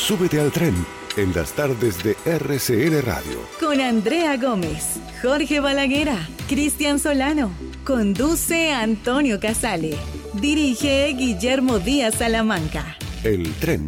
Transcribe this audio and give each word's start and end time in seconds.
Súbete 0.00 0.40
al 0.40 0.50
tren 0.50 0.74
en 1.18 1.32
las 1.34 1.52
tardes 1.52 2.02
de 2.02 2.16
RCN 2.24 3.02
Radio. 3.02 3.38
Con 3.60 3.80
Andrea 3.80 4.36
Gómez, 4.38 4.98
Jorge 5.22 5.60
Balaguera, 5.60 6.16
Cristian 6.48 6.98
Solano. 6.98 7.52
Conduce 7.84 8.72
Antonio 8.72 9.38
Casale. 9.38 9.96
Dirige 10.32 11.14
Guillermo 11.16 11.78
Díaz 11.78 12.14
Salamanca. 12.16 12.96
El 13.24 13.52
tren, 13.56 13.86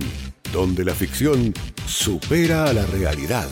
donde 0.52 0.84
la 0.84 0.94
ficción 0.94 1.54
supera 1.86 2.66
a 2.66 2.72
la 2.74 2.84
realidad. 2.86 3.48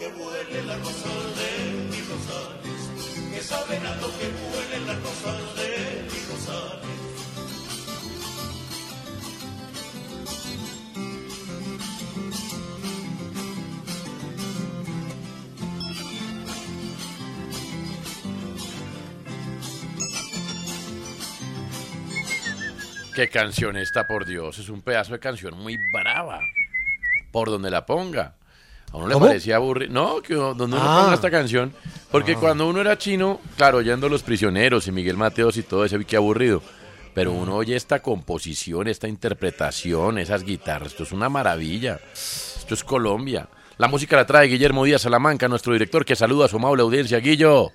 Que 0.00 0.06
huele 0.06 0.62
la 0.64 0.78
rosal 0.78 1.34
de 1.36 1.90
mis 1.90 2.08
rosales, 2.08 2.90
que 3.34 3.40
saben 3.42 3.84
a 3.84 3.96
lo 3.96 4.08
que 4.18 4.28
huele 4.28 4.86
la 4.86 4.94
rosal 4.94 5.56
de 5.56 6.02
mis 6.04 6.28
rosales. 6.30 6.90
Qué 23.14 23.28
canción 23.28 23.76
esta, 23.76 24.06
por 24.06 24.24
Dios. 24.24 24.58
Es 24.58 24.70
un 24.70 24.80
pedazo 24.80 25.12
de 25.12 25.20
canción 25.20 25.58
muy 25.58 25.76
brava. 25.92 26.40
Por 27.32 27.50
donde 27.50 27.70
la 27.70 27.84
ponga. 27.84 28.39
A 28.92 28.96
uno 28.96 29.06
le 29.08 29.14
¿Cómo? 29.14 29.26
parecía 29.26 29.56
aburrido. 29.56 29.92
No, 29.92 30.20
que 30.20 30.34
donde 30.34 30.64
uno 30.64 30.76
Ah. 30.80 31.02
ponga 31.02 31.14
esta 31.14 31.30
canción. 31.30 31.72
Porque 32.10 32.34
cuando 32.34 32.68
uno 32.68 32.80
era 32.80 32.98
chino, 32.98 33.40
claro, 33.56 33.78
oyendo 33.78 34.08
Los 34.08 34.22
Prisioneros 34.22 34.88
y 34.88 34.92
Miguel 34.92 35.16
Mateos 35.16 35.56
y 35.56 35.62
todo 35.62 35.84
eso, 35.84 35.96
vi 35.96 36.04
que 36.04 36.16
aburrido. 36.16 36.60
Pero 37.14 37.32
uno 37.32 37.56
oye 37.56 37.76
esta 37.76 38.00
composición, 38.00 38.88
esta 38.88 39.06
interpretación, 39.08 40.18
esas 40.18 40.42
guitarras. 40.44 40.88
Esto 40.92 41.02
es 41.04 41.12
una 41.12 41.28
maravilla. 41.28 42.00
Esto 42.12 42.74
es 42.74 42.82
Colombia. 42.84 43.48
La 43.78 43.88
música 43.88 44.16
la 44.16 44.26
trae 44.26 44.46
Guillermo 44.48 44.84
Díaz 44.84 45.02
Salamanca, 45.02 45.48
nuestro 45.48 45.72
director, 45.72 46.04
que 46.04 46.14
saluda 46.16 46.44
a 46.46 46.48
su 46.48 46.56
amable 46.56 46.82
audiencia. 46.82 47.18
Guillo. 47.18 47.70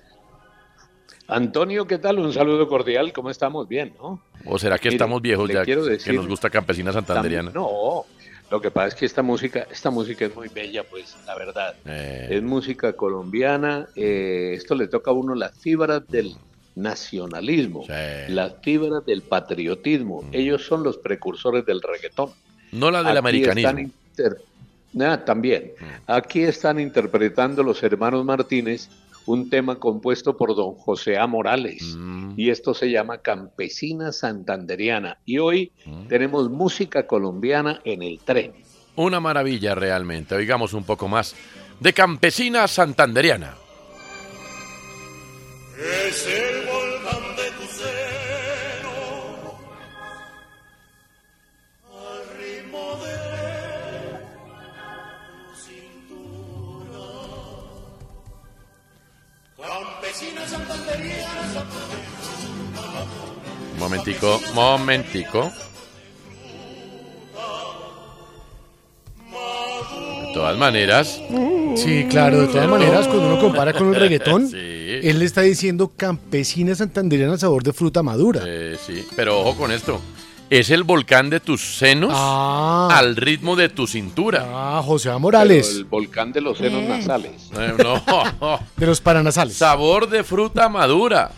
Antonio, 1.28 1.86
¿qué 1.86 1.98
tal? 1.98 2.18
Un 2.20 2.32
saludo 2.32 2.68
cordial. 2.68 3.12
¿Cómo 3.12 3.30
estamos? 3.30 3.66
Bien, 3.66 3.94
¿no? 4.00 4.22
¿O 4.44 4.58
será 4.58 4.78
que 4.78 4.88
Mire, 4.90 4.96
estamos 4.96 5.20
viejos 5.20 5.50
ya? 5.50 5.64
quiero 5.64 5.84
que 5.86 6.12
nos 6.12 6.28
gusta 6.28 6.48
Campesina 6.50 6.92
Santanderiana. 6.92 7.50
Tam- 7.50 7.54
No, 7.54 8.04
lo 8.50 8.60
que 8.60 8.70
pasa 8.70 8.88
es 8.88 8.94
que 8.94 9.06
esta 9.06 9.22
música, 9.22 9.66
esta 9.70 9.90
música 9.90 10.24
es 10.26 10.34
muy 10.36 10.48
bella, 10.48 10.84
pues, 10.84 11.16
la 11.26 11.34
verdad. 11.36 11.74
Eh, 11.84 12.28
Es 12.30 12.42
música 12.42 12.92
colombiana. 12.94 13.88
eh, 13.96 14.52
esto 14.54 14.74
le 14.74 14.86
toca 14.88 15.10
a 15.10 15.14
uno 15.14 15.34
las 15.34 15.56
fibras 15.58 16.06
del 16.08 16.36
nacionalismo, 16.74 17.84
Sí. 17.86 18.32
las 18.32 18.54
fibras 18.62 19.04
del 19.06 19.22
patriotismo. 19.22 20.24
Ellos 20.32 20.64
son 20.64 20.82
los 20.82 20.96
precursores 20.98 21.64
del 21.66 21.80
reggaetón. 21.82 22.30
no 22.72 22.90
la 22.90 22.98
del 22.98 23.08
Aquí 23.08 23.18
americanismo. 23.18 23.68
están 23.70 23.78
inter- 23.80 24.36
Ah, 25.00 25.22
también. 25.24 25.72
Aquí 26.06 26.42
están 26.42 26.80
interpretando 26.80 27.62
los 27.62 27.82
hermanos 27.82 28.24
Martínez 28.24 28.88
un 29.26 29.50
tema 29.50 29.76
compuesto 29.78 30.36
por 30.36 30.54
don 30.54 30.74
José 30.74 31.18
A. 31.18 31.26
Morales. 31.26 31.94
Mm. 31.96 32.34
Y 32.36 32.50
esto 32.50 32.74
se 32.74 32.90
llama 32.90 33.18
Campesina 33.18 34.12
Santanderiana. 34.12 35.18
Y 35.24 35.38
hoy 35.38 35.72
tenemos 36.08 36.50
música 36.50 37.06
colombiana 37.06 37.80
en 37.84 38.02
el 38.02 38.18
tren. 38.20 38.52
Una 38.96 39.20
maravilla 39.20 39.74
realmente. 39.74 40.34
Oigamos 40.34 40.72
un 40.72 40.84
poco 40.84 41.08
más 41.08 41.34
de 41.80 41.92
Campesina 41.92 42.66
Santanderiana. 42.66 43.54
Es 46.08 46.26
el 46.26 46.75
Momentico, 63.78 64.40
momentico. 64.54 65.50
De 69.30 70.32
todas 70.34 70.56
maneras, 70.58 71.20
Sí, 71.76 72.06
claro, 72.08 72.40
de 72.42 72.46
todas 72.48 72.68
maneras, 72.68 73.06
cuando 73.06 73.26
uno 73.26 73.38
compara 73.40 73.72
con 73.72 73.88
el 73.88 73.94
reggaetón, 74.00 74.48
Sí. 74.48 74.56
él 74.56 75.18
le 75.18 75.24
está 75.24 75.42
diciendo 75.42 75.92
campesina 75.96 76.74
santanderiana 76.74 77.36
sabor 77.38 77.62
de 77.62 77.72
fruta 77.72 78.02
madura. 78.02 78.42
eh, 78.46 78.76
sí, 78.84 79.06
pero 79.14 79.40
ojo 79.40 79.56
con 79.58 79.72
esto. 79.72 80.00
Es 80.48 80.70
el 80.70 80.84
volcán 80.84 81.28
de 81.28 81.40
tus 81.40 81.60
senos 81.76 82.12
Ah, 82.14 82.88
al 82.92 83.16
ritmo 83.16 83.56
de 83.56 83.68
tu 83.68 83.86
cintura. 83.88 84.46
ah, 84.48 84.80
José 84.84 85.08
A. 85.08 85.12
Pero 85.12 85.20
Morales, 85.20 85.74
el 85.74 85.84
volcán 85.86 86.32
de 86.32 86.40
los 86.40 86.58
senos 86.58 86.82
Eh. 86.84 86.88
nasales. 86.88 87.50
Eh, 87.58 87.74
No, 87.82 88.60
de 88.76 88.86
los 88.86 89.00
paranasales. 89.00 89.56
sabor 89.56 90.08
de 90.08 90.22
fruta 90.22 90.68
madura. 90.68 91.32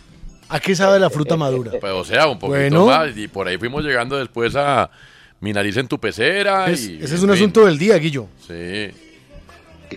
¿A 0.51 0.61
qué 0.61 0.75
sabe 0.77 0.99
la 0.99 1.09
fruta 1.09 1.37
madura? 1.37 1.73
Pues, 1.81 1.93
o 1.93 2.05
sea, 2.05 2.27
un 2.27 2.39
poquito 2.39 2.57
Bueno. 2.59 2.87
más. 2.87 3.17
Y 3.17 3.29
por 3.29 3.49
ahí 3.49 3.57
fuimos 3.57 3.83
llegando 3.83 4.17
después 4.19 4.55
a 4.57 4.91
mi 5.41 5.53
nariz 5.55 5.77
en 5.79 5.89
tu 5.89 5.99
pecera. 5.99 6.71
Es- 6.71 6.87
y, 6.87 6.97
ese 6.97 7.15
es 7.15 7.23
un 7.23 7.29
fin. 7.31 7.37
asunto 7.39 7.65
del 7.65 7.79
día, 7.79 7.97
Guillo. 7.97 8.27
Sí. 8.47 8.91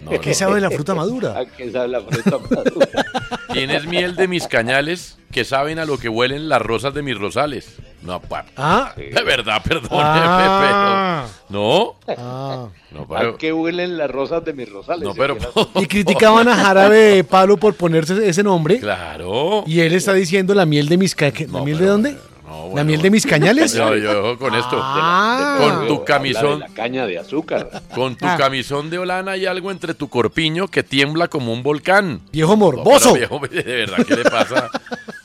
No, 0.04 0.12
¿A 0.12 0.20
qué 0.22 0.30
no. 0.30 0.36
sabe 0.36 0.62
la 0.62 0.72
fruta 0.72 0.96
madura? 0.96 1.38
¿A 1.38 1.46
qué 1.46 1.70
sabe 1.70 1.90
la 1.90 2.00
fruta 2.02 2.38
madura? 2.50 2.88
Tienes 3.52 3.86
miel 3.88 4.16
de 4.16 4.30
mis 4.30 4.48
cañales 4.48 5.18
que 5.34 5.44
saben 5.44 5.80
a 5.80 5.86
lo 5.86 5.98
que 5.98 6.08
huelen 6.08 6.48
las 6.48 6.62
rosas 6.62 6.94
de 6.94 7.02
mis 7.02 7.18
rosales. 7.18 7.76
No, 8.02 8.20
pa. 8.20 8.46
Ah, 8.58 8.94
De 8.98 9.22
verdad, 9.24 9.62
perdón, 9.64 9.90
Ah. 9.92 11.26
pero. 11.28 11.60
No, 11.60 11.96
ah. 12.08 12.68
no, 12.92 13.16
¿A 13.16 13.38
qué 13.38 13.54
huelen 13.54 13.98
las 13.98 14.10
rosas 14.10 14.44
de 14.44 14.54
mis 14.54 14.70
rosales? 14.72 15.08
No, 15.08 15.14
pero. 15.14 15.38
Y 15.76 15.86
criticaban 15.86 16.48
a 16.48 16.56
Jarabe 16.56 16.98
de 16.98 17.24
Palo 17.24 17.58
por 17.58 17.76
ponerse 17.76 18.28
ese 18.28 18.42
nombre. 18.44 18.80
Claro. 18.80 19.64
Y 19.68 19.82
él 19.82 19.94
está 19.94 20.14
diciendo 20.14 20.54
la 20.56 20.66
miel 20.66 20.90
de 20.90 20.98
mis 20.98 21.14
ca... 21.16 21.28
¿La 21.32 21.46
No, 21.48 21.64
miel 21.66 21.78
de 21.78 21.86
dónde? 21.86 22.12
no, 22.12 22.18
¿La 22.52 22.64
bueno. 22.72 22.86
miel 22.86 23.02
de 23.04 23.12
mis 23.12 23.26
cañales? 23.26 23.74
Yo, 23.74 23.96
yo, 23.96 24.38
con 24.40 24.56
esto. 24.56 24.78
Ah. 24.82 25.58
Con 25.60 25.88
tu 25.88 26.04
camisón. 26.04 26.60
de 26.62 26.68
La 26.68 26.74
caña 26.74 27.06
de 27.06 27.20
azúcar. 27.20 27.70
Con 27.94 28.16
tu 28.16 28.26
Ah. 28.26 28.36
camisón 28.38 28.90
de 28.90 28.98
Holanda 28.98 29.34
hay 29.34 29.46
algo 29.46 29.70
entre 29.72 29.94
tu 29.94 30.10
corpiño 30.10 30.68
que 30.68 30.82
tiembla 30.84 31.28
como 31.28 31.54
un 31.54 31.62
volcán. 31.64 32.22
Viejo 32.32 32.52
No, 32.54 32.58
morboso. 32.58 33.14
viejo, 33.14 33.40
de 33.52 33.62
verdad, 33.62 33.98
¿qué 34.08 34.16
le 34.16 34.24
pasa? 34.24 34.70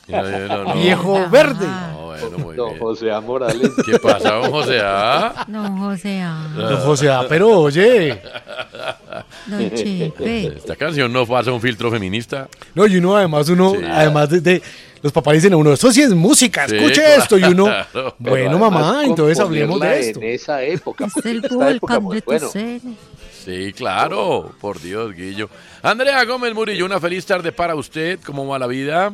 No, 0.07 0.21
no, 0.23 0.63
no. 0.63 0.73
Viejo 0.75 1.29
verde. 1.29 1.65
No, 1.67 2.05
bueno, 2.07 2.37
muy 2.39 2.55
Don 2.55 2.69
bien. 2.69 2.79
José 2.79 3.11
A. 3.11 3.19
Morales. 3.21 3.71
¿Qué 3.85 3.99
pasa, 3.99 4.31
don 4.35 4.51
José? 4.51 4.77
Don 5.47 5.77
José, 5.79 6.23
Don 6.55 6.77
José 6.81 7.09
A. 7.11 7.27
Pero 7.27 7.49
oye. 7.59 8.21
Don 9.47 9.69
Chepe. 9.71 10.47
Esta 10.57 10.75
canción 10.75 11.11
no 11.11 11.25
pasa 11.25 11.51
un 11.51 11.59
filtro 11.61 11.91
feminista. 11.91 12.47
No, 12.73 12.85
y 12.87 12.97
uno 12.97 13.17
además, 13.17 13.49
uno, 13.49 13.71
Sí. 13.71 13.83
además 13.85 14.29
de, 14.29 14.41
de- 14.41 14.61
los 15.01 15.11
papás 15.13 15.35
dicen 15.35 15.53
a 15.53 15.57
uno, 15.57 15.73
eso 15.73 15.91
sí 15.91 16.01
es 16.01 16.09
música, 16.13 16.67
Sí, 16.67 16.75
escuche 16.75 17.01
claro. 17.03 17.21
esto. 17.21 17.37
Y 17.37 17.43
uno, 17.43 17.67
bueno, 18.17 18.57
mamá, 18.57 19.03
entonces 19.05 19.39
hablemos 19.39 19.79
de 19.79 19.99
esto. 19.99 20.19
En 20.21 20.29
esa 20.29 20.63
época. 20.63 21.05
Es 21.05 21.25
el 21.25 21.41
volcán 21.41 22.03
pues, 22.03 22.15
de 22.15 22.21
tus 22.21 22.53
bueno. 22.53 22.81
Sí, 23.45 23.71
claro. 23.73 24.51
Por 24.59 24.81
Dios, 24.81 25.13
Guillo. 25.13 25.49
Andrea 25.81 26.23
Gómez 26.25 26.53
Murillo, 26.53 26.85
una 26.85 26.99
feliz 26.99 27.25
tarde 27.25 27.51
para 27.51 27.75
usted. 27.75 28.19
¿Cómo 28.25 28.45
va 28.47 28.57
la 28.59 28.67
vida? 28.67 29.13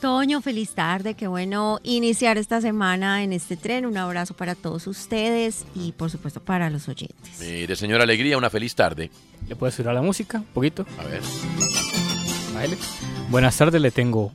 Toño, 0.00 0.42
feliz 0.42 0.70
tarde. 0.70 1.14
Qué 1.14 1.26
bueno 1.26 1.80
iniciar 1.82 2.36
esta 2.38 2.60
semana 2.60 3.22
en 3.22 3.32
este 3.32 3.56
tren. 3.56 3.86
Un 3.86 3.96
abrazo 3.96 4.34
para 4.34 4.54
todos 4.54 4.86
ustedes 4.86 5.64
y, 5.74 5.92
por 5.92 6.10
supuesto, 6.10 6.40
para 6.40 6.68
los 6.70 6.88
oyentes. 6.88 7.40
Mire, 7.40 7.74
señora 7.76 8.04
Alegría, 8.04 8.36
una 8.36 8.50
feliz 8.50 8.74
tarde. 8.74 9.10
¿Le 9.48 9.56
puedes 9.56 9.74
subir 9.74 9.88
a 9.88 9.94
la 9.94 10.02
música? 10.02 10.38
Un 10.38 10.44
poquito. 10.46 10.86
A 10.98 11.04
ver. 11.04 11.22
Baile. 12.54 12.76
Buenas 13.30 13.56
tardes, 13.56 13.80
le 13.80 13.90
tengo 13.90 14.32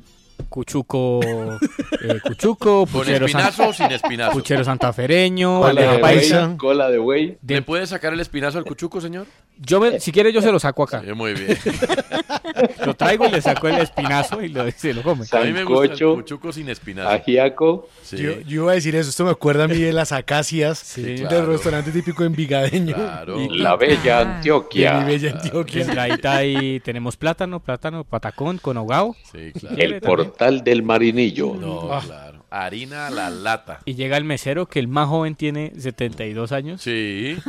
Cuchuco, 0.49 1.19
eh, 1.23 2.19
Cuchuco, 2.23 2.85
¿Con 2.85 2.87
Puchero, 2.87 3.25
espinazo 3.25 3.69
o 3.69 3.73
sin 3.73 3.91
espinazo? 3.91 4.31
puchero 4.33 4.63
santafereño, 4.63 5.61
Cola 5.61 5.93
de 5.93 5.99
paisa. 5.99 6.45
buey. 6.47 6.57
Cola 6.57 6.89
de 6.89 6.97
buey. 6.97 7.37
De- 7.41 7.55
¿Le 7.55 7.61
puede 7.61 7.87
sacar 7.87 8.13
el 8.13 8.19
espinazo 8.19 8.57
al 8.57 8.65
cuchuco, 8.65 8.99
señor? 9.01 9.25
yo 9.63 9.79
me- 9.79 9.99
si 9.99 10.11
quiere 10.11 10.33
yo 10.33 10.41
se 10.41 10.51
lo 10.51 10.59
saco 10.59 10.83
acá. 10.83 11.01
Sí, 11.05 11.13
muy 11.13 11.33
bien. 11.33 11.55
Lo 12.85 12.95
traigo 12.95 13.25
y 13.27 13.31
le 13.31 13.41
saco 13.41 13.67
el 13.67 13.77
espinazo 13.77 14.41
y 14.41 14.49
lo, 14.49 14.69
se 14.71 14.93
lo 14.93 15.01
come. 15.03 15.25
A 15.31 15.39
mí 15.41 15.51
me 15.51 15.63
gusta 15.63 15.93
el 15.93 15.99
cuchuco 16.15 16.51
sin 16.51 16.69
espinazo. 16.69 17.09
Ajiaco. 17.09 17.87
Sí. 18.03 18.17
Yo, 18.17 18.31
yo 18.41 18.63
iba 18.63 18.71
a 18.71 18.75
decir 18.75 18.95
eso, 18.95 19.09
esto 19.09 19.23
me 19.25 19.31
acuerda 19.31 19.63
a 19.65 19.67
mí 19.67 19.77
de 19.77 19.93
las 19.93 20.11
acacias 20.11 20.77
Sí, 20.79 21.01
del 21.03 21.27
claro. 21.27 21.47
restaurante 21.47 21.91
típico 21.91 22.23
envigadeño. 22.23 22.95
Claro. 22.95 23.39
Y- 23.41 23.57
La 23.59 23.75
bella 23.75 24.19
Antioquia. 24.37 24.99
mi 24.99 25.05
bella 25.05 25.31
Antioquia. 25.31 25.81
entradita 25.83 26.35
ahí 26.35 26.79
tenemos 26.81 27.15
plátano, 27.17 27.59
plátano, 27.59 28.03
patacón 28.03 28.57
con 28.57 28.77
hogao. 28.77 29.15
Sí, 29.31 29.51
claro. 29.59 29.75
El 29.77 30.01
del 30.63 30.83
marinillo. 30.83 31.53
No, 31.55 31.91
Ah. 31.93 32.01
claro. 32.05 32.31
Harina 32.49 33.07
a 33.07 33.09
la 33.09 33.29
lata. 33.29 33.79
Y 33.85 33.95
llega 33.95 34.17
el 34.17 34.25
mesero 34.25 34.67
que 34.67 34.79
el 34.79 34.89
más 34.89 35.07
joven 35.07 35.35
tiene 35.35 35.71
72 35.77 36.51
años. 36.51 36.81
Sí. 36.81 37.37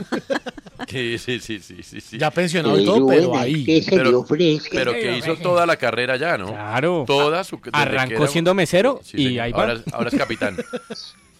Sí, 0.88 1.16
sí, 1.16 1.38
sí, 1.38 1.60
sí, 1.60 1.76
sí. 1.82 2.00
sí. 2.00 2.18
Ya 2.18 2.30
pensionado 2.32 2.78
y 2.78 2.84
todo, 2.84 3.06
pero 3.06 3.38
ahí. 3.38 3.64
Pero, 3.88 4.26
pero 4.72 4.92
que 4.92 5.16
hizo 5.16 5.36
toda 5.36 5.64
la 5.64 5.76
carrera 5.76 6.16
ya, 6.16 6.36
¿no? 6.36 6.48
Claro. 6.48 7.04
Toda 7.06 7.44
su... 7.44 7.60
que 7.60 7.70
Arrancó 7.72 8.14
era- 8.16 8.26
siendo 8.26 8.52
mesero 8.52 9.00
Sí, 9.02 9.16
y 9.16 9.24
señor. 9.28 9.44
ahí 9.44 9.52
va. 9.52 9.60
ahora, 9.60 9.72
es- 9.74 9.94
ahora 9.94 10.08
es 10.10 10.16
capitán. 10.18 10.56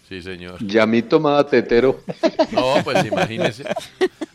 Sí, 0.09 0.23
señor. 0.23 0.65
Yamí 0.65 1.03
tomaba 1.03 1.45
tetero. 1.47 2.01
No, 2.53 2.75
pues 2.85 3.05
imagínese. 3.05 3.65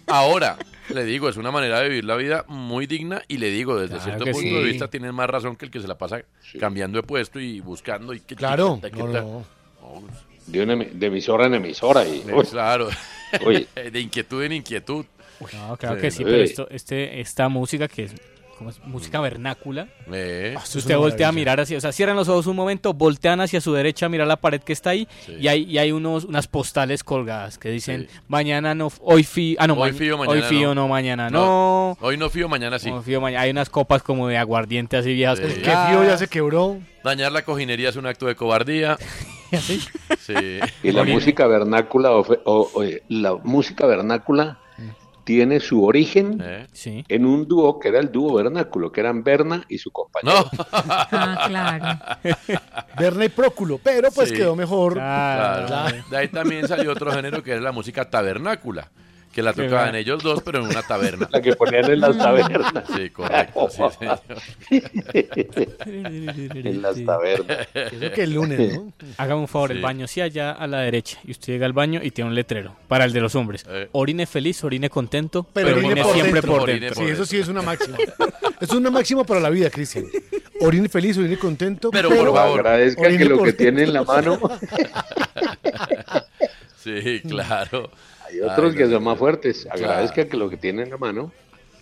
Ahora, 0.07 0.57
le 0.89 1.06
digo, 1.06 1.30
es 1.30 1.38
una 1.38 1.51
manera 1.51 1.80
de 1.81 1.89
vivir 1.89 2.06
la 2.06 2.16
vida 2.16 2.45
muy 2.48 2.88
digna 2.88 3.22
y 3.28 3.38
le 3.38 3.50
digo, 3.50 3.80
desde 3.80 3.95
Claro 3.95 4.04
cierto 4.04 4.25
punto 4.25 4.39
sí. 4.39 4.54
de 4.54 4.63
vista 4.63 4.89
tienen 4.89 5.13
más 5.13 5.30
razón 5.30 5.56
que 5.56 5.66
el 5.66 5.72
que 5.72 5.80
se 5.80 5.88
la 5.88 5.98
pasa 5.98 6.22
cambiando 6.60 6.98
de 6.98 7.04
puesto 7.04 7.39
y 7.39 7.60
buscando 7.60 8.13
y 8.13 8.19
que 8.22 8.36
Claro. 8.36 8.80
No, 8.94 9.07
no. 9.07 9.45
Oh, 9.81 10.04
De, 10.48 10.63
una 10.63 10.75
de 10.75 11.07
emisora 11.07 11.48
en 11.48 11.56
emisora. 11.56 12.06
Y, 12.07 12.24
claro. 12.50 12.89
Oye. 13.45 13.68
de 13.92 14.00
inquietud 14.00 14.44
en 14.44 14.54
inquietud. 14.54 15.06
No, 15.54 15.78
claro 15.78 15.95
Sí, 15.95 16.01
que 16.01 16.12
sí, 16.12 16.24
pero 16.24 16.38
esto, 16.44 16.68
este, 16.69 17.19
esta 17.22 17.48
música 17.48 17.88
que 17.88 18.06
es, 18.06 18.16
¿cómo 18.57 18.69
es? 18.69 18.80
música 18.86 19.19
vernácula. 19.21 19.88
Eh, 20.12 20.54
Esto 20.57 20.65
Si 20.71 20.77
usted 20.80 20.98
voltea 20.98 21.27
a 21.30 21.31
mirar 21.31 21.59
hacia, 21.59 21.77
o 21.77 21.81
sea, 21.81 21.92
cierran 21.92 22.15
los 22.15 22.27
ojos 22.30 22.48
un 22.48 22.56
momento, 22.56 22.94
voltean 22.94 23.39
hacia 23.42 23.62
su 23.62 23.74
derecha 23.74 24.07
a 24.07 24.09
mirar 24.09 24.27
la 24.27 24.38
pared 24.38 24.62
que 24.62 24.74
está 24.74 24.92
ahí 24.92 25.07
Sí. 25.25 25.33
y 25.39 25.48
hay, 25.48 25.63
y 25.63 25.77
hay 25.77 25.92
unos, 25.92 26.25
unas 26.25 26.48
postales 26.48 27.04
colgadas 27.04 27.57
que 27.57 27.69
dicen 27.69 28.07
Sí. 28.09 28.19
mañana 28.27 28.74
no, 28.75 28.92
hoy 29.01 29.24
fío, 29.24 29.57
ah 29.59 29.68
no, 29.68 29.75
Hoy 29.75 29.92
fío, 29.94 30.18
hoy 30.19 30.27
mañana 30.27 30.48
fío, 30.48 30.68
no. 30.69 30.75
no, 30.75 30.88
mañana 30.88 31.30
no. 31.30 31.98
Hoy 32.01 32.18
no 32.18 32.30
fío, 32.30 32.50
mañana 32.50 32.80
sí. 32.80 32.89
No 32.89 33.01
fío, 33.01 33.21
mañana. 33.21 33.44
Hay 33.44 33.51
unas 33.51 33.69
copas 33.69 34.01
como 34.04 34.27
de 34.27 34.38
aguardiente 34.38 34.98
así 34.98 35.13
viejas. 35.13 35.38
Sí. 35.39 35.45
El 35.45 35.54
colgadas. 35.56 35.88
que 35.89 35.94
fío 35.94 36.04
ya 36.04 36.18
se 36.18 36.27
quebró. 36.27 36.77
Dañar 37.04 37.31
la 37.31 37.44
cojinería 37.44 37.89
es 37.89 37.95
un 37.95 38.06
acto 38.06 38.25
de 38.25 38.36
cobardía. 38.36 38.98
Así. 39.51 39.80
Sí. 40.19 40.33
y 40.83 40.92
la 40.92 41.04
música 41.06 41.48
vernácula, 41.48 42.12
ofe- 42.12 42.42
o- 42.44 42.69
oye, 42.74 43.04
la 43.07 43.33
música 43.36 43.86
vernácula 43.86 44.59
tiene 45.28 45.60
su 45.60 45.84
origen 45.84 46.42
¿Eh? 46.42 46.68
Sí. 46.72 47.04
en 47.10 47.26
un 47.26 47.46
dúo 47.50 47.80
que 47.80 47.90
era 47.90 48.00
el 48.00 48.10
dúo 48.14 48.36
vernáculo, 48.36 48.94
que 48.94 49.02
eran 49.02 49.26
Berna 49.26 49.66
y 49.68 49.78
su 49.78 49.92
compañero. 49.92 50.50
No. 50.54 50.66
Ah, 50.72 51.46
claro. 51.50 52.40
Berna 52.98 53.26
y 53.26 53.30
Próculo, 53.30 53.78
pero 53.84 54.10
pues 54.10 54.30
Sí. 54.30 54.36
quedó 54.36 54.56
mejor. 54.56 54.94
Claro. 54.94 55.68
Claro. 55.68 55.98
De 56.10 56.16
ahí 56.18 56.30
también 56.30 56.66
salió 56.66 56.94
otro 56.94 57.12
género 57.12 57.44
que 57.44 57.56
es 57.56 57.62
la 57.62 57.74
música 57.74 58.10
tabernácula, 58.10 58.90
que 59.38 59.44
la 59.44 59.54
tocaban 59.54 59.92
Qué 59.92 60.00
ellos 60.00 60.24
dos, 60.24 60.42
pero 60.42 60.62
en 60.63 60.66
una 60.66 60.81
taberna. 60.81 61.30
La 61.31 61.39
que 61.44 61.56
ponían 61.56 61.92
en 61.92 62.00
las 62.00 62.18
tabernas. 62.18 62.84
Sí, 62.95 63.12
correcto, 63.12 63.69
sí, 63.69 63.84
señor. 64.00 64.19
en 66.56 66.81
las 66.81 67.06
tabernas. 67.06 67.68
Eso 67.76 68.12
que 68.16 68.23
el 68.23 68.33
lunes, 68.33 68.73
¿no? 68.73 68.92
Hágame 69.18 69.42
un 69.42 69.47
favor, 69.47 69.71
el 69.71 69.80
baño 69.80 70.07
sí 70.07 70.21
allá 70.21 70.54
a 70.54 70.66
la 70.66 70.80
derecha 70.80 71.19
y 71.23 71.30
usted 71.30 71.54
llega 71.54 71.68
al 71.68 71.73
baño 71.73 72.00
y 72.02 72.09
tiene 72.09 72.30
un 72.31 72.35
letrero 72.35 72.76
para 72.88 73.06
el 73.06 73.14
de 73.14 73.21
los 73.21 73.35
hombres. 73.35 73.64
Eh. 73.69 73.90
Orine 73.92 74.26
feliz, 74.26 74.64
orine 74.64 74.90
contento, 74.90 75.44
Pero 75.54 75.68
pero, 75.68 75.78
orine 75.78 75.92
orine 75.92 76.04
por 76.04 76.14
siempre 76.14 76.33
dentro. 76.33 76.52
por 76.52 76.62
Orine 76.64 76.80
dentro. 76.80 76.95
por 76.95 77.06
Sí, 77.06 77.12
eso 77.14 77.26
sí 77.28 77.38
es 77.38 77.47
una 77.47 77.62
máxima. 77.62 77.97
Es 78.59 78.71
una 78.71 78.90
máxima 78.90 79.23
para 79.23 79.40
la 79.40 79.52
vida, 79.52 79.69
Cristian. 79.69 80.06
Orine 80.62 80.90
feliz, 80.90 81.16
orine 81.19 81.38
contento. 81.38 81.92
Pero, 81.92 82.09
por 82.09 82.33
favor. 82.33 82.59
Agradezca 82.62 83.04
Orine 83.04 83.18
que 83.19 83.26
lo 83.30 83.44
que 83.44 83.54
tiene 83.54 83.83
en 83.83 83.94
la 83.94 84.04
mano, 84.04 84.40
Sí, 86.83 87.21
claro. 87.28 87.92
Hay 88.30 88.40
otros 88.42 88.72
Ay, 88.72 88.78
que 88.78 88.86
no, 88.86 88.92
son 88.92 89.04
más 89.04 89.18
fuertes. 89.18 89.68
Agradezca 89.72 90.28
que 90.28 90.38
lo 90.38 90.50
que 90.50 90.57
tiene 90.57 90.84
en 90.84 90.90
la 90.90 90.98
mano. 90.98 91.31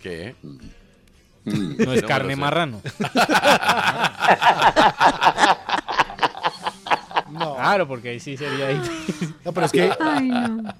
¿Qué? 0.02 0.34
mm, 0.42 1.76
No 1.84 1.92
es 1.92 2.02
No, 2.02 2.08
carne 2.08 2.36
marrano. 2.36 2.80
No, 7.32 7.56
Claro, 7.56 7.88
porque 7.88 8.10
ahí 8.10 8.20
sí 8.20 8.36
sería 8.36 8.68
ahí. 8.68 8.80
no, 9.44 9.52
pero 9.52 9.66
es 9.66 9.72
que 9.72 9.90
Ay, 10.00 10.28
no. 10.28 10.74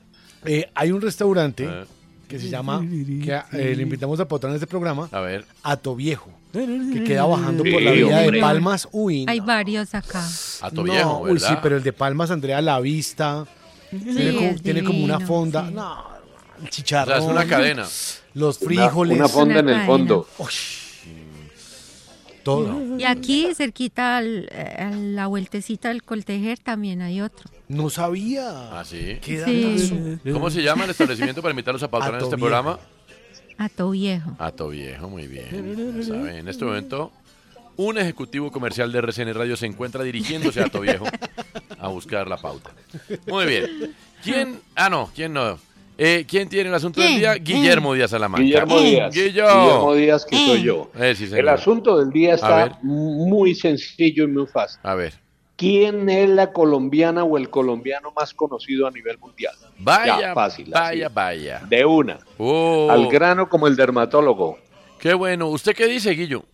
eh, 0.44 0.70
hay 0.74 0.92
un 0.92 1.00
restaurante 1.02 1.68
que 2.28 2.38
se 2.38 2.48
llama, 2.48 2.80
que 2.80 3.40
eh, 3.52 3.74
le 3.76 3.82
invitamos 3.82 4.18
a 4.20 4.26
potar 4.26 4.50
en 4.50 4.54
este 4.56 4.66
programa, 4.66 5.08
A 5.12 5.20
ver. 5.20 5.44
Ato 5.62 5.94
Viejo, 5.94 6.30
que 6.52 7.04
queda 7.04 7.24
bajando 7.24 7.62
por 7.64 7.82
la 7.82 7.90
vía 7.92 8.18
de. 8.30 8.40
Palmas. 8.40 8.88
Uy, 8.92 9.26
Hay 9.28 9.40
no. 9.40 9.46
varios 9.46 9.94
acá. 9.94 10.24
Ato 10.62 10.76
No, 10.76 10.82
Viejo, 10.84 11.18
uy, 11.22 11.32
¿verdad? 11.34 11.48
sí, 11.48 11.54
pero 11.62 11.76
el 11.76 11.82
de 11.82 11.92
Palmas, 11.92 12.30
Andrea, 12.30 12.60
la 12.62 12.80
vista, 12.80 13.46
tiene, 14.04 14.34
como, 14.34 14.46
es 14.48 14.62
tiene 14.62 14.84
como 14.84 15.04
una 15.04 15.20
fonda. 15.20 15.66
sí. 15.68 15.74
No, 15.74 16.04
el 16.60 16.64
O 16.66 16.68
chicharrón. 16.70 17.14
sea, 17.14 17.24
es 17.24 17.30
una 17.30 17.46
cadena. 17.46 17.86
Los 18.34 18.58
frijoles. 18.58 19.16
una 19.18 19.28
fonda 19.28 19.58
en 19.60 19.68
el 19.68 19.86
fondo. 19.86 20.26
todo. 22.42 22.96
Y 22.98 23.04
aquí, 23.04 23.48
cerquita 23.54 24.18
al- 24.18 24.48
a 24.78 24.90
la 24.90 25.26
vueltecita 25.26 25.88
del 25.88 26.02
Coltejer, 26.04 26.58
también 26.58 27.02
hay 27.02 27.20
otro. 27.20 27.50
No 27.68 27.90
sabía. 27.90 28.78
¿Ah, 28.78 28.84
sí? 28.84 29.18
Qué 29.20 29.42
Sí. 29.44 30.30
¿Cómo 30.32 30.50
se 30.50 30.62
llama 30.62 30.84
el 30.84 30.90
establecimiento 30.90 31.42
para 31.42 31.50
invitarlos 31.52 31.82
a 31.82 31.90
pautar 31.90 32.10
en 32.10 32.16
este 32.16 32.36
Viejo. 32.36 32.40
programa? 32.40 32.78
Ato 33.58 33.90
Viejo. 33.90 34.36
Ato 34.38 34.68
Viejo, 34.68 35.08
muy 35.08 35.26
bien. 35.26 35.96
Ya 35.98 36.02
saben, 36.04 36.36
en 36.36 36.48
este 36.48 36.64
momento, 36.64 37.10
un 37.76 37.98
ejecutivo 37.98 38.50
comercial 38.50 38.90
de 38.92 38.98
RCN 38.98 39.34
Radio 39.34 39.56
se 39.56 39.66
encuentra 39.66 40.02
dirigiéndose 40.02 40.60
a 40.60 40.66
Ato 40.66 40.80
Viejo. 40.80 41.04
a 41.78 41.88
buscar 41.88 42.26
la 42.28 42.36
pauta. 42.36 42.70
Muy 43.26 43.46
bien. 43.46 43.94
¿Quién? 44.22 44.60
Ah, 44.74 44.88
no, 44.88 45.10
¿quién 45.14 45.32
no? 45.32 45.58
Eh, 45.98 46.26
¿Quién 46.28 46.48
tiene 46.48 46.68
el 46.68 46.74
asunto 46.74 47.00
del 47.00 47.16
día? 47.16 47.34
Guillermo 47.36 47.94
Díaz 47.94 48.10
Salamanca. 48.10 48.42
Guillermo 48.44 48.80
Díaz. 48.80 49.14
Guillo. 49.14 49.46
Guillermo 49.46 49.94
Díaz, 49.94 50.26
que 50.26 50.36
soy 50.36 50.62
yo. 50.62 50.90
Eh, 50.98 51.14
sí. 51.14 51.28
El 51.32 51.48
asunto 51.48 51.98
del 51.98 52.10
día 52.10 52.34
está 52.34 52.78
muy 52.82 53.54
sencillo 53.54 54.24
y 54.24 54.26
muy 54.26 54.46
fácil. 54.46 54.78
A 54.82 54.94
ver. 54.94 55.14
¿Quién 55.56 56.10
es 56.10 56.28
la 56.28 56.52
colombiana 56.52 57.24
o 57.24 57.38
el 57.38 57.48
colombiano 57.48 58.12
más 58.14 58.34
conocido 58.34 58.86
a 58.86 58.90
nivel 58.90 59.16
mundial? 59.18 59.54
Vaya, 59.78 60.20
Ya, 60.20 60.34
fácil. 60.34 60.68
vaya, 60.70 61.06
así. 61.06 61.14
vaya. 61.14 61.62
De 61.66 61.82
una. 61.86 62.18
Oh. 62.36 62.90
Al 62.90 63.08
grano 63.08 63.48
como 63.48 63.66
el 63.66 63.74
dermatólogo. 63.74 64.58
Qué 64.98 65.14
bueno. 65.14 65.48
¿Usted 65.48 65.74
qué 65.74 65.86
dice, 65.86 66.10
Guillo? 66.10 66.44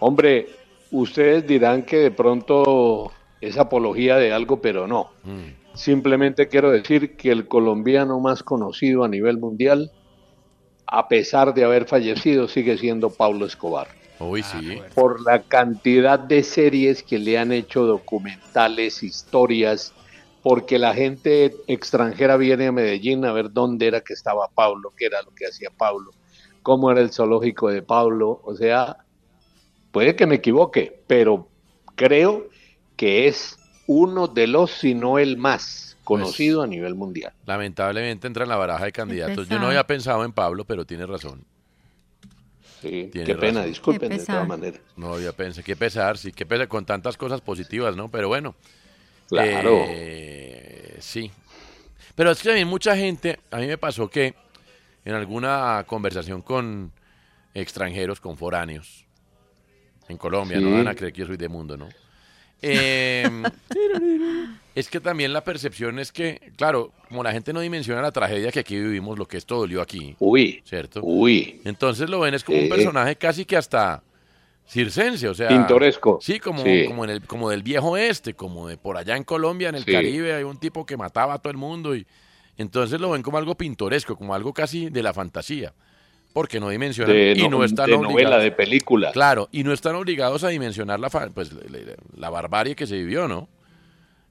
Hombre, 0.00 0.48
ustedes 0.90 1.46
dirán 1.46 1.82
que 1.82 1.98
de 1.98 2.10
pronto 2.10 3.12
es 3.40 3.56
apología 3.58 4.16
de 4.16 4.32
algo, 4.32 4.60
pero 4.60 4.86
no. 4.86 5.10
Mm. 5.24 5.74
Simplemente 5.74 6.48
quiero 6.48 6.70
decir 6.70 7.16
que 7.16 7.30
el 7.30 7.46
colombiano 7.46 8.18
más 8.18 8.42
conocido 8.42 9.04
a 9.04 9.08
nivel 9.08 9.38
mundial, 9.38 9.92
a 10.86 11.06
pesar 11.06 11.54
de 11.54 11.64
haber 11.64 11.86
fallecido, 11.86 12.48
sigue 12.48 12.76
siendo 12.76 13.10
Pablo 13.10 13.46
Escobar. 13.46 13.88
Uy, 14.18 14.42
sí. 14.42 14.78
Por 14.94 15.22
la 15.22 15.42
cantidad 15.42 16.18
de 16.18 16.42
series 16.42 17.02
que 17.02 17.18
le 17.18 17.38
han 17.38 17.52
hecho 17.52 17.84
documentales, 17.86 19.02
historias, 19.02 19.94
porque 20.42 20.78
la 20.78 20.94
gente 20.94 21.54
extranjera 21.66 22.36
viene 22.36 22.66
a 22.66 22.72
Medellín 22.72 23.24
a 23.24 23.32
ver 23.32 23.52
dónde 23.52 23.86
era 23.86 24.00
que 24.00 24.12
estaba 24.12 24.48
Pablo, 24.48 24.92
qué 24.96 25.06
era 25.06 25.22
lo 25.22 25.30
que 25.34 25.46
hacía 25.46 25.70
Pablo, 25.70 26.10
cómo 26.62 26.90
era 26.90 27.00
el 27.00 27.12
zoológico 27.12 27.68
de 27.68 27.82
Pablo. 27.82 28.40
O 28.44 28.54
sea, 28.54 28.96
puede 29.90 30.16
que 30.16 30.26
me 30.26 30.36
equivoque, 30.36 31.02
pero 31.06 31.48
creo 31.94 32.48
que 32.96 33.28
es 33.28 33.58
uno 33.86 34.28
de 34.28 34.46
los, 34.46 34.70
si 34.70 34.94
no 34.94 35.18
el 35.18 35.36
más 35.36 35.96
conocido 36.04 36.62
a 36.62 36.66
nivel 36.66 36.94
mundial. 36.94 37.32
Lamentablemente 37.46 38.26
entra 38.26 38.44
en 38.44 38.48
la 38.48 38.56
baraja 38.56 38.84
de 38.84 38.92
candidatos. 38.92 39.48
Yo 39.48 39.58
no 39.58 39.66
había 39.68 39.86
pensado 39.86 40.24
en 40.24 40.32
Pablo, 40.32 40.64
pero 40.64 40.84
tiene 40.84 41.06
razón. 41.06 41.44
Sí, 42.80 43.10
Tiene 43.12 43.26
qué 43.26 43.34
pena, 43.34 43.64
disculpen 43.64 44.08
Qué 44.08 44.18
de 44.18 44.24
todas 44.24 44.48
maneras. 44.48 44.80
No 44.96 45.14
había 45.14 45.32
pensado. 45.32 45.64
Qué 45.64 45.76
pesar, 45.76 46.16
sí, 46.16 46.32
qué 46.32 46.46
pesar 46.46 46.66
con 46.66 46.86
tantas 46.86 47.16
cosas 47.16 47.40
positivas, 47.42 47.94
¿no? 47.94 48.10
Pero 48.10 48.28
bueno. 48.28 48.54
Claro. 49.28 49.84
Eh, 49.86 50.96
sí. 50.98 51.30
Pero 52.14 52.30
es 52.30 52.42
que 52.42 52.48
también 52.48 52.68
mucha 52.68 52.96
gente, 52.96 53.38
a 53.50 53.58
mí 53.58 53.66
me 53.66 53.78
pasó 53.78 54.08
que 54.08 54.34
en 55.04 55.14
alguna 55.14 55.84
conversación 55.86 56.42
con 56.42 56.92
extranjeros, 57.54 58.20
con 58.20 58.36
foráneos, 58.36 59.04
en 60.10 60.18
Colombia, 60.18 60.58
Sí. 60.58 60.64
no 60.64 60.76
van 60.76 60.88
a 60.88 60.94
creer 60.94 61.12
que 61.12 61.20
yo 61.20 61.26
soy 61.26 61.36
de 61.36 61.48
mundo, 61.48 61.76
¿no? 61.76 61.88
Eh, 62.62 63.24
es 64.74 64.88
que 64.88 65.00
también 65.00 65.32
la 65.32 65.42
percepción 65.42 65.98
es 65.98 66.12
que, 66.12 66.52
claro, 66.56 66.92
como 67.08 67.22
la 67.22 67.32
gente 67.32 67.52
no 67.52 67.60
dimensiona 67.60 68.02
la 68.02 68.12
tragedia 68.12 68.52
que 68.52 68.60
aquí 68.60 68.76
vivimos, 68.78 69.18
lo 69.18 69.26
que 69.26 69.36
esto 69.38 69.56
dolió 69.56 69.80
aquí. 69.80 70.14
Uy. 70.18 70.62
¿Cierto? 70.64 71.00
Uy. 71.02 71.60
Entonces 71.64 72.08
lo 72.10 72.20
ven 72.20 72.34
es 72.34 72.44
como 72.44 72.58
un 72.58 72.64
Eh. 72.64 72.68
personaje 72.68 73.16
casi 73.16 73.44
que 73.44 73.56
hasta 73.56 74.02
circense, 74.68 75.28
o 75.28 75.34
sea. 75.34 75.48
Pintoresco. 75.48 76.18
Sí, 76.22 76.38
como, 76.38 76.62
Sí. 76.62 76.84
como, 76.86 77.04
en 77.04 77.10
el, 77.10 77.26
como 77.26 77.50
del 77.50 77.62
viejo 77.62 77.96
este, 77.96 78.34
como 78.34 78.68
de 78.68 78.76
por 78.76 78.96
allá 78.96 79.16
en 79.16 79.24
Colombia, 79.24 79.68
en 79.70 79.74
el 79.74 79.84
Sí. 79.84 79.92
Caribe, 79.92 80.34
hay 80.34 80.44
un 80.44 80.58
tipo 80.58 80.86
que 80.86 80.96
mataba 80.96 81.34
a 81.34 81.38
todo 81.38 81.50
el 81.50 81.56
mundo 81.56 81.96
y 81.96 82.06
entonces 82.56 83.00
lo 83.00 83.10
ven 83.10 83.22
como 83.22 83.38
algo 83.38 83.54
pintoresco, 83.56 84.16
como 84.16 84.34
algo 84.34 84.52
casi 84.52 84.90
de 84.90 85.02
la 85.02 85.12
fantasía. 85.14 85.72
Porque 86.32 86.60
no 86.60 86.68
dimensionan 86.68 87.12
De, 87.14 87.34
y 87.36 87.42
no- 87.48 87.58
no 87.58 87.64
están 87.64 87.86
de 87.86 87.94
obligados. 87.94 88.12
novela, 88.22 88.38
de 88.38 88.52
película. 88.52 89.10
Claro, 89.12 89.48
y 89.50 89.64
no 89.64 89.72
están 89.72 89.96
obligados 89.96 90.44
a 90.44 90.48
dimensionar 90.48 91.00
la, 91.00 91.10
pues, 91.10 91.52
la, 91.52 91.62
la- 91.70 91.94
la 92.16 92.30
barbarie 92.30 92.76
que 92.76 92.86
se 92.86 92.96
vivió, 92.96 93.26
¿no? 93.26 93.48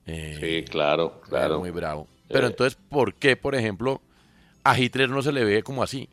Eh, 0.06 0.38
Sí, 0.66 0.72
claro, 0.72 1.22
claro. 1.28 1.60
Muy 1.60 1.72
bravo. 1.72 2.08
Pero 2.30 2.48
Eh. 2.48 2.50
entonces, 2.52 2.80
¿por 2.90 3.14
qué, 3.16 3.36
por 3.36 3.54
ejemplo, 3.54 4.02
a 4.64 4.80
Hitler 4.80 5.10
no 5.10 5.22
se 5.22 5.32
le 5.32 5.44
ve 5.44 5.62
como 5.62 5.84
así? 5.84 6.08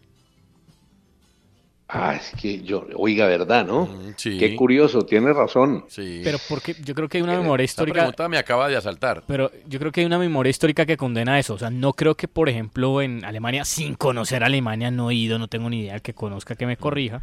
Ah, 1.88 2.16
es 2.16 2.33
que 2.40 2.62
yo, 2.62 2.85
oiga, 2.97 3.26
¿verdad, 3.26 3.64
no? 3.64 3.87
Mm, 3.87 4.14
sí. 4.16 4.38
Qué 4.38 4.57
curioso, 4.57 5.02
tiene 5.02 5.33
razón. 5.33 5.85
Sí. 5.88 6.21
Pero 6.25 6.38
porque 6.49 6.75
yo 6.85 6.95
creo 6.97 7.09
que 7.09 7.19
hay 7.19 7.23
una 7.23 7.38
memoria 7.38 7.64
histórica. 7.64 8.00
pregunta 8.00 8.28
me 8.28 8.38
acaba 8.38 8.69
de 8.69 8.76
asaltar. 8.76 9.23
Pero 9.28 9.52
yo 9.69 9.78
creo 9.78 9.93
que 9.93 10.00
hay 10.00 10.07
una 10.07 10.19
memoria 10.19 10.50
histórica 10.50 10.85
que 10.85 10.97
condena 10.97 11.38
eso. 11.38 11.55
O 11.55 11.59
sea, 11.59 11.71
no 11.71 11.93
creo 11.93 12.16
que, 12.16 12.26
por 12.26 12.49
ejemplo, 12.49 13.02
en 13.02 13.25
Alemania, 13.25 13.64
sin 13.64 13.95
conocer 13.95 14.43
Alemania, 14.43 14.90
no 14.90 15.11
he 15.11 15.14
ido, 15.14 15.38
no 15.38 15.47
tengo 15.47 15.71
ni 15.71 15.83
idea, 15.83 15.95
el 15.95 16.02
que 16.02 16.12
conozca 16.12 16.57
que 16.57 16.66
me 16.66 16.76
corrija. 16.76 17.23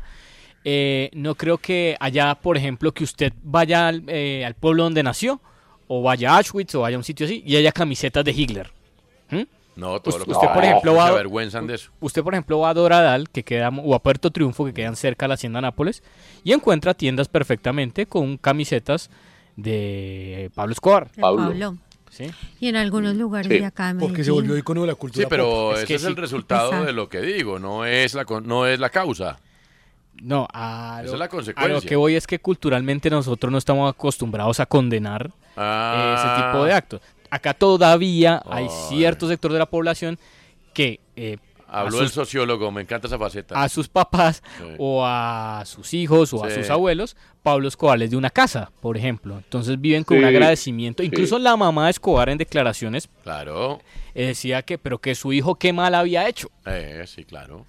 Eh, 0.63 1.10
no 1.12 1.36
creo 1.36 1.58
que 1.58 1.98
allá, 2.00 2.34
por 2.36 2.55
ejemplo, 2.55 2.93
que 2.93 3.03
usted 3.03 3.34
vaya 3.43 3.89
al, 3.89 4.03
eh, 4.08 4.46
al 4.46 4.53
pueblo 4.53 4.84
donde 4.84 5.03
nació, 5.03 5.41
o 5.88 6.01
vaya 6.01 6.32
a 6.32 6.38
Auschwitz, 6.38 6.74
o 6.75 6.82
vaya 6.82 6.96
a 6.96 7.00
un 7.00 7.03
sitio 7.03 7.25
así, 7.25 7.43
y 7.46 7.58
haya 7.58 7.74
camisetas 7.74 8.24
de 8.24 8.32
Hitler. 8.32 8.72
¿Mm? 9.29 9.41
No, 9.75 9.99
todo 10.01 10.19
lo 10.19 10.25
que 10.25 10.31
usted, 10.31 10.47
por 10.53 10.63
ejemplo, 10.63 10.91
se 10.91 10.97
va, 10.97 11.07
avergüenzan 11.07 11.65
de 11.67 11.75
eso. 11.75 11.89
usted, 11.99 12.21
por 12.23 12.33
ejemplo, 12.35 12.59
va 12.59 12.69
a 12.69 12.73
Doradal, 12.75 13.29
que 13.29 13.43
queda, 13.43 13.69
o 13.69 13.95
a 13.95 13.99
Puerto 14.03 14.29
Triunfo, 14.31 14.65
que 14.65 14.73
quedan 14.73 14.95
cerca 14.95 15.25
de 15.25 15.29
la 15.29 15.33
Hacienda 15.33 15.61
Nápoles, 15.61 16.03
y 16.43 16.51
encuentra 16.53 16.93
tiendas 16.93 17.27
perfectamente 17.27 18.05
con 18.05 18.37
camisetas 18.37 19.09
de 19.55 20.51
Pablo 20.55 20.73
Escobar. 20.73 21.11
De 21.11 21.21
Pablo. 21.21 21.77
Sí. 22.09 22.29
Y 22.59 22.67
en 22.67 22.75
algunos 22.75 23.15
lugares 23.15 23.47
Sí, 23.47 23.57
de 23.57 23.65
acá 23.65 23.91
de 23.93 23.99
porque 23.99 24.23
se 24.23 24.29
volvió 24.29 24.55
icono 24.55 24.81
de 24.81 24.87
la 24.87 24.95
cultura 24.95 25.23
Sí, 25.23 25.27
pero 25.27 25.45
pop. 25.45 25.75
ese 25.81 25.95
es 25.95 26.03
el 26.03 26.15
resultado 26.15 26.69
Pesar. 26.69 26.85
de 26.85 26.93
lo 26.93 27.09
que 27.09 27.21
digo, 27.21 27.57
no 27.57 27.85
es 27.85 28.13
la, 28.13 28.23
no 28.43 28.67
es 28.67 28.79
la 28.79 28.89
causa. 28.89 29.39
No, 30.21 30.47
a 30.53 30.99
Esa 31.01 31.07
lo, 31.07 31.13
es 31.13 31.19
la 31.19 31.25
a 31.25 31.29
consecuencia. 31.29 31.73
lo 31.73 31.81
que 31.81 31.95
voy 31.95 32.15
es 32.15 32.27
que 32.27 32.37
culturalmente 32.37 33.09
nosotros 33.09 33.51
no 33.51 33.57
estamos 33.57 33.89
acostumbrados 33.91 34.59
a 34.59 34.67
condenar 34.67 35.31
Ah. 35.57 36.15
ese 36.15 36.45
tipo 36.51 36.65
de 36.65 36.73
actos. 36.73 37.01
Acá 37.33 37.53
todavía 37.53 38.41
hay 38.45 38.65
Ay. 38.65 38.69
cierto 38.89 39.27
sector 39.27 39.51
de 39.51 39.59
la 39.59 39.65
población 39.65 40.19
que 40.73 40.99
eh, 41.15 41.37
a, 41.67 41.81
Habló 41.81 42.01
el 42.01 42.09
sociólogo, 42.09 42.71
me 42.71 42.81
encanta 42.81 43.07
esa 43.07 43.17
faceta. 43.17 43.59
a 43.59 43.67
sus 43.67 43.87
papás 43.89 44.43
Sí. 44.59 44.75
o 44.77 45.03
a 45.03 45.63
sus 45.65 45.91
hijos 45.95 46.31
o 46.33 46.43
a 46.43 46.51
sus 46.51 46.69
abuelos, 46.69 47.15
Pablo 47.41 47.67
Escobar 47.67 47.97
les 47.97 48.11
de 48.11 48.17
una 48.17 48.29
casa, 48.29 48.71
por 48.79 48.95
ejemplo. 48.97 49.35
Entonces 49.37 49.81
viven 49.81 50.03
con 50.03 50.17
un 50.19 50.25
agradecimiento. 50.25 51.01
sí. 51.01 51.07
Incluso 51.07 51.39
la 51.39 51.57
mamá 51.57 51.85
de 51.85 51.91
Escobar 51.91 52.29
en 52.29 52.37
declaraciones 52.37 53.09
Claro, 53.23 53.81
eh, 54.13 54.27
decía 54.27 54.61
que, 54.61 54.77
pero 54.77 54.99
que 54.99 55.15
su 55.15 55.33
hijo 55.33 55.55
qué 55.55 55.73
mal 55.73 55.95
había 55.95 56.27
hecho. 56.29 56.49
eh, 56.67 57.03
sí, 57.07 57.23
claro. 57.25 57.65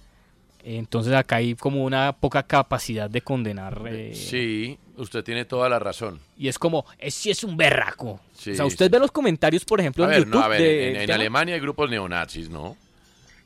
Entonces 0.67 1.13
acá 1.13 1.35
hay 1.35 1.53
como 1.53 1.83
una 1.85 2.11
poca 2.13 2.41
capacidad 2.41 3.07
de 3.07 3.21
condenar. 3.21 3.83
eh, 3.87 4.13
Sí, 4.15 4.79
usted 4.97 5.23
tiene 5.23 5.45
toda 5.45 5.69
la 5.69 5.77
razón. 5.77 6.19
Y 6.37 6.47
es 6.47 6.57
como, 6.57 6.85
es 6.97 7.13
si 7.13 7.29
es 7.29 7.43
un 7.43 7.55
berraco. 7.55 8.19
Sí, 8.35 8.49
o 8.51 8.55
sea, 8.55 8.65
usted 8.65 8.89
ve 8.89 8.97
los 8.97 9.11
comentarios, 9.11 9.63
por 9.63 9.79
ejemplo, 9.79 10.03
A 10.03 10.07
en 10.07 10.11
ver, 10.11 10.19
YouTube 10.21 10.33
no, 10.33 10.41
a 10.43 10.47
ver, 10.47 10.61
de- 10.61 10.89
en, 10.89 10.95
en 10.95 11.01
tema, 11.05 11.15
Alemania 11.15 11.53
hay 11.53 11.61
grupos 11.61 11.87
neonazis, 11.89 12.49
¿no? 12.49 12.75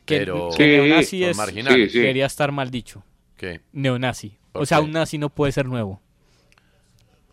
que, 0.05 0.19
Pero 0.19 0.49
que 0.55 0.65
neonazi 0.65 1.25
es, 1.25 1.35
marginales. 1.35 1.91
quería 1.91 2.25
estar 2.25 2.51
mal 2.53 2.71
dicho. 2.71 3.03
¿Qué? 3.35 3.59
Neonazi. 3.73 4.37
¿Por 4.53 4.63
O 4.63 4.65
sea, 4.65 4.77
qué? 4.77 4.85
un 4.85 4.91
nazi 4.93 5.17
no 5.17 5.29
puede 5.29 5.51
ser 5.51 5.65
nuevo. 5.65 6.01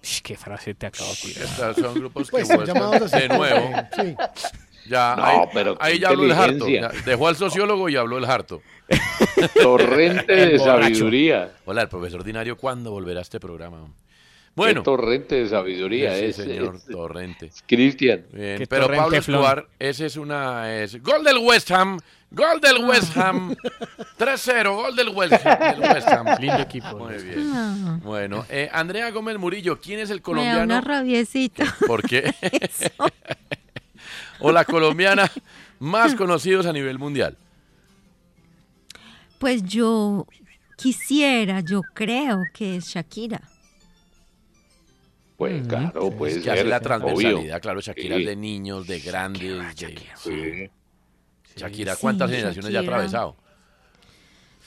Sh, 0.03 0.21
qué 0.23 0.37
frase 0.37 0.75
te 0.75 0.87
acabo 0.87 1.09
de 1.11 1.17
tirar. 1.17 1.45
Estos 1.45 1.77
son 1.77 1.95
grupos 1.95 2.29
que 2.31 2.43
Pues, 2.45 2.49
llamados 2.67 3.11
de 3.13 3.29
nuevo. 3.29 3.71
Sí. 3.97 4.15
Ya, 4.89 5.15
No, 5.17 5.25
ahí, 5.25 5.39
pero 5.53 5.77
ahí 5.81 5.99
ya 5.99 6.09
habló 6.11 6.25
el 6.25 6.33
harto. 6.33 6.69
ya 6.69 6.89
dejó 7.05 7.27
al 7.29 7.37
sociólogo 7.37 7.89
y 7.89 7.97
habló 7.97 8.19
el 8.19 8.25
harto. 8.25 8.63
Torrente 9.63 10.33
de 10.35 10.59
sabiduría. 10.59 11.53
Hola, 11.65 11.83
el 11.83 11.89
profesor 11.89 12.25
Dinario, 12.25 12.57
¿cuándo 12.57 12.91
volverá 12.91 13.21
a 13.21 13.23
este 13.23 13.41
programa? 13.41 13.79
Qué 13.87 14.63
Bueno, 14.63 14.83
torrente 14.83 15.35
de 15.35 15.49
sabiduría 15.49 16.15
sí, 16.17 16.25
es, 16.27 16.37
señor 16.37 16.77
es- 16.77 16.87
Torrente. 16.87 17.51
Cristian. 17.67 18.25
Bien, 18.33 18.57
Qué 18.59 18.67
pero 18.67 18.83
torrente 18.85 19.03
Pablo. 19.05 19.19
Escobar, 19.19 19.67
ese 19.79 20.07
es 20.07 20.17
una... 20.17 20.75
Es, 20.83 21.03
gol 21.03 21.23
del 21.25 21.37
West 21.39 21.71
Ham, 21.73 21.99
gol 22.31 22.59
del 22.63 22.83
West 22.87 23.15
Ham, 23.19 23.55
3-0, 24.19 24.75
gol 24.75 24.97
del 24.97 25.09
West 25.11 25.45
Ham. 25.47 25.59
del 25.81 25.81
West 25.93 26.09
Ham. 26.09 26.27
Lindo 26.41 26.59
equipo. 26.63 26.97
Muy 26.99 27.23
bien. 27.23 27.51
Ah, 27.55 27.99
Bueno, 28.03 28.47
eh, 28.49 28.71
Andrea 28.73 29.11
Gómez 29.11 29.37
Murillo, 29.39 29.79
¿quién 29.79 29.99
es 30.01 30.09
el 30.09 30.17
me 30.17 30.21
da 30.21 30.25
colombiano? 30.25 30.65
una 30.65 30.81
rabiecita. 30.81 31.77
¿Por 31.87 32.03
qué? 32.09 32.33
o 34.41 34.53
la 34.53 34.65
colombiana 34.65 35.31
más 35.81 36.15
conocidos 36.15 36.65
a 36.65 36.73
nivel 36.73 36.99
mundial. 36.99 37.37
Pues 39.39 39.63
yo 39.65 40.27
quisiera, 40.77 41.61
yo 41.61 41.83
creo 41.95 42.43
que 42.55 42.77
es 42.77 42.87
Shakira. 42.87 43.41
Pues 45.37 45.67
claro, 45.69 46.11
puede 46.13 46.39
Es 46.39 46.45
que 46.45 46.51
hace 46.51 46.65
la 46.65 46.79
obvio. 46.79 46.87
transversalidad, 46.87 47.61
claro, 47.61 47.81
Shakira 47.81 48.17
Sí. 48.17 48.23
es 48.23 48.27
de 48.29 48.37
niños, 48.37 48.87
de 48.87 49.01
grandes, 49.01 49.77
de... 49.77 49.99
Sí. 50.17 50.71
Shakira, 51.57 51.95
Sí, 51.95 51.99
¿cuántas 52.01 52.31
generaciones 52.31 52.73
ya 52.73 52.79
ha 52.79 52.83
Shakira. 52.83 52.97
atravesado? 52.97 53.37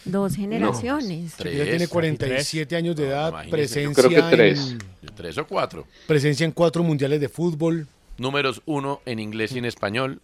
Dos 0.05 0.35
generaciones. 0.35 1.33
Tres. 1.35 1.55
Ella 1.55 1.65
tiene 1.65 1.87
47 1.87 2.75
años 2.75 2.95
de 2.95 3.07
edad, 3.07 3.29
imagínese. 3.29 3.51
presencia, 3.57 4.03
Yo 4.03 4.09
creo 4.09 4.29
que 4.29 4.35
tres. 4.35 4.59
En, 5.01 5.15
¿Tres 5.15 5.37
o 5.39 5.47
cuatro? 5.47 5.85
presencia 6.07 6.45
en 6.45 6.51
cuatro 6.51 6.83
mundiales 6.83 7.19
de 7.19 7.29
fútbol. 7.29 7.87
Números 8.17 8.61
uno 8.65 9.01
en 9.05 9.19
inglés 9.19 9.51
y 9.53 9.57
en 9.57 9.65
español. 9.65 10.21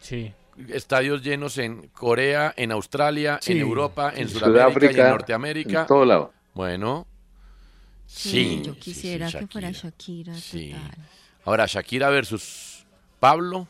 Sí. 0.00 0.32
Estadios 0.68 1.22
llenos 1.22 1.58
en 1.58 1.88
Corea, 1.88 2.52
en 2.56 2.72
Australia, 2.72 3.38
Sí. 3.42 3.52
en 3.52 3.58
Europa, 3.58 4.12
en 4.14 4.22
En 4.22 4.28
Sudamérica, 4.28 4.68
y 4.68 4.72
Sudáfrica, 4.72 5.02
en 5.04 5.10
Norteamérica. 5.10 5.80
En 5.82 5.86
todo 5.86 6.04
lado. 6.04 6.32
Bueno. 6.54 7.06
Sí, 8.06 8.30
Sí. 8.30 8.62
yo 8.64 8.76
quisiera 8.78 9.28
sí, 9.30 9.38
que 9.38 9.46
fuera 9.46 9.70
Shakira. 9.72 10.32
Total. 10.34 10.94
Ahora, 11.44 11.66
Shakira 11.66 12.10
versus 12.10 12.84
Pablo. 13.18 13.66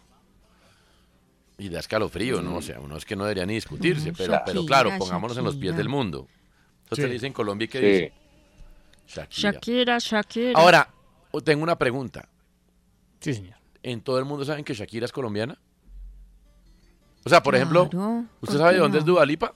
Y 1.56 1.68
da 1.68 1.78
escalofrío, 1.78 2.42
¿no? 2.42 2.56
O 2.56 2.62
sea, 2.62 2.80
uno 2.80 2.96
es 2.96 3.04
que 3.04 3.14
no 3.14 3.24
debería 3.24 3.46
ni 3.46 3.54
discutirse, 3.54 4.12
pero, 4.12 4.32
Shakira, 4.32 4.44
pero 4.44 4.66
claro, 4.66 4.90
pongámonos 4.98 5.36
en 5.38 5.44
los 5.44 5.54
pies 5.56 5.76
del 5.76 5.88
mundo. 5.88 6.26
Entonces 6.82 7.04
Sí. 7.04 7.08
le 7.08 7.14
dicen 7.14 7.32
Colombia 7.32 7.64
y 7.66 7.68
qué 7.68 7.78
Sí. 7.78 7.86
dice. 7.86 8.12
Shakira. 9.06 9.52
Shakira, 9.52 9.98
Shakira. 9.98 10.58
Ahora, 10.58 10.88
tengo 11.44 11.62
una 11.62 11.76
pregunta. 11.78 12.28
Sí, 13.20 13.34
señor. 13.34 13.54
¿En 13.84 14.00
todo 14.00 14.18
el 14.18 14.24
mundo 14.24 14.44
saben 14.44 14.64
que 14.64 14.74
Shakira 14.74 15.04
es 15.06 15.12
colombiana? 15.12 15.56
O 17.24 17.28
sea, 17.30 17.42
por 17.42 17.54
ejemplo, 17.54 17.84
¿usted 17.84 18.28
¿por 18.40 18.50
sabe 18.58 18.74
de 18.74 18.78
dónde 18.80 18.98
es 18.98 19.06
no? 19.06 19.12
Dua 19.14 19.24
Lipa? 19.26 19.54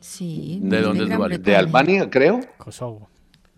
Sí. 0.00 0.58
¿De 0.62 0.80
dónde 0.82 1.02
es 1.04 1.08
Gran 1.08 1.18
Dua 1.18 1.28
Lipa? 1.28 1.42
De. 1.42 1.56
Albania, 1.56 2.10
creo. 2.10 2.40
Kosovo. 2.58 3.08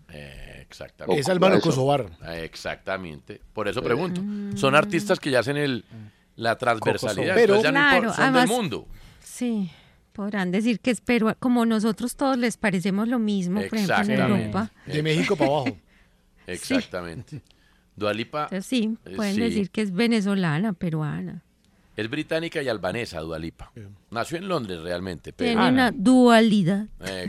Eh, 0.09 0.59
exactamente. 0.61 1.19
Es 1.19 1.27
albano 1.29 1.59
kosovar. 1.59 2.09
Eh, 2.27 2.41
Exactamente. 2.45 3.41
Por 3.53 3.67
eso 3.67 3.81
pregunto. 3.81 4.21
Son 4.57 4.75
artistas 4.75 5.19
que 5.19 5.29
ya 5.29 5.39
hacen 5.39 5.57
el, 5.57 5.83
la 6.35 6.57
transversalidad. 6.57 7.35
Pero- 7.35 7.61
ya 7.61 7.71
no 7.71 7.79
Claro, 7.79 7.95
importa, 7.97 8.15
son 8.15 8.23
además- 8.25 8.49
del 8.49 8.57
mundo. 8.57 8.87
Sí. 9.19 9.69
Podrán 10.13 10.49
decir 10.51 10.79
que 10.79 10.89
es 10.89 11.01
pero 11.01 11.35
como 11.37 11.63
nosotros 11.67 12.15
todos 12.15 12.37
les 12.37 12.57
parecemos 12.57 13.07
lo 13.07 13.19
mismo, 13.19 13.61
por 13.69 13.77
ejemplo, 13.77 14.13
en. 14.13 14.19
Europa. 14.19 14.71
De 14.87 15.03
México 15.03 15.35
para 15.35 15.51
abajo. 15.51 15.77
Exactamente. 16.47 17.43
Dua 17.95 18.13
Lipa 18.13 18.43
Entonces 18.43 18.65
sí, 18.65 18.97
Eh, 19.05 19.15
pueden 19.15 19.35
sí. 19.35 19.41
decir 19.41 19.69
que 19.69 19.81
es 19.81 19.91
venezolana, 19.91 20.73
peruana. 20.73 21.43
Es 21.97 22.09
británica 22.09 22.61
y 22.61 22.69
albanesa, 22.69 23.19
Dua 23.19 23.37
Lipa. 23.39 23.71
Nació 24.11 24.37
en 24.37 24.47
Londres 24.47 24.79
realmente, 24.81 25.33
pero... 25.33 25.49
Tiene 25.49 25.61
Ah, 25.61 25.69
una 25.69 25.91
dualidad. 25.91 26.85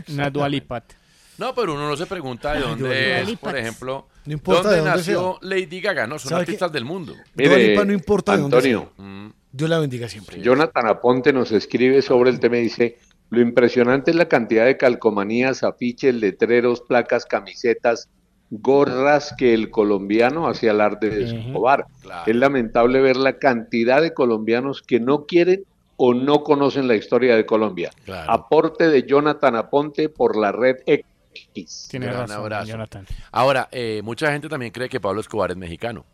Una 0.07 0.29
dualipat. 0.29 0.93
No, 1.39 1.55
pero 1.55 1.73
uno 1.73 1.87
no 1.89 1.97
se 1.97 2.05
pregunta 2.05 2.53
de 2.53 2.59
dónde 2.61 3.21
es, 3.21 3.37
por 3.39 3.57
ejemplo, 3.57 4.07
No 4.25 4.33
importa 4.33 4.61
dónde 4.63 4.75
de 4.75 4.81
dónde 4.81 4.97
nació 4.97 5.39
Lady 5.41 5.81
Gaga, 5.81 6.05
no, 6.05 6.19
son 6.19 6.33
artistas 6.33 6.71
del 6.71 6.85
mundo. 6.85 7.15
Dua 7.33 7.57
Lipa 7.57 7.83
no 7.85 7.93
importa 7.93 8.33
de 8.35 8.41
dónde 8.41 8.57
Antonio, 8.57 8.91
Mm, 8.97 9.29
Dios 9.51 9.69
la 9.69 9.79
bendiga 9.79 10.07
siempre. 10.07 10.41
Jonathan 10.41 10.87
Aponte 10.87 11.33
nos 11.33 11.51
escribe 11.51 12.01
sobre 12.01 12.29
el 12.29 12.39
tema 12.39 12.57
y 12.57 12.61
dice, 12.63 12.99
lo 13.31 13.41
impresionante 13.41 14.11
es 14.11 14.17
la 14.17 14.27
cantidad 14.27 14.65
de 14.65 14.77
calcomanías, 14.77 15.63
afiches, 15.63 16.13
letreros, 16.13 16.81
placas, 16.81 17.25
camisetas, 17.25 18.09
gorras 18.49 19.33
que 19.37 19.53
el 19.53 19.69
colombiano 19.69 20.47
hace 20.47 20.69
alarde 20.69 21.09
de 21.09 21.27
su 21.27 21.35
Ujú. 21.35 21.47
Escobar. 21.47 21.85
Claro. 22.01 22.23
Es 22.29 22.35
lamentable 22.35 22.99
ver 23.01 23.17
la 23.17 23.37
cantidad 23.37 24.01
de 24.01 24.13
colombianos 24.13 24.81
que 24.81 24.99
no 24.99 25.25
quieren 25.25 25.63
o 25.97 26.13
no 26.13 26.43
conocen 26.43 26.87
la 26.87 26.95
historia 26.95 27.35
de 27.35 27.45
Colombia. 27.45 27.91
Claro. 28.05 28.31
Aporte 28.31 28.87
de 28.89 29.03
Jonathan 29.03 29.55
Aponte 29.55 30.09
por 30.09 30.37
la 30.37 30.51
red 30.51 30.77
X. 30.85 31.87
Tiene 31.91 32.07
Gran 32.07 32.21
razón, 32.21 32.37
abrazo. 32.37 32.67
Jonathan. 32.67 33.05
Ahora, 33.31 33.67
eh, 33.71 34.01
mucha 34.03 34.31
gente 34.31 34.49
también 34.49 34.71
cree 34.71 34.89
que 34.89 34.99
Pablo 34.99 35.21
Escobar 35.21 35.51
es 35.51 35.57
mexicano. 35.57 36.05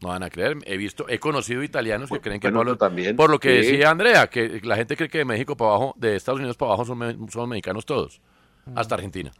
No 0.00 0.08
van 0.08 0.22
a 0.22 0.30
creer. 0.30 0.56
He 0.66 0.76
visto, 0.76 1.06
he 1.08 1.18
conocido 1.18 1.62
italianos 1.62 2.10
que 2.10 2.20
creen 2.20 2.40
que 2.40 2.48
Bueno, 2.48 2.72
Pablo. 2.72 2.76
también, 2.76 3.16
Por 3.16 3.30
lo 3.30 3.38
que 3.38 3.62
sí. 3.62 3.70
decía 3.72 3.90
Andrea, 3.90 4.26
que 4.28 4.60
la 4.64 4.76
gente 4.76 4.96
cree 4.96 5.08
que 5.08 5.18
de 5.18 5.24
México 5.24 5.56
para 5.56 5.70
abajo, 5.70 5.94
de 5.96 6.16
Estados 6.16 6.40
Unidos 6.40 6.56
para 6.56 6.70
abajo 6.70 6.84
son, 6.84 6.98
me- 6.98 7.16
son 7.30 7.48
mexicanos 7.48 7.86
todos. 7.86 8.20
Hasta 8.74 8.94
Argentina. 8.96 9.30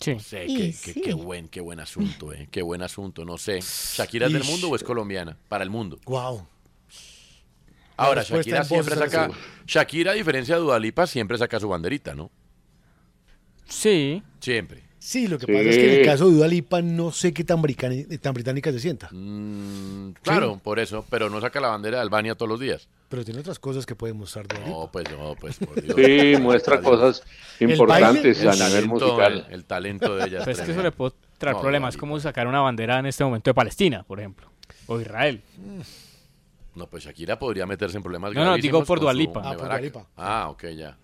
Sí. 0.00 0.14
No 0.14 0.20
sé, 0.20 0.46
Y 0.46 0.56
qué, 0.56 0.72
sí. 0.72 0.94
qué- 0.94 1.00
qué 1.02 1.14
buen, 1.14 1.48
qué 1.48 1.60
buen 1.60 1.78
asunto, 1.80 2.32
eh. 2.32 2.48
Qué 2.50 2.62
buen 2.62 2.82
asunto. 2.82 3.24
No 3.24 3.36
sé. 3.38 3.60
¿Shakira 3.60 4.26
es 4.26 4.32
del 4.32 4.44
mundo 4.44 4.70
o 4.70 4.76
es 4.76 4.82
colombiana? 4.82 5.36
Para 5.48 5.62
el 5.62 5.70
mundo. 5.70 5.98
Wow. 6.06 6.46
Ahora, 7.96 8.22
Shakira 8.22 8.64
siempre 8.64 8.94
saca. 8.96 9.30
Shakira, 9.66 10.12
a 10.12 10.14
diferencia 10.14 10.54
de 10.54 10.62
Dudalipa, 10.62 11.06
siempre 11.06 11.36
saca 11.36 11.60
su 11.60 11.68
banderita, 11.68 12.14
¿no? 12.14 12.30
Sí. 13.68 14.22
Siempre. 14.40 14.82
Sí, 15.02 15.26
lo 15.28 15.38
que 15.38 15.46
Sí. 15.46 15.52
pasa 15.52 15.64
es 15.70 15.76
que 15.78 15.94
en 15.94 16.00
el 16.00 16.06
caso 16.06 16.28
de 16.28 16.36
Dua 16.36 16.46
Lipa 16.46 16.82
no 16.82 17.10
sé 17.10 17.32
qué 17.32 17.42
tan, 17.42 17.62
tan 18.20 18.34
británica 18.34 18.70
se 18.70 18.78
sienta. 18.80 19.08
Mm, 19.10 20.12
claro, 20.22 20.60
por 20.62 20.78
eso. 20.78 21.06
Pero 21.08 21.30
no 21.30 21.40
saca 21.40 21.58
la 21.58 21.68
bandera 21.68 21.96
de 21.96 22.02
Albania 22.02 22.34
todos 22.34 22.50
los 22.50 22.60
días. 22.60 22.86
Pero 23.08 23.24
tiene 23.24 23.40
otras 23.40 23.58
cosas 23.58 23.86
que 23.86 23.96
puede 23.96 24.12
mostrar 24.12 24.46
Dua 24.46 24.58
Lipa. 24.60 24.70
No, 24.70 24.90
pues 24.92 25.10
no, 25.10 25.34
pues 25.40 25.56
por 25.58 25.74
Dios. 25.82 25.96
Sí, 25.96 26.36
muestra 26.40 26.80
cosas 26.82 27.22
importantes 27.60 28.44
a 28.44 28.52
nivel 28.68 28.86
musical. 28.88 29.46
El, 29.48 29.54
el 29.54 29.64
talento 29.64 30.14
de 30.16 30.26
ella. 30.26 30.38
Pero 30.40 30.50
es 30.52 30.60
que 30.60 30.72
eso 30.72 30.82
le 30.82 30.92
puede 30.92 31.14
traer 31.38 31.56
No, 31.56 31.62
problemas, 31.62 31.96
como 31.96 32.20
sacar 32.20 32.46
una 32.46 32.60
bandera 32.60 32.98
en 32.98 33.06
este 33.06 33.24
momento 33.24 33.48
de 33.50 33.54
Palestina, 33.54 34.02
por 34.02 34.20
ejemplo. 34.20 34.50
O 34.86 35.00
Israel. 35.00 35.40
No, 36.74 36.86
pues 36.86 37.04
Shakira 37.04 37.38
podría 37.38 37.66
meterse 37.66 37.96
en 37.96 38.02
problemas 38.02 38.32
No, 38.34 38.44
no, 38.44 38.56
digo 38.56 38.84
por 38.84 38.98
con 38.98 39.04
Dua 39.06 39.12
su 39.12 39.18
Lipa. 39.18 39.42
Ah. 39.44 39.54
Dua 39.56 39.80
Lipa. 39.80 40.06
Ah, 40.16 40.48
ok, 40.50 40.64
ya. 40.76 40.96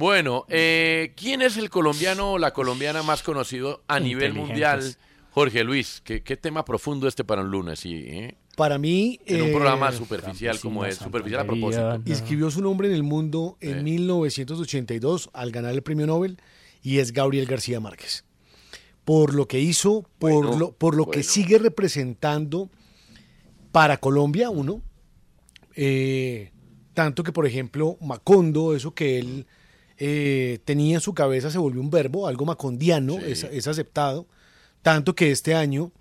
Bueno, 0.00 0.46
eh, 0.48 1.12
¿quién 1.14 1.42
es 1.42 1.58
el 1.58 1.68
colombiano 1.68 2.32
o 2.32 2.38
la 2.38 2.54
colombiana 2.54 3.02
más 3.02 3.22
conocido 3.22 3.82
a 3.86 4.00
nivel 4.00 4.32
mundial? 4.32 4.96
Jorge 5.32 5.62
Luis, 5.62 6.00
¿qué, 6.02 6.22
qué 6.22 6.38
tema 6.38 6.64
profundo 6.64 7.06
este 7.06 7.22
para 7.22 7.42
un 7.42 7.50
lunes, 7.50 7.80
sí, 7.80 8.04
¿eh? 8.06 8.34
Para 8.56 8.78
mí, 8.78 9.20
En 9.26 9.42
un 9.42 9.48
eh, 9.48 9.52
programa 9.52 9.92
superficial 9.92 10.58
como 10.58 10.86
es, 10.86 10.96
superficial 10.96 11.42
a 11.42 11.44
propósito. 11.44 11.84
María. 11.86 12.02
inscribió 12.06 12.50
su 12.50 12.62
nombre 12.62 12.88
en 12.88 12.94
el 12.94 13.02
mundo 13.02 13.58
en 13.60 13.80
Eh. 13.80 13.82
1982 13.82 15.28
al 15.34 15.50
ganar 15.52 15.74
el 15.74 15.82
premio 15.82 16.06
Nobel 16.06 16.38
y 16.82 16.98
es 16.98 17.12
Gabriel 17.12 17.44
García 17.44 17.78
Márquez. 17.78 18.24
Por 19.04 19.34
lo 19.34 19.46
que 19.48 19.60
hizo, 19.60 20.08
por 20.18 20.32
Bueno, 20.32 20.58
lo, 20.58 20.72
por 20.72 20.94
lo 20.96 21.10
que 21.10 21.22
sigue 21.22 21.58
representando 21.58 22.70
para 23.70 23.98
Colombia, 23.98 24.48
uno. 24.48 24.80
eh, 25.76 26.52
tanto 26.94 27.22
que, 27.22 27.32
por 27.32 27.46
ejemplo, 27.46 27.98
Macondo, 28.00 28.74
eso 28.74 28.94
que 28.94 29.18
él 29.18 29.46
eh, 30.00 30.58
tenía 30.64 30.96
en 30.96 31.00
su 31.00 31.14
cabeza 31.14 31.50
se 31.50 31.58
volvió 31.58 31.80
un 31.80 31.90
verbo, 31.90 32.26
algo 32.26 32.44
macondiano, 32.46 33.18
Sí. 33.18 33.32
es, 33.32 33.44
es 33.44 33.68
aceptado. 33.68 34.26
Tanto 34.82 35.14
que 35.14 35.30
este 35.30 35.54
año 35.54 35.92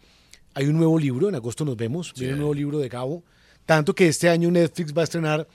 hay 0.53 0.65
un 0.67 0.77
nuevo 0.77 0.97
libro, 0.97 1.29
en 1.29 1.35
agosto 1.35 1.65
nos 1.65 1.77
vemos, 1.77 2.13
viene 2.17 2.33
un 2.33 2.39
nuevo 2.39 2.53
libro 2.53 2.79
de 2.79 2.89
Gabo. 2.89 3.23
Tanto 3.65 3.93
que 3.93 4.07
este 4.07 4.29
año 4.29 4.49
Netflix 4.49 4.93
va 4.97 5.01
a 5.01 5.03
estrenar 5.03 5.47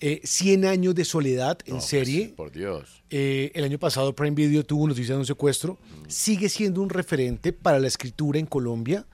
eh, 0.00 0.20
100 0.22 0.64
años 0.66 0.94
de 0.94 1.04
soledad 1.04 1.58
en 1.64 1.72
No, 1.74 1.78
pues, 1.80 1.88
serie. 1.90 2.28
por 2.36 2.52
Dios. 2.52 3.02
Eh, 3.10 3.50
el 3.54 3.64
año 3.64 3.78
pasado 3.78 4.14
Prime 4.14 4.36
Video 4.36 4.64
tuvo 4.64 4.86
noticias 4.86 5.16
de 5.16 5.20
un 5.20 5.26
secuestro. 5.26 5.76
Sigue 6.06 6.48
siendo 6.48 6.80
un 6.82 6.88
referente 6.90 7.52
para 7.52 7.80
la 7.80 7.88
escritura 7.88 8.38
en 8.38 8.46
Colombia 8.46 9.06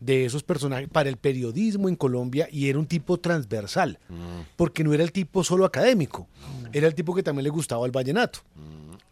de 0.00 0.24
esos 0.24 0.42
personajes, 0.42 0.88
para 0.88 1.08
el 1.08 1.16
periodismo 1.16 1.88
en 1.88 1.96
Colombia 1.96 2.48
y 2.52 2.68
era 2.68 2.78
un 2.78 2.86
tipo 2.86 3.18
transversal, 3.18 3.98
porque 4.56 4.84
no 4.84 4.94
era 4.94 5.02
el 5.02 5.10
tipo 5.12 5.42
solo 5.44 5.64
académico, 5.64 6.28
era 6.72 6.86
el 6.86 6.94
tipo 6.94 7.14
que 7.14 7.22
también 7.22 7.44
le 7.44 7.50
gustaba 7.50 7.84
el 7.86 7.92
vallenato. 7.92 8.40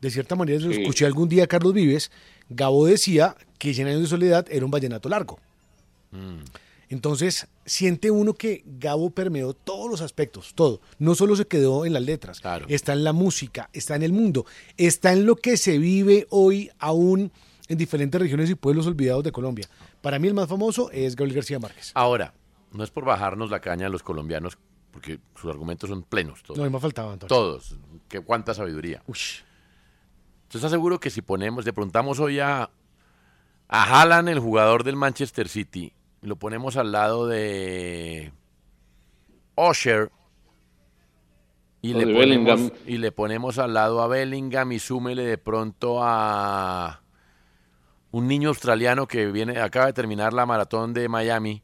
De 0.01 0.11
cierta 0.11 0.37
manera, 0.37 0.61
lo 0.61 0.71
escuché 0.71 1.07
algún 1.07 1.29
día 1.29 1.45
a 1.45 1.47
Carlos 1.47 1.73
Vives, 1.73 2.11
Gabo 2.49 2.87
decía 2.87 3.35
que 3.59 3.73
100 3.75 3.89
años 3.89 4.03
de 4.03 4.07
soledad 4.09 4.47
era 4.51 4.65
un 4.65 4.71
vallenato 4.71 5.09
largo. 5.09 5.39
Entonces, 6.89 7.49
siente 7.65 8.13
uno 8.13 8.35
que 8.35 8.63
Gabo 8.79 9.11
permeó 9.11 9.55
todos 9.55 9.91
los 9.91 10.01
aspectos, 10.01 10.53
todo. 10.55 10.81
No 11.01 11.17
solo 11.17 11.35
se 11.35 11.47
quedó 11.47 11.85
en 11.85 11.93
las 11.93 12.03
letras, 12.03 12.41
Claro. 12.41 12.67
está 12.69 12.93
en 12.93 13.03
la 13.03 13.13
música, 13.13 13.69
está 13.73 13.97
en 13.97 14.05
el 14.05 14.13
mundo, 14.13 14.47
está 14.77 15.13
en 15.13 15.27
lo 15.27 15.35
que 15.35 15.57
se 15.57 15.79
vive 15.79 16.27
hoy 16.31 16.71
aún 16.79 17.33
en 17.69 17.79
diferentes 17.79 18.21
regiones 18.21 18.51
y 18.51 18.55
pueblos 18.55 18.87
olvidados 18.87 19.25
de 19.25 19.33
Colombia. 19.33 19.67
Para 20.01 20.19
mí 20.19 20.29
el 20.29 20.35
más 20.35 20.49
famoso 20.49 20.91
es 20.93 21.17
Gabriel 21.17 21.37
García 21.37 21.59
Márquez. 21.59 21.93
Ahora, 21.95 22.33
no 22.73 22.85
es 22.85 22.91
por 22.91 23.05
bajarnos 23.05 23.51
la 23.51 23.61
caña 23.61 23.87
a 23.87 23.91
los 23.91 24.03
colombianos, 24.03 24.59
porque 24.93 25.19
sus 25.35 25.51
argumentos 25.51 25.91
son 25.91 26.03
plenos 26.03 26.43
todos. 26.43 26.59
No, 26.59 26.65
a 26.65 26.69
mí 26.69 26.73
me 26.73 26.81
faltaba, 26.81 27.13
Antonio. 27.13 27.29
Todos. 27.29 27.77
Que 28.09 28.21
cuánta 28.21 28.55
sabiduría. 28.55 29.03
Ush. 29.07 29.41
¿Usted 30.45 30.59
está 30.59 30.69
seguro 30.69 31.01
que 31.01 31.11
si 31.11 31.23
ponemos, 31.23 31.65
le 31.65 31.73
preguntamos 31.73 32.21
hoy 32.21 32.39
a, 32.39 32.71
a 33.69 33.83
Haaland, 34.01 34.29
el 34.29 34.39
jugador 34.39 34.85
del 34.85 34.95
Manchester 34.97 35.49
City, 35.49 35.93
y 36.23 36.27
lo 36.27 36.37
ponemos 36.37 36.77
al 36.77 36.93
lado 36.93 37.27
de 37.27 38.33
Osher 39.57 40.11
y 41.83 41.93
O 41.95 41.99
le, 41.99 42.05
ponemos, 42.05 42.19
Bellingham. 42.21 42.71
y 42.87 42.99
le 42.99 43.13
ponemos 43.13 43.59
al 43.59 43.75
lado 43.75 44.03
a 44.03 44.07
Bellingham 44.09 44.73
y 44.73 44.79
súmele 44.79 45.25
de 45.25 45.39
pronto 45.39 45.99
a 46.03 47.01
un 48.17 48.27
niño 48.29 48.49
australiano 48.49 49.07
que 49.07 49.27
viene 49.27 49.59
acaba 49.61 49.87
de 49.87 49.93
terminar 49.93 50.33
la 50.33 50.47
maratón 50.47 50.95
de 50.95 51.07
Miami. 51.09 51.63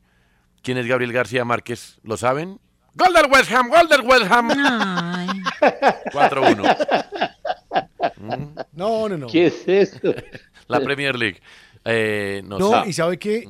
¿Quién 0.62 0.76
es 0.76 0.86
Gabriel 0.86 1.12
García 1.12 1.44
Márquez? 1.46 1.98
¿Lo 2.02 2.16
saben? 2.18 2.58
¡Gol 2.94 3.14
del 3.14 3.30
West 3.32 3.50
Ham! 3.52 3.68
¡Gol 3.70 3.88
del 3.88 4.02
West 4.02 4.30
Ham! 4.30 4.50
Ay, 4.54 5.28
4-1. 6.12 6.76
No, 8.72 9.08
no, 9.08 9.16
no. 9.16 9.26
¿Qué 9.28 9.46
es 9.46 9.66
eso? 9.66 9.98
La 10.68 10.80
Premier 10.80 11.16
League. 11.18 11.40
Eh, 11.84 12.42
no, 12.44 12.58
No, 12.58 12.82
sé. 12.84 12.90
y 12.90 12.92
sabe 12.92 13.18
qué, 13.18 13.48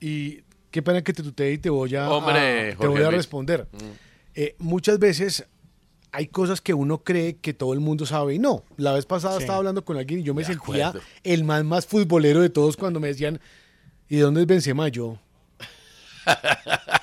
y 0.00 0.42
qué 0.70 0.82
pena 0.82 1.02
que 1.02 1.12
te 1.12 1.22
tutee 1.22 1.52
y 1.52 1.58
te 1.58 1.70
voy 1.70 1.94
a, 1.96 2.08
Hombre, 2.08 2.72
a- 2.72 2.76
te 2.76 2.86
voy 2.86 3.02
a 3.02 3.10
responder. 3.10 3.66
Eh, 4.34 4.54
muchas 4.58 4.98
veces 4.98 5.44
hay 6.12 6.26
cosas 6.28 6.60
que 6.60 6.74
uno 6.74 6.98
cree 7.04 7.36
que 7.36 7.52
todo 7.54 7.72
el 7.72 7.80
mundo 7.80 8.06
sabe 8.06 8.34
y 8.34 8.38
no. 8.38 8.64
La 8.76 8.92
vez 8.92 9.04
pasada 9.06 9.36
Sí. 9.36 9.42
estaba 9.42 9.58
hablando 9.58 9.84
con 9.84 9.96
alguien 9.96 10.20
y 10.20 10.22
yo 10.22 10.34
me 10.34 10.42
De 10.42 10.46
sentía 10.54 10.88
acuerdo. 10.88 11.06
el 11.24 11.44
más 11.44 11.64
más 11.64 11.86
futbolero 11.86 12.40
de 12.40 12.50
todos 12.50 12.76
cuando 12.76 12.98
me 13.00 13.08
decían, 13.08 13.40
¿y 14.08 14.16
de 14.16 14.22
dónde 14.22 14.40
es 14.42 14.46
Benzema? 14.46 14.88
Yo, 14.88 15.18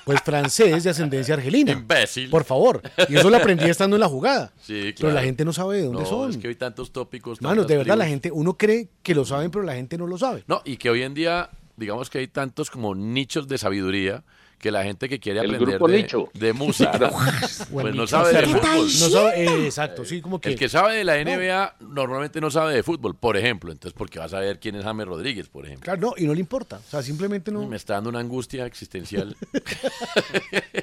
Pues 0.04 0.20
francés 0.22 0.84
de 0.84 0.90
ascendencia 0.90 1.34
argelina. 1.34 1.72
Imbécil. 1.72 2.30
Por 2.30 2.44
favor. 2.44 2.80
Y 3.08 3.16
eso 3.16 3.28
lo 3.28 3.36
aprendí 3.38 3.64
estando 3.64 3.96
en 3.96 4.00
la 4.00 4.08
jugada. 4.08 4.52
Sí, 4.62 4.92
Pero 4.96 5.08
la 5.08 5.14
claro. 5.14 5.26
gente 5.26 5.44
no 5.44 5.52
sabe 5.52 5.78
de 5.78 5.82
dónde 5.84 6.02
No, 6.02 6.06
son. 6.08 6.30
Es 6.30 6.36
que 6.36 6.46
hay 6.48 6.54
tantos 6.54 6.92
tópicos. 6.92 7.42
Mano, 7.42 7.62
tantas 7.62 7.68
de 7.68 7.76
verdad, 7.78 7.96
la 7.96 8.06
gente, 8.06 8.30
uno 8.30 8.56
cree 8.56 8.88
que 9.02 9.14
lo 9.16 9.24
saben, 9.24 9.50
pero 9.50 9.64
la 9.64 9.74
gente 9.74 9.98
no 9.98 10.06
lo 10.06 10.16
sabe. 10.16 10.44
No, 10.46 10.62
y 10.64 10.76
que 10.76 10.90
hoy 10.90 11.02
en 11.02 11.14
día, 11.14 11.50
digamos 11.76 12.08
que 12.08 12.18
hay 12.18 12.28
tantos 12.28 12.70
como 12.70 12.94
nichos 12.94 13.48
de 13.48 13.58
sabiduría 13.58 14.22
que 14.58 14.70
la 14.70 14.82
gente 14.84 15.08
que 15.08 15.18
quiere 15.20 15.40
aprender 15.40 15.78
de, 15.78 16.26
de 16.34 16.52
música, 16.52 16.90
Claro. 16.92 17.14
pues 17.72 17.94
no 17.94 18.06
sabe 18.06 18.32
de 18.32 18.46
fútbol. 18.46 18.86
No 18.86 19.08
sabe, 19.10 19.44
eh, 19.44 19.64
exacto, 19.66 20.04
sí, 20.04 20.20
como 20.20 20.40
que. 20.40 20.50
El 20.50 20.58
que 20.58 20.68
sabe 20.68 20.94
de 20.96 21.04
la 21.04 21.22
NBA 21.22 21.76
normalmente 21.80 22.40
no 22.40 22.50
sabe 22.50 22.74
de 22.74 22.82
fútbol, 22.82 23.14
por 23.16 23.36
ejemplo. 23.36 23.70
Entonces, 23.72 23.96
¿por 23.96 24.08
qué 24.10 24.18
va 24.18 24.24
a 24.24 24.28
saber 24.28 24.58
quién 24.58 24.74
es 24.76 24.84
James 24.84 25.06
Rodríguez, 25.06 25.48
por 25.48 25.66
ejemplo? 25.66 25.84
Claro, 25.84 26.00
no, 26.00 26.14
y 26.16 26.26
no 26.26 26.34
le 26.34 26.40
importa. 26.40 26.76
O 26.76 26.90
sea, 26.90 27.02
simplemente 27.02 27.50
no. 27.52 27.66
Me 27.66 27.76
está 27.76 27.94
dando 27.94 28.10
una 28.10 28.20
angustia 28.20 28.66
existencial. 28.66 29.36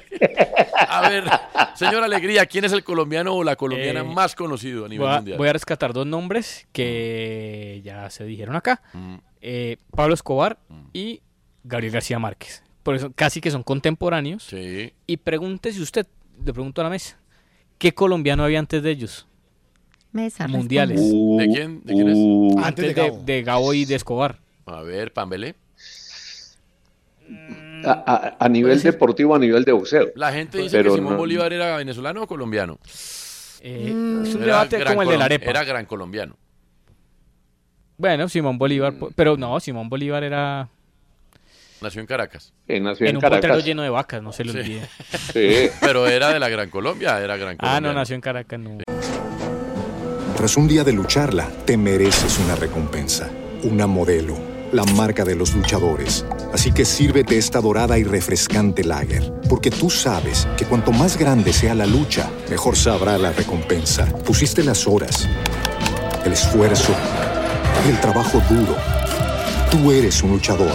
a 0.88 1.08
ver, 1.08 1.24
señor 1.74 2.02
Alegría, 2.02 2.46
¿quién 2.46 2.64
es 2.64 2.72
el 2.72 2.84
colombiano 2.84 3.34
o 3.34 3.44
la 3.44 3.56
colombiana 3.56 4.00
Eh, 4.00 4.04
más 4.04 4.34
conocido 4.34 4.84
a 4.84 4.88
nivel 4.88 5.06
Voy 5.06 5.12
a, 5.14 5.16
mundial? 5.16 5.38
voy 5.38 5.48
a 5.48 5.52
rescatar 5.52 5.92
dos 5.92 6.06
nombres 6.06 6.66
que 6.72 7.80
ya 7.84 8.10
se 8.10 8.24
dijeron 8.24 8.56
acá. 8.56 8.82
Mm. 8.92 9.16
Eh, 9.40 9.76
Pablo 9.90 10.14
Escobar 10.14 10.58
y 10.92 11.20
Gabriel 11.64 11.92
García 11.94 12.18
Márquez. 12.18 12.62
Por 12.84 12.94
eso 12.94 13.10
casi 13.12 13.40
que 13.40 13.50
son 13.50 13.64
contemporáneos. 13.64 14.44
Sí. 14.44 14.92
Y 15.08 15.16
pregúntese 15.16 15.82
usted, 15.82 16.06
le 16.44 16.52
pregunto 16.52 16.80
a 16.80 16.84
la 16.84 16.90
mesa, 16.90 17.18
¿qué 17.78 17.92
colombiano 17.92 18.44
había 18.44 18.60
antes 18.60 18.80
de 18.82 18.90
ellos? 18.92 19.26
Mesa, 20.12 20.46
Mundiales. 20.46 21.00
¿De 21.00 21.48
quién? 21.52 21.82
¿De 21.82 21.92
quién 21.92 22.08
es? 22.08 22.14
Uh, 22.16 22.60
Antes 22.62 22.94
de, 22.94 23.12
de 23.24 23.42
Gabo 23.42 23.74
y 23.74 23.84
de 23.84 23.96
Escobar. 23.96 24.38
A 24.66 24.82
ver, 24.82 25.12
Pambelé. 25.12 25.56
a, 27.84 27.90
a- 27.90 28.36
a 28.44 28.48
nivel 28.48 28.80
deportivo, 28.80 29.34
a 29.34 29.38
nivel 29.38 29.64
de 29.64 29.72
boxeo. 29.72 30.12
La 30.14 30.32
gente 30.32 30.58
dice 30.58 30.76
Pero 30.76 30.92
que 30.92 30.96
Simón 30.98 31.14
no- 31.14 31.18
Bolívar 31.18 31.52
era 31.52 31.76
venezolano 31.76 32.22
o 32.22 32.26
colombiano. 32.26 32.78
Eh, 33.60 33.92
Mm. 33.92 34.24
es 34.26 34.34
un 34.34 34.40
debate 34.42 34.84
como 34.84 35.02
el 35.02 35.08
de 35.08 35.18
la 35.18 35.24
arepa. 35.24 35.50
Era 35.50 35.64
gran 35.64 35.86
colombiano. 35.86 36.36
Bueno, 37.96 38.28
Simón 38.28 38.58
Bolívar, 38.58 38.98
po- 38.98 39.10
pero 39.14 39.36
no, 39.36 39.58
Simón 39.60 39.88
Bolívar 39.88 40.22
era 40.24 40.68
Nació 41.84 42.00
en 42.00 42.06
Caracas. 42.06 42.52
Nació 42.66 43.06
en 43.06 43.10
en 43.10 43.16
un 43.16 43.20
potrero 43.22 43.40
Caracas. 43.42 43.64
lleno 43.64 43.82
de 43.82 43.90
vacas, 43.90 44.22
no 44.22 44.32
se 44.32 44.44
le 44.44 44.52
Sí. 44.52 44.58
olvide. 44.58 44.88
Sí. 45.32 45.70
Pero 45.80 46.06
era 46.08 46.30
de 46.32 46.40
la 46.40 46.48
Gran 46.48 46.70
Colombia, 46.70 47.20
era 47.20 47.36
gran 47.36 47.54
Ah, 47.54 47.56
colombiano. 47.58 47.88
no, 47.88 47.94
nació 48.00 48.14
en 48.14 48.20
Caracas, 48.20 48.58
no. 48.58 48.78
Tras 50.36 50.56
un 50.56 50.66
día 50.68 50.82
de 50.84 50.92
lucharla, 50.92 51.48
te 51.64 51.76
mereces 51.76 52.38
una 52.38 52.56
recompensa, 52.56 53.30
una 53.62 53.86
modelo, 53.86 54.36
la 54.72 54.84
marca 54.84 55.24
de 55.24 55.34
los 55.36 55.54
luchadores. 55.54 56.24
Así 56.52 56.72
que 56.72 56.84
sírvete 56.84 57.36
esta 57.38 57.60
dorada 57.60 57.98
y 57.98 58.04
refrescante 58.04 58.82
lager, 58.84 59.32
porque 59.48 59.70
tú 59.70 59.90
sabes 59.90 60.48
que 60.56 60.64
cuanto 60.64 60.90
más 60.92 61.16
grande 61.16 61.52
sea 61.52 61.74
la 61.74 61.86
lucha, 61.86 62.28
mejor 62.50 62.76
sabrá 62.76 63.16
la 63.18 63.32
recompensa. 63.32 64.06
Pusiste 64.24 64.62
las 64.64 64.86
horas, 64.86 65.28
el 66.24 66.32
esfuerzo, 66.32 66.94
el 67.88 68.00
trabajo 68.00 68.40
duro. 68.50 68.76
Tú 69.70 69.92
eres 69.92 70.22
un 70.22 70.32
luchador 70.32 70.74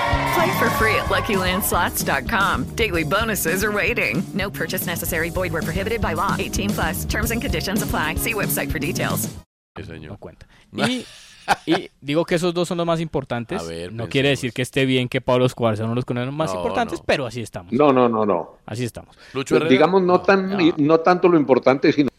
Play 0.33 0.59
for 0.59 0.69
free 0.77 0.95
at 0.95 1.05
LuckyLandSlots.com. 1.09 2.75
Daily 2.75 3.03
bonuses 3.03 3.63
are 3.63 3.71
waiting. 3.71 4.23
No 4.33 4.49
purchase 4.49 4.85
necessary. 4.85 5.29
Void 5.29 5.51
where 5.51 5.61
prohibited 5.63 5.99
by 6.01 6.13
law. 6.13 6.35
18 6.39 6.69
plus. 6.69 7.05
Terms 7.05 7.31
and 7.31 7.41
conditions 7.41 7.81
apply. 7.81 8.15
See 8.15 8.33
website 8.33 8.71
for 8.71 8.79
details. 8.79 9.27
Sí, 9.77 9.83
señor. 9.83 10.11
No 10.11 10.17
cuenta. 10.17 10.45
Y, 10.75 11.05
y 11.65 11.89
digo 12.01 12.23
que 12.25 12.35
esos 12.35 12.53
dos 12.53 12.67
son 12.67 12.77
los 12.77 12.85
más 12.87 12.99
importantes. 12.99 13.59
A 13.59 13.63
ver, 13.63 13.91
no 13.91 14.03
pensemos. 14.05 14.09
quiere 14.09 14.29
decir 14.29 14.53
que 14.53 14.61
esté 14.61 14.85
bien 14.85 15.09
que 15.09 15.21
Pablo 15.21 15.45
Escobar 15.45 15.75
sea 15.75 15.85
uno 15.85 15.93
de 15.93 15.95
los 15.97 16.05
colombianos 16.05 16.35
más 16.35 16.51
No, 16.53 16.59
importantes, 16.59 16.99
no. 16.99 17.05
pero 17.05 17.25
así 17.25 17.41
estamos. 17.41 17.73
No, 17.73 17.91
no, 17.91 18.07
no, 18.07 18.25
no. 18.25 18.57
Así 18.65 18.83
estamos. 18.83 19.17
Lucho 19.33 19.55
Herrera. 19.55 19.69
Digamos, 19.71 20.01
no, 20.03 20.21
tan, 20.21 20.57
no 20.77 20.99
tanto 20.99 21.27
lo 21.27 21.37
importante, 21.37 21.91
sino 21.91 22.09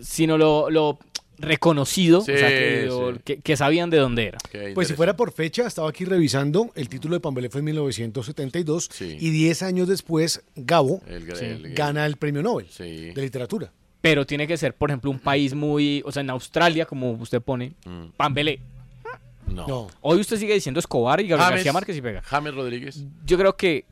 Sino 0.00 0.38
lo, 0.38 0.70
lo 0.70 0.98
reconocido, 1.42 2.22
Sí, 2.22 2.32
o 2.32 2.38
sea, 2.38 2.48
que, 2.48 2.84
lo- 2.86 3.12
sí. 3.14 3.20
que- 3.24 3.40
que 3.40 3.56
sabían 3.56 3.90
de 3.90 3.98
dónde 3.98 4.26
era. 4.28 4.38
Qué 4.50 4.72
Pues 4.74 4.88
si 4.88 4.94
fuera 4.94 5.16
por 5.16 5.32
fecha, 5.32 5.66
estaba 5.66 5.88
aquí 5.90 6.04
revisando, 6.04 6.70
el 6.74 6.88
título 6.88 7.14
de 7.14 7.20
Pambelé 7.20 7.50
fue 7.50 7.58
en 7.60 7.66
1972 7.66 8.88
Sí. 8.90 9.16
y 9.20 9.30
10 9.30 9.62
años 9.62 9.88
después 9.88 10.42
Gabo 10.56 11.02
El- 11.06 11.36
Sí. 11.36 11.44
el- 11.44 11.74
gana 11.74 12.06
el 12.06 12.16
premio 12.16 12.42
Nobel 12.42 12.66
Sí. 12.70 13.10
de 13.12 13.22
literatura. 13.22 13.70
Pero 14.00 14.26
tiene 14.26 14.46
que 14.46 14.56
ser, 14.56 14.74
por 14.74 14.90
ejemplo, 14.90 15.10
un 15.10 15.18
país 15.20 15.54
muy, 15.54 16.02
o 16.04 16.10
sea, 16.12 16.22
en 16.22 16.30
Australia, 16.30 16.86
como 16.86 17.12
usted 17.12 17.40
pone, 17.40 17.74
Mm. 17.84 18.06
Pambelé. 18.16 18.60
No. 19.46 19.66
No. 19.66 19.88
Hoy 20.00 20.20
usted 20.20 20.38
sigue 20.38 20.54
diciendo 20.54 20.80
Escobar 20.80 21.20
y 21.20 21.24
Gabriel 21.28 21.40
James, 21.44 21.56
García 21.58 21.72
Márquez 21.72 21.96
y 21.96 22.00
pega. 22.00 22.22
James 22.22 22.54
Rodríguez 22.54 23.04
Yo 23.26 23.36
creo 23.36 23.54
que, 23.56 23.84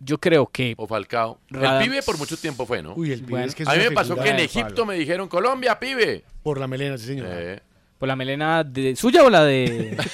yo 0.00 0.18
creo 0.18 0.46
que, 0.46 0.74
o 0.76 0.86
Falcao. 0.86 1.38
Radam- 1.50 1.80
El 1.82 1.88
pibe 1.88 2.02
por 2.02 2.18
mucho 2.18 2.36
tiempo 2.36 2.66
fue, 2.66 2.82
¿no? 2.82 2.94
Uy, 2.94 3.12
el 3.12 3.20
pibe 3.20 3.30
Bueno, 3.30 3.46
es 3.46 3.54
que 3.54 3.62
es 3.62 3.68
a 3.68 3.72
mí 3.74 3.78
me 3.78 3.90
pasó 3.92 4.16
que 4.16 4.28
en 4.30 4.40
Egipto 4.40 4.74
palo. 4.74 4.86
me 4.86 4.94
dijeron 4.96 5.28
Colombia, 5.28 5.78
pibe. 5.78 6.24
Por 6.42 6.58
la 6.58 6.66
melena, 6.66 6.98
sí 6.98 7.06
señor. 7.06 7.28
Eh, 7.30 7.60
por 7.98 8.08
la 8.08 8.16
melena 8.16 8.64
de, 8.64 8.96
suya 8.96 9.22
o 9.24 9.30
la 9.30 9.44
de... 9.44 9.96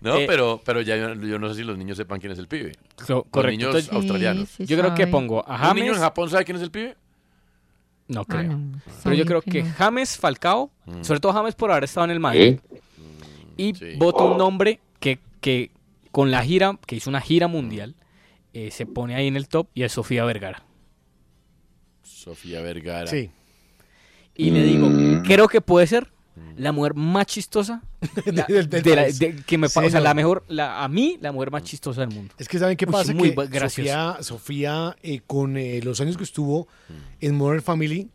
no, 0.00 0.16
Eh, 0.16 0.26
pero, 0.26 0.60
pero 0.64 0.80
ya 0.82 0.96
yo, 0.96 1.14
yo 1.14 1.38
no 1.38 1.48
sé 1.48 1.56
si 1.56 1.62
los 1.64 1.78
niños 1.78 1.96
sepan 1.96 2.20
quién 2.20 2.32
es 2.32 2.38
el 2.38 2.48
pibe. 2.48 2.72
Co- 3.06 3.14
Los 3.14 3.24
correcto. 3.30 3.50
niños 3.50 3.66
Entonces, 3.68 3.92
australianos. 3.92 4.48
Sí, 4.50 4.66
sí 4.66 4.68
yo 4.74 4.78
creo 4.78 4.94
que 4.94 5.06
pongo 5.06 5.44
a 5.48 5.70
¿Un 5.70 5.76
niño 5.76 5.86
James... 5.86 5.96
en 5.96 6.02
Japón 6.02 6.30
sabe 6.30 6.44
quién 6.44 6.56
es 6.56 6.62
el 6.62 6.70
pibe? 6.70 6.96
No 8.08 8.20
Ah, 8.20 8.24
creo. 8.28 8.42
no, 8.52 8.80
Pero 9.02 9.14
yo 9.16 9.24
creo 9.24 9.42
que 9.42 9.62
no. 9.62 9.72
James 9.78 10.18
Falcao, 10.18 10.70
Mm. 10.86 11.02
sobre 11.02 11.18
todo 11.20 11.32
James 11.32 11.54
por 11.54 11.70
haber 11.70 11.84
estado 11.84 12.04
en 12.04 12.10
el 12.10 12.20
Madrid, 12.20 12.58
y 13.56 13.74
Sí. 13.74 13.94
voto 13.96 14.26
un 14.32 14.36
nombre 14.36 14.78
que, 15.00 15.18
que 15.40 15.70
con 16.14 16.30
la 16.30 16.44
gira, 16.44 16.78
que 16.86 16.94
hizo 16.94 17.10
una 17.10 17.20
gira 17.20 17.48
mundial, 17.48 17.96
eh, 18.52 18.70
se 18.70 18.86
pone 18.86 19.16
ahí 19.16 19.26
en 19.26 19.34
el 19.36 19.48
top 19.48 19.66
y 19.74 19.82
es 19.82 19.90
Sofía 19.90 20.24
Vergara. 20.24 20.62
Sofía 22.02 22.60
Vergara. 22.62 23.08
Sí. 23.08 23.30
Y 24.36 24.50
le 24.52 24.62
digo, 24.62 24.88
creo 25.24 25.48
que 25.48 25.60
puede 25.60 25.88
ser 25.88 26.12
la 26.56 26.70
mujer 26.70 26.94
más 26.94 27.26
chistosa 27.26 27.82
la- 28.26 28.44
Del- 28.48 28.68
del 28.68 28.82
de 28.84 28.94
la- 28.96 29.02
de- 29.08 29.42
que 29.44 29.58
me 29.58 29.68
Sí, 29.68 29.80
o 29.80 29.90
sea, 29.90 29.98
no. 29.98 30.04
la 30.04 30.14
mejor, 30.14 30.44
la, 30.46 30.84
a 30.84 30.88
mí, 30.88 31.18
la 31.20 31.32
mujer 31.32 31.50
más 31.50 31.64
chistosa 31.64 32.02
del 32.02 32.10
mundo. 32.14 32.32
Es 32.38 32.46
que 32.48 32.60
saben 32.60 32.76
qué 32.76 32.84
Uy, 32.86 32.92
pasa 32.92 33.12
muy 33.12 33.34
que. 33.34 33.58
Sofía, 33.60 34.18
Sofía 34.20 34.96
eh, 35.02 35.20
con 35.26 35.56
eh, 35.56 35.80
los 35.82 36.00
años 36.00 36.16
que 36.16 36.22
estuvo 36.24 36.68
en 37.20 37.34
Modern 37.36 37.60
Family 37.62 38.08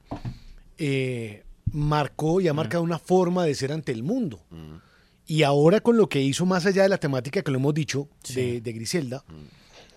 eh, 0.77 1.43
marcó 1.73 2.39
y 2.39 2.47
ha 2.47 2.53
marcado 2.53 2.81
una 2.81 2.97
forma 2.99 3.43
de 3.43 3.55
ser 3.55 3.73
ante 3.73 3.91
el 3.91 4.03
mundo. 4.03 4.39
Y 5.29 5.43
ahora 5.43 5.79
con 5.79 5.95
lo 5.95 6.09
que 6.09 6.19
hizo 6.21 6.47
más 6.47 6.65
allá 6.65 6.81
de 6.81 6.89
la 6.89 6.97
temática 6.97 7.43
que 7.43 7.51
lo 7.51 7.59
hemos 7.59 7.75
dicho 7.75 8.09
de, 8.33 8.61
de 8.61 8.73
Griselda, 8.73 9.23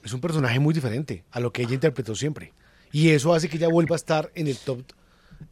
es 0.04 0.12
un 0.12 0.20
personaje 0.20 0.60
muy 0.60 0.74
diferente 0.74 1.24
a 1.30 1.40
lo 1.40 1.50
que 1.54 1.62
ella 1.62 1.72
interpretó 1.72 2.14
siempre. 2.14 2.52
Y 2.92 3.08
eso 3.08 3.32
hace 3.32 3.48
que 3.48 3.56
ella 3.56 3.68
vuelva 3.68 3.94
a 3.94 3.96
estar 3.96 4.30
en 4.34 4.46
el 4.46 4.58
top 4.58 4.82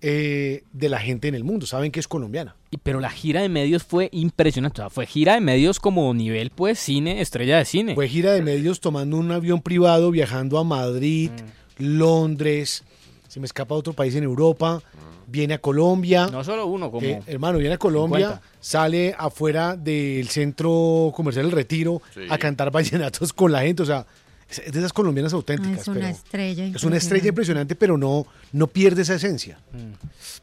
eh, 0.02 0.64
de 0.74 0.88
la 0.90 0.98
gente 0.98 1.28
en 1.28 1.34
el 1.34 1.44
mundo. 1.44 1.64
Saben 1.64 1.90
que 1.90 1.98
es 1.98 2.08
colombiana. 2.08 2.56
Y, 2.70 2.76
pero 2.76 3.00
la 3.00 3.08
gira 3.08 3.40
de 3.40 3.48
medios 3.48 3.82
fue 3.82 4.10
impresionante. 4.12 4.82
O 4.82 4.84
sea, 4.84 4.90
fue 4.90 5.06
gira 5.06 5.32
de 5.32 5.40
medios 5.40 5.80
como 5.80 6.12
nivel, 6.12 6.50
pues, 6.50 6.78
cine, 6.78 7.22
estrella 7.22 7.56
de 7.56 7.64
cine. 7.64 7.94
Fue 7.94 8.06
gira 8.06 8.32
de 8.32 8.42
medios 8.42 8.80
tomando 8.80 9.16
un 9.16 9.32
avión 9.32 9.62
privado, 9.62 10.10
viajando 10.10 10.58
a 10.58 10.64
Madrid, 10.64 11.30
Londres, 11.78 12.84
se 13.30 13.38
me 13.38 13.46
escapa 13.46 13.74
a 13.74 13.78
otro 13.78 13.92
país 13.92 14.14
en 14.16 14.24
Europa, 14.24 14.82
viene 15.28 15.54
a 15.54 15.58
Colombia. 15.58 16.26
No 16.26 16.42
solo 16.42 16.66
uno, 16.66 16.90
como... 16.90 17.06
Eh, 17.06 17.22
hermano, 17.28 17.58
viene 17.58 17.74
a 17.74 17.78
Colombia, 17.78 18.26
50. 18.26 18.42
sale 18.60 19.14
afuera 19.16 19.76
del 19.76 20.26
centro 20.28 21.12
comercial 21.14 21.46
El 21.46 21.52
Retiro 21.52 22.02
Sí. 22.12 22.22
a 22.28 22.36
cantar 22.38 22.70
vallenatos 22.72 23.32
con 23.32 23.52
la 23.52 23.60
gente. 23.62 23.84
O 23.84 23.86
sea, 23.86 24.04
es 24.48 24.72
de 24.72 24.78
esas 24.80 24.92
colombianas 24.92 25.32
Ah, 25.32 25.36
auténticas. 25.36 25.82
es 25.82 25.86
una 25.88 26.00
pero 26.00 26.08
estrella. 26.08 26.64
es 26.66 26.82
una 26.82 26.96
estrella 26.96 27.28
impresionante, 27.28 27.76
pero 27.76 27.96
no, 27.96 28.26
no 28.52 28.66
pierde 28.66 29.02
esa 29.02 29.14
esencia. 29.14 29.60
Mm. 29.72 29.92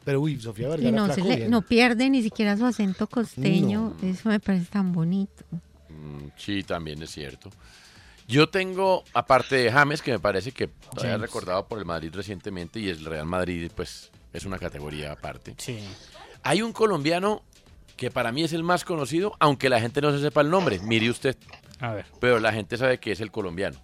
Pero 0.05 0.21
uy, 0.21 0.39
Sofía 0.39 0.69
Vergara. 0.69 0.95
no, 0.95 1.05
flaco, 1.07 1.27
le- 1.27 1.35
bien. 1.35 1.51
no 1.51 1.61
pierde 1.63 2.09
ni 2.09 2.23
siquiera 2.23 2.55
su 2.55 2.65
acento 2.65 3.07
costeño. 3.07 3.93
Eso 4.01 4.29
me 4.29 4.39
parece 4.39 4.67
tan 4.71 4.93
bonito. 4.93 5.43
Mm, 5.89 6.29
Sí, 6.37 6.63
también 6.63 7.03
es 7.03 7.11
cierto. 7.11 7.49
Yo 8.27 8.49
tengo, 8.49 9.03
aparte 9.13 9.55
de 9.55 9.71
James, 9.71 10.01
que 10.01 10.11
me 10.11 10.19
parece 10.19 10.51
que 10.51 10.67
todavía 10.67 11.13
James. 11.13 11.21
recordado 11.21 11.67
por 11.67 11.79
el 11.79 11.85
Madrid 11.85 12.11
recientemente, 12.13 12.79
y 12.79 12.89
el 12.89 13.05
Real 13.05 13.25
Madrid, 13.25 13.71
pues, 13.73 14.11
es 14.33 14.43
una 14.45 14.59
categoría 14.59 15.13
aparte. 15.13 15.55
Sí. 15.57 15.79
Hay 16.43 16.61
un 16.61 16.73
colombiano 16.73 17.43
que 17.95 18.11
para 18.11 18.31
mí 18.31 18.43
es 18.43 18.53
el 18.53 18.63
más 18.63 18.83
conocido, 18.83 19.33
aunque 19.39 19.69
la 19.69 19.79
gente 19.79 20.01
no 20.01 20.11
se 20.11 20.21
sepa 20.21 20.41
el 20.41 20.49
nombre. 20.49 20.79
Mire 20.79 21.09
usted, 21.09 21.37
A 21.79 21.93
ver. 21.93 22.05
Pero 22.19 22.39
la 22.39 22.51
gente 22.51 22.77
sabe 22.77 22.99
que 22.99 23.11
es 23.11 23.21
el 23.21 23.31
colombiano. 23.31 23.77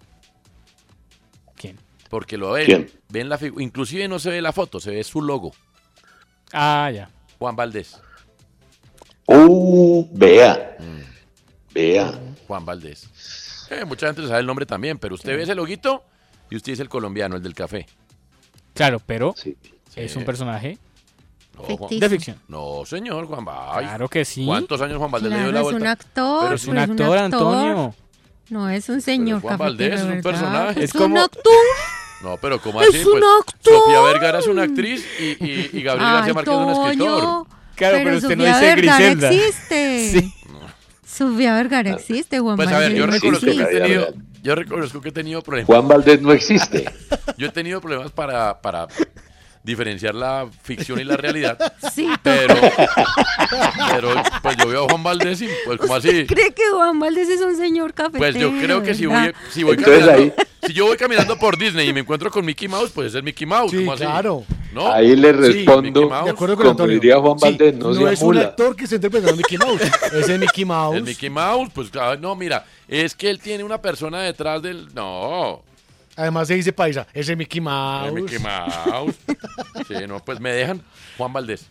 ¿Quién? 1.56 1.78
Porque 2.10 2.36
lo 2.36 2.52
ven. 2.52 2.66
¿Quién? 2.66 2.90
Ven 3.08 3.28
la 3.28 3.38
Inclusive 3.58 4.08
no 4.08 4.18
se 4.18 4.30
ve 4.30 4.42
la 4.42 4.52
foto, 4.52 4.78
se 4.78 4.90
ve 4.90 5.02
su 5.04 5.22
logo. 5.22 5.52
Ah, 6.52 6.90
ya. 6.92 7.10
Juan 7.38 7.56
Valdés. 7.56 8.00
Uh, 9.26 10.06
vea. 10.12 10.76
Vea. 11.72 12.20
Juan 12.46 12.64
Valdés. 12.64 13.08
Eh, 13.80 13.84
mucha 13.84 14.06
gente 14.06 14.26
sabe 14.26 14.40
el 14.40 14.46
nombre 14.46 14.66
también, 14.66 14.98
pero 14.98 15.14
usted 15.14 15.36
ve 15.36 15.42
ese 15.42 15.54
loguito 15.54 16.04
y 16.50 16.56
usted 16.56 16.72
es 16.74 16.80
el 16.80 16.88
colombiano, 16.88 17.36
el 17.36 17.42
del 17.42 17.54
café. 17.54 17.86
Claro, 18.74 19.00
pero 19.04 19.34
Sí. 19.36 19.56
es 19.96 20.14
un 20.16 20.24
personaje 20.24 20.78
No, 21.56 21.76
Juan- 21.76 22.00
de 22.00 22.08
ficción. 22.10 22.36
No, 22.48 22.82
señor, 22.84 23.26
Juan 23.26 23.44
Valdés. 23.44 23.88
Claro 23.88 24.08
que 24.08 24.24
sí. 24.24 24.44
¿Cuántos 24.44 24.80
años 24.80 24.98
Juan 24.98 25.10
Valdés 25.10 25.30
le 25.30 25.36
dio 25.38 25.44
Claro, 25.50 25.52
la 25.52 25.58
es 25.60 25.64
vuelta? 25.64 25.80
un 25.80 25.86
actor. 25.86 26.42
Pero 26.44 26.54
Es 26.56 26.66
un 26.66 26.78
actor, 26.78 27.18
Antonio. 27.18 27.94
No 28.50 28.68
es 28.68 28.88
un 28.88 29.00
señor 29.00 29.40
Juan 29.40 29.56
cafetero, 29.58 29.90
Valdés 29.94 30.00
es 30.00 30.16
un 30.16 30.22
personaje. 30.22 30.78
Es, 30.84 30.90
Es 30.90 30.94
un 30.96 31.00
como- 31.00 31.20
actor. 31.20 31.52
No, 32.22 32.36
pero 32.38 32.60
¿cómo 32.60 32.80
Es 32.82 32.88
así? 32.88 32.98
un 32.98 33.04
Pues, 33.04 33.22
actor. 33.40 33.72
Sofía 33.74 34.00
Vergara 34.00 34.38
es 34.40 34.46
una 34.46 34.62
actriz 34.64 35.06
y, 35.20 35.24
y, 35.44 35.70
y 35.74 35.82
Gabriel 35.82 36.12
García 36.12 36.34
Márquez 36.34 36.54
es 36.54 36.60
un 36.60 36.70
escritor. 36.86 37.46
Claro, 37.76 37.98
pero 38.04 38.16
usted 38.16 38.36
no 38.36 38.44
Sofía 38.44 38.58
dice 38.60 38.74
Vergara 38.74 38.98
Griselda. 38.98 39.30
existe. 39.32 40.10
Sí. 40.20 40.34
Sofía 41.14 41.54
Vergara 41.54 41.92
existe, 41.92 42.40
Juan 42.40 42.56
Pues 42.56 42.68
a 42.70 42.78
ver, 42.78 42.90
Valdés 42.90 42.98
yo 42.98 43.06
no 43.06 43.12
reconozco, 43.12 43.46
que 43.46 43.62
he 43.62 43.66
tenido, 43.66 44.14
yo 44.42 44.54
reconozco 44.56 45.00
que 45.00 45.08
he 45.10 45.12
tenido 45.12 45.42
problemas. 45.42 45.66
Juan 45.68 45.86
Valdés 45.86 46.20
no 46.20 46.32
existe. 46.32 46.84
Yo 47.36 47.46
he 47.46 47.50
tenido 47.50 47.80
problemas 47.80 48.10
para, 48.10 48.60
para 48.60 48.88
diferenciar 49.64 50.14
la 50.14 50.46
ficción 50.62 51.00
y 51.00 51.04
la 51.04 51.16
realidad. 51.16 51.58
Sí, 51.94 52.08
Pero, 52.22 52.54
pero 53.92 54.08
pues 54.42 54.56
yo 54.56 54.68
veo 54.68 54.84
a 54.84 54.88
Juan 54.88 55.02
Valdés 55.02 55.42
y 55.42 55.48
pues 55.64 55.78
como 55.78 55.94
así. 55.94 56.26
¿Cree 56.26 56.52
que 56.52 56.62
Juan 56.72 56.98
Valdés 56.98 57.28
es 57.28 57.40
un 57.40 57.56
señor 57.56 57.94
cafetero? 57.94 58.18
Pues 58.18 58.34
yo 58.34 58.50
creo 58.58 58.82
que 58.82 58.94
si 58.94 59.06
voy, 59.06 59.32
si 59.50 59.62
voy 59.62 59.76
Entonces 59.76 60.04
caminando, 60.06 60.34
si 60.66 60.72
yo 60.72 60.86
voy 60.86 60.96
caminando 60.96 61.38
por 61.38 61.56
Disney 61.56 61.88
y 61.88 61.92
me 61.92 62.00
encuentro 62.00 62.30
con 62.30 62.44
Mickey 62.44 62.68
Mouse, 62.68 62.90
pues 62.90 63.14
es 63.14 63.22
Mickey 63.22 63.46
Mouse. 63.46 63.70
Sí, 63.70 63.86
claro. 63.96 64.44
¿No? 64.72 64.92
Ahí 64.92 65.14
le 65.14 65.32
respondo, 65.32 66.08
Mouse. 66.08 66.24
De 66.24 66.30
acuerdo 66.32 66.56
con 66.56 66.62
como 66.62 66.70
Antonio. 66.72 66.94
diría 66.94 67.18
Juan 67.18 67.38
Sí, 67.38 67.44
Valdés, 67.44 67.74
no, 67.76 67.94
sea 67.94 68.12
es 68.12 68.22
un 68.22 68.38
actor 68.38 68.74
que 68.76 68.84
está 68.84 68.96
interpretando 68.96 69.34
a 69.34 69.36
Mickey 69.36 69.58
Mouse. 69.58 69.82
Es 70.12 70.38
Mickey 70.40 70.64
Mouse. 70.64 70.96
El 70.96 71.02
Mickey 71.04 71.30
Mouse, 71.30 71.70
pues 71.72 71.90
claro, 71.90 72.20
no, 72.20 72.34
mira, 72.34 72.64
es 72.88 73.14
que 73.14 73.30
él 73.30 73.38
tiene 73.38 73.62
una 73.62 73.80
persona 73.80 74.20
detrás 74.22 74.62
del. 74.62 74.92
No, 74.94 75.62
Además 76.16 76.48
se 76.48 76.54
dice 76.54 76.72
paisa. 76.72 77.06
Ese 77.12 77.32
es 77.32 77.38
Mickey 77.38 77.60
Mouse. 77.60 78.08
el 78.08 78.14
Mickey 78.22 78.38
Mouse. 78.38 79.16
Sí, 79.88 79.94
no, 80.08 80.20
pues 80.24 80.40
me 80.40 80.52
dejan 80.52 80.80
Juan 81.18 81.32
Valdés. 81.32 81.66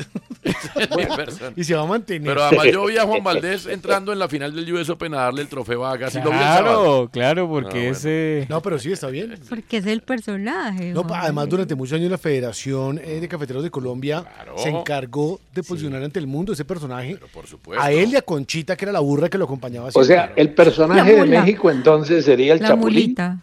Esa 0.42 0.80
es 0.80 0.96
mi 0.96 1.04
persona. 1.16 1.52
Y 1.56 1.64
se 1.64 1.74
va 1.74 1.82
a 1.82 1.86
mantener. 1.86 2.28
Pero 2.28 2.42
además 2.44 2.66
yo 2.72 2.86
vi 2.86 2.96
a 2.96 3.04
Juan 3.04 3.22
Valdés 3.22 3.66
entrando 3.66 4.12
en 4.12 4.18
la 4.18 4.28
final 4.28 4.54
del 4.54 4.72
US 4.72 4.88
Open 4.88 5.12
a 5.14 5.18
darle 5.22 5.42
el 5.42 5.48
trofeo 5.48 5.84
a 5.84 5.92
Agassi. 5.92 6.20
Claro, 6.20 7.10
claro, 7.12 7.48
porque 7.48 7.68
Ah, 7.68 7.72
bueno. 7.80 7.90
ese... 7.92 8.46
No, 8.48 8.62
pero 8.62 8.78
sí, 8.78 8.92
está 8.92 9.08
bien. 9.08 9.38
Porque 9.48 9.78
es 9.78 9.86
el 9.86 10.00
personaje. 10.02 10.92
No, 10.92 11.04
además, 11.12 11.48
durante 11.48 11.74
muchos 11.74 11.96
años 11.98 12.10
la 12.10 12.16
Federación 12.18 12.98
eh, 13.04 13.20
de 13.20 13.28
Cafeteros 13.28 13.62
de 13.62 13.70
Colombia 13.70 14.24
Claro. 14.34 14.56
se 14.58 14.70
encargó 14.70 15.38
de 15.54 15.62
posicionar 15.62 16.02
ante 16.02 16.18
el 16.18 16.26
mundo 16.26 16.52
ese 16.54 16.64
personaje. 16.64 17.18
Por 17.34 17.46
supuesto. 17.46 17.82
A 17.84 17.90
él 17.92 18.10
y 18.12 18.16
a 18.16 18.22
Conchita, 18.22 18.76
que 18.76 18.84
era 18.86 18.92
la 18.92 19.00
burra 19.00 19.28
que 19.28 19.36
lo 19.36 19.44
acompañaba 19.44 19.90
O 19.92 20.04
sea, 20.04 20.32
el 20.36 20.54
personaje 20.54 21.12
de. 21.14 21.24
México 21.26 21.70
entonces 21.70 22.24
sería 22.24 22.54
el 22.54 22.60
La 22.62 22.68
Chapulín. 22.68 23.02
mulita. 23.04 23.38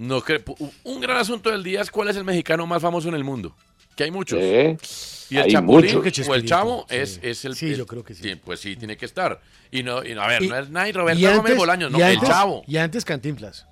No, 0.00 0.22
cre- 0.22 0.42
un 0.84 1.00
gran 1.00 1.18
asunto 1.18 1.50
del 1.50 1.62
día 1.62 1.82
es 1.82 1.90
cuál 1.90 2.08
es 2.08 2.16
el 2.16 2.24
mexicano 2.24 2.66
más 2.66 2.80
famoso 2.80 3.08
en 3.10 3.14
el 3.14 3.22
mundo. 3.22 3.54
Que 3.94 4.04
hay 4.04 4.10
muchos. 4.10 4.38
Y 4.40 5.36
el 5.36 5.42
Hay 5.44 5.50
Chapulín 5.52 5.94
muchos. 5.96 6.14
Creo 6.24 6.32
o 6.32 6.34
el 6.34 6.44
Chavo 6.46 6.86
sí. 6.88 6.96
es, 6.96 7.20
es 7.22 7.44
el. 7.44 7.54
Sí, 7.54 7.76
yo 7.76 7.86
creo 7.86 8.02
que 8.02 8.14
sí. 8.14 8.34
Pues 8.36 8.60
sí, 8.60 8.76
tiene 8.76 8.96
que 8.96 9.04
estar. 9.04 9.40
Y 9.70 9.82
no, 9.82 10.02
y 10.02 10.14
no, 10.14 10.22
a 10.22 10.26
ver, 10.28 10.42
Y- 10.42 10.48
no 10.48 10.56
es 10.56 10.70
nadie 10.70 10.92
Roberto 10.94 11.20
y 11.20 11.24
Gómez 11.24 11.38
antes, 11.40 11.56
Bolaños, 11.56 11.90
no, 11.90 11.98
y 11.98 12.02
el 12.02 12.14
antes- 12.14 12.28
Chavo. 12.28 12.64
Y 12.66 12.76
antes 12.78 13.04
Cantinflas. 13.04 13.66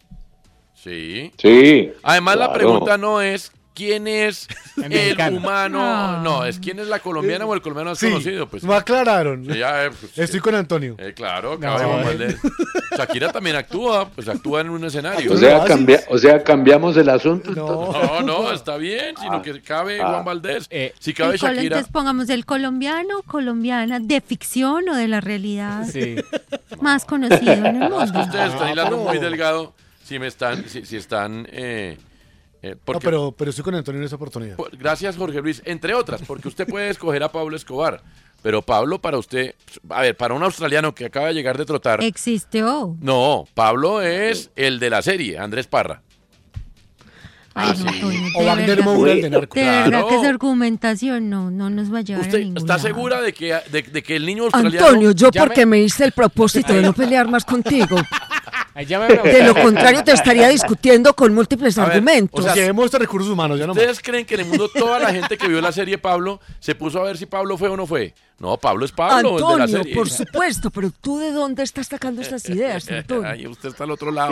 Sí. 0.74 1.32
Sí. 1.38 1.90
Además, 2.02 2.36
la 2.36 2.52
pregunta 2.52 2.98
no 2.98 3.20
es 3.22 3.50
quién 3.78 4.08
es 4.08 4.48
El 4.76 5.36
humano. 5.36 5.78
No. 6.18 6.22
No, 6.22 6.44
es 6.44 6.58
quién 6.58 6.80
es 6.80 6.88
la 6.88 6.98
colombiana 6.98 7.46
o 7.46 7.54
el 7.54 7.62
colombiano 7.62 7.90
más 7.90 7.98
Sí, 7.98 8.08
conocido. 8.10 8.48
Pues, 8.48 8.64
me 8.64 8.74
aclararon. 8.74 9.46
Sí, 9.46 9.56
ya, 9.58 9.84
eh, 9.86 9.90
pues, 9.98 10.18
Estoy 10.18 10.40
con 10.40 10.54
Antonio. 10.56 10.96
eh, 10.98 11.12
claro, 11.14 11.52
No. 11.54 11.60
caballo 11.60 11.88
Juan 11.88 12.04
Valdés. 12.04 12.36
Shakira 12.96 13.30
también 13.32 13.54
actúa, 13.56 14.08
pues 14.10 14.28
actúa 14.28 14.60
en 14.62 14.70
un 14.70 14.84
escenario. 14.84 15.30
O 15.30 15.34
¿Tú 15.34 15.40
sea, 15.40 15.58
lo 15.58 15.64
cambia- 15.64 16.02
o 16.10 16.18
sea, 16.18 16.42
cambiamos 16.42 16.96
el 16.96 17.08
asunto. 17.08 17.52
No. 17.52 17.92
No, 17.92 18.20
no, 18.22 18.52
está 18.52 18.76
bien, 18.76 19.14
sino 19.20 19.40
que 19.42 19.60
cabe 19.62 20.00
Ah. 20.02 20.08
Juan 20.08 20.24
Valdés. 20.24 20.66
Eh, 20.70 20.92
si 20.98 21.14
cabe 21.14 21.36
Shakira. 21.36 21.62
Entonces 21.62 21.88
pongamos 21.92 22.28
el 22.30 22.44
colombiano, 22.44 23.22
colombiana, 23.26 24.00
de 24.00 24.20
ficción 24.20 24.88
o 24.88 24.96
de 24.96 25.06
la 25.08 25.20
realidad 25.20 25.84
Sí. 25.86 26.16
más 26.80 27.04
conocido 27.04 27.52
en 27.52 27.66
el 27.66 27.72
mundo. 27.74 28.02
Es 28.02 28.10
que 28.12 28.18
ustedes 28.18 28.52
están 28.52 28.68
Ah, 28.68 28.72
hilando 28.72 28.96
muy 28.98 29.18
delgado. 29.18 29.74
Si 30.04 30.18
me 30.18 30.26
están, 30.26 30.66
si, 30.68 30.86
si 30.86 30.96
están, 30.96 31.46
eh, 31.52 31.98
eh, 32.62 32.74
No, 32.86 32.98
pero, 33.00 33.32
pero 33.32 33.50
estoy 33.50 33.64
con 33.64 33.74
Antonio 33.74 34.00
en 34.00 34.04
esta 34.04 34.16
oportunidad. 34.16 34.56
por- 34.56 34.76
gracias 34.76 35.16
Jorge 35.16 35.40
Luis, 35.40 35.62
entre 35.64 35.94
otras, 35.94 36.22
porque 36.26 36.48
usted 36.48 36.66
puede 36.66 36.90
escoger 36.90 37.22
a 37.22 37.30
Pablo 37.32 37.56
Escobar, 37.56 38.02
pero 38.42 38.62
Pablo 38.62 39.00
para 39.00 39.18
usted, 39.18 39.54
a 39.90 40.02
ver, 40.02 40.16
para 40.16 40.34
un 40.34 40.42
australiano 40.42 40.94
que 40.94 41.04
acaba 41.06 41.28
de 41.28 41.34
llegar 41.34 41.56
de 41.58 41.64
trotar, 41.64 42.02
Existió. 42.02 42.96
no, 43.00 43.44
Pablo 43.54 44.00
es 44.02 44.50
el 44.56 44.78
de 44.78 44.90
la 44.90 45.02
serie, 45.02 45.38
Andrés 45.38 45.66
Parra. 45.66 46.02
Ay, 47.54 47.72
Ah, 47.76 47.82
no, 47.84 47.92
sí. 47.92 48.00
Toño, 48.00 48.20
O 48.36 48.40
de 48.40 48.46
Wagner 48.46 48.68
verdad. 48.68 48.84
Moura, 48.84 49.12
el 49.12 49.22
de 49.22 49.30
Narcos. 49.30 49.54
De 49.56 49.64
verdad 49.64 49.86
Claro. 49.88 50.08
que 50.08 50.14
esa 50.16 50.28
argumentación 50.28 51.28
no, 51.28 51.50
no 51.50 51.70
nos 51.70 51.92
va 51.92 51.98
a 51.98 52.02
llevar 52.02 52.22
a 52.22 52.26
¿Usted 52.28 52.38
ningún 52.38 52.56
está 52.58 52.76
lado. 52.76 52.86
segura 52.86 53.20
de 53.20 53.32
que, 53.32 53.46
de, 53.72 53.82
de 53.82 54.02
que 54.04 54.14
el 54.14 54.26
niño 54.26 54.44
australiano... 54.44 54.86
Antonio, 54.86 55.10
yo 55.10 55.28
llame- 55.30 55.46
porque 55.48 55.66
me 55.66 55.80
hice 55.80 56.04
el 56.04 56.12
propósito 56.12 56.72
de 56.72 56.82
no 56.82 56.92
pelear 56.92 57.28
más 57.28 57.44
contigo. 57.44 57.96
De 58.86 59.42
lo 59.42 59.54
contrario, 59.54 60.02
te 60.04 60.12
estaría 60.12 60.48
discutiendo 60.58 61.14
con 61.14 61.34
múltiples 61.34 61.76
A 61.78 61.82
ver, 61.82 61.90
argumentos. 61.92 62.40
o 62.40 62.42
sea, 62.42 62.54
Llevemos 62.54 62.86
estos 62.86 63.00
recursos 63.00 63.30
humanos, 63.30 63.58
ya 63.58 63.66
no 63.66 63.74
más. 63.74 63.82
¿Ustedes 63.82 64.00
creen 64.02 64.24
que 64.24 64.34
en 64.34 64.40
el 64.40 64.46
mundo 64.46 64.68
toda 64.68 64.98
la 64.98 65.12
gente 65.12 65.36
que 65.36 65.46
vio 65.48 65.60
la 65.60 65.72
serie 65.72 65.98
Pablo 65.98 66.40
se 66.60 66.74
puso 66.74 67.00
a 67.00 67.04
ver 67.04 67.18
si 67.18 67.26
Pablo 67.26 67.58
fue 67.58 67.68
o 67.68 67.76
no 67.76 67.86
fue? 67.86 68.14
No, 68.38 68.56
Pablo 68.56 68.84
es 68.84 68.92
Pablo, 68.92 69.30
el 69.30 69.34
de 69.36 69.40
la 69.40 69.48
Antonio, 69.64 69.78
serie. 69.82 69.94
por 69.96 70.08
supuesto, 70.08 70.70
pero 70.70 70.92
tú 71.00 71.18
de 71.18 71.32
dónde 71.32 71.64
estás 71.64 71.88
sacando 71.88 72.22
estas 72.22 72.48
ideas, 72.48 72.88
Antonio. 72.90 73.28
Ay, 73.28 73.48
usted 73.48 73.70
está 73.70 73.82
al 73.82 73.90
otro 73.90 74.12
lado. 74.12 74.30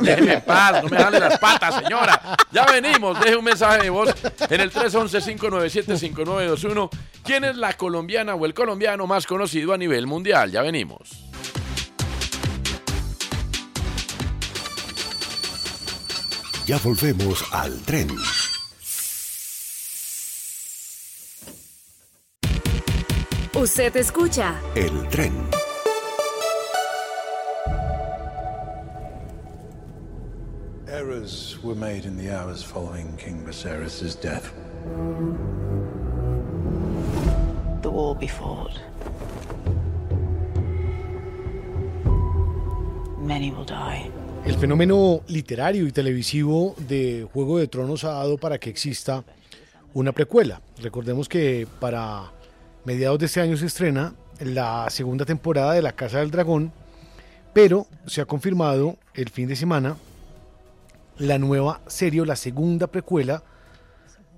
Déjeme 0.00 0.32
en 0.34 0.40
paz, 0.42 0.82
no 0.82 0.88
me 0.88 0.96
jale 0.98 1.20
las 1.20 1.38
patas, 1.38 1.76
señora. 1.80 2.20
Ya 2.50 2.66
venimos, 2.66 3.20
deje 3.20 3.36
un 3.36 3.44
mensaje 3.44 3.84
de 3.84 3.90
voz 3.90 4.12
en 4.50 4.60
el 4.60 4.72
311-597-5921. 4.72 6.88
¿Quién 7.24 7.44
es 7.44 7.56
la 7.56 7.72
colombiana 7.74 8.34
o 8.34 8.44
el 8.46 8.52
colombiano 8.54 9.06
más 9.06 9.26
conocido 9.26 9.72
a 9.72 9.78
nivel 9.78 10.08
mundial? 10.08 10.50
Ya 10.50 10.62
venimos. 10.62 11.22
Ya 16.66 16.78
volvemos 16.78 17.44
al 17.52 17.80
tren. 17.82 18.08
Usted 23.54 23.96
escucha 23.96 24.60
El 24.74 25.08
tren. 25.08 25.32
Errors 30.88 31.56
were 31.62 31.76
made 31.76 32.04
in 32.04 32.16
the 32.16 32.30
hours 32.30 32.64
following 32.64 33.16
King 33.16 33.44
Viserys' 33.46 34.20
death. 34.20 34.52
The 37.82 37.90
war 37.90 38.16
be 38.16 38.26
fought. 38.26 38.80
Many 43.20 43.52
will 43.52 43.64
die. 43.64 44.10
El 44.46 44.54
fenómeno 44.58 45.22
literario 45.26 45.88
y 45.88 45.92
televisivo 45.92 46.76
de 46.78 47.26
Juego 47.32 47.58
de 47.58 47.66
Tronos 47.66 48.04
ha 48.04 48.12
dado 48.12 48.38
para 48.38 48.58
que 48.58 48.70
exista 48.70 49.24
una 49.92 50.12
precuela. 50.12 50.62
Recordemos 50.80 51.28
que 51.28 51.66
para 51.80 52.32
mediados 52.84 53.18
de 53.18 53.26
este 53.26 53.40
año 53.40 53.56
se 53.56 53.66
estrena 53.66 54.14
la 54.38 54.88
segunda 54.88 55.24
temporada 55.24 55.72
de 55.72 55.82
La 55.82 55.96
Casa 55.96 56.20
del 56.20 56.30
Dragón, 56.30 56.72
pero 57.52 57.88
se 58.06 58.20
ha 58.20 58.24
confirmado 58.26 58.96
el 59.14 59.30
fin 59.30 59.48
de 59.48 59.56
semana 59.56 59.96
la 61.18 61.38
nueva 61.38 61.80
serie, 61.88 62.24
la 62.24 62.36
segunda 62.36 62.86
precuela 62.86 63.42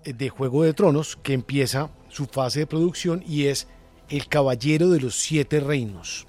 de 0.05 0.31
Juego 0.31 0.62
de 0.62 0.73
Tronos, 0.73 1.18
que 1.23 1.35
empieza 1.35 1.90
su 2.09 2.25
fase 2.25 2.61
de 2.61 2.66
producción 2.66 3.23
y 3.29 3.44
es 3.44 3.68
El 4.09 4.27
Caballero 4.27 4.88
de 4.88 5.01
los 5.01 5.16
Siete 5.16 5.61
Reinos. 5.61 6.27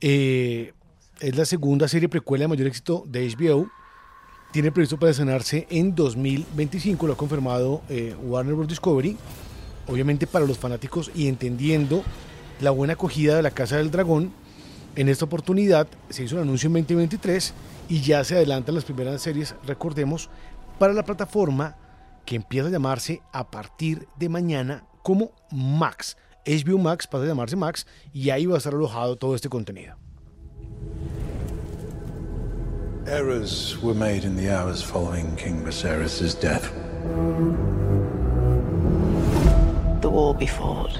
Eh, 0.00 0.72
es 1.20 1.36
la 1.36 1.44
segunda 1.44 1.88
serie 1.88 2.08
precuela 2.08 2.44
de 2.44 2.48
mayor 2.48 2.66
éxito 2.66 3.04
de 3.06 3.28
HBO. 3.28 3.68
Tiene 4.52 4.72
previsto 4.72 4.98
para 4.98 5.10
estrenarse 5.10 5.66
en 5.70 5.94
2025, 5.94 7.06
lo 7.06 7.14
ha 7.14 7.16
confirmado 7.16 7.82
eh, 7.88 8.14
Warner 8.22 8.54
Bros. 8.54 8.68
Discovery. 8.68 9.16
Obviamente 9.88 10.26
para 10.26 10.46
los 10.46 10.58
fanáticos 10.58 11.10
y 11.14 11.28
entendiendo 11.28 12.02
la 12.60 12.70
buena 12.70 12.94
acogida 12.94 13.36
de 13.36 13.42
la 13.42 13.50
Casa 13.50 13.76
del 13.76 13.90
Dragón, 13.90 14.32
en 14.96 15.08
esta 15.08 15.26
oportunidad 15.26 15.86
se 16.08 16.24
hizo 16.24 16.36
un 16.36 16.42
anuncio 16.42 16.68
en 16.68 16.74
2023 16.74 17.54
y 17.88 18.00
ya 18.00 18.24
se 18.24 18.34
adelantan 18.34 18.74
las 18.74 18.84
primeras 18.84 19.20
series, 19.22 19.54
recordemos, 19.66 20.30
para 20.78 20.92
la 20.92 21.04
plataforma 21.04 21.76
que 22.24 22.36
empieza 22.36 22.68
a 22.68 22.72
llamarse 22.72 23.20
a 23.32 23.50
partir 23.50 24.08
de 24.16 24.28
mañana 24.28 24.84
como 25.02 25.32
Max. 25.50 26.16
HBO 26.44 26.78
Max 26.78 27.06
pasa 27.06 27.24
a 27.24 27.28
llamarse 27.28 27.56
Max 27.56 27.86
y 28.12 28.30
ahí 28.30 28.46
va 28.46 28.56
a 28.56 28.58
estar 28.58 28.74
alojado 28.74 29.16
todo 29.16 29.34
este 29.34 29.48
contenido. 29.48 29.96
Errors 33.06 33.80
were 33.80 33.94
made 33.94 34.24
in 34.24 34.36
the 34.36 34.50
hours 34.50 34.82
following 34.82 35.36
King 35.36 35.62
Viserys' 35.64 36.38
death. 36.40 36.72
The 40.02 40.10
war 40.10 40.34
be 40.34 40.46
fought. 40.46 40.98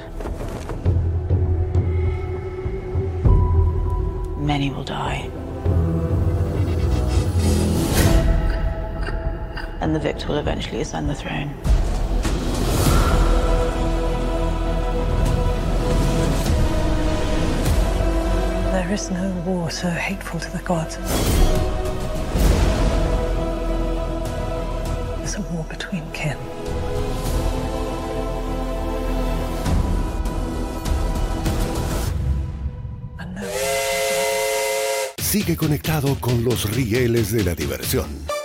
Many 4.38 4.70
will 4.70 4.84
die. 4.84 5.28
And 9.80 9.94
the 9.94 9.98
victor 9.98 10.28
will 10.28 10.38
eventually 10.38 10.80
ascend 10.80 11.10
the 11.10 11.14
throne. 11.14 11.52
There 18.76 18.92
is 18.92 19.10
no 19.10 19.30
war 19.46 19.70
so 19.70 19.88
hateful 19.88 20.38
to 20.38 20.50
the 20.50 20.62
gods 20.62 20.98
as 25.24 25.34
a 25.36 25.40
war 25.50 25.64
between 25.64 26.04
kin. 26.12 26.36
Sigue 35.22 35.56
conectado 35.56 36.18
con 36.20 36.44
los 36.44 36.70
rieles 36.70 37.32
de 37.32 37.44
la 37.44 37.54
diversión. 37.54 38.35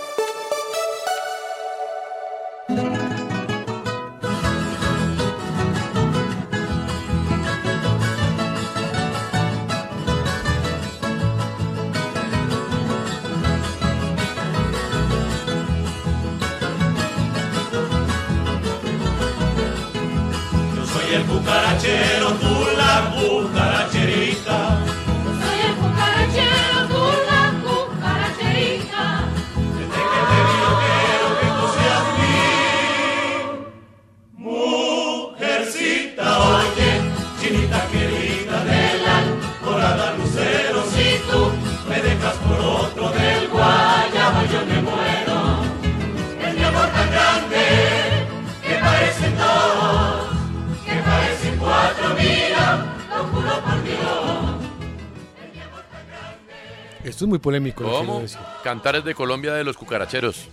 Polémico. 57.42 57.84
¿Cómo? 57.84 58.20
decir. 58.20 58.38
Cantares 58.64 59.04
de 59.04 59.14
Colombia 59.14 59.52
de 59.52 59.64
los 59.64 59.76
cucaracheros. 59.76 60.48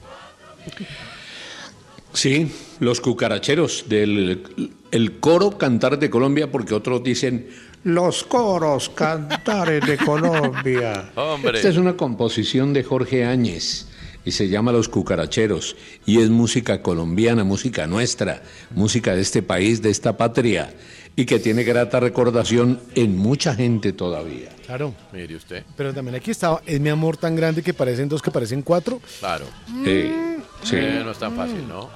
Sí, 2.12 2.52
los 2.80 3.00
cucaracheros 3.00 3.86
del 3.88 4.74
el 4.92 5.20
coro 5.20 5.58
Cantar 5.58 6.00
de 6.00 6.10
Colombia, 6.10 6.52
porque 6.52 6.74
otros 6.74 7.04
dicen 7.04 7.50
los 7.84 8.24
coros 8.24 8.90
Cantares 8.90 9.86
de 9.86 9.98
Colombia. 9.98 11.12
Hombre. 11.16 11.58
Esta 11.58 11.70
es 11.70 11.78
una 11.78 11.96
composición 11.96 12.74
de 12.74 12.84
Jorge 12.84 13.26
Áñez 13.26 13.86
y 14.30 14.32
se 14.32 14.48
llama 14.48 14.72
Los 14.72 14.88
Cucaracheros 14.90 15.76
y 16.06 16.20
es 16.22 16.30
música 16.30 16.84
colombiana, 16.84 17.44
música 17.44 17.88
nuestra, 17.88 18.44
música 18.76 19.16
de 19.16 19.22
este 19.22 19.42
país, 19.42 19.82
de 19.82 19.90
esta 19.90 20.16
patria 20.18 20.72
y 21.16 21.26
que 21.26 21.40
tiene 21.40 21.64
grata 21.64 22.00
recordación 22.00 22.80
en 22.94 23.18
mucha 23.18 23.56
gente 23.56 23.92
todavía. 23.92 24.50
Claro. 24.68 24.94
Mire 25.12 25.36
usted. 25.36 25.64
Pero 25.76 25.94
también 25.96 26.16
aquí 26.16 26.30
estaba, 26.32 26.62
es 26.66 26.80
mi 26.80 26.90
amor 26.90 27.18
tan 27.18 27.36
grande 27.36 27.64
que 27.64 27.74
parecen 27.74 28.08
dos 28.08 28.22
que 28.22 28.30
parecen 28.30 28.62
cuatro. 28.62 29.02
Claro. 29.20 29.46
Eh, 29.84 30.38
sí. 30.64 30.76
Eh, 30.76 31.02
no 31.04 31.10
es 31.12 31.18
tan 31.18 31.36
fácil, 31.36 31.68
¿no? 31.68 31.90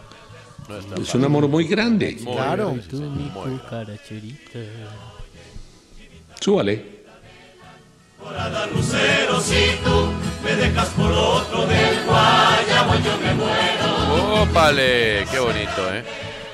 No 0.67 0.78
es 0.80 0.86
tan 0.86 0.93
Es 1.02 1.06
fácil. 1.06 1.19
un 1.19 1.26
amor 1.26 1.48
muy 1.48 1.65
grande. 1.67 2.17
Muy 2.24 2.34
Claro. 2.34 2.76
grande. 2.91 3.32
Cucaracherita. 3.62 4.60
Súbale. 6.41 7.04
Dorada 8.19 8.65
lucero, 8.67 9.39
si 9.39 9.54
tú 9.84 10.08
me 10.43 10.56
dejas 10.56 10.89
por 10.89 11.12
otro 11.12 11.65
del 11.65 12.06
guayabo 12.06 12.95
yo 12.95 13.17
me 13.17 13.34
muero. 13.34 14.43
¡Ópale! 14.43 15.25
¡Qué 15.32 15.39
bonito, 15.39 15.93
eh! 15.93 16.03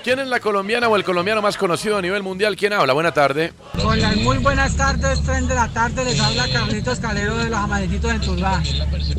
¿Quién 0.04 0.20
es 0.20 0.28
la 0.28 0.40
colombiana 0.40 0.88
o 0.88 0.96
el 0.96 1.04
colombiano 1.04 1.42
más 1.42 1.58
conocido 1.58 1.98
a 1.98 2.02
nivel 2.02 2.24
mundial? 2.24 2.56
¿Quién 2.56 2.72
habla? 2.72 2.94
Buena 2.94 3.12
tarde. 3.12 3.52
Hola, 3.84 4.14
muy 4.18 4.38
buenas 4.38 4.76
tardes, 4.76 5.22
tren 5.24 5.48
de 5.48 5.56
la 5.56 5.68
tarde, 5.68 6.06
les 6.06 6.20
habla 6.20 6.48
Carlitos 6.52 7.00
Calero 7.00 7.36
de 7.38 7.50
los 7.50 7.60
Amarecitos 7.60 8.12
en 8.12 8.22
Tuluá. 8.22 8.64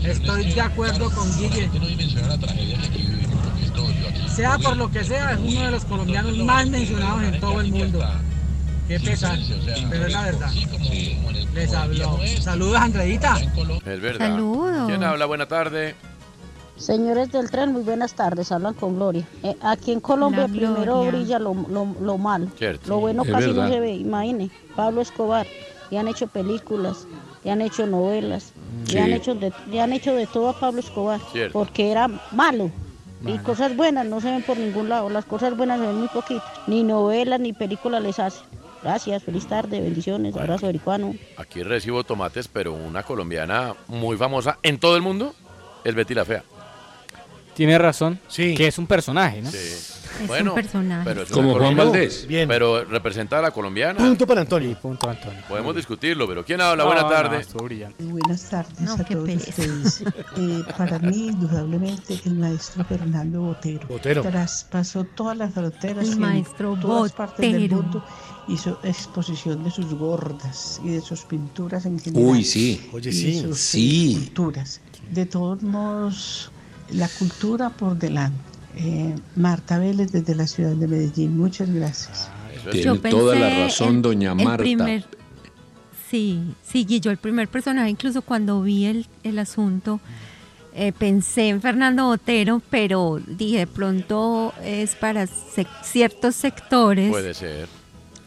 Estoy 0.05 0.53
de 0.53 0.61
acuerdo 0.61 1.11
con 1.11 1.39
Guille. 1.39 1.69
Sea 4.35 4.57
por 4.59 4.77
lo 4.77 4.91
que 4.91 5.05
sea, 5.05 5.33
es 5.33 5.39
uno 5.39 5.67
de 5.67 5.71
los 5.71 5.85
colombianos 5.85 6.37
más 6.39 6.67
mencionados 6.69 7.23
en 7.25 7.41
todo 7.41 7.61
el 7.61 7.71
mundo. 7.71 8.03
Qué 8.91 8.99
pesar, 8.99 9.39
pero 9.89 10.07
es 10.07 10.13
la 10.13 10.23
verdad. 10.25 10.51
Les 11.55 11.73
habló. 11.75 12.19
Saludos, 12.41 12.75
Andreita. 12.77 13.37
Es 13.87 14.01
verdad. 14.01 14.31
Saludos. 14.31 14.89
¿Quién 14.89 15.05
habla? 15.05 15.27
Buena 15.27 15.47
tarde. 15.47 15.95
Señores 16.77 17.31
del 17.31 17.49
tren, 17.53 17.71
muy 17.73 17.83
buenas 17.83 18.15
tardes, 18.15 18.51
hablan 18.51 18.75
con 18.75 18.97
Gloria. 18.97 19.25
Eh, 19.45 19.55
aquí 19.63 19.93
en 19.93 20.01
Colombia 20.01 20.41
La 20.43 20.49
primero 20.49 20.83
Gloria. 20.83 21.11
brilla 21.13 21.39
lo, 21.39 21.55
lo, 21.55 21.87
lo 22.01 22.19
malo. 22.19 22.49
Cierto. 22.59 22.89
Lo 22.89 22.99
bueno 22.99 23.23
Es 23.23 23.31
casi 23.31 23.53
no 23.53 23.69
se 23.69 23.79
ve, 23.79 23.93
imagine. 23.93 24.51
Pablo 24.75 25.03
Escobar, 25.03 25.47
le 25.93 25.99
han 26.01 26.09
hecho 26.09 26.27
películas, 26.27 27.07
le 27.45 27.51
han 27.53 27.61
hecho 27.61 27.87
novelas, 27.87 28.53
Sí. 28.87 28.95
le, 28.95 29.03
han 29.03 29.13
hecho 29.13 29.37
de, 29.37 29.53
le 29.71 29.81
han 29.81 29.93
hecho 29.93 30.17
de 30.17 30.27
todo 30.27 30.49
a 30.49 30.59
Pablo 30.59 30.81
Escobar, 30.81 31.21
Cierto. 31.31 31.53
porque 31.53 31.93
era 31.93 32.09
malo. 32.33 32.73
Y 33.23 33.25
Malo. 33.27 33.43
cosas 33.45 33.77
buenas 33.77 34.05
no 34.07 34.21
se 34.21 34.33
ven 34.33 34.43
por 34.43 34.57
ningún 34.57 34.89
lado, 34.89 35.11
las 35.11 35.27
cosas 35.27 35.57
buenas 35.57 35.79
se 35.79 35.87
ven 35.87 35.97
muy 35.97 36.09
poquito. 36.09 36.43
Ni 36.67 36.83
novelas 36.83 37.39
ni 37.39 37.53
películas 37.53 38.03
les 38.03 38.19
hacen. 38.19 38.43
Gracias, 38.83 39.23
feliz 39.23 39.47
tarde, 39.47 39.81
bendiciones, 39.81 40.35
abrazo 40.37 40.67
americano. 40.67 41.15
Aquí 41.37 41.63
recibo 41.63 42.03
tomates, 42.05 42.49
pero 42.49 42.73
una 42.73 43.03
colombiana 43.03 43.75
muy 43.89 44.17
famosa 44.17 44.59
en 44.63 44.79
todo 44.79 44.97
el 44.97 45.03
mundo 45.03 45.35
es 45.85 45.95
Betty 45.95 46.15
la 46.15 46.25
Fea. 46.25 46.43
Tiene 47.55 47.77
razón. 47.79 48.19
Que 48.35 48.67
es 48.69 48.79
un 48.79 48.87
personaje, 48.87 49.43
¿no? 49.43 49.51
Sí. 49.51 49.57
Es 49.59 50.27
bueno, 50.27 50.51
un 50.53 50.55
personaje. 50.57 51.03
pero 51.05 51.23
es 51.23 51.31
Como 51.31 51.55
Juan. 51.59 51.77
Valdés. 51.77 52.27
Bien. 52.27 52.49
Pero 52.49 52.85
representa 52.85 53.39
a 53.39 53.43
la 53.43 53.51
colombiana. 53.51 53.99
Punto 53.99 54.27
para 54.27 54.41
Antonio. 54.43 54.77
punto 54.81 55.09
Antonio. 55.09 55.41
Podemos 55.49 55.75
discutirlo, 55.77 56.27
pero 56.27 56.45
¿quién 56.45 56.61
habla? 56.61 56.83
No, 56.85 56.89
Buena 56.89 57.03
no, 57.03 57.09
tarde. 57.09 57.45
brillante. 57.63 58.03
Buenas 58.05 58.49
tardes 58.49 58.81
No, 58.81 58.95
a 58.95 59.05
qué 59.05 59.15
todos 59.15 59.27
pereza. 59.29 59.51
ustedes. 59.51 60.05
Eh, 60.37 60.63
para 60.77 60.99
mí, 61.01 61.29
indudablemente, 61.29 62.19
el 62.25 62.35
maestro 62.37 62.85
Fernando 62.85 63.41
Botero. 63.43 63.87
Botero. 63.89 64.23
Traspasó 64.23 65.05
todas 65.05 65.37
las 65.37 65.53
fronteras 65.53 66.05
El 66.05 66.11
y 66.11 66.13
en 66.15 66.21
maestro 66.21 66.77
todas 66.81 67.13
partes 67.13 67.53
del 67.53 67.63
Botero. 67.69 67.83
mundo 67.83 68.05
hizo 68.51 68.79
exposición 68.83 69.63
de 69.65 69.71
sus 69.71 69.95
gordas 69.95 70.81
y 70.85 70.89
de 70.91 71.01
sus 71.01 71.21
pinturas 71.23 71.87
en 71.87 71.99
general. 71.99 72.29
Uy, 72.31 72.45
sí. 72.45 72.89
Oye, 72.93 73.11
y 73.11 73.13
sí. 73.13 73.33
de 73.33 73.41
sus 73.49 73.59
Sí. 73.59 74.33
De 75.13 75.27
todos 75.27 75.63
modos, 75.63 76.51
la 76.93 77.09
cultura 77.09 77.71
por 77.71 77.97
delante. 77.97 78.39
Eh, 78.77 79.15
Marta 79.37 79.79
Vélez 79.79 80.13
desde 80.13 80.35
la 80.35 80.47
ciudad 80.47 80.73
de 80.73 80.87
Medellín. 80.87 81.37
Muchas 81.37 81.69
gracias. 81.71 82.29
Tiene 82.71 82.83
Yo 82.83 83.01
toda 83.01 83.35
la 83.37 83.65
razón, 83.67 83.97
el- 83.97 84.03
doña 84.03 84.35
Marta. 84.35 84.59
primer- 84.63 85.05
sí, 86.11 86.55
sí, 86.63 86.85
Guillo, 86.85 87.11
el 87.11 87.17
primer 87.17 87.49
personaje, 87.49 87.89
incluso 87.91 88.23
cuando 88.23 88.63
vi 88.63 88.85
el, 88.87 89.07
el 89.23 89.39
asunto, 89.39 90.01
eh, 90.75 90.93
pensé 90.93 91.49
en 91.49 91.61
Fernando 91.61 92.05
Botero, 92.07 92.63
pero 92.71 93.19
dije, 93.27 93.59
de 93.59 93.67
pronto 93.67 94.53
es 94.63 94.95
para 94.95 95.25
sec- 95.27 95.67
ciertos 95.83 96.37
sectores, 96.37 97.11
Puede 97.11 97.35
ser. 97.35 97.69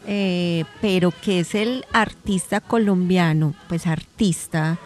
Eh, 0.06 0.64
pero 0.80 1.12
que 1.22 1.40
es 1.40 1.54
el 1.54 1.84
artista 1.92 2.60
colombiano, 2.60 3.54
pues 3.68 3.86
artista 3.86 4.78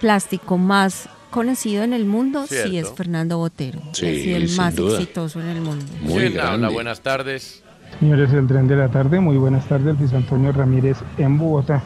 plástico 0.00 0.58
más 0.58 1.08
conocido 1.30 1.82
en 1.84 1.92
el 1.92 2.04
mundo, 2.06 2.46
sí 2.46 2.54
Cierto. 2.68 2.90
es 2.90 2.96
Fernando 2.96 3.38
Botero. 3.38 3.80
Sí, 3.92 4.06
es 4.06 4.26
el 4.50 4.56
más 4.56 4.74
duda. 4.76 4.98
exitoso 4.98 5.40
en 5.40 5.48
el 5.48 5.60
mundo. 5.60 5.84
Muy 6.02 6.12
¿Quién 6.14 6.40
habla? 6.40 6.42
grande. 6.50 6.68
Buenas 6.68 7.00
tardes. 7.00 7.62
Señores 8.00 8.30
del 8.30 8.46
tren 8.46 8.68
de 8.68 8.76
la 8.76 8.88
tarde, 8.88 9.18
muy 9.20 9.36
buenas 9.36 9.66
tardes, 9.66 9.98
Luis 9.98 10.12
Antonio 10.12 10.52
Ramírez 10.52 10.98
en 11.18 11.38
Bogotá. 11.38 11.82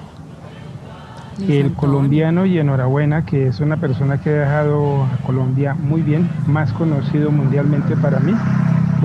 Luis 1.38 1.50
El 1.50 1.56
Antonio. 1.66 1.76
colombiano 1.80 2.44
y 2.46 2.58
enhorabuena 2.58 3.24
que 3.24 3.46
es 3.48 3.60
una 3.60 3.78
persona 3.78 4.20
que 4.20 4.30
ha 4.30 4.32
dejado 4.40 5.04
a 5.04 5.16
Colombia 5.24 5.74
muy 5.74 6.02
bien, 6.02 6.28
más 6.46 6.72
conocido 6.72 7.30
mundialmente 7.30 7.96
para 7.96 8.18
mí, 8.20 8.34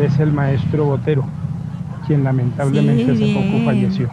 es 0.01 0.19
el 0.19 0.31
maestro 0.33 0.85
Botero, 0.85 1.25
quien 2.07 2.23
lamentablemente 2.23 3.15
Sí, 3.15 3.23
hace 3.23 3.33
poco 3.33 3.65
falleció. 3.65 4.11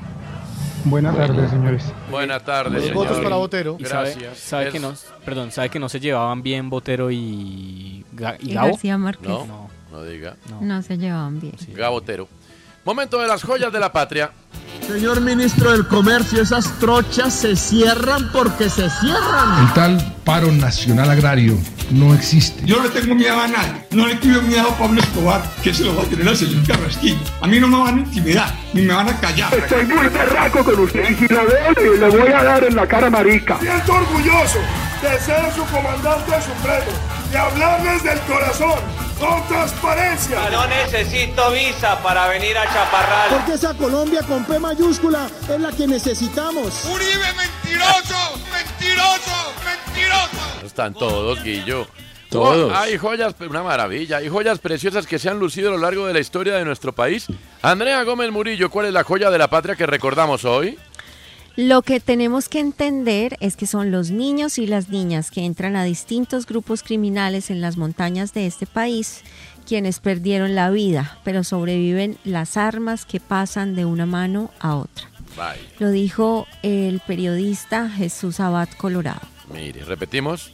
Buenas 0.87 1.17
tardes, 1.17 1.51
señores. 1.51 1.93
Buenas 2.11 2.45
tardes, 2.45 2.85
Los 2.85 2.93
votos 2.95 3.19
para 3.21 3.37
Botero. 3.37 3.77
Y 3.81 3.85
sabe, 3.87 4.11
Gracias. 4.11 4.39
sabe 4.39 4.69
que 4.71 4.77
Es- 4.77 4.83
no, 4.83 4.93
perdón, 5.25 5.51
sabe 5.51 5.71
que 5.71 5.79
no 5.79 5.89
se 5.89 5.99
llevaban 5.99 6.43
bien 6.43 6.69
Botero 6.69 7.11
y, 7.11 8.05
Ga- 8.15 8.37
y 8.41 8.51
Y 8.51 8.55
Gabo. 8.55 8.69
García 8.69 8.99
Márquez. 8.99 9.27
No, 9.29 9.47
No. 9.47 9.71
no, 9.91 10.05
diga. 10.05 10.37
se 10.83 10.99
llevaban 10.99 11.41
bien. 11.41 11.55
Gabotero. 11.75 12.29
Momento 12.85 13.19
de 13.19 13.27
las 13.27 13.43
joyas 13.43 13.73
de 13.73 13.81
la 13.81 13.91
patria. 13.91 14.31
Señor 14.87 15.23
ministro 15.23 15.73
del 15.73 15.89
Comercio, 15.89 16.43
esas 16.43 16.79
trochas 16.79 17.33
se 17.33 17.57
cierran 17.57 18.31
porque 18.31 18.69
se 18.69 18.91
cierran. 18.91 19.67
El 19.67 19.73
tal 19.73 20.15
paro 20.23 20.53
nacional 20.53 21.11
agrario 21.11 21.57
no 21.91 22.13
existe. 22.13 22.63
Yo 22.67 22.77
no 22.77 22.83
le 22.83 22.91
tengo 22.91 23.15
miedo 23.15 23.41
a 23.41 23.49
nadie. 23.49 23.87
No 23.93 24.07
le 24.07 24.17
tuve 24.17 24.43
miedo 24.43 24.69
a 24.69 24.77
Pablo 24.77 25.01
Escobar, 25.01 25.43
que 25.63 25.73
se 25.73 25.85
lo 25.85 25.97
va 25.97 26.03
a 26.03 26.05
tener 26.05 26.29
al 26.29 26.37
señor 26.37 26.67
Carrasquillo. 26.67 27.17
A 27.41 27.47
mí 27.47 27.59
no 27.59 27.69
me 27.69 27.79
van 27.79 27.97
a 27.97 28.01
intimidar, 28.01 28.55
ni 28.75 28.83
me 28.83 28.93
van 28.93 29.09
a 29.09 29.19
callar. 29.19 29.55
Estoy 29.55 29.87
muy 29.87 30.07
berraco 30.09 30.63
con 30.63 30.81
usted 30.81 31.11
y 31.11 31.15
si 31.15 31.29
lo 31.29 31.47
veo 31.47 31.97
le 31.97 32.09
voy 32.19 32.33
a 32.33 32.45
dar 32.45 32.65
en 32.65 32.77
la 32.77 32.87
cara 32.87 33.09
marica. 33.09 33.59
Siento 33.61 33.95
orgulloso 33.95 34.59
de 35.01 35.21
ser 35.21 35.53
su 35.55 35.65
comandante 35.65 36.33
supremo, 36.43 36.93
de 37.31 37.39
hablarles 37.39 38.03
del 38.03 38.21
corazón, 38.21 38.79
con 39.25 39.49
transparencia. 39.49 40.51
No 40.51 40.67
necesito 40.67 41.51
visa 41.51 42.01
para 42.03 42.29
venir 42.29 42.57
a 42.57 42.65
Chaparral. 42.65 43.29
Porque 43.31 43.55
esa 43.55 43.75
Colombia 43.75 44.23
con 44.23 44.45
P 44.45 44.59
mayúscula 44.59 45.29
es 45.49 45.61
la 45.61 45.73
que 45.73 45.87
necesitamos. 45.87 46.85
Uribe 46.85 47.33
mentiroso, 47.37 48.39
mentiroso, 48.53 49.53
mentiroso. 49.65 50.67
Están 50.67 50.95
todos, 50.95 51.43
Guillo. 51.43 51.87
Todos. 52.31 52.73
Oh, 52.73 52.77
hay 52.77 52.99
joyas, 52.99 53.35
una 53.49 53.63
maravilla. 53.63 54.17
Hay 54.19 54.29
joyas 54.29 54.59
preciosas 54.59 55.07
que 55.07 55.19
se 55.19 55.31
han 55.31 55.39
lucido 55.39 55.69
a 55.69 55.73
lo 55.73 55.79
largo 55.79 56.07
de 56.07 56.13
la 56.13 56.21
historia 56.21 56.57
de 56.57 56.65
nuestro 56.65 56.93
país. 56.93 57.27
Andrea 57.63 58.03
Gómez 58.03 58.31
Murillo, 58.33 58.71
¿cuál 58.71 58.87
es 58.87 58.93
la 58.93 59.05
joya 59.05 59.31
de 59.31 59.39
la 59.39 59.49
patria 59.49 59.77
que 59.77 59.87
recordamos 59.87 60.45
hoy? 60.45 60.79
Lo 61.57 61.83
que 61.83 62.01
tenemos 62.01 62.49
que 62.49 62.59
entender 62.59 63.37
es 63.39 63.57
que 63.57 63.69
son 63.69 63.93
los 63.93 64.11
niños 64.11 64.59
y 64.59 64.67
las 64.67 64.89
niñas 64.89 65.31
que 65.31 65.45
entran 65.45 65.77
a 65.77 65.85
distintos 65.85 66.47
grupos 66.47 66.83
criminales 66.83 67.49
en 67.49 67.61
las 67.61 67.77
montañas 67.77 68.35
de 68.35 68.47
este 68.47 68.67
país 68.67 69.23
quienes 69.65 70.01
perdieron 70.01 70.55
la 70.55 70.71
vida, 70.71 71.19
pero 71.25 71.45
sobreviven 71.45 72.19
las 72.25 72.57
armas 72.57 73.07
que 73.07 73.21
pasan 73.21 73.75
de 73.75 73.85
una 73.85 74.05
mano 74.05 74.51
a 74.61 74.77
otra. 74.77 75.09
Bye. 75.37 75.61
Lo 75.79 75.91
dijo 75.91 76.47
el 76.63 77.01
periodista 77.01 77.89
Jesús 77.89 78.41
Abad 78.41 78.69
Colorado. 78.77 79.23
Mire, 79.53 79.85
repetimos. 79.85 80.53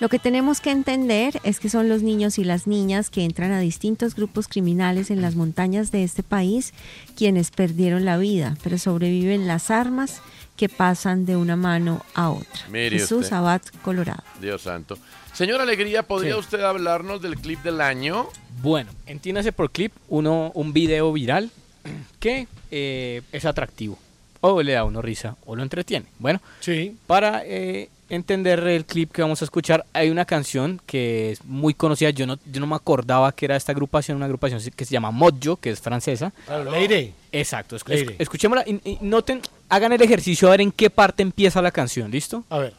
Lo 0.00 0.08
que 0.08 0.20
tenemos 0.20 0.60
que 0.60 0.70
entender 0.70 1.40
es 1.42 1.58
que 1.58 1.68
son 1.68 1.88
los 1.88 2.02
niños 2.02 2.38
y 2.38 2.44
las 2.44 2.68
niñas 2.68 3.10
que 3.10 3.24
entran 3.24 3.50
a 3.50 3.58
distintos 3.58 4.14
grupos 4.14 4.46
criminales 4.46 5.10
en 5.10 5.20
las 5.20 5.34
montañas 5.34 5.90
de 5.90 6.04
este 6.04 6.22
país 6.22 6.72
quienes 7.16 7.50
perdieron 7.50 8.04
la 8.04 8.16
vida, 8.16 8.56
pero 8.62 8.78
sobreviven 8.78 9.48
las 9.48 9.72
armas 9.72 10.20
que 10.56 10.68
pasan 10.68 11.26
de 11.26 11.34
una 11.36 11.56
mano 11.56 12.04
a 12.14 12.30
otra. 12.30 12.68
Mire 12.70 12.90
Jesús 12.98 13.24
usted. 13.24 13.36
Abad 13.36 13.62
Colorado. 13.82 14.22
Dios 14.40 14.62
santo. 14.62 14.96
Señor 15.32 15.60
Alegría, 15.60 16.04
¿podría 16.04 16.34
Sí. 16.34 16.40
usted 16.40 16.60
hablarnos 16.60 17.20
del 17.20 17.36
clip 17.36 17.62
del 17.64 17.80
año? 17.80 18.28
Bueno, 18.62 18.90
entiéndase 19.06 19.50
por 19.52 19.70
clip 19.72 19.92
uno, 20.08 20.52
un 20.54 20.72
video 20.72 21.12
viral 21.12 21.50
que 22.20 22.46
eh, 22.70 23.22
es 23.32 23.44
atractivo. 23.44 23.98
O 24.40 24.62
le 24.62 24.72
da 24.72 24.80
a 24.80 24.84
uno 24.84 25.02
risa 25.02 25.36
o 25.44 25.56
lo 25.56 25.62
entretiene. 25.64 26.06
Bueno, 26.20 26.40
sí. 26.60 26.96
para 27.08 27.42
eh, 27.44 27.88
entender 28.08 28.60
el 28.66 28.84
clip 28.84 29.12
que 29.12 29.22
vamos 29.22 29.42
a 29.42 29.44
escuchar, 29.44 29.84
hay 29.92 30.10
una 30.10 30.24
canción 30.24 30.80
que 30.86 31.32
es 31.32 31.44
muy 31.44 31.74
conocida. 31.74 32.10
Yo 32.10 32.26
no, 32.26 32.38
yo 32.50 32.60
no 32.60 32.66
me 32.66 32.74
acordaba 32.76 33.32
que 33.32 33.44
era 33.46 33.56
esta 33.56 33.72
agrupación, 33.72 34.16
una 34.16 34.26
agrupación 34.26 34.60
que 34.74 34.84
se 34.84 34.92
llama 34.92 35.10
Mojo, 35.10 35.56
que 35.56 35.70
es 35.70 35.80
francesa. 35.80 36.32
Claro, 36.46 36.70
Leire. 36.70 37.12
Exacto. 37.32 37.76
escu- 37.76 37.88
Leire. 37.90 38.16
escuchémosla 38.18 38.64
y, 38.66 38.80
y 38.84 38.98
noten, 39.02 39.40
hagan 39.68 39.92
el 39.92 40.00
ejercicio 40.02 40.48
a 40.48 40.52
ver 40.52 40.62
en 40.62 40.72
qué 40.72 40.90
parte 40.90 41.22
empieza 41.22 41.60
la 41.62 41.70
canción, 41.70 42.10
¿listo? 42.10 42.44
A 42.50 42.58
ver. 42.58 42.74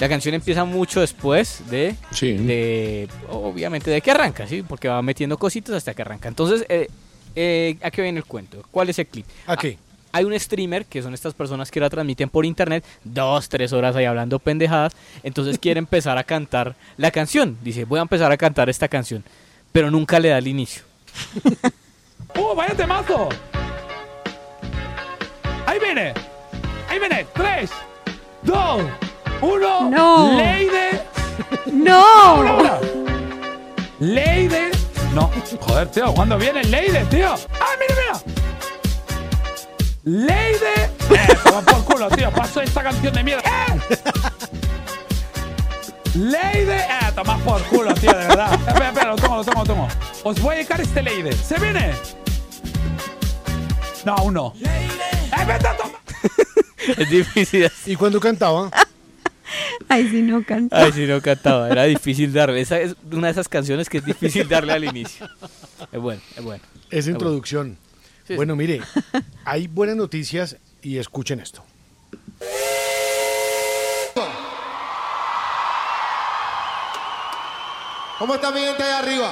La 0.00 0.08
canción 0.08 0.34
empieza 0.34 0.64
mucho 0.64 1.00
después 1.02 1.62
de, 1.68 1.94
de 2.22 3.06
obviamente, 3.28 3.90
de 3.90 4.00
que 4.00 4.10
arranca, 4.10 4.46
¿sí? 4.46 4.62
Porque 4.62 4.88
va 4.88 5.02
metiendo 5.02 5.36
cositas 5.36 5.74
hasta 5.76 5.92
que 5.92 6.00
arranca. 6.00 6.26
Entonces, 6.26 6.64
eh, 6.70 6.88
eh, 7.36 7.76
¿a 7.82 7.90
qué 7.90 8.00
viene 8.00 8.18
el 8.18 8.24
cuento? 8.24 8.64
¿Cuál 8.70 8.88
es 8.88 8.98
el 8.98 9.06
clip? 9.06 9.26
¿A 9.46 9.58
qué? 9.58 9.76
Ah, 9.78 10.08
Hay 10.18 10.24
un 10.24 10.40
streamer, 10.40 10.86
que 10.86 11.02
son 11.02 11.12
estas 11.12 11.34
personas 11.34 11.70
que 11.70 11.80
la 11.80 11.90
transmiten 11.90 12.30
por 12.30 12.46
internet, 12.46 12.82
dos, 13.04 13.50
tres 13.50 13.74
horas 13.74 13.94
ahí 13.94 14.06
hablando 14.06 14.38
pendejadas, 14.38 14.94
entonces 15.22 15.58
quiere 15.60 15.78
empezar 15.78 16.16
a 16.16 16.24
cantar 16.24 16.76
la 16.96 17.10
canción. 17.10 17.58
Dice, 17.62 17.84
voy 17.84 17.98
a 17.98 18.02
empezar 18.02 18.32
a 18.32 18.38
cantar 18.38 18.70
esta 18.70 18.88
canción, 18.88 19.22
pero 19.70 19.90
nunca 19.90 20.18
le 20.18 20.30
da 20.30 20.38
el 20.38 20.48
inicio. 20.48 20.82
¡Uh, 22.36 22.54
vaya 22.56 22.74
temazo! 22.74 23.28
Ahí 25.66 25.78
viene. 25.78 26.14
Ahí 26.88 26.98
viene. 26.98 27.26
Tres, 27.34 27.70
dos, 28.42 28.82
uno. 29.40 29.90
No. 29.90 30.32
Leide. 30.36 31.02
¡No! 31.72 32.04
Ahora, 32.04 32.50
ahora. 32.50 32.80
Leide. 33.98 34.70
No, 35.12 35.30
joder, 35.60 35.88
tío, 35.88 36.14
¿cuándo 36.14 36.38
viene 36.38 36.62
Leide, 36.64 37.04
tío? 37.06 37.34
¡Ah, 37.60 37.74
mira, 37.80 37.94
mira! 38.00 38.20
Leide. 40.04 40.84
Eh, 41.10 41.38
toma 41.44 41.62
por 41.62 41.84
culo, 41.84 42.08
tío. 42.10 42.30
Paso 42.30 42.60
esta 42.60 42.82
canción 42.82 43.12
de 43.12 43.24
mierda. 43.24 43.42
¡Eh! 43.44 43.80
Leide. 46.14 46.78
Eh, 46.78 47.12
toma 47.14 47.36
por 47.38 47.62
culo, 47.64 47.92
tío, 47.94 48.12
de 48.12 48.26
verdad. 48.28 48.54
Espera, 48.54 48.88
espera, 48.88 49.10
lo 49.10 49.16
tomo, 49.16 49.36
lo 49.36 49.44
tomo, 49.44 49.60
lo 49.60 49.66
tomo. 49.66 49.88
Os 50.22 50.40
voy 50.40 50.54
a 50.54 50.56
dedicar 50.58 50.80
este 50.80 51.02
Leide. 51.02 51.32
¿Se 51.32 51.58
viene? 51.58 51.92
No, 54.04 54.14
aún 54.14 54.34
no. 54.34 54.54
¡Eh, 54.60 55.44
vete 55.46 55.68
a 55.68 55.76
tomar! 55.76 56.00
Es 56.96 57.10
difícil. 57.10 57.70
¿Y 57.86 57.96
cuando 57.96 58.20
cantaba? 58.20 58.70
Ay, 59.88 60.08
si 60.08 60.22
no 60.22 60.42
canta. 60.44 60.76
Ay, 60.78 60.92
si 60.92 61.06
no 61.06 61.20
cantaba, 61.20 61.68
era 61.70 61.84
difícil 61.84 62.32
darle. 62.32 62.60
Esa 62.60 62.78
es 62.80 62.94
una 63.10 63.26
de 63.28 63.32
esas 63.32 63.48
canciones 63.48 63.88
que 63.88 63.98
es 63.98 64.04
difícil 64.04 64.48
darle 64.48 64.72
al 64.72 64.84
inicio. 64.84 65.28
Es 65.92 66.00
bueno, 66.00 66.20
es 66.36 66.42
bueno. 66.44 66.62
Esa 66.88 66.98
Es 66.98 67.04
bueno. 67.06 67.18
introducción. 67.18 67.78
Sí, 68.26 68.36
bueno, 68.36 68.54
mire, 68.56 68.80
hay 69.44 69.66
buenas 69.66 69.96
noticias 69.96 70.56
y 70.82 70.98
escuchen 70.98 71.40
esto. 71.40 71.64
¿Cómo 78.18 78.34
está 78.34 78.50
mi 78.50 78.60
gente 78.60 78.82
allá 78.82 78.98
arriba? 78.98 79.30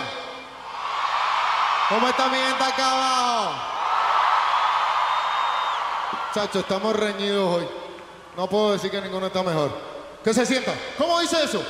¿Cómo 1.91 2.09
está 2.09 2.29
mi 2.29 2.37
gente 2.39 2.65
acá 2.65 2.91
abajo? 2.93 3.55
Chacho, 6.35 6.61
estamos 6.61 6.97
reñidos 6.97 7.57
hoy. 7.57 7.69
No 8.37 8.47
puedo 8.49 8.73
decir 8.73 8.91
que 8.91 9.01
ninguno 9.01 9.27
está 9.27 9.43
mejor. 9.43 9.88
¿Qué 10.25 10.35
se 10.35 10.45
sienta? 10.45 10.75
¿Cómo 10.97 11.21
dice 11.21 11.37
eso? 11.45 11.63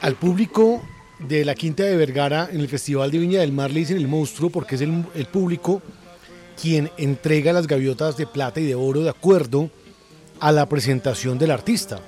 Al 0.00 0.16
público 0.16 0.82
de 1.18 1.44
la 1.44 1.54
Quinta 1.54 1.84
de 1.84 1.96
Vergara 1.96 2.48
en 2.52 2.60
el 2.60 2.68
Festival 2.68 3.10
de 3.10 3.18
Viña 3.18 3.40
del 3.40 3.52
Mar 3.52 3.70
le 3.70 3.80
dicen 3.80 3.96
el 3.96 4.08
monstruo 4.08 4.50
porque 4.50 4.74
es 4.74 4.82
el, 4.82 5.04
el 5.14 5.26
público 5.26 5.80
quien 6.60 6.90
entrega 6.98 7.52
las 7.52 7.66
gaviotas 7.66 8.16
de 8.16 8.26
plata 8.26 8.60
y 8.60 8.66
de 8.66 8.74
oro 8.74 9.02
de 9.02 9.10
acuerdo 9.10 9.70
a 10.40 10.52
la 10.52 10.68
presentación 10.68 11.38
del 11.38 11.50
artista. 11.50 12.00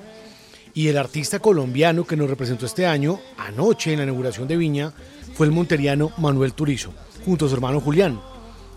Y 0.74 0.88
el 0.88 0.98
artista 0.98 1.38
colombiano 1.38 2.06
que 2.06 2.16
nos 2.16 2.28
representó 2.28 2.66
este 2.66 2.86
año, 2.86 3.18
anoche 3.38 3.92
en 3.92 3.98
la 3.98 4.04
inauguración 4.04 4.46
de 4.46 4.58
Viña, 4.58 4.92
fue 5.34 5.46
el 5.46 5.52
monteriano 5.52 6.12
Manuel 6.18 6.52
Turizo, 6.52 6.92
junto 7.24 7.46
a 7.46 7.48
su 7.48 7.54
hermano 7.54 7.80
Julián. 7.80 8.20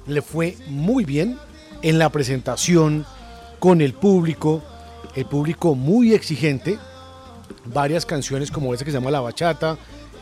Le 0.10 0.22
fue 0.22 0.58
muy 0.68 1.06
bien 1.06 1.38
en 1.82 2.00
la 2.00 2.10
presentación 2.10 3.06
con 3.60 3.82
el 3.82 3.94
público, 3.94 4.62
el 5.16 5.26
público 5.26 5.76
muy 5.76 6.14
exigente, 6.14 6.78
varias 7.66 8.06
canciones 8.06 8.52
como 8.52 8.74
esa 8.74 8.84
que 8.86 8.92
se 8.92 8.98
llama 8.98 9.12
La 9.12 9.22
Bachata, 9.22 9.78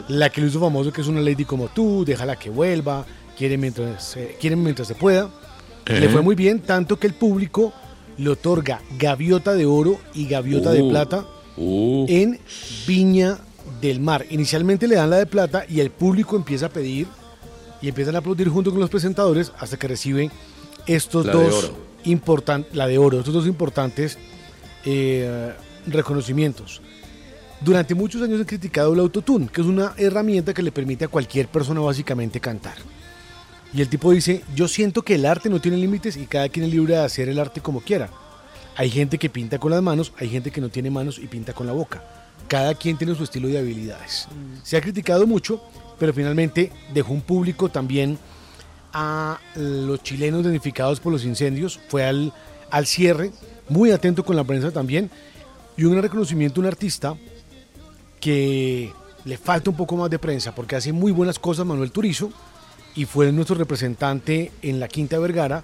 la 0.09 0.29
que 0.29 0.41
lo 0.41 0.47
hizo 0.47 0.59
famoso 0.59 0.91
que 0.91 1.01
es 1.01 1.07
una 1.07 1.21
lady 1.21 1.45
como 1.45 1.67
tú, 1.69 2.03
déjala 2.05 2.35
que 2.35 2.49
vuelva, 2.49 3.05
quiere 3.37 3.57
mientras, 3.57 4.03
se- 4.03 4.37
quiere 4.39 4.55
mientras 4.55 4.87
se 4.87 4.95
pueda. 4.95 5.29
Eh. 5.85 5.99
Le 5.99 6.09
fue 6.09 6.21
muy 6.21 6.35
bien, 6.35 6.59
tanto 6.59 6.99
que 6.99 7.07
el 7.07 7.13
público 7.13 7.73
le 8.17 8.29
otorga 8.29 8.81
gaviota 8.97 9.53
de 9.53 9.65
oro 9.65 9.99
y 10.13 10.27
gaviota 10.27 10.71
de 10.71 10.81
Uh. 10.81 10.89
plata 10.89 11.25
en 11.57 12.39
Viña 12.85 13.37
del 13.81 13.99
Mar. 13.99 14.25
Inicialmente 14.29 14.87
le 14.87 14.95
dan 14.95 15.09
la 15.09 15.17
de 15.17 15.25
plata 15.25 15.63
y 15.67 15.79
el 15.79 15.91
público 15.91 16.35
empieza 16.35 16.67
a 16.67 16.69
pedir 16.69 17.07
y 17.81 17.89
empiezan 17.89 18.15
a 18.15 18.19
aplaudir 18.19 18.49
junto 18.49 18.71
con 18.71 18.79
los 18.79 18.89
presentadores 18.89 19.51
hasta 19.59 19.77
que 19.77 19.87
recibe 19.87 20.31
estos 20.85 21.25
La 21.25 21.33
dos 21.33 21.71
importantes, 22.05 22.75
la 22.75 22.87
de 22.87 22.97
oro, 22.97 23.19
estos 23.19 23.33
dos 23.33 23.47
importantes 23.47 24.17
eh, 24.85 25.53
reconocimientos. 25.85 26.81
Durante 27.59 27.95
muchos 27.95 28.21
años 28.21 28.39
he 28.39 28.45
criticado 28.45 28.93
el 28.93 28.99
autotune, 28.99 29.47
que 29.47 29.61
es 29.61 29.67
una 29.67 29.93
herramienta 29.97 30.53
que 30.53 30.61
le 30.61 30.71
permite 30.71 31.05
a 31.05 31.07
cualquier 31.07 31.47
persona 31.47 31.81
básicamente 31.81 32.39
cantar. 32.39 32.75
Y 33.73 33.81
el 33.81 33.89
tipo 33.89 34.11
dice, 34.11 34.43
yo 34.55 34.67
siento 34.67 35.01
que 35.01 35.15
el 35.15 35.25
arte 35.25 35.49
no 35.49 35.59
tiene 35.59 35.77
límites 35.77 36.17
y 36.17 36.25
cada 36.25 36.49
quien 36.49 36.65
es 36.65 36.71
libre 36.71 36.93
de 36.95 37.01
hacer 37.01 37.29
el 37.29 37.39
arte 37.39 37.61
como 37.61 37.81
quiera. 37.81 38.09
Hay 38.75 38.89
gente 38.91 39.17
que 39.17 39.29
pinta 39.29 39.57
con 39.57 39.71
las 39.71 39.81
manos, 39.81 40.13
hay 40.17 40.29
gente 40.29 40.51
que 40.51 40.61
no 40.61 40.69
tiene 40.69 40.91
manos 40.91 41.17
y 41.17 41.27
pinta 41.27 41.53
con 41.53 41.67
la 41.67 41.73
boca. 41.73 42.03
Cada 42.47 42.75
quien 42.75 42.97
tiene 42.97 43.15
su 43.15 43.23
estilo 43.23 43.47
de 43.47 43.57
habilidades. 43.57 44.27
Se 44.63 44.77
ha 44.77 44.81
criticado 44.81 45.27
mucho, 45.27 45.61
pero 45.99 46.13
finalmente 46.13 46.71
dejó 46.93 47.13
un 47.13 47.21
público 47.21 47.69
también 47.69 48.17
a 48.93 49.39
los 49.55 50.01
chilenos 50.03 50.43
damnificados 50.43 50.99
por 50.99 51.11
los 51.11 51.25
incendios. 51.25 51.79
Fue 51.89 52.05
al, 52.05 52.33
al 52.71 52.85
cierre, 52.85 53.31
muy 53.69 53.91
atento 53.91 54.23
con 54.23 54.35
la 54.35 54.43
prensa 54.43 54.71
también. 54.71 55.09
Y 55.75 55.83
un 55.83 56.01
reconocimiento 56.01 56.59
a 56.59 56.63
un 56.63 56.67
artista 56.67 57.15
que 58.19 58.91
le 59.25 59.37
falta 59.37 59.69
un 59.69 59.75
poco 59.75 59.97
más 59.97 60.09
de 60.09 60.19
prensa 60.19 60.55
porque 60.55 60.75
hace 60.75 60.93
muy 60.93 61.11
buenas 61.11 61.37
cosas 61.37 61.65
Manuel 61.65 61.91
Turizo 61.91 62.31
y 62.95 63.05
fue 63.05 63.31
nuestro 63.31 63.55
representante 63.55 64.51
en 64.61 64.79
la 64.79 64.87
Quinta 64.87 65.19
Vergara 65.19 65.63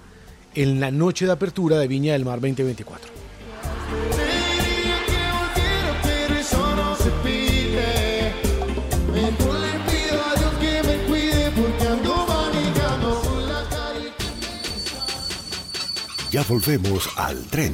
en 0.54 0.80
la 0.80 0.90
noche 0.90 1.26
de 1.26 1.32
apertura 1.32 1.78
de 1.78 1.88
Viña 1.88 2.12
del 2.12 2.24
Mar 2.24 2.40
2024. 2.40 3.23
Ya 16.34 16.42
volvemos 16.48 17.08
al 17.16 17.44
tren. 17.44 17.72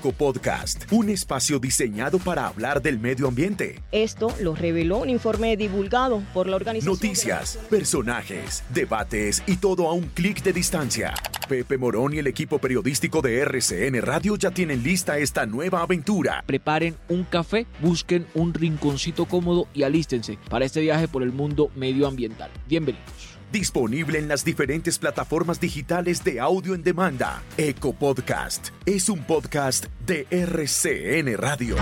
Ecopodcast, 0.00 0.90
un 0.92 1.10
espacio 1.10 1.58
diseñado 1.58 2.18
para 2.18 2.46
hablar 2.46 2.80
del 2.80 2.98
medio 2.98 3.28
ambiente. 3.28 3.82
Esto 3.92 4.34
lo 4.40 4.54
reveló 4.54 4.98
un 4.98 5.10
informe 5.10 5.58
divulgado 5.58 6.22
por 6.32 6.48
la 6.48 6.56
organización. 6.56 6.94
Noticias, 6.94 7.58
personajes, 7.68 8.64
debates 8.72 9.42
y 9.46 9.56
todo 9.56 9.88
a 9.88 9.92
un 9.92 10.04
clic 10.04 10.42
de 10.42 10.54
distancia. 10.54 11.12
Pepe 11.50 11.76
Morón 11.76 12.14
y 12.14 12.18
el 12.18 12.28
equipo 12.28 12.58
periodístico 12.58 13.20
de 13.20 13.40
RCN 13.40 14.00
Radio 14.00 14.36
ya 14.36 14.50
tienen 14.50 14.82
lista 14.82 15.18
esta 15.18 15.44
nueva 15.44 15.82
aventura. 15.82 16.44
Preparen 16.46 16.96
un 17.10 17.24
café, 17.24 17.66
busquen 17.82 18.26
un 18.34 18.54
rinconcito 18.54 19.26
cómodo 19.26 19.68
y 19.74 19.82
alístense 19.82 20.38
para 20.48 20.64
este 20.64 20.80
viaje 20.80 21.08
por 21.08 21.22
el 21.22 21.32
mundo 21.32 21.70
medioambiental. 21.76 22.50
Bienvenidos. 22.66 23.19
Disponible 23.52 24.18
en 24.18 24.28
las 24.28 24.44
diferentes 24.44 24.98
plataformas 24.98 25.58
digitales 25.58 26.22
de 26.22 26.38
audio 26.38 26.74
en 26.74 26.84
demanda. 26.84 27.42
Ecopodcast 27.56 28.68
es 28.86 29.08
un 29.08 29.24
podcast 29.24 29.86
de 30.06 30.26
RCN 30.30 31.36
Radio. 31.36 31.76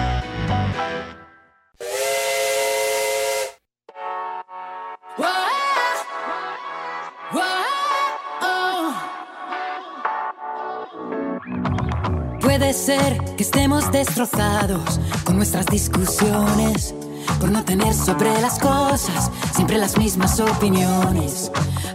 Puede 12.40 12.72
ser 12.72 13.18
que 13.36 13.42
estemos 13.44 13.92
destrozados 13.92 14.98
con 15.24 15.36
nuestras 15.36 15.66
discusiones, 15.66 16.94
por 17.40 17.50
no 17.50 17.64
tener 17.64 17.94
sobre 17.94 18.40
las 18.40 18.58
cosas 18.58 19.30
siempre 19.54 19.78
las 19.78 19.96
mismas 19.96 20.38
opiniones. 20.40 21.50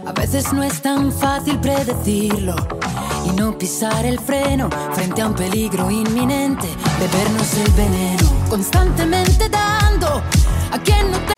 A 0.06 0.12
veces 0.12 0.52
no 0.52 0.62
es 0.62 0.82
tan 0.82 1.12
fácil 1.12 1.58
predecirlo 1.60 2.54
y 3.26 3.30
no 3.30 3.56
pisar 3.56 4.04
el 4.04 4.18
freno 4.18 4.68
frente 4.92 5.22
a 5.22 5.28
un 5.28 5.34
peligro 5.34 5.90
inminente, 5.90 6.68
bebernos 7.00 7.54
el 7.54 7.72
veneno, 7.72 8.30
constantemente 8.48 9.48
dando 9.48 10.22
a 10.70 10.78
quien 10.82 11.10
no 11.10 11.18
te... 11.18 11.32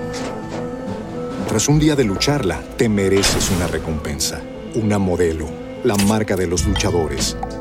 Tras 1.49 1.69
un 1.69 1.79
día 1.79 1.95
de 1.95 2.05
lucharla, 2.05 2.61
te 2.77 2.89
mereces 2.89 3.51
una 3.51 3.67
recompensa, 3.67 4.41
una 4.75 4.99
modelo, 4.99 5.49
la 5.85 5.97
marca 5.97 6.37
de 6.37 6.47
los 6.47 6.67
luchadores. 6.67 7.37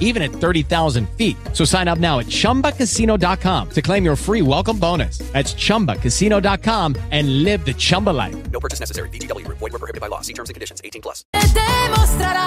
even 0.00 0.22
at 0.22 0.32
30,000 0.32 1.08
feet. 1.10 1.36
So 1.52 1.64
sign 1.64 1.86
up 1.86 1.98
now 1.98 2.18
at 2.18 2.26
chumbacasino.com 2.26 3.68
to 3.70 3.82
claim 3.82 4.04
your 4.04 4.16
free 4.16 4.42
welcome 4.42 4.78
bonus. 4.78 5.18
That's 5.32 5.54
chumbacasino.com 5.54 6.96
and 7.12 7.44
live 7.44 7.64
the 7.64 7.74
Chumba 7.74 8.10
life. 8.10 8.50
No 8.50 8.58
purchase 8.58 8.80
necessary. 8.80 9.08
VGW 9.10 9.44
Group. 9.46 9.58
Void 9.58 9.72
were 9.72 9.78
prohibited 9.78 10.00
by 10.00 10.08
law. 10.08 10.20
See 10.22 10.34
terms 10.34 10.50
and 10.50 10.54
conditions. 10.54 10.80
18 10.84 11.00
plus. 11.02 11.24
demostrará 11.32 12.46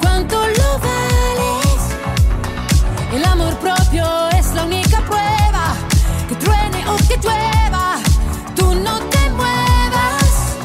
cuánto 0.00 0.36
lo 0.36 0.78
vales. 0.78 1.96
El 3.12 3.24
amor 3.24 3.54
propio 3.58 4.28
es 4.38 4.54
la 4.54 4.64
única 4.64 5.00
prueba. 5.06 5.74
Que 6.28 6.36
truene 6.36 6.88
o 6.88 6.96
que 6.96 7.16
llueva, 7.16 7.96
tú 8.54 8.74
no 8.74 8.98
te 9.08 9.30
muevas. 9.30 10.56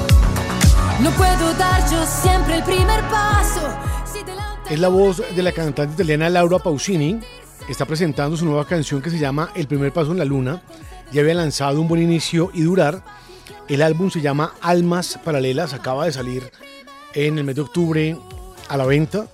No 0.99 1.09
puedo 1.11 1.53
dar 1.55 1.89
yo 1.91 2.05
siempre 2.05 2.57
el 2.57 2.63
primer 2.63 3.01
paso. 3.09 3.61
Es 4.69 4.79
la 4.79 4.87
voz 4.87 5.21
de 5.35 5.43
la 5.43 5.51
cantante 5.51 5.93
italiana 5.93 6.27
Laura 6.27 6.57
Pausini. 6.57 7.19
Está 7.69 7.85
presentando 7.85 8.35
su 8.35 8.45
nueva 8.45 8.65
canción 8.65 8.99
que 8.99 9.11
se 9.11 9.19
llama 9.19 9.51
El 9.53 9.67
primer 9.67 9.93
paso 9.93 10.11
en 10.11 10.17
la 10.17 10.25
luna. 10.25 10.63
Ya 11.11 11.21
había 11.21 11.35
lanzado 11.35 11.79
un 11.79 11.87
buen 11.87 12.01
inicio 12.01 12.49
y 12.51 12.63
durar. 12.63 13.03
El 13.67 13.83
álbum 13.83 14.09
se 14.09 14.21
llama 14.21 14.55
Almas 14.61 15.19
Paralelas. 15.23 15.75
Acaba 15.75 16.05
de 16.05 16.13
salir 16.13 16.51
en 17.13 17.37
el 17.37 17.43
mes 17.43 17.55
de 17.55 17.61
octubre 17.61 18.17
a 18.67 18.75
la 18.75 18.87
venta. 18.87 19.27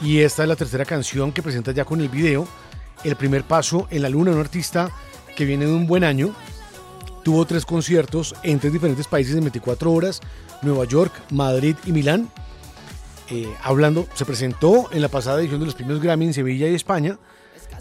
Y 0.00 0.20
esta 0.20 0.44
es 0.44 0.48
la 0.48 0.54
tercera 0.54 0.84
canción 0.84 1.32
que 1.32 1.42
presenta 1.42 1.72
ya 1.72 1.84
con 1.84 2.00
el 2.00 2.08
video. 2.08 2.46
El 3.02 3.16
primer 3.16 3.42
paso 3.42 3.88
en 3.90 4.02
la 4.02 4.08
luna, 4.08 4.30
un 4.30 4.38
artista 4.38 4.92
que 5.34 5.44
viene 5.44 5.66
de 5.66 5.72
un 5.72 5.88
buen 5.88 6.04
año. 6.04 6.32
Tuvo 7.24 7.44
tres 7.46 7.66
conciertos 7.66 8.36
en 8.44 8.60
tres 8.60 8.72
diferentes 8.72 9.08
países 9.08 9.34
en 9.34 9.40
24 9.40 9.92
horas. 9.92 10.20
Nueva 10.62 10.84
York, 10.84 11.12
Madrid 11.30 11.74
y 11.84 11.90
Milán. 11.90 12.30
Eh, 13.30 13.52
hablando, 13.62 14.06
se 14.14 14.24
presentó 14.24 14.88
en 14.90 15.02
la 15.02 15.08
pasada 15.08 15.40
edición 15.40 15.60
de 15.60 15.66
los 15.66 15.74
premios 15.74 16.00
Grammy 16.00 16.26
en 16.26 16.34
Sevilla 16.34 16.66
y 16.68 16.74
España, 16.74 17.18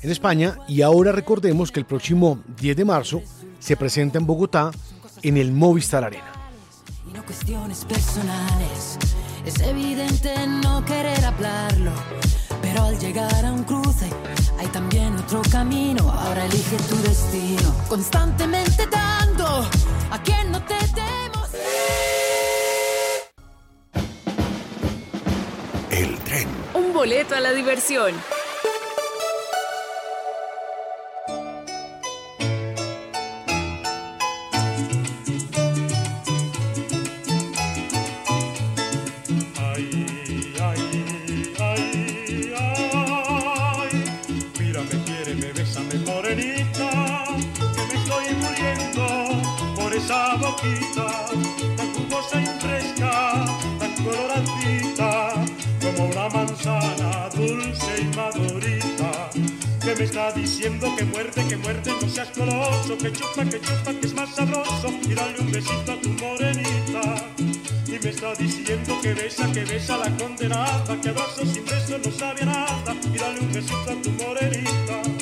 en 0.01 0.11
España, 0.11 0.57
y 0.67 0.81
ahora 0.81 1.11
recordemos 1.11 1.71
que 1.71 1.79
el 1.79 1.85
próximo 1.85 2.39
10 2.59 2.75
de 2.75 2.85
marzo 2.85 3.21
se 3.59 3.77
presenta 3.77 4.17
en 4.17 4.25
Bogotá 4.25 4.71
en 5.23 5.37
el 5.37 5.51
Movistar 5.51 6.03
Arena. 6.03 6.31
y 7.09 7.13
no 7.13 7.23
cuestiones 7.23 7.85
personales. 7.85 8.97
Es 9.45 9.61
evidente 9.61 10.35
no 10.61 10.83
querer 10.83 11.23
hablarlo, 11.23 11.91
pero 12.61 12.83
al 12.83 12.99
llegar 12.99 13.45
a 13.45 13.53
un 13.53 13.63
cruce 13.63 14.09
hay 14.59 14.67
también 14.67 15.15
otro 15.15 15.41
camino. 15.49 16.11
Ahora 16.11 16.45
elige 16.45 16.75
tu 16.89 16.97
destino, 16.97 17.73
constantemente 17.87 18.85
dando 18.87 19.65
a 20.11 20.21
quien 20.21 20.51
no 20.51 20.61
te 20.63 20.75
demos. 20.75 21.49
Boleto 26.97 27.35
a 27.35 27.39
la 27.39 27.53
diversión. 27.53 28.11
Me 59.97 60.03
está 60.03 60.31
diciendo 60.31 60.93
que 60.95 61.05
muerde, 61.05 61.47
que 61.47 61.57
muerde, 61.57 61.91
no 61.99 62.07
seas 62.07 62.29
coloso, 62.29 62.97
que 62.97 63.11
chupa, 63.11 63.43
que 63.45 63.59
chupa, 63.59 63.93
que 63.99 64.05
es 64.05 64.13
más 64.13 64.35
sabroso, 64.35 64.89
y 65.09 65.13
dale 65.13 65.39
un 65.39 65.51
besito 65.51 65.91
a 65.91 65.99
tu 65.99 66.09
morenita. 66.09 67.01
Y 67.87 67.91
me 67.91 68.09
está 68.09 68.33
diciendo 68.35 68.99
que 69.01 69.13
besa, 69.13 69.51
que 69.51 69.65
besa 69.65 69.97
la 69.97 70.15
condenada, 70.17 71.01
que 71.01 71.09
abrazo 71.09 71.45
sin 71.45 71.65
beso 71.65 71.97
no 72.03 72.11
sabe 72.11 72.45
nada, 72.45 72.95
y 73.11 73.17
dale 73.17 73.39
un 73.39 73.51
besito 73.51 73.91
a 73.91 74.01
tu 74.01 74.11
morenita. 74.11 75.16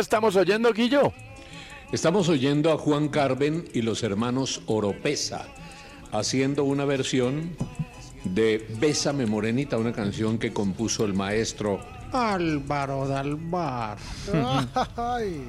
¿Qué 0.00 0.04
estamos 0.04 0.34
oyendo, 0.34 0.72
Guillo? 0.72 1.12
Estamos 1.92 2.30
oyendo 2.30 2.72
a 2.72 2.78
Juan 2.78 3.08
Carven 3.08 3.68
y 3.74 3.82
los 3.82 4.02
hermanos 4.02 4.62
Oropesa 4.64 5.46
haciendo 6.10 6.64
una 6.64 6.86
versión 6.86 7.54
de 8.24 8.66
Bésame 8.80 9.26
Morenita, 9.26 9.76
una 9.76 9.92
canción 9.92 10.38
que 10.38 10.54
compuso 10.54 11.04
el 11.04 11.12
maestro 11.12 11.80
Álvaro 12.12 13.06
Dalbar. 13.06 13.98
Ay. 14.96 15.46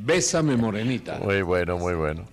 Bésame 0.00 0.56
Morenita. 0.56 1.20
Muy 1.20 1.42
bueno, 1.42 1.78
muy 1.78 1.94
bueno. 1.94 2.24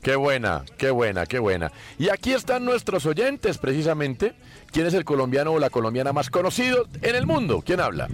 Qué 0.00 0.14
buena, 0.14 0.64
qué 0.78 0.92
buena, 0.92 1.26
qué 1.26 1.40
buena. 1.40 1.72
Y 1.98 2.08
aquí 2.08 2.34
están 2.34 2.64
nuestros 2.64 3.04
oyentes, 3.04 3.58
precisamente. 3.58 4.34
¿Quién 4.70 4.86
es 4.86 4.94
el 4.94 5.04
colombiano 5.04 5.50
o 5.50 5.58
la 5.58 5.70
colombiana 5.70 6.12
más 6.12 6.30
conocido 6.30 6.86
en 7.02 7.16
el 7.16 7.26
mundo? 7.26 7.62
¿Quién 7.66 7.80
habla? 7.80 8.06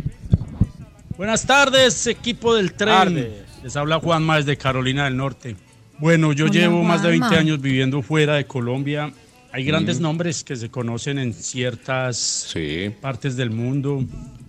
Buenas 1.17 1.47
tardes, 1.47 2.07
equipo 2.07 2.55
del 2.55 2.73
tren. 2.75 2.89
Tardes. 2.95 3.33
Les 3.63 3.77
habla 3.77 3.99
Juan 4.01 4.23
Más 4.23 4.45
de 4.47 4.57
Carolina 4.57 5.05
del 5.05 5.17
Norte. 5.17 5.57
Bueno, 5.99 6.33
yo 6.33 6.45
Hola, 6.45 6.55
llevo 6.55 6.83
más 6.83 7.03
de 7.03 7.09
20 7.11 7.27
Juanma. 7.29 7.41
años 7.41 7.61
viviendo 7.61 8.03
fuera 8.03 8.35
de 8.35 8.47
Colombia. 8.47 9.13
Hay 9.53 9.65
grandes 9.65 9.99
Mm. 9.99 10.03
nombres 10.03 10.45
que 10.45 10.57
se 10.57 10.69
conocen 10.69 11.19
en 11.19 11.33
ciertas 11.33 12.55
partes 13.01 13.37
del 13.37 13.51
mundo 13.51 14.05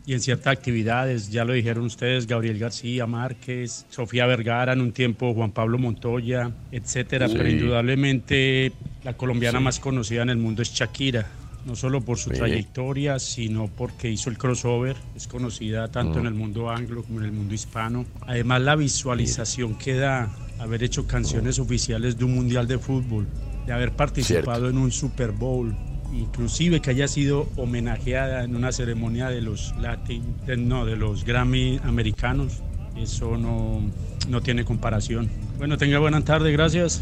y 0.05 0.13
en 0.13 0.20
ciertas 0.20 0.51
actividades. 0.51 1.30
Ya 1.32 1.45
lo 1.45 1.53
dijeron 1.53 1.86
ustedes, 1.86 2.28
Gabriel 2.28 2.59
García 2.59 3.05
Márquez, 3.07 3.86
Sofía 3.89 4.26
Vergara, 4.26 4.74
en 4.74 4.82
un 4.82 4.91
tiempo 4.91 5.34
Juan 5.34 5.51
Pablo 5.51 5.78
Montoya, 5.78 6.51
etcétera. 6.74 7.30
Sí. 7.30 7.36
Pero 7.38 7.49
indudablemente 7.49 8.74
la 9.05 9.13
colombiana 9.13 9.59
Sí. 9.59 9.63
más 9.63 9.80
conocida 9.80 10.24
en 10.24 10.30
el 10.32 10.38
mundo 10.38 10.61
es 10.61 10.74
Shakira. 10.74 11.26
No 11.68 11.76
solo 11.76 11.99
por 12.01 12.18
su 12.18 12.30
Sí. 12.30 12.38
trayectoria, 12.38 13.20
sino 13.20 13.68
porque 13.68 14.09
hizo 14.09 14.30
el 14.30 14.38
crossover. 14.38 14.95
Es 15.15 15.28
conocida 15.28 15.89
tanto 15.89 16.15
Mm. 16.18 16.22
en 16.22 16.26
el 16.28 16.34
mundo 16.34 16.70
anglo 16.70 17.03
como 17.03 17.20
en 17.20 17.26
el 17.26 17.32
mundo 17.34 17.53
hispano. 17.53 18.05
Además, 18.26 18.61
la 18.61 18.76
visualización 18.78 19.76
que 19.78 19.93
da 19.95 20.30
haber 20.59 20.82
hecho 20.84 21.05
canciones 21.05 21.59
oficiales 21.59 22.18
de 22.18 22.24
un 22.24 22.34
mundial 22.36 22.68
de 22.68 22.80
fútbol, 22.80 23.28
de 23.65 23.74
haber 23.74 23.91
participado 23.91 24.70
en 24.70 24.78
un 24.78 24.91
Super 24.93 25.32
Bowl, 25.34 25.76
inclusive 26.13 26.80
que 26.80 26.91
haya 26.91 27.07
sido 27.09 27.49
homenajeada 27.57 28.45
en 28.45 28.55
una 28.55 28.72
ceremonia 28.72 29.28
de 29.28 29.41
los 29.41 29.76
Latin, 29.82 30.24
de- 30.45 30.55
no, 30.55 30.86
de 30.86 30.95
los 30.95 31.26
Grammy 31.26 31.80
americanos. 31.84 32.61
Eso 32.95 33.38
no, 33.38 33.82
no 34.30 34.41
tiene 34.41 34.63
comparación. 34.63 35.30
Bueno, 35.57 35.78
tenga 35.78 35.99
buena 35.99 36.22
tarde, 36.24 36.51
gracias. 36.53 37.01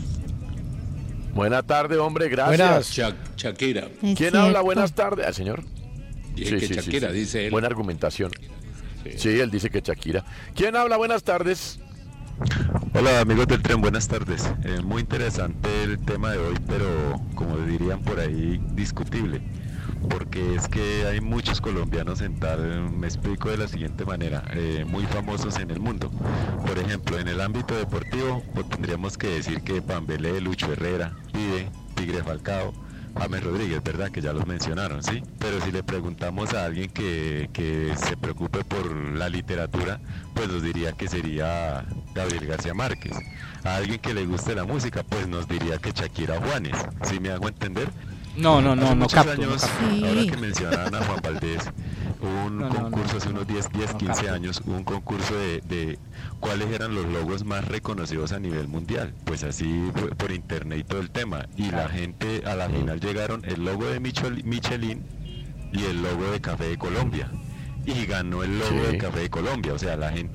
Buena 1.36 1.62
tarde, 1.64 1.98
hombre, 1.98 2.30
gracias. 2.30 2.92
Shak- 2.92 3.36
Shakira. 3.36 3.90
Es 4.02 4.18
¿Quién 4.18 4.36
habla? 4.36 4.62
Buenas 4.62 4.94
tardes. 4.94 5.28
¿Al 5.28 5.34
señor? 5.34 5.64
Dice 6.34 6.58
que 6.58 6.68
Shakira, 6.68 7.12
dice 7.12 7.46
él. 7.46 7.52
Buena 7.52 7.68
argumentación. 7.68 8.32
Sí. 9.18 9.40
él 9.40 9.52
dice 9.52 9.70
que 9.70 9.82
Shakira. 9.82 10.26
¿Quién 10.56 10.76
habla? 10.76 10.98
Buenas 10.98 11.24
tardes. 11.24 11.80
Hola 12.94 13.20
amigos 13.22 13.48
del 13.48 13.62
tren, 13.62 13.80
buenas 13.82 14.08
tardes. 14.08 14.50
Eh, 14.64 14.80
muy 14.84 15.02
interesante 15.02 15.70
el 15.84 16.00
tema 16.00 16.32
de 16.32 16.38
hoy, 16.40 16.56
pero 16.68 17.22
como 17.36 17.58
dirían 17.60 18.02
por 18.02 18.20
ahí, 18.20 18.60
discutible. 18.74 19.42
Porque 20.10 20.56
es 20.56 20.68
que 20.68 21.06
hay 21.08 21.22
muchos 21.22 21.62
colombianos 21.62 22.22
en 22.22 22.40
tal, 22.40 22.92
me 22.92 23.08
explico 23.08 23.50
de 23.50 23.58
la 23.58 23.68
siguiente 23.68 24.06
manera, 24.06 24.44
eh, 24.52 24.86
muy 24.88 25.06
famosos 25.06 25.58
en 25.60 25.72
el 25.72 25.80
mundo. 25.80 26.12
Por 26.66 26.78
ejemplo, 26.78 27.20
en 27.20 27.28
el 27.28 27.42
ámbito 27.42 27.76
deportivo, 27.76 28.44
pues 28.54 28.70
tendríamos 28.70 29.18
que 29.18 29.28
decir 29.28 29.62
que 29.62 29.82
Pambelé, 29.82 30.42
Lucho 30.42 30.72
Herrera, 30.72 31.16
Pide, 31.32 31.70
Tigre 31.96 32.24
Falcao, 32.24 32.74
James 33.18 33.44
Rodríguez, 33.44 33.82
¿verdad? 33.82 34.12
Que 34.12 34.22
ya 34.22 34.34
los 34.34 34.46
mencionaron, 34.46 35.02
¿sí? 35.02 35.24
Pero 35.40 35.62
si 35.62 35.72
le 35.72 35.84
preguntamos 35.84 36.54
a 36.54 36.66
alguien 36.66 36.90
que, 36.90 37.50
que 37.54 37.94
se 37.96 38.18
preocupe 38.18 38.64
por 38.66 38.94
la 38.94 39.30
literatura, 39.30 40.00
pues 40.34 40.50
nos 40.50 40.62
diría 40.62 40.92
que 40.92 41.08
sería 41.08 41.86
Gabriel 42.14 42.46
García 42.46 42.74
Márquez. 42.74 43.16
A 43.64 43.78
alguien 43.78 44.00
que 44.00 44.14
le 44.14 44.26
guste 44.26 44.54
la 44.54 44.66
música, 44.66 45.04
pues 45.04 45.28
nos 45.28 45.48
diría 45.48 45.78
que 45.78 45.92
Shakira 45.92 46.40
Juanes. 46.40 46.76
¿Sí 47.04 47.20
me 47.20 47.32
hago 47.32 47.48
entender? 47.48 47.90
No, 48.38 48.62
no, 48.62 48.76
no, 48.76 48.84
Hace 48.84 48.96
no 48.96 49.02
muchos 49.02 49.14
capto, 49.14 49.42
no 49.42 49.48
años, 49.50 49.62
capto. 49.62 50.06
ahora 50.08 50.26
que 50.32 50.38
mencionaban 50.38 50.96
a 50.96 51.04
Juan 51.06 51.20
Valdés, 51.24 51.62
hubo 52.22 52.46
un 52.46 52.58
No, 52.58 52.70
no, 52.70 52.76
concurso 52.76 53.14
no. 53.14 53.18
hace 53.20 53.30
unos 53.30 53.48
10, 53.48 53.70
10 53.72 53.92
No 53.94 53.98
15 53.98 54.14
capto. 54.14 54.34
años, 54.34 54.62
hubo 54.66 54.76
un 54.76 54.84
concurso 54.84 55.36
de, 55.38 55.62
de 55.62 56.00
cuáles 56.42 56.68
eran 56.72 56.94
los 56.96 57.06
logos 57.08 57.46
más 57.46 57.66
reconocidos 57.66 58.34
a 58.34 58.40
nivel 58.40 58.68
mundial. 58.68 59.14
Pues 59.24 59.44
así 59.44 59.90
fue 59.96 60.10
por 60.10 60.32
internet 60.32 60.80
y 60.80 60.84
todo 60.84 61.00
el 61.00 61.12
tema. 61.12 61.48
Y 61.56 61.72
la 61.72 61.88
gente 61.88 62.44
a 62.46 62.56
la 62.56 62.68
final 62.70 63.00
llegaron 63.00 63.44
el 63.46 63.64
logo 63.64 63.86
de 63.86 64.00
Michel- 64.02 64.44
Michelin 64.44 65.04
y 65.72 65.84
el 65.86 66.02
logo 66.04 66.30
de 66.32 66.42
Café 66.42 66.66
de 66.70 66.78
Colombia. 66.78 67.30
Y 67.86 68.06
ganó 68.06 68.44
el 68.44 68.60
logo 68.60 68.82
Sí. 68.86 68.92
de 68.92 68.98
Café 68.98 69.20
de 69.20 69.30
Colombia. 69.30 69.74
O 69.74 69.80
sea, 69.80 69.96
la 69.96 70.12
gente... 70.12 70.34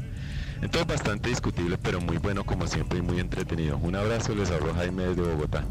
Entonces 0.63 0.87
bastante 0.87 1.31
discutible, 1.31 1.79
pero 1.79 2.01
muy 2.03 2.19
bueno 2.19 2.45
como 2.45 2.67
siempre 2.67 2.99
y 2.99 3.03
muy 3.03 3.19
entretenido. 3.19 3.79
Un 3.79 3.97
abrazo, 3.97 4.35
les 4.35 4.51
hablo 4.51 4.75
Jaime 4.75 5.05
desde 5.05 5.23
Bogotá. 5.23 5.65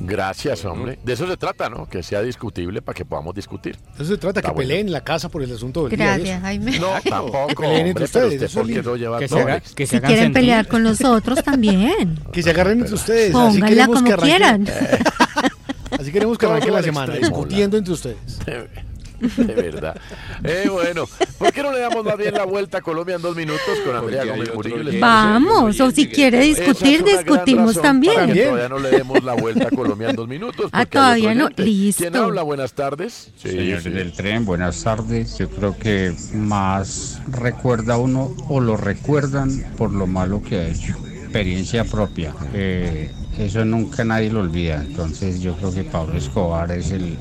Gracias, 0.00 0.64
hombre. 0.64 0.98
De 1.04 1.12
eso 1.12 1.26
se 1.26 1.36
trata, 1.36 1.68
¿no? 1.68 1.88
Que 1.88 2.02
sea 2.02 2.22
discutible 2.22 2.80
para 2.82 2.94
que 2.96 3.04
podamos 3.04 3.34
discutir. 3.34 3.76
Eso 3.96 4.04
se 4.04 4.16
trata, 4.18 4.40
Está 4.40 4.50
que 4.50 4.54
bueno. 4.54 4.68
peleen 4.68 4.86
en 4.86 4.92
la 4.92 5.02
casa 5.02 5.28
por 5.28 5.42
el 5.42 5.52
asunto 5.52 5.86
del 5.88 5.96
día. 5.96 6.06
Gracias, 6.16 6.28
eso. 6.36 6.40
Jaime. 6.42 6.78
No, 6.78 6.88
tampoco, 7.08 7.46
que 7.48 7.54
peleen 7.56 7.86
entre 7.88 8.04
hombre, 8.04 8.08
pero 8.12 8.26
ustedes. 8.26 8.42
usted 8.42 8.60
por 8.60 8.66
qué 8.94 8.98
lleva 8.98 9.18
Que 9.18 9.28
se 9.28 9.40
haga- 9.40 9.60
que 9.60 9.86
se 9.86 9.96
Si 9.96 10.00
quieren 10.00 10.18
sentir. 10.18 10.32
pelear 10.34 10.66
con 10.68 10.82
nosotros 10.82 11.42
también. 11.42 12.18
Que 12.32 12.42
se 12.42 12.50
agarren 12.50 12.80
entre 12.80 12.94
ustedes. 12.94 13.32
Pónganla 13.32 13.86
como 13.86 14.04
que 14.04 14.14
quieran. 14.16 14.66
Así 15.98 16.12
queremos 16.12 16.38
que 16.38 16.46
arranque 16.46 16.70
la 16.70 16.82
semana, 16.82 17.14
discutiendo 17.14 17.76
entre 17.76 17.92
ustedes. 17.92 18.16
De 19.36 19.54
verdad. 19.54 20.00
Eh, 20.44 20.68
bueno, 20.70 21.06
¿por 21.38 21.52
qué 21.52 21.62
no 21.62 21.72
le 21.72 21.80
damos 21.80 22.04
más 22.04 22.16
bien 22.16 22.34
la 22.34 22.44
vuelta 22.44 22.78
a 22.78 22.80
Colombia 22.80 23.16
en 23.16 23.22
dos 23.22 23.34
minutos 23.34 23.60
con 23.84 23.96
Andrea 23.96 24.24
Gómez 24.24 24.54
Murillo? 24.54 25.00
Vamos, 25.00 25.80
o 25.80 25.90
si 25.90 26.06
quiere 26.08 26.48
es 26.48 26.56
discutir, 26.56 27.02
gran 27.02 27.24
discutimos 27.24 27.76
razón 27.76 28.00
Para 28.00 28.12
que 28.12 28.26
también. 28.26 28.44
todavía 28.48 28.68
no 28.68 28.78
le 28.78 28.90
demos 28.90 29.24
la 29.24 29.34
vuelta 29.34 29.68
a 29.68 29.70
Colombia 29.70 30.10
en 30.10 30.16
dos 30.16 30.28
minutos. 30.28 30.70
Ah, 30.72 30.86
todavía 30.86 31.34
no. 31.34 31.48
Listo. 31.56 32.02
¿Quién 32.02 32.16
habla? 32.16 32.42
Buenas 32.42 32.72
tardes. 32.74 33.30
Sí, 33.36 33.50
Señores 33.50 33.82
sí. 33.82 33.90
del 33.90 34.12
tren, 34.12 34.44
buenas 34.44 34.82
tardes. 34.84 35.36
Yo 35.38 35.48
creo 35.50 35.76
que 35.76 36.14
más 36.34 37.20
recuerda 37.28 37.98
uno 37.98 38.34
o 38.48 38.60
lo 38.60 38.76
recuerdan 38.76 39.64
por 39.76 39.92
lo 39.92 40.06
malo 40.06 40.42
que 40.42 40.56
ha 40.56 40.68
hecho. 40.68 40.94
Experiencia 41.24 41.84
propia. 41.84 42.34
Eh, 42.54 43.10
eso 43.38 43.64
nunca 43.64 44.04
nadie 44.04 44.30
lo 44.30 44.40
olvida. 44.40 44.76
Entonces 44.76 45.40
yo 45.40 45.54
creo 45.56 45.74
que 45.74 45.84
Pablo 45.84 46.16
Escobar 46.16 46.70
es 46.72 46.90
el, 46.90 47.16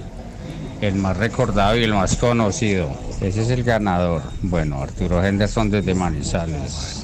el 0.82 0.95
más 0.95 1.17
recordado 1.17 1.75
y 1.78 1.84
el 1.84 1.93
más 1.93 2.15
conocido. 2.17 2.89
Ese 3.21 3.41
es 3.41 3.49
el 3.49 3.63
ganador. 3.63 4.21
Bueno, 4.41 4.82
Arturo 4.82 5.23
Henderson 5.23 5.69
desde 5.69 5.93
Manizales. 5.95 7.03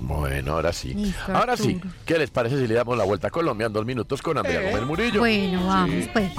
Bueno, 0.00 0.52
ahora 0.52 0.72
sí. 0.72 0.92
Listo, 0.92 1.34
Ahora 1.34 1.56
sí. 1.56 1.80
¿Qué 2.04 2.18
les 2.18 2.30
parece 2.30 2.58
si 2.58 2.66
le 2.66 2.74
damos 2.74 2.96
la 2.98 3.04
vuelta 3.04 3.28
a 3.28 3.30
Colombia 3.30 3.66
en 3.68 3.72
dos 3.72 3.86
minutos 3.86 4.20
con 4.20 4.36
Andrea 4.36 4.70
Gómez 4.70 4.82
Murillo? 4.86 5.20
Bueno, 5.20 5.66
vamos 5.66 5.90
Sí. 6.04 6.10
pues. 6.12 6.32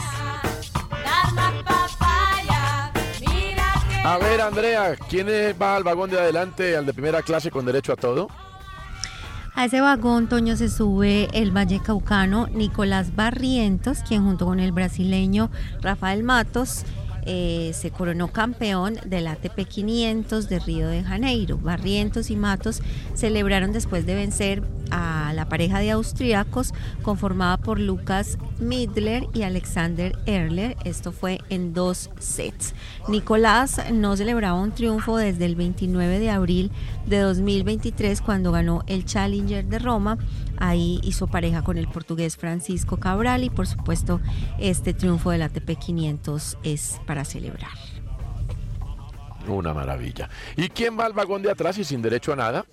A 4.03 4.17
ver, 4.19 4.39
Andrea, 4.39 4.95
¿quién 5.09 5.27
eh, 5.29 5.53
va 5.59 5.75
al 5.75 5.83
vagón 5.83 6.11
de 6.11 6.19
adelante, 6.19 6.77
al 6.77 6.85
de 6.85 6.93
primera 6.93 7.23
clase 7.23 7.49
con 7.49 7.65
derecho 7.65 7.91
a 7.93 7.95
todo? 7.95 8.27
A 9.57 9.63
ese 9.63 9.79
vagón, 9.79 10.27
Toño, 10.27 10.57
se 10.57 10.67
sube 10.67 11.29
el 11.31 11.51
vallecaucano 11.51 12.47
Nicolás 12.47 13.15
Barrientos, 13.15 13.99
quien 14.05 14.25
junto 14.25 14.45
con 14.45 14.59
el 14.59 14.73
brasileño 14.73 15.49
Rafael 15.81 16.23
Matos 16.23 16.83
eh, 17.25 17.71
se 17.73 17.91
coronó 17.91 18.27
campeón 18.27 18.97
del 19.05 19.27
ATP 19.27 19.67
500 19.67 20.47
de 20.47 20.59
Río 20.59 20.87
de 20.87 21.03
Janeiro. 21.03 21.57
Barrientos 21.57 22.29
y 22.29 22.35
Matos 22.35 22.81
celebraron 23.13 23.71
después 23.71 24.05
de 24.05 24.15
vencer 24.15 24.63
a 24.91 25.33
la 25.33 25.49
pareja 25.49 25.79
de 25.79 25.91
austríacos 25.91 26.73
conformada 27.01 27.57
por 27.57 27.79
Lucas 27.79 28.37
Midler 28.59 29.27
y 29.33 29.43
Alexander 29.43 30.17
Erler. 30.25 30.77
Esto 30.85 31.11
fue 31.11 31.39
en 31.49 31.73
dos 31.73 32.09
sets. 32.19 32.73
Nicolás 33.07 33.81
no 33.91 34.15
celebraba 34.15 34.59
un 34.59 34.71
triunfo 34.71 35.17
desde 35.17 35.45
el 35.45 35.55
29 35.55 36.19
de 36.19 36.29
abril 36.29 36.71
de 37.05 37.19
2023 37.19 38.21
cuando 38.21 38.51
ganó 38.51 38.83
el 38.87 39.05
Challenger 39.05 39.65
de 39.65 39.79
Roma. 39.79 40.17
Ahí 40.57 40.99
hizo 41.03 41.27
pareja 41.27 41.63
con 41.63 41.77
el 41.77 41.87
portugués 41.87 42.37
Francisco 42.37 42.97
Cabral 42.97 43.43
y 43.43 43.49
por 43.49 43.67
supuesto 43.67 44.21
este 44.59 44.93
triunfo 44.93 45.31
del 45.31 45.43
ATP 45.43 45.77
500 45.77 46.57
es 46.63 46.99
para 47.05 47.25
celebrar. 47.25 47.71
Una 49.47 49.73
maravilla. 49.73 50.29
¿Y 50.55 50.69
quién 50.69 50.97
va 50.99 51.05
al 51.05 51.13
vagón 51.13 51.41
de 51.41 51.51
atrás 51.51 51.77
y 51.77 51.83
sin 51.83 52.01
derecho 52.01 52.33
a 52.33 52.35
nada? 52.35 52.65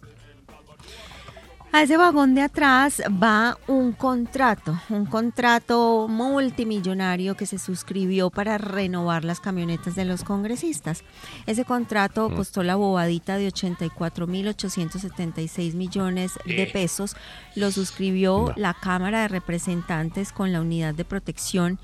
A 1.74 1.80
ese 1.82 1.96
vagón 1.96 2.34
de 2.34 2.42
atrás 2.42 3.00
va 3.22 3.56
un 3.66 3.92
contrato, 3.92 4.78
un 4.90 5.06
contrato 5.06 6.06
multimillonario 6.06 7.34
que 7.34 7.46
se 7.46 7.58
suscribió 7.58 8.28
para 8.28 8.58
renovar 8.58 9.24
las 9.24 9.40
camionetas 9.40 9.94
de 9.94 10.04
los 10.04 10.22
congresistas. 10.22 11.02
Ese 11.46 11.64
contrato 11.64 12.28
Mm. 12.28 12.36
costó 12.36 12.62
la 12.62 12.76
bobadita 12.76 13.38
de 13.38 13.48
84.876 13.48 15.72
millones 15.74 16.32
de 16.44 16.66
pesos. 16.66 17.16
Lo 17.56 17.70
suscribió 17.70 18.52
la 18.56 18.74
Cámara 18.74 19.22
de 19.22 19.28
Representantes 19.28 20.30
con 20.32 20.52
la 20.52 20.60
Unidad 20.60 20.92
de 20.94 21.06
Protección 21.06 21.78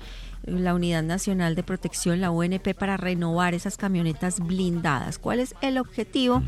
la 0.49 0.73
Unidad 0.73 1.03
Nacional 1.03 1.55
de 1.55 1.63
Protección, 1.63 2.21
la 2.21 2.31
UNP, 2.31 2.73
para 2.73 2.97
renovar 2.97 3.53
esas 3.53 3.77
camionetas 3.77 4.39
blindadas. 4.39 5.19
¿Cuál 5.19 5.39
es 5.39 5.55
el 5.61 5.77
objetivo? 5.77 6.41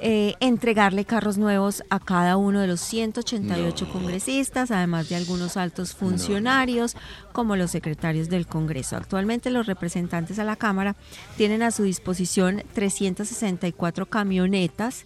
Eh, 0.00 0.34
entregarle 0.38 1.04
carros 1.04 1.38
nuevos 1.38 1.82
a 1.90 1.98
cada 1.98 2.36
uno 2.36 2.60
de 2.60 2.68
los 2.68 2.80
188 2.80 3.88
congresistas, 3.92 4.70
además 4.70 5.08
de 5.08 5.16
algunos 5.16 5.56
altos 5.56 5.92
funcionarios, 5.94 6.96
como 7.32 7.56
los 7.56 7.72
secretarios 7.72 8.28
del 8.28 8.46
Congreso. 8.46 8.96
Actualmente 8.96 9.50
los 9.50 9.66
representantes 9.66 10.38
a 10.38 10.44
la 10.44 10.54
Cámara 10.54 10.94
tienen 11.36 11.62
a 11.62 11.72
su 11.72 11.82
disposición 11.82 12.62
364 12.74 14.06
camionetas. 14.06 15.04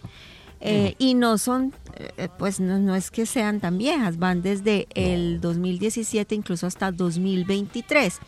Eh, 0.65 0.95
y 0.97 1.13
no 1.13 1.37
son, 1.37 1.73
eh, 2.17 2.29
pues 2.39 2.59
no, 2.61 2.79
no 2.79 2.95
es 2.95 3.11
que 3.11 3.25
sean 3.25 3.59
tan 3.59 3.77
viejas, 3.77 4.17
van 4.17 4.41
desde 4.41 4.87
el 4.95 5.41
2017 5.41 6.35
incluso 6.35 6.67
hasta 6.67 6.91
2023, 6.91 8.19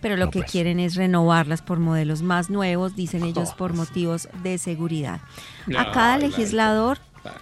pero 0.00 0.16
lo 0.16 0.24
No, 0.26 0.30
que 0.30 0.40
pues. 0.40 0.50
quieren 0.50 0.80
es 0.80 0.94
renovarlas 0.94 1.60
por 1.60 1.78
modelos 1.80 2.22
más 2.22 2.48
nuevos, 2.48 2.96
dicen 2.96 3.24
ellos, 3.24 3.52
por 3.52 3.74
motivos 3.74 4.28
de 4.42 4.56
seguridad. 4.58 5.20
A 5.76 5.90
cada 5.92 6.16
la- 6.16 6.26
legislador 6.28 6.98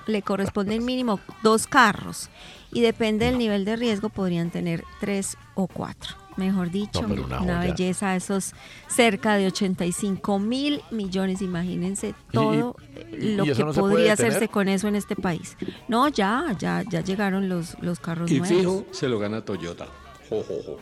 le 0.07 0.23
corresponden 0.23 0.85
mínimo 0.85 1.21
dos 1.43 1.67
carros 1.67 2.29
y 2.73 2.81
depende 2.81 3.27
del 3.27 3.39
nivel 3.39 3.65
de 3.65 3.77
riesgo 3.77 4.09
podrían 4.09 4.51
tener 4.51 4.85
tres 5.01 5.37
o 5.55 5.67
cuatro. 5.69 6.17
Mejor 6.37 6.71
dicho, 6.71 7.03
No, 7.03 7.15
una 7.25 7.41
una, 7.43 7.61
belleza, 7.61 8.15
esos 8.17 8.55
cerca 8.89 9.35
de 9.37 9.47
85 9.49 10.39
mil 10.39 10.81
millones, 10.91 11.43
imagínense 11.43 12.15
todo 12.33 12.77
y- 13.13 13.35
lo 13.35 13.45
y 13.45 13.53
que 13.53 13.65
no 13.65 13.73
podría 13.75 14.13
hacerse 14.15 14.49
con 14.49 14.69
eso 14.69 14.89
en 14.89 14.97
este 14.97 15.17
país. 15.17 15.57
No, 15.89 16.09
ya, 16.09 16.55
ya, 16.59 16.83
ya 16.89 17.01
llegaron 17.03 17.49
los, 17.49 17.77
los 17.81 17.99
carros 18.01 18.31
Y 18.31 18.39
nuevos. 18.39 18.57
fijo, 18.59 18.87
se 18.93 19.09
lo 19.09 19.19
gana 19.19 19.45
Toyota. 19.45 19.87
Jo, 20.31 20.43
jo, 20.47 20.55
jo. 20.65 20.79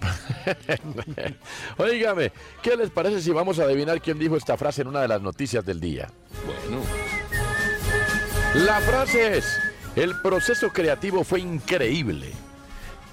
Óigame, 1.78 2.32
¿qué 2.62 2.76
les 2.76 2.90
parece 2.90 3.20
si 3.20 3.30
vamos 3.30 3.58
a 3.58 3.64
adivinar 3.64 4.00
quién 4.00 4.18
dijo 4.18 4.36
esta 4.36 4.56
frase 4.56 4.82
en 4.82 4.88
una 4.88 5.00
de 5.02 5.08
las 5.08 5.20
noticias 5.22 5.64
del 5.64 5.80
día? 5.80 6.08
Bueno. 6.46 6.82
La 8.66 8.80
frase 8.80 9.38
es, 9.38 9.58
el 9.96 10.20
proceso 10.20 10.70
creativo 10.70 11.24
fue 11.24 11.40
increíble. 11.40 12.32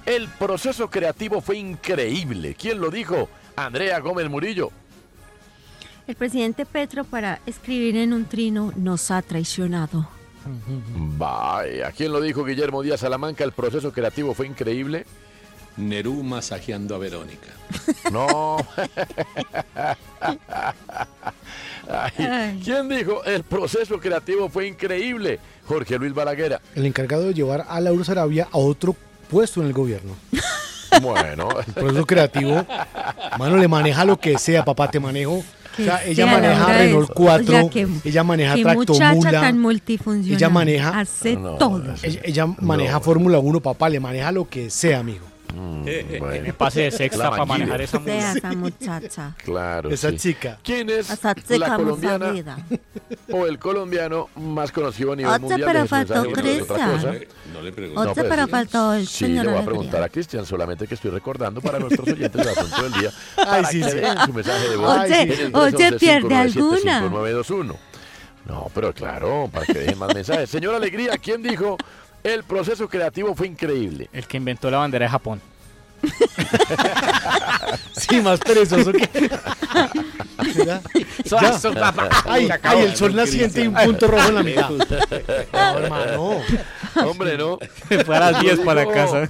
El 0.08 0.30
proceso 0.30 0.90
creativo 0.90 1.42
fue 1.42 1.58
increíble. 1.58 2.56
¿Quién 2.58 2.80
lo 2.80 2.90
dijo? 2.90 3.28
Andrea 3.58 4.00
Gómez 4.00 4.30
Murillo. 4.30 4.72
El 6.08 6.16
presidente 6.16 6.66
Petro 6.66 7.04
para 7.04 7.42
escribir 7.46 7.98
en 7.98 8.14
un 8.14 8.24
trino 8.24 8.72
nos 8.78 9.12
ha 9.12 9.22
traicionado. 9.22 10.08
Vaya, 11.18 11.92
¿quién 11.92 12.14
lo 12.14 12.22
dijo? 12.22 12.46
Guillermo 12.46 12.82
Díaz 12.82 13.02
Salamanca, 13.02 13.44
el 13.44 13.52
proceso 13.52 13.92
creativo 13.92 14.34
fue 14.34 14.48
increíble. 14.48 15.06
Nerú 15.76 16.24
masajeando 16.24 16.96
a 16.96 17.00
Verónica. 17.00 17.52
No. 18.12 18.58
Ay, 21.90 22.62
¿Quién 22.64 22.88
dijo? 22.88 23.26
El 23.26 23.44
proceso 23.44 24.00
creativo 24.00 24.48
fue 24.48 24.68
increíble. 24.68 25.40
Jorge 25.66 26.00
Luis 26.00 26.14
Balaguer. 26.14 26.62
El 26.76 26.86
encargado 26.86 27.24
de 27.26 27.34
llevar 27.34 27.66
a 27.68 27.82
Laura 27.82 28.06
Sarabia 28.06 28.48
a 28.50 28.58
otro 28.58 28.96
puesto 29.30 29.62
en 29.62 29.68
el 29.68 29.74
gobierno. 29.74 30.14
Bueno. 31.02 31.50
El 31.68 31.74
proceso 31.74 32.06
creativo, 32.08 32.66
mano, 33.38 33.58
le 33.58 33.68
maneja 33.68 34.04
lo 34.06 34.20
que 34.20 34.40
sea, 34.40 34.64
papá, 34.66 34.90
te 34.90 35.00
manejo. 35.00 35.34
O 35.34 35.44
sea, 35.76 36.00
Que 36.02 36.12
ella 36.12 36.26
sea, 36.26 36.34
maneja 36.40 36.66
Renault 36.74 37.10
es- 37.10 37.16
4, 37.16 37.56
oiga, 37.58 37.70
qué- 37.70 37.88
ella 38.06 38.24
maneja 38.24 38.56
muchacha 38.58 38.96
tractomula. 38.96 39.42
tan 39.42 39.60
multifuncional. 39.60 40.38
Ella 40.38 40.50
maneja 40.50 41.00
Hace 41.00 41.36
todo. 41.36 41.84
Ella, 42.02 42.22
ella 42.24 42.46
maneja 42.62 43.00
Fórmula 43.00 43.38
1, 43.38 43.60
papá, 43.62 43.90
le 43.90 44.00
maneja 44.00 44.32
lo 44.32 44.50
que 44.50 44.72
sea, 44.72 45.00
amigo. 45.00 45.26
Mm, 45.54 45.84
bueno. 46.20 46.44
me 46.44 46.54
pase 46.54 46.82
de 46.82 46.92
sexta 46.92 47.24
La 47.24 47.30
para 47.32 47.46
manejar 47.46 47.82
esa 47.82 48.00
Sea 48.04 48.34
esa 48.34 48.52
muchacha. 48.52 49.36
Claro. 49.44 49.90
Esa 49.90 50.10
sí. 50.12 50.18
chica. 50.18 50.60
¿Quién 50.64 50.90
es 50.90 51.10
Esa 51.10 51.30
la 51.30 51.36
chica 51.36 51.76
colombiana 51.78 52.18
musabida. 52.28 52.58
o 53.32 53.46
el 53.46 53.58
colombiano 53.58 54.30
más 54.36 54.72
conocido 54.72 55.14
a 55.14 55.16
nivel 55.16 55.32
Oye, 55.32 55.40
mundial? 55.40 55.64
pero 55.66 55.88
faltó 55.88 56.14
que 56.14 56.42
no 56.58 56.64
otra 56.64 56.92
cosa? 56.92 57.10
Cristian. 57.12 57.28
No 57.54 57.62
le 57.62 57.72
pregunto. 57.72 58.02
Oye, 58.02 58.24
pero 58.24 58.48
faltó 58.48 58.94
el 58.94 59.08
Sí, 59.08 59.26
señor 59.26 59.46
le 59.46 59.52
voy 59.54 59.62
a 59.62 59.66
preguntar 59.66 60.04
a 60.04 60.10
Cristian, 60.10 60.46
solamente 60.46 60.86
que 60.88 60.96
estoy 60.96 61.12
recordando 61.12 61.62
para 61.62 61.80
nuestros 61.80 62.08
oyentes 62.08 62.42
el 62.42 62.50
asunto 62.50 62.84
del 62.84 62.94
día. 62.94 63.12
Ay, 63.48 63.66
sí, 63.72 63.84
sí. 63.84 63.90
su 64.26 64.34
mensaje 64.34 64.70
de 64.70 64.76
voz. 64.76 64.98
Oye, 65.00 65.50
oye, 65.54 65.72
311 65.72 65.98
¿pierde 65.98 66.28
597 66.28 66.60
alguna? 66.60 67.00
5921. 67.02 67.76
No, 68.46 68.72
pero 68.74 68.94
claro, 68.94 69.50
para 69.52 69.66
que 69.66 69.74
dejen 69.74 69.98
más 70.00 70.14
mensajes. 70.14 70.50
Señor 70.50 70.74
Alegría, 70.76 71.18
¿quién 71.18 71.42
dijo 71.44 71.78
el 72.34 72.44
proceso 72.44 72.88
creativo 72.88 73.34
fue 73.36 73.48
increíble? 73.48 74.10
El 74.14 74.28
que 74.28 74.38
inventó 74.38 74.70
la 74.72 74.78
bandera 74.78 75.06
de 75.06 75.10
Japón. 75.10 75.42
Sí, 77.98 78.22
más 78.22 78.40
perezoso 78.40 78.92
que. 78.94 79.10
Ay, 82.26 82.50
el 82.82 82.96
sol 82.96 83.16
naciente 83.16 83.64
y 83.64 83.68
un 83.68 83.74
punto 83.74 84.08
rojo 84.08 84.30
en 84.30 84.36
la 84.36 84.44
mitad. 84.44 84.70
No, 85.54 85.78
hermano. 85.80 86.42
Hombre, 87.06 87.38
no. 87.38 87.60
Fue 88.06 88.16
a 88.16 88.32
las 88.32 88.42
10 88.42 88.60
para 88.62 88.86
casa. 88.88 89.30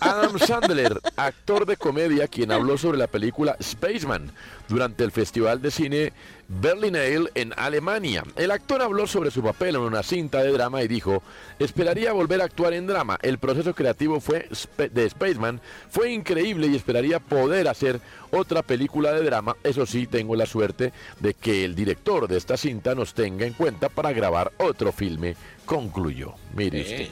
Adam 0.00 0.38
Sandler, 0.38 1.00
actor 1.16 1.66
de 1.66 1.76
comedia, 1.76 2.28
quien 2.28 2.52
habló 2.52 2.78
sobre 2.78 2.98
la 2.98 3.06
película 3.06 3.56
Spaceman 3.62 4.32
durante 4.68 5.04
el 5.04 5.10
Festival 5.10 5.60
de 5.60 5.70
Cine 5.70 6.12
Berlinale 6.48 7.30
en 7.34 7.52
Alemania. 7.56 8.24
El 8.36 8.50
actor 8.50 8.82
habló 8.82 9.06
sobre 9.06 9.30
su 9.30 9.42
papel 9.42 9.76
en 9.76 9.82
una 9.82 10.02
cinta 10.02 10.42
de 10.42 10.52
drama 10.52 10.82
y 10.82 10.88
dijo, 10.88 11.22
esperaría 11.58 12.12
volver 12.12 12.40
a 12.40 12.44
actuar 12.44 12.72
en 12.72 12.86
drama. 12.86 13.18
El 13.22 13.38
proceso 13.38 13.74
creativo 13.74 14.20
fue 14.20 14.48
de 14.92 15.10
Spaceman 15.10 15.60
fue 15.90 16.12
increíble 16.12 16.66
y 16.66 16.76
esperaría 16.76 17.20
poder 17.20 17.68
hacer 17.68 18.00
otra 18.30 18.62
película 18.62 19.12
de 19.12 19.22
drama. 19.22 19.56
Eso 19.62 19.86
sí, 19.86 20.06
tengo 20.06 20.34
la 20.36 20.46
suerte 20.46 20.92
de 21.20 21.34
que 21.34 21.64
el 21.64 21.74
director 21.74 22.28
de 22.28 22.36
esta 22.36 22.56
cinta 22.56 22.94
nos 22.94 23.14
tenga 23.14 23.46
en 23.46 23.52
cuenta 23.52 23.88
para 23.88 24.12
grabar 24.12 24.52
otro 24.58 24.92
filme. 24.92 25.36
Concluyó. 25.70 26.34
Mire 26.56 26.80
usted. 26.80 27.00
Eh, 27.02 27.10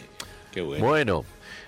qué 0.50 0.60
bueno. 0.62 0.84
Bueno, 0.84 1.24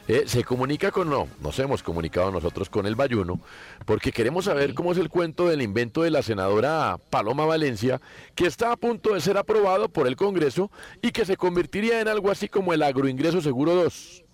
eh, 0.09 0.25
se 0.27 0.43
comunica 0.43 0.91
con 0.91 1.09
no, 1.09 1.29
nos 1.41 1.57
hemos 1.61 1.85
comunicado 1.85 2.33
nosotros 2.33 2.69
con 2.69 2.85
el 2.85 2.97
Bayuno, 2.97 3.41
porque 3.87 4.11
queremos 4.11 4.47
saber 4.47 4.75
cómo 4.75 4.91
es 4.91 4.99
el 4.99 5.09
cuento 5.09 5.47
del 5.47 5.63
invento 5.63 6.03
de 6.03 6.11
la 6.11 6.21
senadora 6.21 6.99
Paloma 7.09 7.45
Valencia, 7.45 8.01
que 8.35 8.49
está 8.49 8.73
a 8.73 8.77
punto 8.77 9.15
de 9.15 9.21
ser 9.21 9.39
aprobado 9.39 9.89
por 9.89 10.09
el 10.09 10.17
Congreso 10.17 10.73
y 11.01 11.13
que 11.13 11.25
se 11.25 11.37
convertiría 11.37 12.01
en 12.01 12.09
algo 12.09 12.29
así 12.29 12.49
como 12.49 12.75
el 12.75 12.83
agroingreso 12.83 13.41
seguro 13.41 13.77
2. 13.77 14.25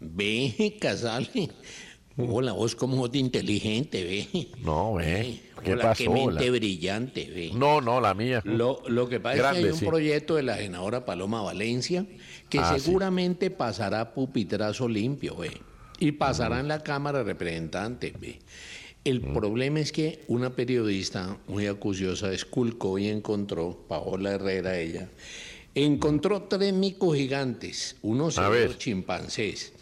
Ve, 0.00 0.78
Casale. 0.80 1.50
Hola, 2.16 2.52
vos 2.52 2.74
como 2.74 3.06
de 3.06 3.18
inteligente, 3.18 4.02
ve. 4.02 4.48
No, 4.62 4.94
ve. 4.94 5.42
¿Qué 5.64 5.76
pasó? 5.76 6.04
qué 6.04 6.08
mente 6.10 6.44
La- 6.46 6.50
brillante, 6.52 7.30
ve. 7.34 7.50
No, 7.54 7.80
no, 7.80 8.00
la 8.00 8.14
mía. 8.14 8.40
Lo, 8.44 8.82
lo 8.86 9.08
que 9.08 9.20
pasa 9.20 9.36
Grande, 9.36 9.58
es 9.60 9.62
que 9.62 9.68
hay 9.68 9.72
un 9.74 9.78
sí. 9.80 9.86
proyecto 9.86 10.34
de 10.36 10.42
la 10.44 10.56
senadora 10.56 11.04
Paloma 11.04 11.42
Valencia 11.42 12.06
que 12.48 12.58
Ah, 12.58 12.74
sí. 12.74 12.80
seguramente 12.80 13.50
pasará 13.50 14.00
a 14.00 14.14
pupitrazo 14.14 14.88
limpio, 14.88 15.36
ve. 15.36 15.52
Y 15.98 16.12
pasará 16.12 16.60
en 16.60 16.68
la 16.68 16.82
Cámara 16.82 17.18
de 17.18 17.24
Representantes, 17.24 18.12
ve. 18.20 18.38
El 19.04 19.20
problema 19.20 19.80
es 19.80 19.92
que 19.92 20.24
una 20.28 20.56
periodista 20.56 21.36
muy 21.46 21.66
acuciosa 21.66 22.32
esculcó 22.32 22.98
y 22.98 23.08
encontró, 23.08 23.84
Paola 23.86 24.32
Herrera 24.32 24.78
ella, 24.78 25.10
encontró 25.74 26.44
tres 26.44 26.72
micos 26.72 27.14
gigantes, 27.14 27.96
unos 28.00 28.40
chimpancés. 28.78 29.73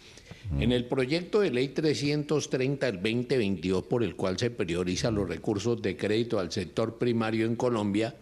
En 0.59 0.71
el 0.71 0.85
proyecto 0.85 1.39
de 1.39 1.51
ley 1.51 1.69
330 1.69 2.85
del 2.91 2.95
2022, 3.01 3.83
por 3.83 4.03
el 4.03 4.15
cual 4.15 4.37
se 4.37 4.49
priorizan 4.51 5.15
los 5.15 5.27
recursos 5.27 5.81
de 5.81 5.95
crédito 5.97 6.39
al 6.39 6.51
sector 6.51 6.97
primario 6.97 7.45
en 7.45 7.55
Colombia 7.55 8.15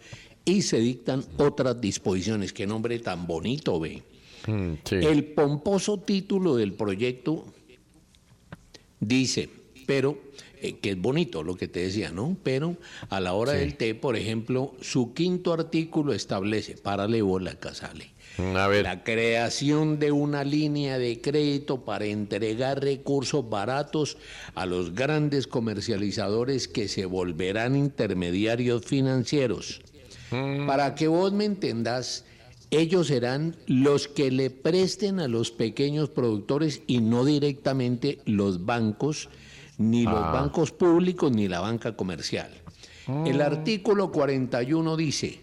y 0.44 0.62
se 0.62 0.78
dictan 0.78 1.24
otras 1.36 1.80
disposiciones. 1.80 2.52
Qué 2.52 2.66
nombre 2.66 2.98
tan 3.00 3.26
bonito, 3.26 3.78
ve. 3.80 4.02
Mm, 4.46 4.72
sí. 4.84 4.94
El 4.96 5.24
pomposo 5.24 5.98
título 5.98 6.56
del 6.56 6.72
proyecto 6.72 7.44
dice, 9.00 9.48
pero, 9.86 10.18
eh, 10.60 10.76
que 10.80 10.90
es 10.90 11.00
bonito 11.00 11.42
lo 11.42 11.56
que 11.56 11.68
te 11.68 11.80
decía, 11.80 12.10
¿no? 12.12 12.36
Pero 12.42 12.76
a 13.10 13.20
la 13.20 13.34
hora 13.34 13.52
Sí. 13.52 13.58
del 13.58 13.74
té, 13.76 13.94
por 13.94 14.16
ejemplo, 14.16 14.74
su 14.80 15.12
quinto 15.12 15.52
artículo 15.52 16.12
establece, 16.12 16.76
párale 16.76 17.20
bola, 17.22 17.56
Casale, 17.56 18.10
A 18.38 18.66
ver. 18.68 18.84
la 18.84 19.04
creación 19.04 19.98
de 19.98 20.10
una 20.12 20.42
línea 20.44 20.98
de 20.98 21.20
crédito 21.20 21.84
para 21.84 22.06
entregar 22.06 22.80
recursos 22.82 23.48
baratos 23.48 24.16
a 24.54 24.64
los 24.66 24.94
grandes 24.94 25.46
comercializadores 25.46 26.66
que 26.68 26.88
se 26.88 27.04
volverán 27.06 27.76
intermediarios 27.76 28.84
financieros. 28.84 29.82
Para 30.66 30.94
que 30.94 31.08
vos 31.08 31.32
me 31.34 31.44
entendas, 31.44 32.24
ellos 32.70 33.08
serán 33.08 33.54
los 33.66 34.08
que 34.08 34.30
le 34.30 34.48
presten 34.48 35.20
a 35.20 35.28
los 35.28 35.50
pequeños 35.50 36.08
productores 36.08 36.80
y 36.86 37.02
no 37.02 37.26
directamente 37.26 38.20
los 38.24 38.64
bancos, 38.64 39.28
ni 39.76 40.04
los 40.04 40.14
Ah. 40.14 40.32
bancos 40.32 40.72
públicos, 40.72 41.30
ni 41.32 41.48
la 41.48 41.60
banca 41.60 41.96
comercial. 41.96 42.50
El 43.26 43.42
artículo 43.42 44.10
41 44.10 44.96
dice, 44.96 45.40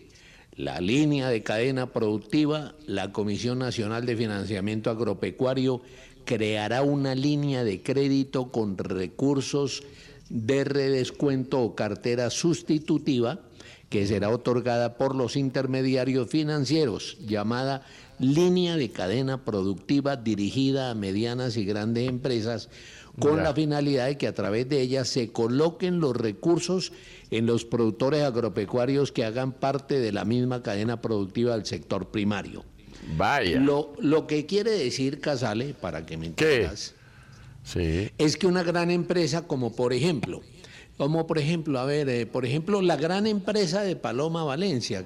la 0.60 0.82
línea 0.82 1.30
de 1.30 1.42
cadena 1.42 1.94
productiva, 1.94 2.76
la 2.86 3.14
Comisión 3.14 3.60
Nacional 3.60 4.06
de 4.06 4.18
Financiamiento 4.18 4.90
Agropecuario 4.90 5.82
creará 6.26 6.82
una 6.82 7.16
línea 7.16 7.64
de 7.64 7.82
crédito 7.82 8.52
con 8.52 8.78
recursos 8.78 9.84
de 10.28 10.66
redescuento 10.66 11.62
o 11.62 11.76
cartera 11.76 12.30
sustitutiva 12.30 13.40
que 13.88 14.06
será 14.06 14.32
otorgada 14.32 14.98
por 14.98 15.16
los 15.16 15.38
intermediarios 15.38 16.28
financieros, 16.28 17.18
llamada 17.26 17.86
línea 18.20 18.76
de 18.76 18.92
cadena 18.92 19.46
productiva 19.46 20.18
dirigida 20.18 20.92
a 20.92 20.94
medianas 20.94 21.56
y 21.56 21.64
grandes 21.64 22.10
empresas, 22.10 22.70
con 23.20 23.38
Ya. 23.38 23.44
la 23.44 23.54
finalidad 23.54 24.08
de 24.08 24.18
que 24.18 24.28
a 24.28 24.34
través 24.34 24.68
de 24.70 24.82
ella 24.82 25.06
se 25.06 25.32
coloquen 25.32 26.00
los 26.00 26.16
recursos 26.16 26.92
en 27.32 27.46
los 27.46 27.66
productores 27.66 28.24
agropecuarios 28.24 29.12
que 29.12 29.24
hagan 29.26 29.52
parte 29.52 30.00
de 30.00 30.12
la 30.12 30.26
misma 30.26 30.64
cadena 30.64 31.02
productiva 31.02 31.54
del 31.56 31.66
sector 31.66 32.08
primario. 32.10 32.64
Vaya. 33.18 33.60
Lo, 33.60 33.94
lo 34.00 34.28
que 34.28 34.46
quiere 34.46 34.72
decir, 34.72 35.20
Casale, 35.20 35.74
para 35.80 36.06
que 36.06 36.18
me 36.18 36.28
entiendas, 36.28 36.96
Sí. 37.64 38.10
es 38.18 38.38
que 38.38 38.48
una 38.48 38.64
gran 38.64 38.90
empresa 38.90 39.46
como 39.48 39.76
por 39.76 39.94
ejemplo, 39.94 40.42
como 40.98 41.28
por 41.28 41.38
ejemplo, 41.38 41.80
a 41.80 41.86
ver, 41.86 42.10
eh, 42.10 42.26
por 42.26 42.46
ejemplo, 42.46 42.82
la 42.82 42.96
gran 42.98 43.28
empresa 43.28 43.82
de 43.84 43.96
Paloma 43.96 44.44
Valencia, 44.44 45.06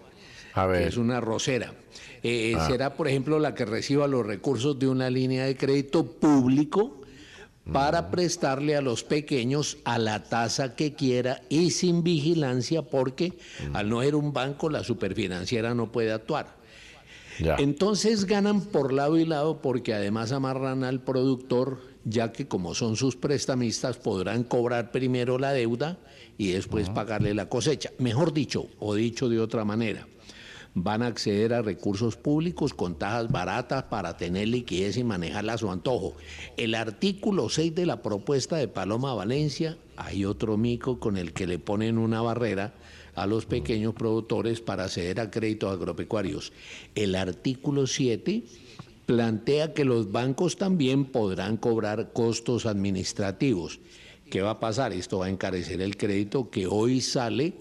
A 0.53 0.65
que 0.65 0.71
ver. 0.71 0.87
es 0.87 0.97
una 0.97 1.19
rosera, 1.19 1.73
eh, 2.23 2.53
Ah. 2.57 2.67
será 2.67 2.93
por 2.95 3.07
ejemplo 3.07 3.37
la 3.39 3.53
que 3.53 3.65
reciba 3.65 4.07
los 4.07 4.25
recursos 4.25 4.79
de 4.79 4.87
una 4.87 5.09
línea 5.09 5.45
de 5.45 5.55
crédito 5.57 6.05
público 6.05 7.01
para 7.71 8.11
prestarle 8.11 8.75
a 8.75 8.81
los 8.81 9.03
pequeños 9.03 9.77
a 9.85 9.97
la 9.97 10.23
tasa 10.23 10.75
que 10.75 10.93
quiera 10.93 11.41
y 11.49 11.71
sin 11.71 12.03
vigilancia 12.03 12.81
porque 12.81 13.33
al 13.73 13.89
no 13.89 14.01
ser 14.01 14.15
un 14.15 14.33
banco 14.33 14.69
la 14.69 14.83
superfinanciera 14.83 15.73
no 15.73 15.91
puede 15.91 16.11
actuar. 16.11 16.61
Ya. 17.39 17.55
Entonces 17.55 18.25
ganan 18.25 18.61
por 18.61 18.93
lado 18.93 19.17
y 19.17 19.25
lado 19.25 19.61
porque 19.61 19.93
además 19.93 20.31
amarran 20.31 20.83
al 20.83 21.01
productor, 21.01 21.79
ya 22.03 22.31
que 22.31 22.47
como 22.47 22.75
son 22.75 22.95
sus 22.95 23.15
prestamistas 23.15 23.97
podrán 23.97 24.43
cobrar 24.43 24.91
primero 24.91 25.39
la 25.39 25.51
deuda 25.51 25.97
y 26.37 26.51
después 26.51 26.89
pagarle 26.89 27.33
la 27.33 27.49
cosecha. 27.49 27.91
Mejor 27.97 28.33
dicho, 28.33 28.67
o 28.79 28.93
dicho 28.93 29.29
de 29.29 29.39
otra 29.39 29.65
manera, 29.65 30.07
van 30.75 31.03
a 31.03 31.07
acceder 31.07 31.53
a 31.53 31.61
recursos 31.61 32.15
públicos 32.15 32.73
con 32.73 32.97
tasas 32.97 33.31
baratas 33.31 33.83
para 33.83 34.17
tener 34.17 34.47
liquidez 34.47 34.97
y 34.97 35.03
manejarla 35.03 35.53
a 35.53 35.57
su 35.57 35.69
antojo. 35.71 36.15
El 36.57 36.75
artículo 36.75 37.49
6 37.49 37.75
de 37.75 37.85
la 37.85 38.01
propuesta 38.01 38.57
de 38.57 38.67
Paloma 38.67 39.13
Valencia, 39.13 39.77
hay 39.97 40.25
otro 40.25 40.57
mico 40.57 40.99
con 40.99 41.17
el 41.17 41.33
que 41.33 41.47
le 41.47 41.59
ponen 41.59 41.97
una 41.97 42.21
barrera 42.21 42.73
a 43.15 43.27
los 43.27 43.45
pequeños 43.45 43.93
productores 43.93 44.61
para 44.61 44.85
acceder 44.85 45.19
a 45.19 45.29
créditos 45.29 45.71
agropecuarios. 45.71 46.51
El 46.95 47.13
artículo 47.15 47.85
7 47.85 48.43
plantea 49.05 49.73
que 49.73 49.85
los 49.85 50.11
bancos 50.11 50.57
también 50.57 51.05
podrán 51.05 51.57
cobrar 51.57 52.11
costos 52.13 52.65
administrativos. 52.65 53.79
¿Qué 54.31 54.41
va 54.41 54.51
a 54.51 54.59
pasar? 54.59 54.93
Esto 54.93 55.19
va 55.19 55.27
a 55.27 55.29
encarecer 55.29 55.81
el 55.81 55.97
crédito 55.97 56.49
que 56.49 56.65
hoy 56.65 57.01
sale 57.01 57.53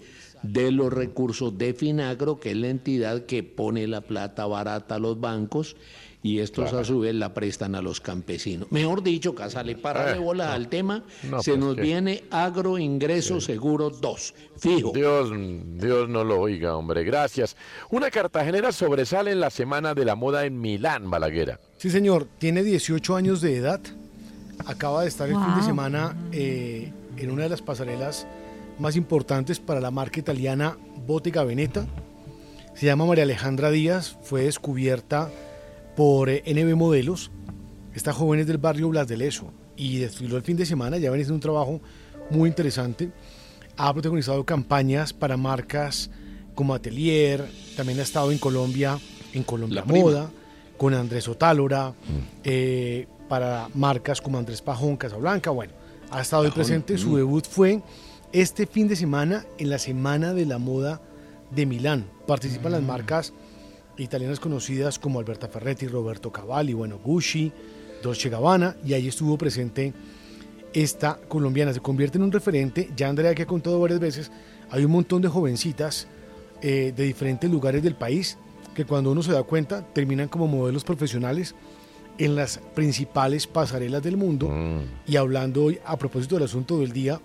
de 0.43 0.71
los 0.71 0.91
recursos 0.93 1.57
de 1.57 1.73
Finagro, 1.73 2.39
que 2.39 2.51
es 2.51 2.57
la 2.57 2.67
entidad 2.69 3.25
que 3.25 3.43
pone 3.43 3.87
la 3.87 4.01
plata 4.01 4.45
barata 4.45 4.95
a 4.95 4.99
los 4.99 5.19
bancos 5.19 5.75
y 6.21 6.39
estos 6.39 6.71
a 6.71 6.85
su 6.85 7.01
vez 7.01 7.13
la 7.15 7.33
prestan 7.33 7.75
a 7.75 7.81
los 7.81 7.99
campesinos. 7.99 8.71
Mejor 8.71 9.03
dicho, 9.03 9.35
Casale, 9.35 9.75
para 9.75 10.15
Eh, 10.15 10.19
bola 10.19 10.47
no. 10.47 10.51
al 10.53 10.69
tema, 10.69 11.03
No, 11.29 11.41
se 11.43 11.51
pues, 11.51 11.59
nos 11.63 11.75
viene 11.75 12.23
agro 12.31 12.77
ingreso 12.77 13.41
seguro 13.41 13.89
2, 13.89 14.33
fijo. 14.57 14.91
Dios, 14.93 15.31
Dios 15.77 16.07
no 16.07 16.23
lo 16.23 16.39
oiga, 16.39 16.77
hombre. 16.77 17.03
Gracias. 17.03 17.57
Una 17.89 18.09
cartagenera 18.09 18.71
sobresale 18.71 19.31
en 19.31 19.41
la 19.41 19.49
Semana 19.49 19.93
de 19.93 20.05
la 20.05 20.15
Moda 20.15 20.45
en 20.45 20.61
Milán, 20.61 21.09
Balaguera. 21.09 21.59
Sí, 21.77 21.89
señor, 21.89 22.27
tiene 22.39 22.63
18 22.63 23.15
años 23.17 23.41
de 23.41 23.57
edad. 23.57 23.81
Acaba 24.65 25.01
de 25.01 25.09
estar 25.09 25.27
el 25.27 25.35
fin 25.35 25.55
de 25.57 25.63
semana 25.63 26.15
eh, 26.31 26.93
en 27.17 27.31
una 27.31 27.43
de 27.43 27.49
las 27.49 27.61
pasarelas 27.61 28.25
más 28.79 28.95
importantes 28.95 29.59
para 29.59 29.79
la 29.79 29.91
marca 29.91 30.19
italiana 30.19 30.77
Bottega 31.05 31.43
Veneta. 31.43 31.85
Se 32.73 32.85
llama 32.85 33.05
María 33.05 33.23
Alejandra 33.23 33.69
Díaz, 33.69 34.17
fue 34.21 34.43
descubierta 34.43 35.29
por 35.95 36.29
eh, 36.29 36.43
NB 36.45 36.75
Modelos. 36.75 37.31
Esta 37.93 38.13
joven 38.13 38.39
es 38.39 38.47
del 38.47 38.57
barrio 38.57 38.89
Blas 38.89 39.07
de 39.07 39.17
Leso 39.17 39.51
y 39.75 39.97
desfiló 39.97 40.37
el 40.37 40.43
fin 40.43 40.57
de 40.57 40.65
semana, 40.65 40.97
ya 40.97 41.09
viene 41.09 41.21
haciendo 41.23 41.35
un 41.35 41.41
trabajo 41.41 41.81
muy 42.29 42.49
interesante. 42.49 43.11
Ha 43.77 43.93
protagonizado 43.93 44.43
campañas 44.43 45.13
para 45.13 45.37
marcas 45.37 46.09
como 46.55 46.73
Atelier, 46.73 47.47
también 47.75 47.99
ha 47.99 48.03
estado 48.03 48.31
en 48.31 48.37
Colombia, 48.37 48.99
en 49.33 49.43
Colombia 49.43 49.81
La 49.81 49.85
prima. 49.85 49.99
Moda, 49.99 50.31
con 50.77 50.93
Andrés 50.93 51.27
Otálora, 51.27 51.93
eh, 52.43 53.07
para 53.29 53.69
marcas 53.73 54.21
como 54.21 54.37
Andrés 54.37 54.61
Pajón, 54.61 54.97
Casablanca, 54.97 55.49
bueno, 55.49 55.73
ha 56.11 56.21
estado 56.21 56.43
ahí 56.43 56.49
Pajón, 56.49 56.63
presente. 56.63 56.97
Su 56.97 57.11
mm. 57.11 57.15
debut 57.15 57.47
fue 57.47 57.81
este 58.33 58.65
fin 58.65 58.87
de 58.87 58.95
semana 58.95 59.45
en 59.59 59.69
la 59.69 59.77
Semana 59.77 60.33
de 60.33 60.47
la 60.47 60.57
Moda 60.57 61.01
de 61.51 61.67
Milán. 61.67 62.09
Participan 62.25 62.71
las 62.71 62.81
marcas 62.81 63.31
italianas 63.95 64.39
conocidas 64.39 64.97
como 64.97 65.19
Alberta 65.19 65.47
Ferretti, 65.47 65.87
Roberto 65.87 66.31
Cavalli, 66.31 66.73
bueno, 66.73 66.97
Gucci, 66.97 67.51
Dolce 68.01 68.29
Gabbana, 68.29 68.75
y 68.83 68.93
ahí 68.93 69.07
estuvo 69.07 69.37
presente 69.37 69.93
esta 70.73 71.19
colombiana. 71.27 71.73
Se 71.73 71.79
convierte 71.79 72.17
en 72.17 72.23
un 72.23 72.31
referente, 72.31 72.89
ya 72.97 73.07
Andrea 73.07 73.35
que 73.35 73.43
ha 73.43 73.47
contado 73.47 73.79
varias 73.79 73.99
veces, 73.99 74.31
hay 74.71 74.83
un 74.83 74.91
montón 74.91 75.21
de 75.21 75.27
jovencitas 75.27 76.07
eh, 76.63 76.91
de 76.95 77.03
diferentes 77.03 77.49
lugares 77.51 77.83
del 77.83 77.95
país 77.95 78.39
que 78.73 78.85
cuando 78.85 79.11
uno 79.11 79.21
se 79.21 79.31
da 79.31 79.43
cuenta 79.43 79.85
terminan 79.93 80.27
como 80.27 80.47
modelos 80.47 80.83
profesionales 80.83 81.53
en 82.17 82.35
las 82.35 82.59
principales 82.73 83.45
pasarelas 83.45 84.01
del 84.01 84.17
mundo. 84.17 84.51
Y 85.05 85.17
hablando 85.17 85.65
hoy 85.65 85.79
a 85.85 85.97
propósito 85.97 86.35
del 86.35 86.45
asunto 86.45 86.79
del 86.79 86.91
día, 86.91 87.21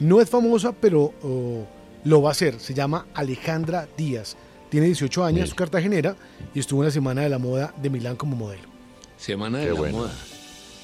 no 0.00 0.20
es 0.20 0.28
famosa, 0.30 0.72
pero 0.72 1.12
oh, 1.22 1.66
lo 2.04 2.22
va 2.22 2.30
a 2.30 2.34
ser. 2.34 2.60
Se 2.60 2.74
llama 2.74 3.06
Alejandra 3.14 3.88
Díaz. 3.96 4.36
Tiene 4.70 4.86
18 4.86 5.24
años, 5.24 5.48
es 5.48 5.54
cartagenera, 5.54 6.16
y 6.54 6.58
estuvo 6.58 6.82
en 6.82 6.86
la 6.86 6.92
Semana 6.92 7.22
de 7.22 7.28
la 7.28 7.38
Moda 7.38 7.72
de 7.80 7.90
Milán 7.90 8.16
como 8.16 8.36
modelo. 8.36 8.68
Semana 9.16 9.58
de 9.58 9.66
Qué 9.66 9.72
la 9.72 9.78
bueno. 9.78 9.98
moda. 9.98 10.12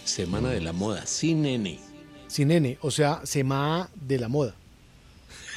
Semana 0.04 0.48
de 0.50 0.61
la 0.61 0.72
moda, 0.72 1.06
sin 1.06 1.42
nene. 1.42 1.80
Sin 2.28 2.48
nene, 2.48 2.78
o 2.82 2.90
sea, 2.90 3.20
Semana 3.24 3.88
de 3.94 4.18
la 4.18 4.28
Moda. 4.28 4.54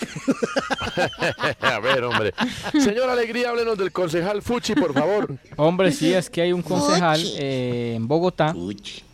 A 1.62 1.80
ver, 1.80 2.04
hombre. 2.04 2.34
Señor 2.72 3.10
Alegría, 3.10 3.49
háblenos 3.49 3.78
del 3.78 3.91
concejal 3.91 4.41
Fuchi, 4.41 4.74
por 4.76 4.93
favor. 4.93 5.38
Hombre, 5.56 5.91
sí, 5.91 6.14
es 6.14 6.30
que 6.30 6.41
hay 6.41 6.51
un 6.54 6.62
concejal 6.62 7.22
eh, 7.38 7.93
en 7.95 8.08
Bogotá 8.08 8.56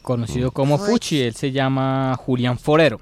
conocido 0.02 0.52
como 0.52 0.78
Fuchi. 0.78 1.22
Él 1.22 1.36
se 1.36 1.52
llama 1.52 2.16
Julián 2.18 2.58
Forero. 2.58 3.00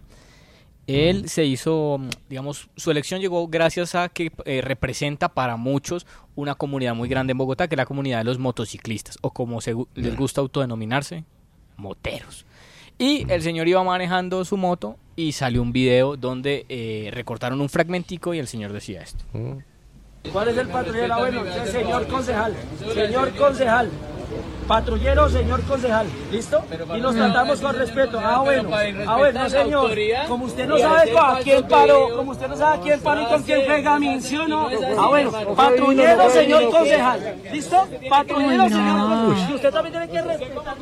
Él 0.87 1.27
se 1.27 1.43
hizo, 1.43 1.99
digamos, 2.29 2.69
su 2.77 2.91
elección 2.91 3.19
llegó 3.19 3.47
gracias 3.49 3.93
a 3.93 4.07
que 4.07 4.31
eh, 4.45 4.61
representa 4.61 5.27
para 5.27 5.57
muchos 5.57 6.07
una 6.35 6.55
comunidad 6.55 6.95
muy 6.95 7.09
grande 7.09 7.31
en 7.31 7.37
Bogotá, 7.37 7.67
que 7.67 7.75
es 7.75 7.77
la 7.77 7.85
comunidad 7.85 8.19
de 8.19 8.23
los 8.23 8.39
motociclistas, 8.39 9.17
o 9.21 9.31
como 9.31 9.59
se 9.59 9.75
les 9.95 10.15
gusta 10.15 10.39
autodenominarse, 10.39 11.25
moteros. 11.75 12.45
Y 12.97 13.29
el 13.31 13.41
señor 13.43 13.67
iba 13.67 13.83
manejando 13.83 14.43
su 14.45 14.55
moto 14.55 14.97
y 15.17 15.33
salió 15.33 15.61
un 15.61 15.73
video 15.73 16.15
donde 16.15 16.65
eh, 16.69 17.09
recortaron 17.11 17.59
un 17.59 17.69
fragmentico 17.69 18.33
y 18.33 18.39
el 18.39 18.47
señor 18.47 18.71
decía 18.71 19.01
esto. 19.01 19.25
¿Cuál 20.31 20.47
es 20.47 20.57
el 20.57 20.67
patrullero? 20.67 21.17
Bueno, 21.19 21.43
señor 21.65 22.07
concejal, 22.07 22.55
señor 22.93 23.35
concejal. 23.35 23.91
Patrullero, 24.67 25.29
señor 25.29 25.61
concejal, 25.63 26.07
¿listo? 26.31 26.61
Y 26.95 26.99
nos 26.99 27.15
tratamos 27.15 27.61
con 27.61 27.75
respeto. 27.75 28.19
Ah, 28.21 28.41
bueno, 28.41 28.69
ah, 29.07 29.17
bueno, 29.17 29.49
señor. 29.49 29.91
Como 30.27 30.45
usted 30.45 30.67
no 30.67 30.77
sabe 30.77 31.17
a 31.17 31.39
quién 31.41 31.67
paró, 31.67 32.15
como 32.17 32.31
usted 32.31 32.47
no 32.47 32.57
sabe 32.57 32.77
a 32.77 32.81
quién 32.81 32.99
paró 32.99 33.21
y 33.21 33.25
con 33.25 33.43
quién 33.43 33.65
pega 33.65 33.97
¿sí 34.19 34.35
o 34.35 34.47
no? 34.47 34.69
Ah, 34.97 35.07
bueno, 35.07 35.31
patrullero, 35.55 36.29
señor 36.29 36.69
concejal, 36.69 37.35
¿listo? 37.51 37.87
Patrullero, 38.09 38.69
señor 38.69 38.99
concejal. 38.99 39.51
Y 39.51 39.55
usted 39.55 39.71
también 39.71 39.93
tiene 39.93 40.09
que 40.09 40.21
respetar. 40.21 40.77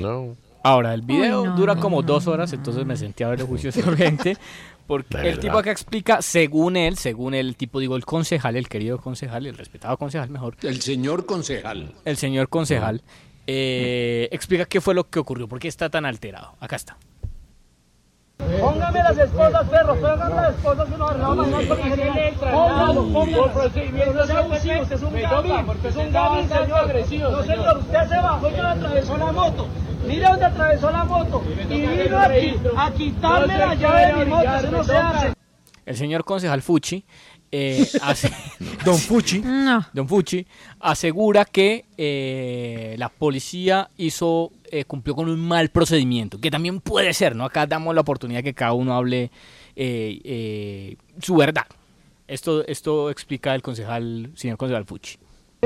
No. 0.00 0.36
Ahora, 0.66 0.94
el 0.94 1.02
video 1.02 1.44
dura 1.54 1.76
como 1.76 2.00
dos 2.00 2.26
horas, 2.26 2.50
entonces 2.54 2.86
me 2.86 2.96
sentí 2.96 3.22
a 3.22 3.28
ver 3.28 3.40
el 3.40 3.46
juicio 3.46 3.70
urgente. 3.86 4.36
Porque 4.86 5.16
De 5.16 5.22
el 5.22 5.28
verdad. 5.36 5.40
tipo 5.42 5.58
acá 5.58 5.70
explica, 5.70 6.20
según 6.22 6.76
él, 6.76 6.96
según 6.98 7.34
el 7.34 7.56
tipo, 7.56 7.80
digo, 7.80 7.96
el 7.96 8.04
concejal, 8.04 8.56
el 8.56 8.68
querido 8.68 8.98
concejal, 8.98 9.46
el 9.46 9.56
respetado 9.56 9.96
concejal, 9.96 10.28
mejor. 10.30 10.56
El 10.62 10.80
señor 10.82 11.24
concejal. 11.26 11.94
El 12.04 12.16
señor 12.18 12.48
concejal 12.48 13.02
eh, 13.46 14.28
explica 14.32 14.64
qué 14.66 14.80
fue 14.80 14.94
lo 14.94 15.08
que 15.08 15.18
ocurrió, 15.18 15.48
por 15.48 15.58
qué 15.58 15.68
está 15.68 15.88
tan 15.90 16.04
alterado. 16.06 16.56
Acá 16.60 16.76
está. 16.76 16.96
Póngame 18.60 18.98
las 19.02 19.18
esposas, 19.18 19.68
perro, 19.68 19.94
póngame 19.96 20.34
las 20.34 20.54
esposas 20.54 20.88
que 20.88 20.96
nos 20.98 21.10
arreglamos 21.10 21.46
a 21.48 21.50
con 21.68 21.80
ingeniería. 21.80 22.32
Póngalo, 22.38 23.12
póngalo. 23.12 23.52
No 24.14 24.26
sea 24.26 24.38
abusivo, 24.38 24.82
usted 24.82 24.96
es 24.96 25.02
un 25.02 25.14
usted 25.14 25.88
es 25.88 25.96
un 25.96 26.12
gamin, 26.12 26.48
señor. 26.48 26.94
No, 27.32 27.42
señor, 27.42 27.78
usted 27.78 28.08
se 28.08 28.16
bajó 28.16 28.50
y 28.50 28.54
atravesó 28.60 29.16
la 29.18 29.32
moto. 29.32 29.68
Mira 30.06 30.30
dónde 30.30 30.44
atravesó 30.44 30.90
la 30.90 31.04
moto. 31.04 31.42
Y 31.70 31.86
vino 31.86 32.18
aquí 32.18 32.56
a 32.76 32.90
quitarme 32.92 33.58
la 33.58 33.74
llave 33.74 34.06
de 34.06 34.24
mi 34.24 34.30
moto, 34.30 34.54
eso 34.56 34.70
no 34.70 34.84
se 34.84 34.96
hace. 34.96 35.32
El 35.86 35.96
señor 35.96 36.24
concejal 36.24 36.62
Fuchi, 36.62 37.04
eh, 37.52 37.86
hace- 38.02 38.32
Don 38.84 38.96
Fuchi, 38.96 39.42
Don 39.92 40.08
Fuchi, 40.08 40.46
asegura 40.80 41.44
que 41.44 41.84
eh, 41.96 42.94
la 42.98 43.08
policía 43.10 43.88
hizo, 43.98 44.50
eh, 44.74 44.84
cumplió 44.84 45.14
con 45.14 45.28
un 45.28 45.38
mal 45.38 45.68
procedimiento, 45.68 46.40
que 46.40 46.50
también 46.50 46.80
puede 46.80 47.14
ser, 47.14 47.36
¿no? 47.36 47.44
Acá 47.44 47.64
damos 47.64 47.94
la 47.94 48.00
oportunidad 48.00 48.42
que 48.42 48.54
cada 48.54 48.72
uno 48.72 48.94
hable 48.94 49.30
eh, 49.76 50.20
eh, 50.24 50.96
su 51.20 51.36
verdad. 51.36 51.66
Esto, 52.26 52.66
esto 52.66 53.08
explica 53.08 53.54
el 53.54 53.62
concejal, 53.62 54.32
señor 54.34 54.56
concejal 54.56 54.84
Fuchi. 54.84 55.16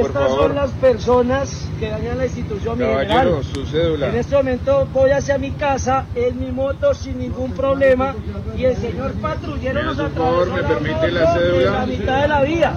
Estas 0.01 0.31
son 0.31 0.55
las 0.55 0.71
personas 0.73 1.69
que 1.79 1.89
dañan 1.91 2.19
la 2.19 2.25
institución, 2.27 2.79
mi 2.79 2.85
Caballero, 2.85 3.43
general. 3.43 3.45
su 3.45 3.67
cédula. 3.67 4.09
En 4.09 4.17
este 4.17 4.37
momento 4.37 4.89
voy 4.93 5.11
hacia 5.11 5.39
mi 5.39 5.51
casa 5.53 6.07
en 6.15 6.39
mi 6.41 6.51
moto 6.51 6.95
sin 6.95 7.19
ningún 7.19 7.53
problema 7.53 8.15
y 8.57 8.65
el 8.65 8.77
señor 8.77 9.13
patrullero 9.15 9.83
nos 9.83 9.97
favor, 9.97 10.49
atravesó 10.49 10.55
¿me 10.55 10.63
la 10.63 10.69
permite 10.69 11.11
la 11.13 11.21
moto 11.21 11.41
cédula? 11.41 11.67
en 11.67 11.73
la 11.73 11.87
mitad 11.87 12.23
de 12.23 12.29
la 12.29 12.43
vía. 12.43 12.75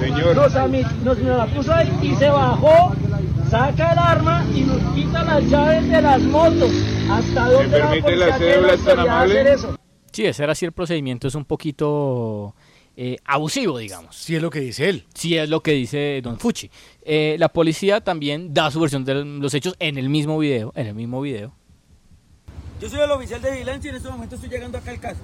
Señor. 0.00 0.36
Nos, 0.36 0.54
nos, 1.04 1.18
nos 1.18 1.36
la 1.36 1.46
puso 1.46 1.72
ahí 1.74 1.90
y 2.02 2.14
se 2.14 2.30
bajó, 2.30 2.94
saca 3.50 3.92
el 3.92 3.98
arma 3.98 4.44
y 4.54 4.60
nos 4.62 4.94
quita 4.94 5.24
las 5.24 5.44
llaves 5.50 5.88
de 5.88 6.02
las 6.02 6.20
motos. 6.22 6.70
¿Hasta 7.10 7.48
dónde 7.50 7.78
la 7.78 7.90
permite 7.90 8.16
la 8.16 8.38
tiene 8.38 8.52
cédula, 8.54 8.76
tan 8.84 8.98
amable? 9.00 9.40
hacer 9.40 9.46
eso? 9.54 9.76
Sí, 10.12 10.22
de 10.24 10.32
ser 10.32 10.50
así 10.50 10.64
el 10.64 10.72
procedimiento 10.72 11.28
es 11.28 11.34
un 11.34 11.44
poquito 11.44 12.54
eh, 13.02 13.16
abusivo, 13.24 13.78
digamos. 13.78 14.14
Si 14.14 14.36
es 14.36 14.42
lo 14.42 14.50
que 14.50 14.60
dice 14.60 14.90
él. 14.90 15.06
Sí 15.14 15.34
es 15.34 15.48
lo 15.48 15.62
que 15.62 15.72
dice 15.72 16.20
Don 16.22 16.38
Fuchi. 16.38 16.70
Eh, 17.00 17.36
la 17.38 17.48
policía 17.48 18.02
también 18.02 18.52
da 18.52 18.70
su 18.70 18.78
versión 18.78 19.06
de 19.06 19.24
los 19.24 19.54
hechos 19.54 19.74
en 19.78 19.96
el 19.96 20.10
mismo 20.10 20.38
video, 20.38 20.70
en 20.76 20.86
el 20.86 20.94
mismo 20.94 21.22
video. 21.22 21.54
Yo 22.78 22.90
soy 22.90 23.00
el 23.00 23.10
oficial 23.10 23.40
de 23.40 23.52
vigilancia 23.52 23.88
y 23.88 23.90
en 23.92 23.96
este 23.96 24.10
momento 24.10 24.34
estoy 24.34 24.50
llegando 24.50 24.76
acá 24.76 24.90
al 24.90 25.00
caso. 25.00 25.20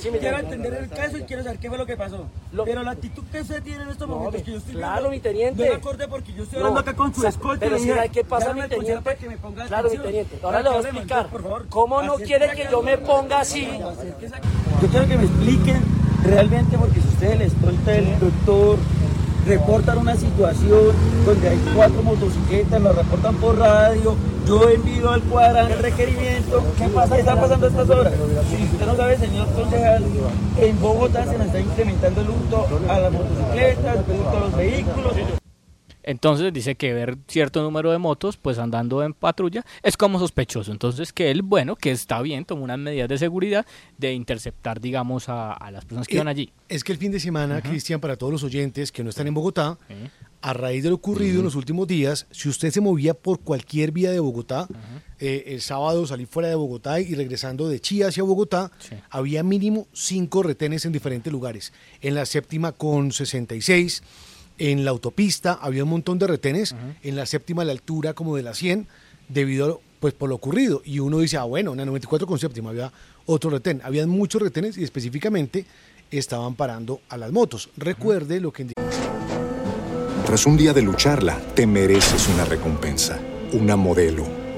Si 0.00 0.10
me 0.12 0.20
llega 0.20 0.36
a 0.36 0.40
entender 0.40 0.72
el 0.74 0.88
caso 0.88 1.18
y 1.18 1.22
quiero 1.22 1.42
saber 1.42 1.58
qué 1.58 1.68
fue 1.68 1.78
lo 1.78 1.84
que 1.84 1.96
pasó. 1.96 2.28
Pero 2.64 2.84
la 2.84 2.92
actitud 2.92 3.24
que 3.32 3.40
usted 3.40 3.60
tiene 3.64 3.82
en 3.82 3.88
estos 3.90 4.08
momentos 4.08 4.42
que 4.42 4.52
yo 4.52 4.58
estoy 4.58 4.74
claro, 4.74 5.10
viendo, 5.10 5.10
mi 5.10 5.20
teniente. 5.20 5.64
No 5.64 5.68
me 5.70 5.76
acordé 5.76 6.06
porque 6.06 6.32
yo 6.32 6.44
estoy 6.44 6.60
No, 6.60 6.66
hablando 6.66 6.88
acá 6.88 6.96
con 6.96 7.12
su 7.12 7.18
o 7.18 7.22
sea, 7.22 7.30
escolta. 7.30 7.66
pero 7.66 7.76
si 7.76 7.82
dije, 7.86 7.96
sabe 7.96 8.08
qué 8.10 8.22
pasa, 8.24 8.46
llame 8.48 8.62
mi 8.62 8.68
teniente. 8.68 9.02
para 9.02 9.16
que 9.16 9.28
me 9.28 9.36
ponga 9.36 9.66
Claro, 9.66 9.90
mi 9.90 9.98
teniente. 9.98 10.38
Ahora 10.42 10.62
le 10.62 10.68
voy 10.68 10.78
a 10.78 10.82
que 10.82 10.88
explicar. 10.90 11.26
por 11.28 11.42
favor. 11.42 11.66
¿Cómo 11.68 12.02
no 12.02 12.14
quiere 12.14 12.50
que 12.54 12.68
yo 12.70 12.82
me 12.82 12.98
ponga 12.98 13.40
así? 13.40 13.66
Yo 14.80 14.88
quiero 14.88 15.08
que 15.08 15.16
me 15.16 15.24
expliquen 15.24 16.01
realmente 16.24 16.78
porque 16.78 17.00
si 17.00 17.08
ustedes 17.08 17.38
les 17.38 17.52
escolta 17.52 17.96
el 17.96 18.18
doctor 18.18 18.78
reportan 19.46 19.98
una 19.98 20.16
situación 20.16 20.94
donde 21.26 21.48
hay 21.48 21.60
cuatro 21.74 22.02
motocicletas, 22.02 22.80
lo 22.80 22.92
reportan 22.92 23.34
por 23.36 23.58
radio, 23.58 24.14
yo 24.46 24.68
envío 24.70 25.10
al 25.10 25.22
cuadrante 25.22 25.74
requerimiento, 25.76 26.62
¿qué 26.78 26.88
pasa? 26.88 27.14
¿Qué 27.14 27.20
está 27.20 27.40
pasando 27.40 27.66
a 27.66 27.68
estas 27.68 27.90
horas? 27.90 28.12
Si 28.48 28.62
usted 28.62 28.86
no 28.86 28.96
sabe, 28.96 29.18
señor 29.18 29.48
concejal, 29.52 30.04
en 30.60 30.80
Bogotá 30.80 31.24
se 31.24 31.38
nos 31.38 31.46
está 31.48 31.60
incrementando 31.60 32.20
el 32.20 32.30
hurto 32.30 32.66
a 32.88 32.98
las 33.00 33.12
motocicletas, 33.12 33.96
el 33.96 34.20
hurto 34.20 34.36
a 34.36 34.40
los 34.40 34.56
vehículos. 34.56 35.41
Entonces 36.02 36.52
dice 36.52 36.74
que 36.74 36.92
ver 36.92 37.16
cierto 37.28 37.62
número 37.62 37.92
de 37.92 37.98
motos 37.98 38.36
pues 38.36 38.58
andando 38.58 39.02
en 39.02 39.14
patrulla 39.14 39.64
es 39.82 39.96
como 39.96 40.18
sospechoso. 40.18 40.72
Entonces 40.72 41.12
que 41.12 41.30
él, 41.30 41.42
bueno, 41.42 41.76
que 41.76 41.90
está 41.90 42.20
bien, 42.22 42.44
tomó 42.44 42.64
unas 42.64 42.78
medidas 42.78 43.08
de 43.08 43.18
seguridad 43.18 43.66
de 43.98 44.12
interceptar, 44.14 44.80
digamos, 44.80 45.28
a, 45.28 45.52
a 45.52 45.70
las 45.70 45.84
personas 45.84 46.08
que 46.08 46.14
Eh, 46.14 46.16
iban 46.16 46.28
allí. 46.28 46.52
Es 46.68 46.84
que 46.84 46.92
el 46.92 46.98
fin 46.98 47.12
de 47.12 47.20
semana, 47.20 47.60
Cristian, 47.62 48.00
para 48.00 48.16
todos 48.16 48.32
los 48.32 48.42
oyentes 48.42 48.90
que 48.92 49.04
no 49.04 49.10
están 49.10 49.26
en 49.26 49.34
Bogotá, 49.34 49.78
a 50.44 50.52
raíz 50.54 50.82
de 50.82 50.88
lo 50.88 50.96
ocurrido 50.96 51.38
en 51.38 51.44
los 51.44 51.54
últimos 51.54 51.86
días, 51.86 52.26
si 52.32 52.48
usted 52.48 52.72
se 52.72 52.80
movía 52.80 53.14
por 53.14 53.38
cualquier 53.40 53.92
vía 53.92 54.10
de 54.10 54.18
Bogotá, 54.18 54.66
eh, 55.20 55.44
el 55.46 55.60
sábado 55.60 56.04
salí 56.04 56.26
fuera 56.26 56.48
de 56.48 56.56
Bogotá 56.56 56.98
y 56.98 57.14
regresando 57.14 57.68
de 57.68 57.78
Chía 57.80 58.08
hacia 58.08 58.24
Bogotá, 58.24 58.72
había 59.08 59.44
mínimo 59.44 59.86
cinco 59.92 60.42
retenes 60.42 60.84
en 60.84 60.90
diferentes 60.90 61.32
lugares. 61.32 61.72
En 62.00 62.16
la 62.16 62.26
séptima 62.26 62.72
con 62.72 63.12
66, 63.12 64.02
en 64.58 64.84
la 64.84 64.90
autopista 64.90 65.58
había 65.60 65.84
un 65.84 65.90
montón 65.90 66.18
de 66.18 66.26
retenes, 66.26 66.74
en 67.02 67.16
la 67.16 67.26
séptima 67.26 67.62
a 67.62 67.64
la 67.64 67.72
altura 67.72 68.14
como 68.14 68.36
de 68.36 68.42
la 68.42 68.54
100, 68.54 68.86
debido 69.28 69.80
pues 70.00 70.14
por 70.14 70.28
lo 70.28 70.34
ocurrido. 70.34 70.82
Y 70.84 70.98
uno 70.98 71.20
dice, 71.20 71.36
ah, 71.36 71.44
bueno, 71.44 71.72
en 71.72 71.78
la 71.78 71.84
94 71.84 72.26
con 72.26 72.38
séptima 72.38 72.70
había 72.70 72.92
otro 73.26 73.50
retén. 73.50 73.80
Habían 73.84 74.08
muchos 74.08 74.42
retenes 74.42 74.76
y 74.76 74.84
específicamente 74.84 75.64
estaban 76.10 76.54
parando 76.54 77.00
a 77.08 77.16
las 77.16 77.32
motos. 77.32 77.70
Recuerde 77.76 78.40
lo 78.40 78.52
que... 78.52 78.66
Tras 80.26 80.46
un 80.46 80.56
día 80.56 80.72
de 80.72 80.82
lucharla, 80.82 81.38
te 81.54 81.66
mereces 81.66 82.28
una 82.28 82.44
recompensa, 82.44 83.20
una 83.52 83.76
modelo, 83.76 84.41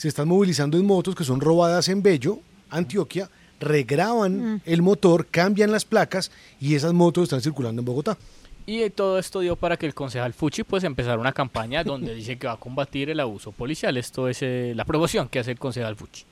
se 0.00 0.08
están 0.08 0.28
movilizando 0.28 0.78
en 0.78 0.86
motos 0.86 1.14
que 1.14 1.24
son 1.24 1.42
robadas 1.42 1.90
en 1.90 2.02
Bello, 2.02 2.38
Antioquia, 2.70 3.28
regraban 3.60 4.62
el 4.64 4.80
motor, 4.80 5.26
cambian 5.26 5.70
las 5.70 5.84
placas 5.84 6.30
y 6.58 6.74
esas 6.74 6.94
motos 6.94 7.24
están 7.24 7.42
circulando 7.42 7.82
en 7.82 7.84
Bogotá. 7.84 8.16
Y 8.64 8.88
todo 8.88 9.18
esto 9.18 9.40
dio 9.40 9.56
para 9.56 9.76
que 9.76 9.84
el 9.84 9.92
concejal 9.92 10.32
Fuchi 10.32 10.62
pues 10.62 10.84
empezara 10.84 11.18
una 11.18 11.32
campaña 11.32 11.84
donde 11.84 12.14
dice 12.14 12.38
que 12.38 12.46
va 12.46 12.54
a 12.54 12.56
combatir 12.56 13.10
el 13.10 13.20
abuso 13.20 13.52
policial. 13.52 13.98
Esto 13.98 14.26
es 14.26 14.38
eh, 14.40 14.72
la 14.74 14.86
promoción 14.86 15.28
que 15.28 15.38
hace 15.38 15.50
el 15.50 15.58
concejal 15.58 15.96
Fuchi. 15.96 16.24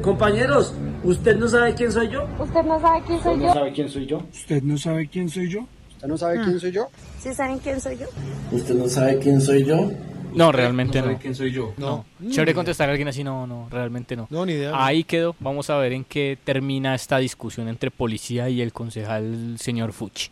Compañeros, 0.00 0.74
¿usted 1.02 1.36
no 1.36 1.48
sabe 1.48 1.74
quién 1.74 1.90
soy 1.90 2.08
yo? 2.08 2.24
¿Usted 2.38 2.62
no 2.62 2.80
sabe 2.80 3.02
quién 3.04 3.20
soy 3.20 3.40
yo? 3.40 3.52
sabe 3.52 3.72
quién 3.72 3.88
soy 3.88 4.06
yo? 4.06 4.18
¿Usted 4.32 4.62
no 4.62 4.78
sabe 4.78 5.08
quién 5.08 5.28
soy 5.28 5.50
yo? 5.50 5.66
¿Usted 5.90 6.06
no 6.06 6.16
sabe 6.16 6.40
quién 6.44 6.60
soy 6.60 6.70
yo? 6.70 6.88
¿Sí 7.18 7.34
saben 7.34 7.58
quién 7.58 7.80
soy 7.80 7.98
yo? 7.98 8.06
¿Usted 8.52 8.74
no 8.76 8.88
sabe 8.88 9.18
quién 9.18 9.40
soy 9.40 9.64
yo? 9.64 9.90
No, 10.34 10.52
realmente 10.52 10.98
no. 10.98 11.04
sabe 11.04 11.18
quién 11.18 11.34
soy 11.34 11.52
yo? 11.52 11.74
No. 11.76 12.04
No. 12.18 12.30
Chévere 12.30 12.52
Ni 12.52 12.54
contestar 12.54 12.88
a 12.88 12.92
alguien 12.92 13.08
así, 13.08 13.24
no, 13.24 13.46
no, 13.46 13.68
realmente 13.70 14.16
no. 14.16 14.26
No, 14.30 14.44
ni 14.44 14.52
idea. 14.52 14.72
Ahí 14.74 15.04
quedó. 15.04 15.34
Vamos 15.40 15.70
a 15.70 15.76
ver 15.78 15.92
en 15.92 16.04
qué 16.04 16.38
termina 16.42 16.94
esta 16.94 17.18
discusión 17.18 17.68
entre 17.68 17.90
policía 17.90 18.48
y 18.48 18.60
el 18.60 18.72
concejal 18.72 19.56
señor 19.58 19.92
Fuchi. 19.92 20.28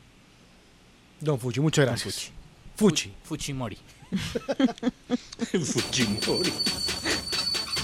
Don 1.21 1.39
Fuchi, 1.39 1.61
muchas 1.61 1.87
gracias. 1.87 2.33
Fuchi. 2.77 3.13
Fuchimori. 3.23 3.79
Fujimori. 5.65 6.53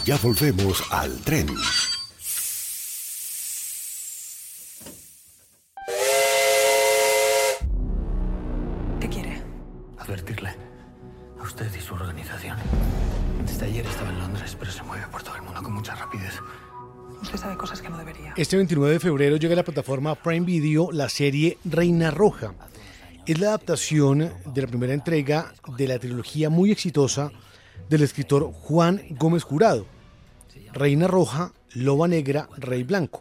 Ya 0.04 0.16
volvemos 0.18 0.82
al 0.90 1.20
tren. 1.20 1.48
Usted 11.60 11.76
y 11.76 11.82
su 11.82 11.94
organización. 11.94 12.56
Desde 13.44 13.66
ayer 13.66 13.84
estaba 13.84 14.10
en 14.10 14.18
Londres, 14.20 14.56
pero 14.56 14.70
se 14.70 14.82
mueve 14.84 15.06
por 15.10 15.24
todo 15.24 15.34
el 15.34 15.42
mundo 15.42 15.60
con 15.60 15.72
mucha 15.72 15.94
rapidez. 15.96 16.34
Usted 17.20 17.36
sabe 17.36 17.56
cosas 17.56 17.82
que 17.82 17.88
no 17.88 17.98
debería. 17.98 18.32
Este 18.36 18.56
29 18.56 18.92
de 18.92 19.00
febrero 19.00 19.36
llega 19.36 19.54
a 19.54 19.56
la 19.56 19.64
plataforma 19.64 20.14
Prime 20.14 20.46
Video 20.46 20.92
la 20.92 21.08
serie 21.08 21.58
Reina 21.64 22.12
Roja. 22.12 22.54
es 23.26 23.40
la 23.40 23.48
adaptación 23.48 24.32
de 24.46 24.62
la 24.62 24.68
primera 24.68 24.94
entrega 24.94 25.52
de 25.76 25.88
la 25.88 25.98
trilogía 25.98 26.48
muy 26.48 26.70
exitosa 26.70 27.32
del 27.88 28.02
escritor 28.02 28.52
Juan 28.52 29.02
Gómez 29.10 29.42
Jurado, 29.42 29.86
Reina 30.72 31.08
Roja, 31.08 31.52
Loba 31.74 32.06
Negra, 32.06 32.48
Rey 32.56 32.84
Blanco. 32.84 33.20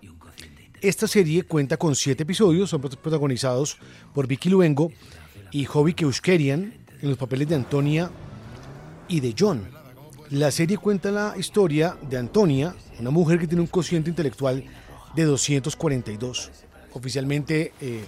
Esta 0.80 1.08
serie 1.08 1.42
cuenta 1.42 1.78
con 1.78 1.96
siete 1.96 2.22
episodios, 2.22 2.70
son 2.70 2.82
protagonizados 2.82 3.80
por 4.14 4.28
Vicky 4.28 4.50
Luengo 4.50 4.92
y 5.52 5.66
Hobby 5.66 5.96
Keuskerian 5.96 6.74
en 7.02 7.10
los 7.10 7.18
papeles 7.18 7.50
de 7.50 7.56
Antonia 7.56 8.12
y 9.08 9.20
de 9.20 9.36
John. 9.38 9.68
La 10.30 10.52
serie 10.52 10.78
cuenta 10.78 11.12
la 11.12 11.36
historia 11.38 11.98
de 12.10 12.18
Antonia, 12.18 12.76
una 13.00 13.12
mujer 13.12 13.40
que 13.40 13.48
tiene 13.48 13.62
un 13.62 13.68
cociente 13.68 14.10
intelectual 14.10 14.64
de 15.16 15.24
242. 15.24 16.52
Oficialmente 16.94 17.74
eh, 17.80 18.04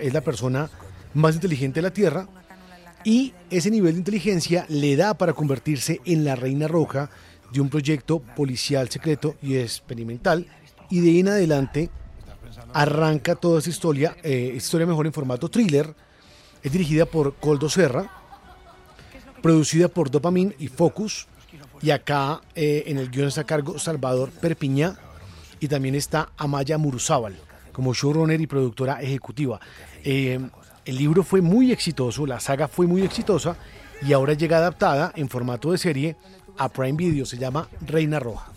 es 0.00 0.12
la 0.12 0.20
persona 0.20 0.68
más 1.14 1.34
inteligente 1.34 1.80
de 1.80 1.82
la 1.82 1.92
Tierra 1.92 2.28
y 3.04 3.32
ese 3.50 3.70
nivel 3.70 3.94
de 3.94 3.98
inteligencia 3.98 4.66
le 4.68 4.96
da 4.96 5.14
para 5.14 5.32
convertirse 5.32 6.00
en 6.04 6.24
la 6.24 6.36
reina 6.36 6.68
roja 6.68 7.10
de 7.52 7.60
un 7.60 7.68
proyecto 7.68 8.20
policial 8.20 8.88
secreto 8.88 9.36
y 9.42 9.56
experimental 9.56 10.46
y 10.90 11.00
de 11.00 11.08
ahí 11.08 11.20
en 11.20 11.28
adelante 11.28 11.90
arranca 12.72 13.34
toda 13.34 13.58
esta 13.58 13.70
historia, 13.70 14.16
eh, 14.22 14.52
historia 14.56 14.86
mejor 14.86 15.06
en 15.06 15.12
formato 15.12 15.48
thriller, 15.48 15.94
es 16.62 16.72
dirigida 16.72 17.06
por 17.06 17.34
Coldo 17.36 17.68
Serra, 17.68 18.21
producida 19.42 19.88
por 19.88 20.10
Dopamine 20.10 20.54
y 20.58 20.68
Focus 20.68 21.26
y 21.82 21.90
acá 21.90 22.40
eh, 22.54 22.84
en 22.86 22.98
el 22.98 23.10
guion 23.10 23.28
está 23.28 23.42
a 23.42 23.44
cargo 23.44 23.78
Salvador 23.78 24.30
Perpiñá 24.30 24.96
y 25.60 25.68
también 25.68 25.94
está 25.94 26.30
Amaya 26.36 26.78
Muruzábal 26.78 27.36
como 27.72 27.94
showrunner 27.94 28.40
y 28.40 28.46
productora 28.46 29.00
ejecutiva. 29.02 29.60
Eh, 30.04 30.38
el 30.84 30.96
libro 30.96 31.22
fue 31.22 31.40
muy 31.40 31.72
exitoso, 31.72 32.26
la 32.26 32.40
saga 32.40 32.68
fue 32.68 32.86
muy 32.86 33.02
exitosa 33.02 33.56
y 34.02 34.12
ahora 34.12 34.34
llega 34.34 34.58
adaptada 34.58 35.12
en 35.16 35.28
formato 35.28 35.72
de 35.72 35.78
serie 35.78 36.16
a 36.58 36.68
Prime 36.68 36.96
Video, 36.96 37.24
se 37.24 37.38
llama 37.38 37.68
Reina 37.86 38.18
Roja. 38.18 38.52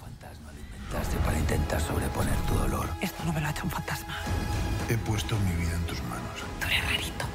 Para 1.25 1.37
intentar 1.37 1.81
sobreponer 1.81 2.35
tu 2.47 2.53
dolor. 2.53 2.87
Esto 3.01 3.23
no 3.25 3.33
me 3.33 3.41
lo 3.41 3.47
ha 3.47 3.51
hecho 3.51 3.63
un 3.65 3.71
fantasma. 3.71 4.15
He 4.89 4.97
puesto 4.97 5.35
mi 5.39 5.63
vida 5.63 5.75
en 5.75 5.83
tus 5.83 6.01
manos. 6.03 6.39
Tú 6.59 6.67
eres 6.67 6.85
rarito. 6.85 7.25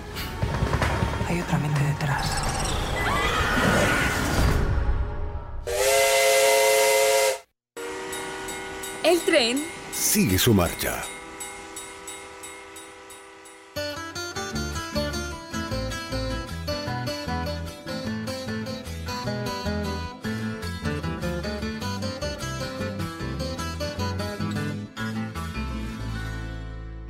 Hay 1.29 1.41
otra 1.41 1.59
mente 1.59 1.81
detrás. 1.85 2.70
El 9.21 9.27
tren 9.27 9.65
Sigue 9.93 10.39
su 10.39 10.55
marcha. 10.55 11.03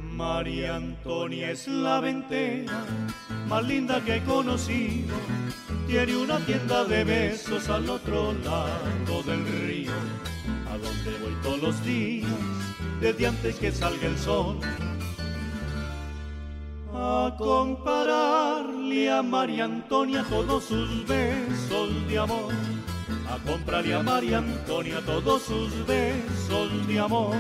María 0.00 0.76
Antonia 0.76 1.50
es 1.50 1.68
la 1.68 2.00
ventera 2.00 2.84
más 3.46 3.64
linda 3.64 4.00
que 4.04 4.16
he 4.16 4.24
conocido. 4.24 5.16
Tiene 5.86 6.16
una 6.16 6.38
tienda 6.46 6.84
de 6.84 7.04
besos 7.04 7.68
al 7.68 7.90
otro 7.90 8.32
lado 8.32 9.22
del 9.24 9.44
río, 9.66 9.92
donde 10.82 11.18
voy 11.18 11.34
todos 11.42 11.62
los 11.62 11.84
días, 11.84 12.30
desde 13.00 13.26
antes 13.26 13.56
que 13.56 13.72
salga 13.72 14.06
el 14.06 14.18
sol. 14.18 14.58
A 16.92 17.34
compararle 17.38 19.10
a 19.10 19.22
María 19.22 19.64
Antonia 19.64 20.24
todos 20.28 20.64
sus 20.64 21.06
besos 21.06 22.08
de 22.08 22.18
amor. 22.18 22.52
A 23.28 23.38
comprarle 23.48 23.94
a 23.94 24.02
María 24.02 24.38
Antonia 24.38 25.00
todos 25.06 25.42
sus 25.42 25.86
besos 25.86 26.86
de 26.88 26.98
amor. 26.98 27.36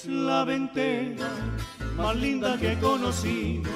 Es 0.00 0.06
la 0.06 0.44
ventera 0.44 1.28
más 1.96 2.16
linda 2.16 2.56
que 2.58 2.72
he 2.72 2.78
conocido. 2.78 3.70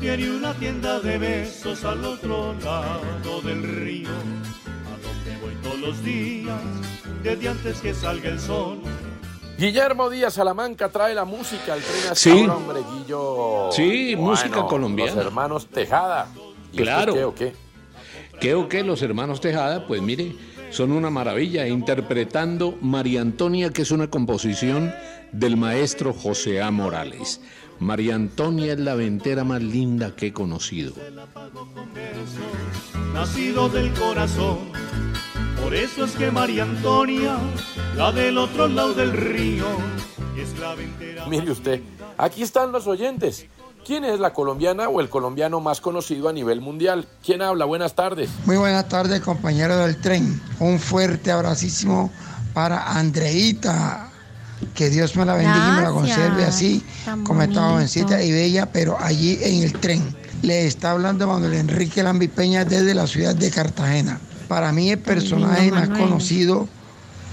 Tiene 0.00 0.30
una 0.30 0.52
tienda 0.54 1.00
de 1.00 1.18
besos 1.18 1.84
al 1.84 2.04
otro 2.04 2.54
lado 2.62 3.40
del 3.42 3.62
río, 3.62 4.08
a 4.10 5.06
donde 5.06 5.36
voy 5.40 5.54
todos 5.62 5.78
los 5.80 6.04
días, 6.04 6.60
desde 7.22 7.48
antes 7.48 7.80
que 7.80 7.94
salga 7.94 8.28
el 8.28 8.38
sol. 8.40 8.78
Guillermo 9.58 10.10
Díaz 10.10 10.34
Salamanca 10.34 10.90
trae 10.90 11.14
la 11.14 11.24
música 11.24 11.72
al 11.72 11.80
tren 11.80 12.02
hasta 12.02 12.14
Sí. 12.16 12.30
ahora, 12.30 12.56
hombre, 12.56 12.80
Guillo. 12.92 13.68
Sí, 13.72 14.14
música 14.16 14.66
colombiana. 14.66 15.14
Los 15.14 15.24
hermanos 15.26 15.66
Tejada. 15.68 16.28
¿Y 16.72 16.82
esto 16.82 16.82
Claro. 16.82 17.14
qué 17.14 17.24
o 17.24 17.34
qué? 17.34 17.52
¿Qué 18.38 18.54
o 18.54 18.68
qué? 18.68 18.84
Los 18.84 19.00
hermanos 19.00 19.40
Tejada, 19.40 19.86
pues 19.86 20.02
mire, 20.02 20.36
son 20.70 20.92
una 20.92 21.08
maravilla 21.08 21.66
interpretando 21.66 22.76
María 22.82 23.22
Antonia, 23.22 23.70
que 23.70 23.80
es 23.82 23.90
una 23.92 24.10
composición 24.10 24.92
del 25.32 25.56
maestro 25.56 26.12
José 26.12 26.62
A. 26.62 26.70
Morales. 26.70 27.40
María 27.78 28.14
Antonia 28.14 28.72
es 28.72 28.80
la 28.80 28.94
ventera 28.94 29.44
más 29.44 29.62
linda 29.62 30.14
que 30.16 30.28
he 30.28 30.32
conocido. 30.32 30.92
nacido 33.12 33.68
del 33.68 33.92
corazón. 33.94 34.58
Por 35.62 35.74
eso 35.74 36.04
es 36.04 36.12
que 36.12 36.30
María 36.30 36.62
Antonia, 36.64 37.36
la 37.96 38.12
del 38.12 38.38
otro 38.38 38.68
lado 38.68 38.94
del 38.94 39.12
río, 39.12 39.66
es 40.38 40.58
la 40.58 40.74
ventera. 40.74 41.26
Mire 41.26 41.50
usted, 41.50 41.82
aquí 42.18 42.42
están 42.42 42.72
los 42.72 42.86
oyentes. 42.86 43.46
¿Quién 43.86 44.04
es 44.04 44.18
la 44.18 44.32
colombiana 44.32 44.88
o 44.88 45.00
el 45.00 45.08
colombiano 45.08 45.60
más 45.60 45.80
conocido 45.80 46.28
a 46.28 46.32
nivel 46.32 46.60
mundial? 46.60 47.06
¿Quién 47.24 47.40
habla? 47.40 47.66
Buenas 47.66 47.94
tardes. 47.94 48.28
Muy 48.44 48.56
buenas 48.56 48.88
tardes, 48.88 49.20
compañeros 49.20 49.78
del 49.78 50.00
tren. 50.00 50.42
Un 50.58 50.80
fuerte 50.80 51.30
abracísimo 51.30 52.10
para 52.52 52.92
Andreita. 52.92 54.05
Que 54.74 54.90
Dios 54.90 55.16
me 55.16 55.24
la 55.24 55.34
bendiga 55.34 55.68
y 55.68 55.76
me 55.76 55.82
la 55.82 55.90
conserve 55.90 56.44
así, 56.44 56.82
Tan 57.04 57.24
como 57.24 57.42
está 57.42 57.60
bonito. 57.60 57.72
jovencita 57.74 58.22
y 58.22 58.32
bella, 58.32 58.66
pero 58.72 58.96
allí 59.00 59.38
en 59.42 59.62
el 59.62 59.72
tren. 59.74 60.02
Le 60.42 60.66
está 60.66 60.92
hablando 60.92 61.26
Manuel 61.26 61.54
Enrique 61.54 62.02
Lambi 62.02 62.28
Peña 62.28 62.64
desde 62.64 62.94
la 62.94 63.06
ciudad 63.06 63.34
de 63.34 63.50
Cartagena. 63.50 64.20
Para 64.48 64.72
mí 64.72 64.90
el 64.90 64.98
personaje 64.98 65.62
lindo, 65.62 65.76
más 65.76 65.88
Manuel. 65.88 66.08
conocido 66.08 66.68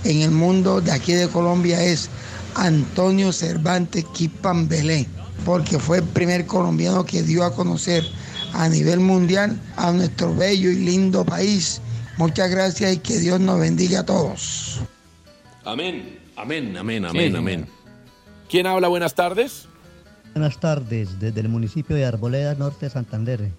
en 0.03 0.21
el 0.21 0.31
mundo 0.31 0.81
de 0.81 0.91
aquí 0.91 1.13
de 1.13 1.27
Colombia 1.27 1.81
es 1.83 2.09
Antonio 2.55 3.31
Cervantes 3.31 4.05
Quipambelé, 4.13 5.07
porque 5.45 5.79
fue 5.79 5.97
el 5.99 6.03
primer 6.03 6.45
colombiano 6.45 7.05
que 7.05 7.23
dio 7.23 7.43
a 7.43 7.53
conocer 7.53 8.03
a 8.53 8.67
nivel 8.69 8.99
mundial 8.99 9.59
a 9.77 9.91
nuestro 9.91 10.33
bello 10.35 10.69
y 10.71 10.75
lindo 10.75 11.25
país. 11.25 11.81
Muchas 12.17 12.49
gracias 12.49 12.93
y 12.93 12.97
que 12.97 13.17
Dios 13.19 13.39
nos 13.39 13.59
bendiga 13.59 14.01
a 14.01 14.05
todos. 14.05 14.79
Amén, 15.65 16.19
amén, 16.35 16.75
amén, 16.77 17.05
amén, 17.05 17.31
Sí. 17.31 17.37
amén. 17.37 17.67
¿Quién 18.49 18.67
habla? 18.67 18.87
Buenas 18.87 19.15
tardes. 19.15 19.67
Buenas 20.33 20.59
tardes, 20.59 21.19
desde 21.19 21.39
el 21.41 21.49
municipio 21.49 21.95
de 21.95 22.05
Arboleda, 22.05 22.55
norte 22.55 22.85
de 22.87 22.89
Santander. 22.89 23.49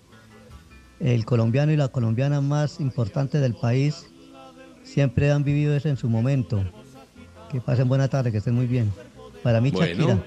El 1.01 1.25
colombiano 1.25 1.73
y 1.73 1.77
la 1.77 1.89
colombiana 1.89 2.41
más 2.41 2.81
importante 2.81 3.39
del 3.39 3.55
país 3.55 4.07
siempre 4.83 5.31
han 5.31 5.45
vivido 5.45 5.75
eso 5.77 5.89
en 5.89 5.97
su 5.97 6.09
momento. 6.09 6.65
Que 7.51 7.61
pasen 7.61 7.89
buena 7.89 8.09
tarde, 8.09 8.33
que 8.33 8.39
estén 8.39 8.55
muy 8.55 8.67
bien. 8.67 8.93
Para 9.43 9.61
mí, 9.61 9.71
Bueno, 9.71 9.87
Shakira. 10.09 10.25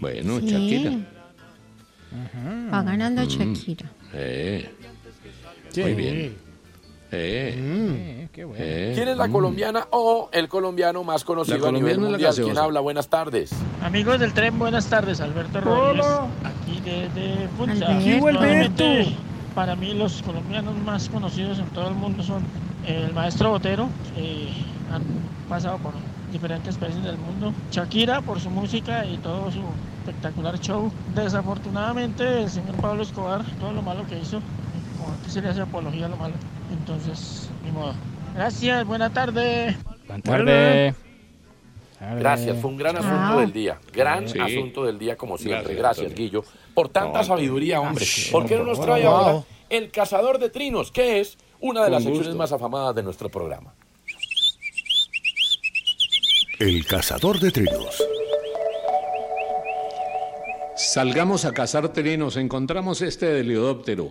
bueno, 0.00 0.40
Sí. 0.40 0.46
Shakira. 0.46 0.96
Va 2.72 2.82
ganando 2.82 3.22
Mm. 3.22 3.28
Shakira. 3.28 3.90
Eh, 4.14 4.70
Sí. 5.70 5.80
Muy 5.82 5.94
bien. 5.94 6.36
Eh, 7.14 7.54
Mm. 7.58 7.92
eh, 8.56 8.92
¿Quién 8.94 9.08
es 9.08 9.16
la 9.18 9.28
mm. 9.28 9.32
colombiana 9.32 9.86
o 9.90 10.30
el 10.32 10.48
colombiano 10.48 11.04
más 11.04 11.24
conocido 11.24 11.58
La 11.58 11.68
a 11.68 11.72
nivel 11.72 12.00
mundial? 12.00 12.34
¿Quién 12.34 12.56
habla? 12.56 12.80
Buenas 12.80 13.08
tardes. 13.08 13.50
Amigos 13.82 14.18
del 14.18 14.32
tren, 14.32 14.58
buenas 14.58 14.86
tardes. 14.86 15.20
Alberto 15.20 15.60
Rodríguez, 15.60 16.06
aquí 16.42 16.80
desde 16.82 17.48
Funza. 17.58 17.96
Aquí 17.96 18.18
Para 19.54 19.76
mí 19.76 19.92
los 19.92 20.22
colombianos 20.22 20.74
más 20.78 21.10
conocidos 21.10 21.58
en 21.58 21.66
todo 21.66 21.88
el 21.88 21.94
mundo 21.94 22.22
son 22.22 22.42
el 22.86 23.12
maestro 23.12 23.50
Botero, 23.50 23.88
que 24.14 24.48
han 24.90 25.02
pasado 25.50 25.76
por 25.78 25.92
diferentes 26.32 26.78
países 26.78 27.02
del 27.04 27.18
mundo. 27.18 27.52
Shakira 27.70 28.22
por 28.22 28.40
su 28.40 28.48
música 28.48 29.04
y 29.04 29.18
todo 29.18 29.50
su 29.50 29.60
espectacular 30.06 30.58
show. 30.58 30.90
Desafortunadamente 31.14 32.44
el 32.44 32.48
señor 32.48 32.76
Pablo 32.76 33.02
Escobar, 33.02 33.44
todo 33.60 33.72
lo 33.72 33.82
malo 33.82 34.06
que 34.08 34.18
hizo, 34.18 34.40
como 34.98 35.14
que 35.22 35.30
se 35.30 35.42
le 35.42 35.50
hace 35.50 35.60
apología 35.60 36.06
a 36.06 36.08
lo 36.08 36.16
malo. 36.16 36.32
Entonces, 36.72 37.48
ni 37.64 37.70
modo. 37.70 37.94
Gracias, 38.34 38.86
buena 38.86 39.12
tarde. 39.12 39.76
Buenas 40.06 40.22
tardes. 40.22 40.94
Gracias, 42.18 42.58
fue 42.60 42.70
un 42.70 42.76
gran 42.76 42.96
asunto 42.96 43.16
Ah. 43.16 43.36
del 43.40 43.52
día. 43.52 43.78
Gran 43.92 44.28
Sí. 44.28 44.38
asunto 44.40 44.84
del 44.84 44.98
día, 44.98 45.16
como 45.16 45.38
siempre. 45.38 45.74
Gracias. 45.74 46.12
Guillo, 46.14 46.44
por 46.74 46.88
tanta 46.88 47.18
No, 47.18 47.24
sabiduría, 47.24 47.80
hombre. 47.80 48.04
¿Por 48.32 48.46
qué 48.46 48.56
no 48.56 48.64
nos 48.64 48.80
trae 48.80 49.02
wow. 49.02 49.12
ahora 49.12 49.44
El 49.68 49.90
Cazador 49.90 50.38
de 50.38 50.50
Trinos, 50.50 50.90
que 50.90 51.20
es 51.20 51.38
una 51.60 51.84
de 51.84 51.90
las 51.90 52.02
secciones 52.02 52.34
más 52.34 52.50
afamadas 52.52 52.94
de 52.96 53.02
nuestro 53.04 53.28
programa? 53.28 53.72
El 56.58 56.84
cazador 56.86 57.38
de 57.40 57.50
trinos. 57.50 58.02
Salgamos 60.76 61.44
a 61.44 61.52
cazar 61.52 61.88
trinos, 61.92 62.36
encontramos 62.36 63.02
este 63.02 63.40
heliodóptero. 63.40 64.10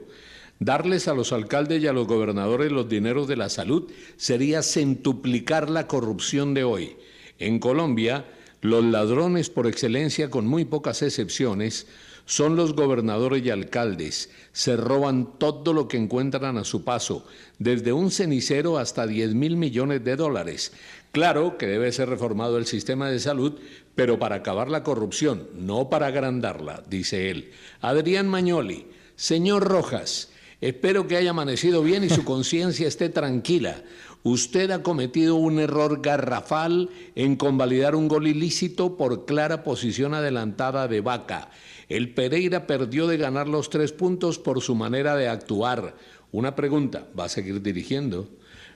Darles 0.62 1.08
a 1.08 1.16
los 1.16 1.34
alcaldes 1.34 1.82
y 1.82 1.88
a 1.88 1.92
los 1.92 2.06
gobernadores 2.06 2.72
los 2.72 2.88
dineros 2.88 3.28
de 3.28 3.36
la 3.36 3.50
salud 3.50 3.90
sería 4.16 4.62
centuplicar 4.62 5.72
la 5.72 5.88
corrupción 5.88 6.54
de 6.54 6.64
hoy. 6.64 6.98
En 7.40 7.58
Colombia, 7.58 8.26
los 8.62 8.86
ladrones 8.86 9.50
por 9.50 9.66
excelencia, 9.66 10.30
con 10.30 10.46
muy 10.46 10.66
pocas 10.66 11.02
excepciones, 11.02 11.88
son 12.28 12.56
los 12.56 12.76
gobernadores 12.76 13.44
y 13.44 13.50
alcaldes. 13.50 14.30
Se 14.52 14.78
roban 14.78 15.40
todo 15.40 15.74
lo 15.74 15.88
que 15.88 15.98
encuentran 15.98 16.60
a 16.60 16.64
su 16.64 16.84
paso, 16.84 17.26
desde 17.58 17.92
un 17.92 18.12
cenicero 18.12 18.78
hasta 18.78 19.08
10 19.08 19.34
mil 19.34 19.58
millones 19.58 20.04
de 20.04 20.16
dólares. 20.16 20.74
Claro 21.12 21.58
que 21.58 21.66
debe 21.66 21.92
ser 21.92 22.08
reformado 22.08 22.60
el 22.60 22.68
sistema 22.68 23.10
de 23.10 23.18
salud, 23.18 23.60
pero 23.96 24.20
para 24.20 24.36
acabar 24.36 24.70
la 24.70 24.84
corrupción, 24.84 25.48
no 25.56 25.90
para 25.90 26.06
agrandarla, 26.06 26.84
dice 26.88 27.32
él. 27.32 27.50
Adrián 27.82 28.28
Mañoli, 28.28 28.86
señor 29.16 29.64
Rojas, 29.64 30.31
espero 30.62 31.08
que 31.08 31.18
haya 31.18 31.32
amanecido 31.32 31.84
bien 31.84 32.04
y 32.04 32.10
su 32.10 32.24
conciencia 32.24 32.88
esté 32.88 33.10
tranquila. 33.10 33.84
Usted 34.24 34.70
ha 34.70 34.84
cometido 34.84 35.36
un 35.36 35.60
error 35.60 36.02
garrafal 36.02 36.90
en 37.16 37.36
convalidar 37.36 37.96
un 37.96 38.08
gol 38.08 38.28
ilícito 38.28 38.96
por 38.96 39.26
clara 39.26 39.64
posición 39.64 40.14
adelantada 40.14 40.88
de 40.88 41.02
Vaca. 41.02 41.50
El 41.90 42.14
Pereira 42.14 42.68
perdió 42.68 43.08
de 43.08 43.18
ganar 43.18 43.48
los 43.48 43.72
tres 43.72 43.92
puntos 43.92 44.38
por 44.38 44.62
su 44.62 44.76
manera 44.76 45.16
de 45.16 45.28
actuar. 45.28 45.96
Una 46.32 46.56
pregunta, 46.56 47.08
¿va 47.20 47.26
a 47.26 47.30
seguir 47.30 47.64
dirigiendo? 47.64 48.30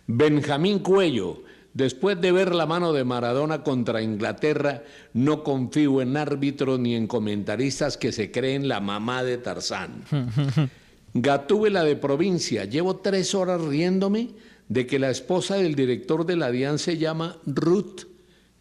Benjamín 0.07 0.79
Cuello, 0.79 1.43
después 1.75 2.19
de 2.19 2.31
ver 2.31 2.55
la 2.55 2.65
mano 2.65 2.91
de 2.91 3.03
Maradona 3.03 3.63
contra 3.63 4.01
Inglaterra, 4.01 4.83
no 5.13 5.43
confío 5.43 6.01
en 6.01 6.17
árbitros 6.17 6.79
ni 6.79 6.95
en 6.95 7.05
comentaristas 7.05 7.97
que 7.97 8.11
se 8.11 8.31
creen 8.31 8.67
la 8.67 8.79
mamá 8.79 9.23
de 9.23 9.37
Tarzán. 9.37 10.03
Gatúbela 11.17 11.85
de 11.85 11.95
provincia, 11.95 12.65
llevo 12.65 12.97
tres 12.97 13.33
horas 13.35 13.61
riéndome 13.61 14.31
de 14.67 14.85
que 14.85 14.99
la 14.99 15.09
esposa 15.09 15.55
del 15.55 15.73
director 15.73 16.25
de 16.25 16.35
la 16.35 16.51
DIAN 16.51 16.77
se 16.77 16.97
llama 16.97 17.37
Ruth. 17.45 18.01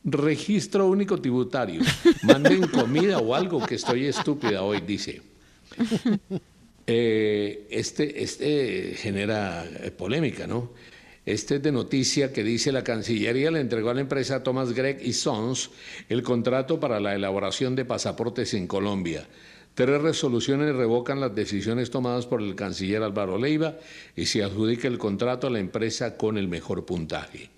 Registro 0.05 0.87
único 0.87 1.21
tributario. 1.21 1.81
Manden 2.23 2.69
comida 2.69 3.19
o 3.19 3.35
algo 3.35 3.67
que 3.67 3.75
estoy 3.75 4.07
estúpida 4.07 4.63
hoy, 4.63 4.83
dice. 4.87 5.21
Eh, 6.87 7.67
este, 7.71 8.23
este 8.23 8.95
genera 8.99 9.65
eh, 9.65 9.91
polémica, 9.91 10.47
¿no? 10.47 10.71
Este 11.27 11.57
es 11.57 11.63
de 11.63 11.73
noticia 11.73 12.33
que 12.33 12.45
dice 12.45 12.71
la 12.71 12.85
Cancillería 12.85 13.51
le 13.51 13.61
entregó 13.61 13.91
a 13.91 13.95
la 13.95 14.03
empresa 14.03 14.45
Thomas 14.45 14.75
Gregg 14.75 15.01
y 15.03 15.15
Sons 15.15 15.71
el 16.09 16.23
contrato 16.23 16.79
para 16.79 17.01
la 17.01 17.15
elaboración 17.15 17.75
de 17.75 17.85
pasaportes 17.85 18.55
en 18.55 18.69
Colombia. 18.69 19.27
Tres 19.75 20.01
resoluciones 20.01 20.75
revocan 20.75 21.21
las 21.21 21.35
decisiones 21.35 21.91
tomadas 21.91 22.27
por 22.27 22.41
el 22.41 22.55
canciller 22.55 23.03
Álvaro 23.03 23.39
Leiva 23.39 23.77
y 24.15 24.27
se 24.27 24.45
adjudica 24.45 24.87
el 24.87 24.99
contrato 24.99 25.49
a 25.49 25.51
la 25.51 25.59
empresa 25.59 26.17
con 26.17 26.39
el 26.39 26.47
mejor 26.47 26.87
puntaje. 26.87 27.51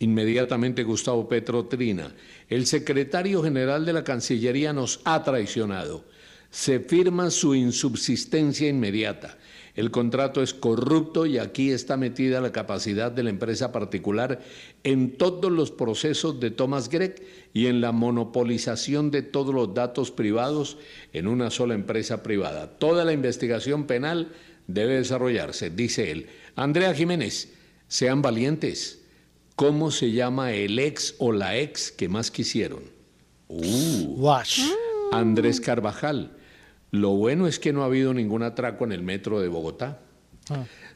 Inmediatamente 0.00 0.82
Gustavo 0.82 1.28
Petro 1.28 1.66
Trina, 1.66 2.12
el 2.48 2.66
secretario 2.66 3.40
general 3.42 3.86
de 3.86 3.92
la 3.92 4.02
Cancillería 4.02 4.72
nos 4.72 5.00
ha 5.04 5.22
traicionado. 5.22 6.04
Se 6.50 6.80
firma 6.80 7.30
su 7.30 7.54
insubsistencia 7.54 8.68
inmediata. 8.68 9.38
El 9.74 9.90
contrato 9.90 10.40
es 10.40 10.54
corrupto 10.54 11.26
y 11.26 11.38
aquí 11.38 11.70
está 11.70 11.96
metida 11.96 12.40
la 12.40 12.52
capacidad 12.52 13.10
de 13.10 13.24
la 13.24 13.30
empresa 13.30 13.72
particular 13.72 14.40
en 14.84 15.16
todos 15.16 15.50
los 15.50 15.72
procesos 15.72 16.38
de 16.38 16.52
Thomas 16.52 16.88
Gregg 16.88 17.16
y 17.52 17.66
en 17.66 17.80
la 17.80 17.90
monopolización 17.90 19.10
de 19.10 19.22
todos 19.22 19.52
los 19.52 19.74
datos 19.74 20.12
privados 20.12 20.78
en 21.12 21.26
una 21.26 21.50
sola 21.50 21.74
empresa 21.74 22.22
privada. 22.22 22.78
Toda 22.78 23.04
la 23.04 23.12
investigación 23.12 23.86
penal 23.86 24.32
debe 24.68 24.94
desarrollarse, 24.94 25.70
dice 25.70 26.12
él. 26.12 26.28
Andrea 26.54 26.94
Jiménez, 26.94 27.52
sean 27.88 28.22
valientes. 28.22 29.02
¿Cómo 29.56 29.90
se 29.90 30.12
llama 30.12 30.52
el 30.52 30.78
ex 30.78 31.16
o 31.18 31.32
la 31.32 31.58
ex 31.58 31.90
que 31.90 32.08
más 32.08 32.30
quisieron? 32.30 32.82
Uh. 33.48 34.30
Andrés 35.12 35.60
Carvajal. 35.60 36.33
Lo 36.94 37.10
bueno 37.10 37.48
es 37.48 37.58
que 37.58 37.72
no 37.72 37.82
ha 37.82 37.86
habido 37.86 38.14
ningún 38.14 38.44
atraco 38.44 38.84
en 38.84 38.92
el 38.92 39.02
metro 39.02 39.40
de 39.40 39.48
Bogotá. 39.48 39.98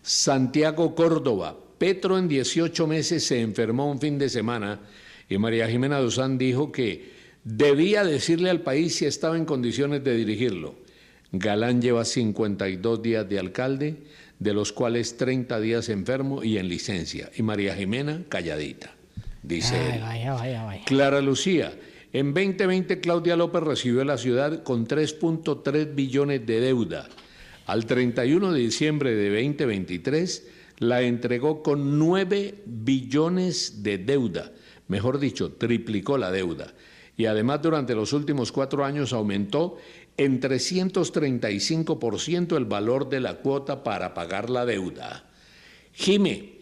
Santiago 0.00 0.94
Córdoba. 0.94 1.56
Petro 1.76 2.18
en 2.18 2.28
18 2.28 2.86
meses 2.86 3.24
se 3.24 3.40
enfermó 3.40 3.90
un 3.90 4.00
fin 4.00 4.16
de 4.16 4.28
semana 4.28 4.78
y 5.28 5.38
María 5.38 5.66
Jimena 5.68 5.98
Duzán 5.98 6.38
dijo 6.38 6.70
que 6.70 7.10
debía 7.42 8.04
decirle 8.04 8.48
al 8.48 8.60
país 8.60 8.94
si 8.94 9.06
estaba 9.06 9.36
en 9.36 9.44
condiciones 9.44 10.04
de 10.04 10.14
dirigirlo. 10.14 10.76
Galán 11.32 11.82
lleva 11.82 12.04
52 12.04 13.02
días 13.02 13.28
de 13.28 13.40
alcalde, 13.40 13.96
de 14.38 14.54
los 14.54 14.72
cuales 14.72 15.16
30 15.16 15.58
días 15.58 15.88
enfermo 15.88 16.44
y 16.44 16.58
en 16.58 16.68
licencia. 16.68 17.28
Y 17.36 17.42
María 17.42 17.74
Jimena 17.74 18.22
calladita, 18.28 18.94
dice 19.42 19.74
Ay, 19.74 19.96
él. 19.96 20.00
vaya, 20.02 20.32
vaya, 20.34 20.62
vaya. 20.62 20.84
Clara 20.84 21.20
Lucía. 21.20 21.72
En 22.12 22.32
2020 22.32 23.00
Claudia 23.00 23.36
López 23.36 23.62
recibió 23.62 24.02
la 24.02 24.16
ciudad 24.16 24.62
con 24.62 24.86
3.3 24.86 25.94
billones 25.94 26.46
de 26.46 26.60
deuda. 26.60 27.06
Al 27.66 27.84
31 27.84 28.52
de 28.52 28.60
diciembre 28.60 29.14
de 29.14 29.28
2023 29.28 30.48
la 30.78 31.02
entregó 31.02 31.62
con 31.62 31.98
9 31.98 32.62
billones 32.64 33.82
de 33.82 33.98
deuda. 33.98 34.52
Mejor 34.86 35.18
dicho, 35.18 35.52
triplicó 35.52 36.16
la 36.16 36.30
deuda. 36.30 36.72
Y 37.14 37.26
además 37.26 37.60
durante 37.60 37.94
los 37.94 38.14
últimos 38.14 38.52
cuatro 38.52 38.86
años 38.86 39.12
aumentó 39.12 39.76
en 40.16 40.40
335% 40.40 42.56
el 42.56 42.64
valor 42.64 43.10
de 43.10 43.20
la 43.20 43.34
cuota 43.34 43.84
para 43.84 44.14
pagar 44.14 44.48
la 44.48 44.64
deuda. 44.64 45.28
Jime, 45.92 46.52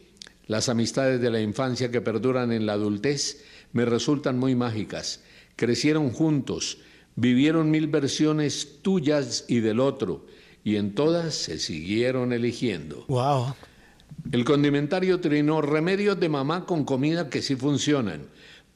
las 0.48 0.68
amistades 0.68 1.20
de 1.20 1.30
la 1.30 1.40
infancia 1.40 1.92
que 1.92 2.00
perduran 2.00 2.50
en 2.50 2.66
la 2.66 2.72
adultez 2.72 3.44
me 3.72 3.84
resultan 3.84 4.38
muy 4.38 4.56
mágicas. 4.56 5.22
Crecieron 5.56 6.10
juntos, 6.10 6.78
vivieron 7.14 7.70
mil 7.70 7.86
versiones 7.86 8.82
tuyas 8.82 9.46
y 9.48 9.60
del 9.60 9.80
otro, 9.80 10.26
y 10.62 10.76
en 10.76 10.94
todas 10.94 11.34
se 11.34 11.58
siguieron 11.58 12.32
eligiendo. 12.32 13.06
Wow. 13.08 13.54
El 14.32 14.44
condimentario 14.44 15.20
trinó 15.20 15.62
remedios 15.62 16.20
de 16.20 16.28
mamá 16.28 16.66
con 16.66 16.84
comida 16.84 17.30
que 17.30 17.40
sí 17.40 17.56
funcionan. 17.56 18.26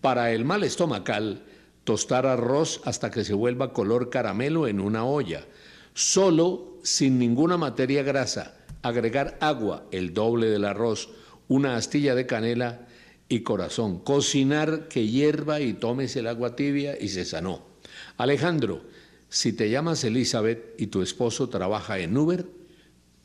Para 0.00 0.32
el 0.32 0.44
mal 0.44 0.64
estomacal, 0.64 1.42
tostar 1.84 2.26
arroz 2.26 2.80
hasta 2.84 3.10
que 3.10 3.24
se 3.24 3.34
vuelva 3.34 3.72
color 3.72 4.08
caramelo 4.08 4.66
en 4.66 4.80
una 4.80 5.04
olla. 5.04 5.44
Solo, 5.92 6.78
sin 6.82 7.18
ninguna 7.18 7.58
materia 7.58 8.02
grasa, 8.02 8.54
agregar 8.82 9.36
agua, 9.40 9.84
el 9.90 10.14
doble 10.14 10.48
del 10.48 10.64
arroz, 10.64 11.10
una 11.48 11.76
astilla 11.76 12.14
de 12.14 12.26
canela 12.26 12.86
y 13.30 13.40
corazón. 13.40 14.00
Cocinar 14.00 14.88
que 14.88 15.06
hierva 15.06 15.60
y 15.60 15.72
tomes 15.72 16.14
el 16.16 16.26
agua 16.26 16.56
tibia 16.56 17.00
y 17.00 17.08
se 17.08 17.24
sanó. 17.24 17.62
Alejandro, 18.18 18.82
si 19.30 19.54
te 19.54 19.70
llamas 19.70 20.04
Elizabeth 20.04 20.74
y 20.78 20.88
tu 20.88 21.00
esposo 21.00 21.48
trabaja 21.48 21.98
en 22.00 22.14
Uber, 22.14 22.44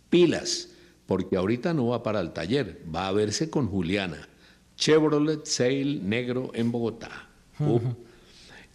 pilas, 0.09 0.69
porque 1.07 1.35
ahorita 1.35 1.73
no 1.73 1.87
va 1.87 2.03
para 2.03 2.21
el 2.21 2.31
taller, 2.31 2.81
va 2.93 3.07
a 3.07 3.11
verse 3.11 3.49
con 3.49 3.67
Juliana. 3.67 4.29
Chevrolet 4.77 5.45
Sail 5.45 6.07
negro 6.07 6.51
en 6.53 6.71
Bogotá. 6.71 7.27
Uh. 7.59 7.79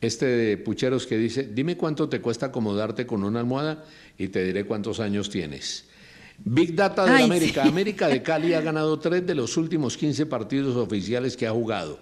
Este 0.00 0.26
de 0.26 0.56
Pucheros 0.56 1.06
que 1.06 1.16
dice, 1.16 1.44
dime 1.44 1.76
cuánto 1.76 2.08
te 2.08 2.20
cuesta 2.20 2.46
acomodarte 2.46 3.06
con 3.06 3.22
una 3.22 3.40
almohada 3.40 3.84
y 4.18 4.28
te 4.28 4.42
diré 4.42 4.64
cuántos 4.64 4.98
años 4.98 5.30
tienes. 5.30 5.89
Big 6.44 6.74
Data 6.74 7.04
de 7.04 7.12
Ay, 7.12 7.24
América. 7.24 7.62
sí. 7.62 7.68
América 7.68 8.08
de 8.08 8.22
Cali 8.22 8.54
ha 8.54 8.60
ganado 8.60 8.98
tres 8.98 9.26
de 9.26 9.34
los 9.34 9.56
últimos 9.56 9.96
15 9.96 10.26
partidos 10.26 10.76
oficiales 10.76 11.36
que 11.36 11.46
ha 11.46 11.50
jugado. 11.52 12.00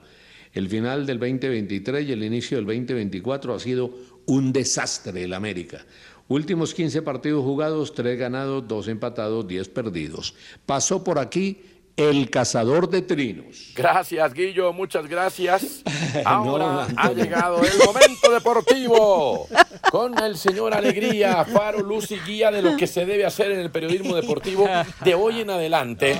El 0.52 0.69
final 0.69 1.06
del 1.06 1.19
2023 1.19 2.09
y 2.09 2.12
el 2.12 2.23
inicio 2.24 2.56
del 2.56 2.66
2024 2.66 3.55
ha 3.55 3.59
sido 3.60 3.90
un 4.27 4.52
desastre 4.52 5.24
el 5.24 5.35
América. 5.35 5.85
Últimos 6.28 6.74
15 6.74 7.02
partidos 7.02 7.43
jugados, 7.44 7.94
3 7.94 8.19
ganados, 8.19 8.66
2 8.69 8.89
empatados, 8.89 9.48
10 9.48 9.69
perdidos. 9.70 10.35
Pasó 10.66 11.02
por 11.02 11.19
aquí 11.19 11.62
el 11.98 12.30
cazador 12.30 12.88
de 12.88 13.02
trinos. 13.02 13.72
Gracias, 13.74 14.32
Guillo, 14.32 14.72
muchas 14.72 15.06
gracias. 15.08 15.82
Ahora 16.24 16.86
No, 16.88 16.94
ha 16.96 17.12
llegado 17.12 17.60
el 17.62 17.76
momento 17.84 18.30
deportivo 18.32 19.46
con 19.90 20.16
el 20.18 20.36
señor 20.38 20.74
Alegría, 20.74 21.44
faro, 21.44 21.80
luz 21.80 22.10
y 22.12 22.18
guía 22.20 22.50
de 22.50 22.62
lo 22.62 22.76
que 22.76 22.86
se 22.86 23.04
debe 23.04 23.26
hacer 23.26 23.50
en 23.52 23.60
el 23.60 23.70
periodismo 23.70 24.14
deportivo 24.16 24.66
de 25.04 25.14
hoy 25.14 25.40
en 25.40 25.50
adelante. 25.50 26.16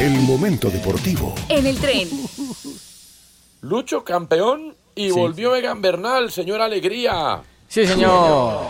El 0.00 0.12
momento 0.20 0.68
deportivo. 0.70 1.34
En 1.48 1.66
el 1.66 1.78
tren. 1.78 2.08
Lucho 3.62 4.04
campeón 4.04 4.74
Y 4.98 5.10
Sí. 5.10 5.10
volvió 5.10 5.54
Egan 5.54 5.82
Bernal, 5.82 6.30
señor 6.32 6.60
Alegría. 6.62 7.42
Sí, 7.68 7.86
señor. 7.86 8.60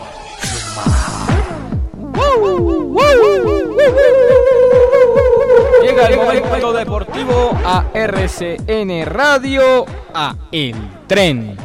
Llega 5.97 6.31
el 6.31 6.41
momento 6.43 6.73
deportivo 6.73 7.57
a 7.65 7.85
RCN 7.91 9.03
Radio, 9.07 9.83
a 10.13 10.35
El 10.51 10.75
Tren. 11.07 11.57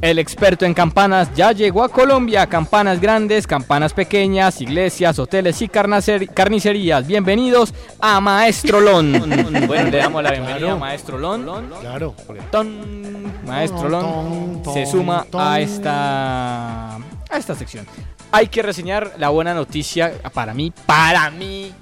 El 0.00 0.20
experto 0.20 0.64
en 0.64 0.74
campanas 0.74 1.34
ya 1.34 1.50
llegó 1.50 1.82
a 1.82 1.88
Colombia. 1.88 2.46
Campanas 2.46 3.00
grandes, 3.00 3.48
campanas 3.48 3.92
pequeñas, 3.92 4.60
iglesias, 4.60 5.18
hoteles 5.18 5.60
y 5.60 5.68
carnicerías. 5.68 7.04
Bienvenidos 7.04 7.74
a 7.98 8.20
Maestro 8.20 8.80
Lon. 8.80 9.10
bueno, 9.66 9.90
le 9.90 9.98
damos 9.98 10.22
la 10.22 10.30
bienvenida 10.30 10.70
a 10.70 10.76
Maestro 10.76 11.18
Lon. 11.18 11.44
Claro. 11.80 12.14
Ton, 12.52 13.44
Maestro 13.44 13.88
Lon 13.88 14.62
se 14.72 14.86
suma 14.86 15.26
a 15.32 15.58
esta, 15.58 16.94
a 16.94 17.36
esta 17.36 17.56
sección. 17.56 17.84
Hay 18.30 18.46
que 18.46 18.62
reseñar 18.62 19.14
la 19.18 19.30
buena 19.30 19.52
noticia 19.52 20.12
para 20.32 20.54
mí, 20.54 20.72
para 20.86 21.28
mí, 21.32 21.72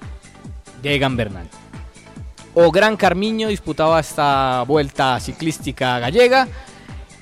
de 0.80 0.94
Egan 0.94 1.14
Bernal. 1.14 1.50
O 2.60 2.72
Gran 2.72 2.96
Carmiño 2.96 3.46
disputaba 3.46 4.00
esta 4.00 4.64
vuelta 4.66 5.20
ciclística 5.20 6.00
gallega 6.00 6.48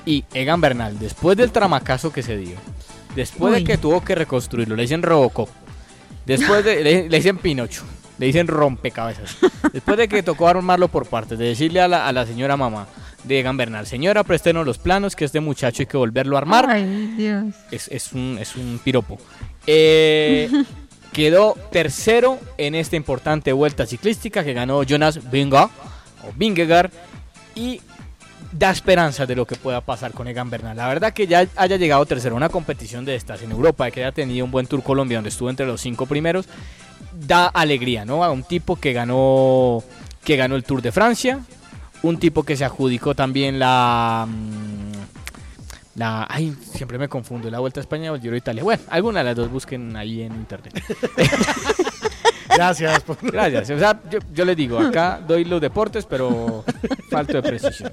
y 0.06 0.24
Egan 0.32 0.62
Bernal, 0.62 0.98
después 0.98 1.36
del 1.36 1.52
tramacazo 1.52 2.10
que 2.10 2.22
se 2.22 2.38
dio, 2.38 2.56
después 3.14 3.52
Uy. 3.52 3.58
de 3.60 3.64
que 3.64 3.76
tuvo 3.76 4.02
que 4.02 4.14
reconstruirlo, 4.14 4.74
le 4.76 4.82
dicen 4.82 5.02
Robocop, 5.02 5.50
después 6.24 6.64
de, 6.64 6.82
le, 6.82 7.10
le 7.10 7.16
dicen 7.18 7.36
Pinocho, 7.36 7.82
le 8.16 8.24
dicen 8.24 8.46
rompecabezas, 8.46 9.36
después 9.74 9.98
de 9.98 10.08
que 10.08 10.22
tocó 10.22 10.48
armarlo 10.48 10.88
por 10.88 11.06
partes, 11.06 11.38
de 11.38 11.48
decirle 11.48 11.82
a 11.82 11.88
la, 11.88 12.08
a 12.08 12.12
la 12.12 12.24
señora 12.24 12.56
mamá 12.56 12.86
de 13.24 13.40
Egan 13.40 13.58
Bernal, 13.58 13.86
señora, 13.86 14.24
préstenos 14.24 14.64
los 14.64 14.78
planos 14.78 15.14
que 15.14 15.26
este 15.26 15.40
muchacho 15.40 15.82
hay 15.82 15.86
que 15.86 15.98
volverlo 15.98 16.36
a 16.36 16.38
armar, 16.38 16.70
Ay, 16.70 17.12
Dios. 17.18 17.54
es, 17.70 17.88
es 17.88 18.14
un, 18.14 18.38
es 18.40 18.56
un 18.56 18.80
piropo. 18.82 19.18
Eh, 19.66 20.48
quedó 21.16 21.56
tercero 21.72 22.38
en 22.58 22.74
esta 22.74 22.94
importante 22.94 23.54
vuelta 23.54 23.86
ciclística 23.86 24.44
que 24.44 24.52
ganó 24.52 24.82
Jonas 24.82 25.30
Vinga 25.30 25.70
o 26.22 26.32
Vingegaard 26.36 26.90
y 27.54 27.80
da 28.52 28.70
esperanza 28.70 29.24
de 29.24 29.34
lo 29.34 29.46
que 29.46 29.56
pueda 29.56 29.80
pasar 29.80 30.12
con 30.12 30.28
Egan 30.28 30.50
Bernal. 30.50 30.76
La 30.76 30.86
verdad 30.88 31.14
que 31.14 31.26
ya 31.26 31.46
haya 31.56 31.76
llegado 31.78 32.04
tercero 32.04 32.34
a 32.34 32.36
una 32.36 32.50
competición 32.50 33.06
de 33.06 33.14
estas 33.14 33.40
en 33.40 33.50
Europa, 33.50 33.90
que 33.90 34.00
haya 34.00 34.12
tenido 34.12 34.44
un 34.44 34.50
buen 34.50 34.66
Tour 34.66 34.82
Colombia 34.82 35.16
donde 35.16 35.30
estuvo 35.30 35.48
entre 35.48 35.64
los 35.64 35.80
cinco 35.80 36.04
primeros, 36.04 36.48
da 37.14 37.46
alegría, 37.46 38.04
¿no? 38.04 38.22
A 38.22 38.30
un 38.30 38.42
tipo 38.42 38.76
que 38.76 38.92
ganó 38.92 39.82
que 40.22 40.36
ganó 40.36 40.54
el 40.54 40.64
Tour 40.64 40.82
de 40.82 40.92
Francia, 40.92 41.40
un 42.02 42.18
tipo 42.18 42.42
que 42.42 42.58
se 42.58 42.66
adjudicó 42.66 43.14
también 43.14 43.58
la 43.58 44.28
mm, 44.28 44.85
la 45.96 46.26
ay, 46.28 46.54
siempre 46.60 46.98
me 46.98 47.08
confundo, 47.08 47.50
la 47.50 47.58
Vuelta 47.58 47.80
a 47.80 47.82
España 47.82 48.12
o 48.12 48.14
el 48.14 48.20
Giro 48.20 48.32
de 48.32 48.38
Italia. 48.38 48.62
Bueno, 48.62 48.82
alguna 48.88 49.20
de 49.20 49.24
las 49.24 49.36
dos 49.36 49.50
busquen 49.50 49.96
ahí 49.96 50.22
en 50.22 50.32
internet. 50.34 50.74
Gracias. 52.54 53.02
por- 53.02 53.16
Gracias. 53.30 53.70
O 53.70 53.78
sea, 53.78 54.00
yo, 54.10 54.18
yo 54.32 54.44
les 54.44 54.56
digo, 54.56 54.78
acá 54.78 55.20
doy 55.26 55.44
los 55.44 55.60
deportes, 55.60 56.06
pero 56.06 56.64
falto 57.10 57.34
de 57.34 57.42
precisión. 57.42 57.92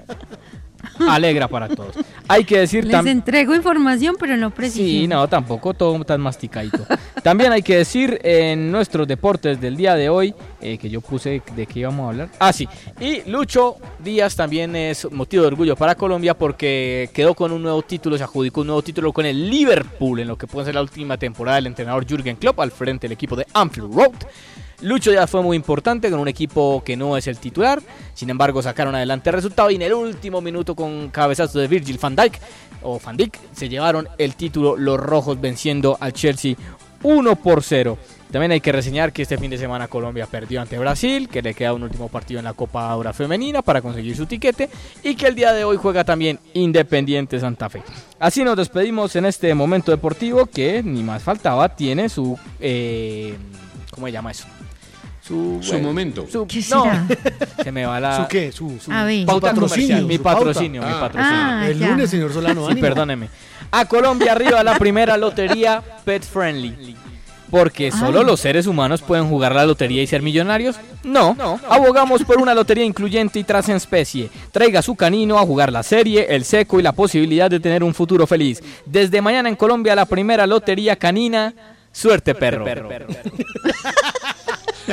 Alegra 1.09 1.47
para 1.47 1.67
todos. 1.69 1.95
Hay 2.27 2.43
que 2.43 2.59
decir 2.59 2.84
Les 2.84 2.91
también. 2.91 3.17
entrego 3.17 3.55
información, 3.55 4.15
pero 4.19 4.38
no 4.38 4.51
precisión. 4.51 4.88
Sí, 4.88 5.07
no, 5.07 5.27
tampoco 5.27 5.73
todo 5.73 6.01
tan 6.03 6.21
masticadito. 6.21 6.85
También 7.23 7.51
hay 7.51 7.61
que 7.63 7.77
decir 7.77 8.19
en 8.23 8.71
nuestros 8.71 9.07
deportes 9.07 9.59
del 9.59 9.75
día 9.75 9.95
de 9.95 10.09
hoy, 10.09 10.35
eh, 10.64 10.77
que 10.77 10.90
yo 10.90 11.02
puse 11.02 11.41
de 11.56 11.65
qué 11.68 11.80
íbamos 11.80 12.06
a 12.06 12.10
hablar. 12.10 12.30
Ah, 12.40 12.53
sí. 12.53 12.68
Y 12.99 13.30
Lucho 13.30 13.76
Díaz 13.99 14.35
también 14.35 14.76
es 14.77 15.11
motivo 15.11 15.44
de 15.44 15.48
orgullo 15.48 15.76
para 15.76 15.95
Colombia 15.95 16.38
porque 16.38 17.10
quedó 17.14 17.34
con 17.34 17.52
un 17.52 17.61
nuevo 17.61 17.81
título, 17.81 18.18
se 18.18 18.23
adjudicó 18.23 18.61
un 18.61 18.68
nuevo 18.68 18.81
título 18.81 19.11
con 19.11 19.26
el 19.26 19.49
Liverpool 19.49 20.22
en 20.22 20.30
lo 20.30 20.38
que 20.38 20.48
puede 20.48 20.68
ser 20.68 20.76
la 20.76 20.81
última 20.81 21.18
temporada 21.18 21.56
del 21.56 21.68
entrenador 21.68 22.06
Jürgen 22.07 22.38
Klopp 22.38 22.61
al 22.61 22.72
frente 22.72 23.07
del 23.07 23.11
equipo 23.11 23.35
de 23.35 23.45
Anfield 23.53 23.94
Road. 23.94 24.14
Lucho 24.81 25.11
ya 25.11 25.27
fue 25.27 25.41
muy 25.41 25.57
importante 25.57 26.10
con 26.10 26.19
un 26.19 26.30
equipo 26.30 26.81
que 26.85 26.95
no 26.95 27.18
es 27.18 27.27
el 27.27 27.38
titular. 27.40 27.81
Sin 28.14 28.30
embargo, 28.30 28.61
sacaron 28.61 28.95
adelante 28.95 29.30
el 29.30 29.35
resultado 29.35 29.69
y 29.69 29.76
en 29.76 29.81
el 29.81 29.94
último 29.94 30.40
minuto 30.40 30.76
con 30.76 31.10
cabezazo 31.10 31.60
de 31.60 31.68
Virgil 31.68 31.98
van 32.02 32.15
Dijk 32.15 32.40
o 32.84 32.99
Van 32.99 33.18
Dijk 33.18 33.38
se 33.53 33.68
llevaron 33.68 34.07
el 34.18 34.35
título 34.35 34.77
los 34.77 34.98
rojos 34.98 35.40
venciendo 35.40 35.98
al 35.99 36.14
Chelsea 36.14 36.56
1 37.03 37.35
por 37.35 37.64
0. 37.64 37.98
También 38.34 38.51
hay 38.51 38.61
que 38.61 38.72
reseñar 38.72 39.14
que 39.14 39.22
este 39.22 39.38
fin 39.38 39.51
de 39.51 39.60
semana 39.60 39.88
Colombia 39.88 40.26
perdió 40.26 40.60
ante 40.60 40.80
Brasil, 40.80 41.30
que 41.30 41.43
le 41.43 41.53
queda 41.53 41.72
un 41.73 41.84
último 41.84 42.10
partido 42.10 42.39
en 42.39 42.45
la 42.45 42.53
Copa 42.53 42.89
Ahora 42.89 43.14
Femenina 43.14 43.61
para 43.61 43.80
conseguir 43.80 44.18
su 44.18 44.26
tiquete 44.26 44.69
y 45.03 45.14
que 45.14 45.27
el 45.27 45.35
día 45.35 45.53
de 45.53 45.64
hoy 45.64 45.77
juega 45.77 46.03
también 46.03 46.39
Independiente 46.55 47.39
Santa 47.39 47.69
Fe. 47.69 47.84
Así 48.19 48.43
nos 48.43 48.57
despedimos 48.57 49.15
en 49.15 49.26
este 49.26 49.53
momento 49.53 49.91
deportivo 49.91 50.47
que 50.47 50.81
ni 50.81 51.03
más 51.03 51.22
faltaba, 51.22 51.69
tiene 51.76 52.10
su... 52.10 52.35
eh, 52.60 53.38
¿Cómo 53.91 54.07
se 54.07 54.11
llama 54.14 54.31
eso? 54.31 54.47
Su, 55.22 55.60
Su 55.61 55.80
momento. 55.80 56.26
su- 56.30 56.47
¿Qué 56.47 56.61
no, 56.72 56.84
será? 56.84 57.05
se 57.64 57.72
me 57.72 57.85
va 57.85 57.99
la... 57.99 58.18
¿Su 58.23 58.27
qué? 58.27 58.51
Su, 58.51 58.80
su 58.80 58.91
A 58.91 59.03
ver. 59.05 59.26
pauta 59.27 59.49
patrocinio, 59.51 60.07
mi 60.07 60.18
pauta. 60.18 60.39
patrocinio, 60.39 60.81
mi 60.81 60.88
Ah. 60.91 60.99
patrocinio. 60.99 61.38
Ah, 61.39 61.68
El 61.69 61.77
ya. 61.80 61.88
lunes, 61.89 62.10
señor 62.10 62.34
Solano. 62.34 62.65
Sí, 62.65 62.72
ánimo. 62.72 62.88
perdóneme. 62.88 63.30
A 63.72 63.85
Colombia 63.85 64.31
arriba 64.31 64.64
la 64.64 64.77
primera 64.80 65.15
lotería 65.18 65.81
pet 66.03 66.23
friendly. 66.23 66.95
Porque 67.53 67.91
solo 67.91 68.21
Ay. 68.21 68.25
los 68.25 68.39
seres 68.39 68.65
humanos 68.65 69.03
pueden 69.03 69.30
jugar 69.30 69.53
la 69.53 69.63
lotería 69.63 70.01
y 70.01 70.07
ser 70.07 70.23
millonarios. 70.23 70.75
No, 71.03 71.38
abogamos 71.69 72.23
por 72.23 72.39
una 72.39 72.55
lotería 72.55 72.84
incluyente 72.84 73.38
y 73.38 73.43
tras 73.43 73.69
en 73.69 73.75
especie. 73.75 74.31
Traiga 74.51 74.81
su 74.81 74.95
canino 74.95 75.38
a 75.38 75.45
jugar 75.45 75.71
la 75.71 75.84
serie, 75.84 76.25
el 76.31 76.45
seco 76.45 76.80
y 76.80 76.81
la 76.81 76.93
posibilidad 76.93 77.51
de 77.51 77.59
tener 77.59 77.84
un 77.84 77.93
futuro 77.93 78.25
feliz. 78.25 78.59
Desde 78.88 79.21
mañana 79.21 79.49
en 79.49 79.55
Colombia 79.55 79.93
la 79.93 80.07
primera 80.07 80.47
lotería 80.47 80.95
canina. 80.95 81.53
Suerte 81.91 82.34
perro. 82.34 82.65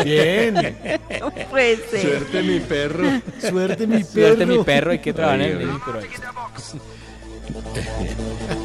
Bien. 0.05 0.77
No 1.19 1.31
puede 1.49 1.79
ser. 1.89 2.03
Suerte 2.03 2.43
mi 2.43 2.61
perro. 2.61 3.23
Suerte, 3.41 3.87
mi 3.87 4.05
perro. 4.05 4.27
Suerte 4.27 4.45
mi 4.45 4.65
perro, 4.65 4.91
hay 4.91 4.99
que 4.99 5.15
trabajar 5.15 5.41
en 5.41 5.63
el. 5.63 5.71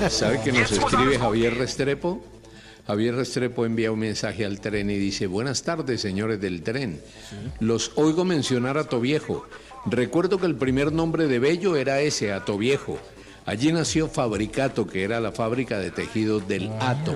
¿Sabe 0.09 0.41
que 0.41 0.51
nos 0.51 0.69
escribe 0.69 1.17
Javier 1.17 1.55
Restrepo? 1.57 2.34
Javier 2.87 3.15
Restrepo 3.15 3.65
envía 3.65 3.91
un 3.91 3.99
mensaje 3.99 4.45
al 4.45 4.59
tren 4.59 4.91
y 4.91 4.97
dice, 4.97 5.25
buenas 5.25 5.63
tardes 5.63 6.01
señores 6.01 6.39
del 6.39 6.61
tren. 6.61 7.01
Los 7.59 7.91
oigo 7.95 8.25
mencionar 8.25 8.77
a 8.77 8.83
Toviejo. 8.83 9.47
Recuerdo 9.87 10.39
que 10.39 10.45
el 10.45 10.55
primer 10.55 10.91
nombre 10.91 11.27
de 11.27 11.39
Bello 11.39 11.75
era 11.77 12.01
ese, 12.01 12.31
Atoviejo. 12.31 12.99
Allí 13.45 13.71
nació 13.71 14.07
Fabricato, 14.07 14.85
que 14.85 15.03
era 15.03 15.19
la 15.19 15.31
fábrica 15.31 15.79
de 15.79 15.89
tejidos 15.89 16.47
del 16.47 16.69
Ato. 16.79 17.15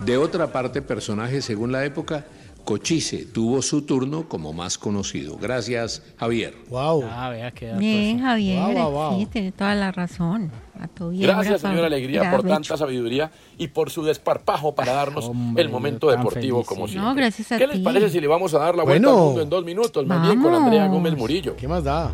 De 0.00 0.16
otra 0.16 0.52
parte, 0.52 0.82
personaje 0.82 1.42
según 1.42 1.70
la 1.70 1.84
época, 1.84 2.24
Cochise 2.68 3.24
tuvo 3.24 3.62
su 3.62 3.80
turno 3.80 4.28
como 4.28 4.52
más 4.52 4.76
conocido. 4.76 5.38
Gracias, 5.38 6.02
Javier. 6.18 6.54
Wow. 6.68 7.02
Ah, 7.10 7.30
vea 7.30 7.50
qué. 7.50 7.72
Bien, 7.72 8.20
Javier. 8.20 8.74
Guau. 8.74 9.18
Sí, 9.18 9.24
tiene 9.24 9.52
toda 9.52 9.74
la 9.74 9.90
razón. 9.90 10.50
A 10.78 10.86
tu 10.86 11.08
bien, 11.08 11.22
Gracias, 11.28 11.62
señora 11.62 11.86
Alegría, 11.86 12.30
por 12.30 12.46
tanta 12.46 12.76
sabiduría 12.76 13.30
y 13.56 13.68
por 13.68 13.88
su 13.88 14.04
desparpajo 14.04 14.74
para 14.74 14.92
darnos 14.92 15.24
Hombre, 15.24 15.62
el 15.62 15.70
momento 15.70 16.10
deportivo 16.10 16.58
feliz, 16.58 16.68
como 16.68 16.86
siempre. 16.86 17.08
No, 17.08 17.14
gracias 17.14 17.52
a 17.52 17.56
¿Qué 17.56 17.66
les 17.68 17.78
ti. 17.78 17.82
parece 17.82 18.10
si 18.10 18.20
le 18.20 18.26
vamos 18.26 18.52
a 18.52 18.58
dar 18.58 18.76
la 18.76 18.82
vuelta 18.84 19.08
Bueno. 19.08 19.18
al 19.18 19.24
mundo 19.28 19.42
en 19.42 19.48
dos 19.48 19.64
minutos? 19.64 20.06
Más 20.06 20.20
bien 20.20 20.42
con. 20.42 20.54
Andrea 20.54 20.88
Gómez 20.88 21.16
Murillo. 21.16 21.56
¿Qué 21.56 21.66
más 21.66 21.82
da? 21.82 22.12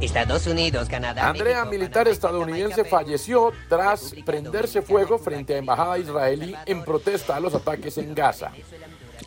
Estados 0.00 0.46
Unidos, 0.46 0.88
Canadá. 0.88 1.28
Andrea, 1.28 1.64
México, 1.64 1.70
militar 1.70 2.04
Panamá, 2.04 2.12
estadounidense, 2.12 2.74
Jamaica, 2.76 2.90
falleció 2.90 3.52
tras 3.68 4.02
República 4.02 4.24
prenderse 4.24 4.82
fuego 4.82 5.18
frente 5.18 5.54
a 5.54 5.58
embajada 5.58 5.98
israelí 5.98 6.54
en 6.64 6.82
protesta 6.84 7.36
a 7.36 7.40
los 7.40 7.54
ataques 7.54 7.98
en 7.98 8.14
Gaza. 8.14 8.50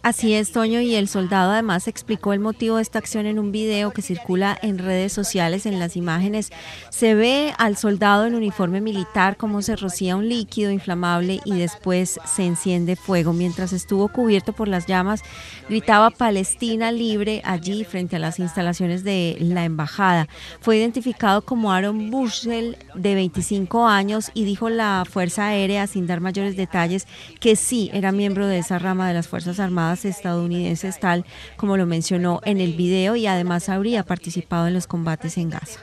Así 0.03 0.34
es, 0.34 0.51
Toño, 0.51 0.81
y 0.81 0.95
el 0.95 1.07
soldado 1.07 1.53
además 1.53 1.88
explicó 1.88 2.34
el 2.34 2.41
motivo 2.41 2.75
de 2.75 2.81
esta 2.81 2.99
acción 2.99 3.25
en 3.25 3.39
un 3.39 3.53
video 3.53 3.91
que 3.91 4.01
circula 4.01 4.59
en 4.61 4.77
redes 4.77 5.13
sociales. 5.13 5.65
En 5.65 5.80
las 5.80 5.95
imágenes 5.95 6.51
se 6.89 7.15
ve 7.15 7.53
al 7.57 7.77
soldado 7.77 8.25
en 8.25 8.35
uniforme 8.35 8.81
militar 8.81 9.38
como 9.38 9.61
se 9.61 9.77
rocía 9.77 10.17
un 10.17 10.27
líquido 10.27 10.71
inflamable 10.71 11.39
y 11.45 11.53
después 11.53 12.19
se 12.25 12.45
enciende 12.45 12.97
fuego. 12.97 13.31
Mientras 13.31 13.71
estuvo 13.71 14.09
cubierto 14.09 14.51
por 14.51 14.67
las 14.67 14.88
llamas, 14.88 15.21
gritaba 15.69 16.09
Palestina 16.09 16.91
libre 16.91 17.41
allí 17.45 17.85
frente 17.85 18.17
a 18.17 18.19
las 18.19 18.39
instalaciones 18.39 19.05
de 19.05 19.38
la 19.39 19.63
embajada. 19.63 20.27
Fue 20.59 20.75
identificado 20.75 21.43
como 21.43 21.71
Aaron 21.71 22.11
Bushel, 22.11 22.75
de 22.93 23.15
25 23.15 23.88
años, 23.88 24.31
y 24.34 24.43
dijo 24.43 24.67
la 24.67 25.05
Fuerza 25.09 25.47
Aérea, 25.47 25.88
sin 25.88 26.07
dar 26.07 26.19
mayores 26.19 26.57
detalles, 26.57 27.07
que 27.39 27.55
sí 27.55 27.89
era 27.93 28.11
miembro 28.11 28.47
de 28.47 28.57
esa 28.57 28.80
rama 28.80 29.07
de 29.07 29.13
las 29.13 29.30
Fuerzas 29.30 29.61
Armadas 29.61 29.93
estadounidenses, 30.06 30.99
tal 30.99 31.26
como 31.57 31.78
lo 31.78 31.86
mencionó 31.86 32.41
en 32.44 32.60
el 32.60 32.74
video, 32.74 33.15
y 33.15 33.28
además 33.28 33.70
habría 33.70 34.03
participado 34.03 34.68
en 34.68 34.74
los 34.74 34.88
combates 34.88 35.38
en 35.38 35.49
Gaza. 35.49 35.80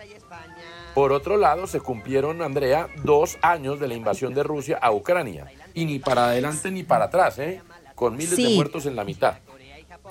Por 0.95 1.13
otro 1.13 1.37
lado, 1.37 1.67
se 1.67 1.81
cumplieron, 1.81 2.43
Andrea, 2.43 2.89
dos 3.05 3.39
años 3.43 3.79
de 3.79 3.89
la 3.89 3.95
invasión 3.95 4.35
de 4.35 4.43
Rusia 4.43 4.79
a 4.81 4.93
Ucrania. 4.93 5.47
Y 5.73 5.85
ni 5.85 5.99
para 5.99 6.27
adelante 6.27 6.71
ni 6.71 6.83
para 6.83 7.07
atrás, 7.07 7.39
¿eh? 7.39 7.63
Con 7.95 8.17
miles 8.17 8.37
de 8.37 8.55
muertos 8.57 8.87
en 8.87 8.97
la 8.97 9.05
mitad. 9.05 9.35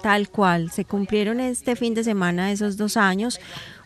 Tal 0.01 0.29
cual, 0.29 0.71
se 0.71 0.85
cumplieron 0.85 1.39
este 1.39 1.75
fin 1.75 1.93
de 1.93 2.03
semana 2.03 2.51
esos 2.51 2.77
dos 2.77 2.95
años. 2.95 3.39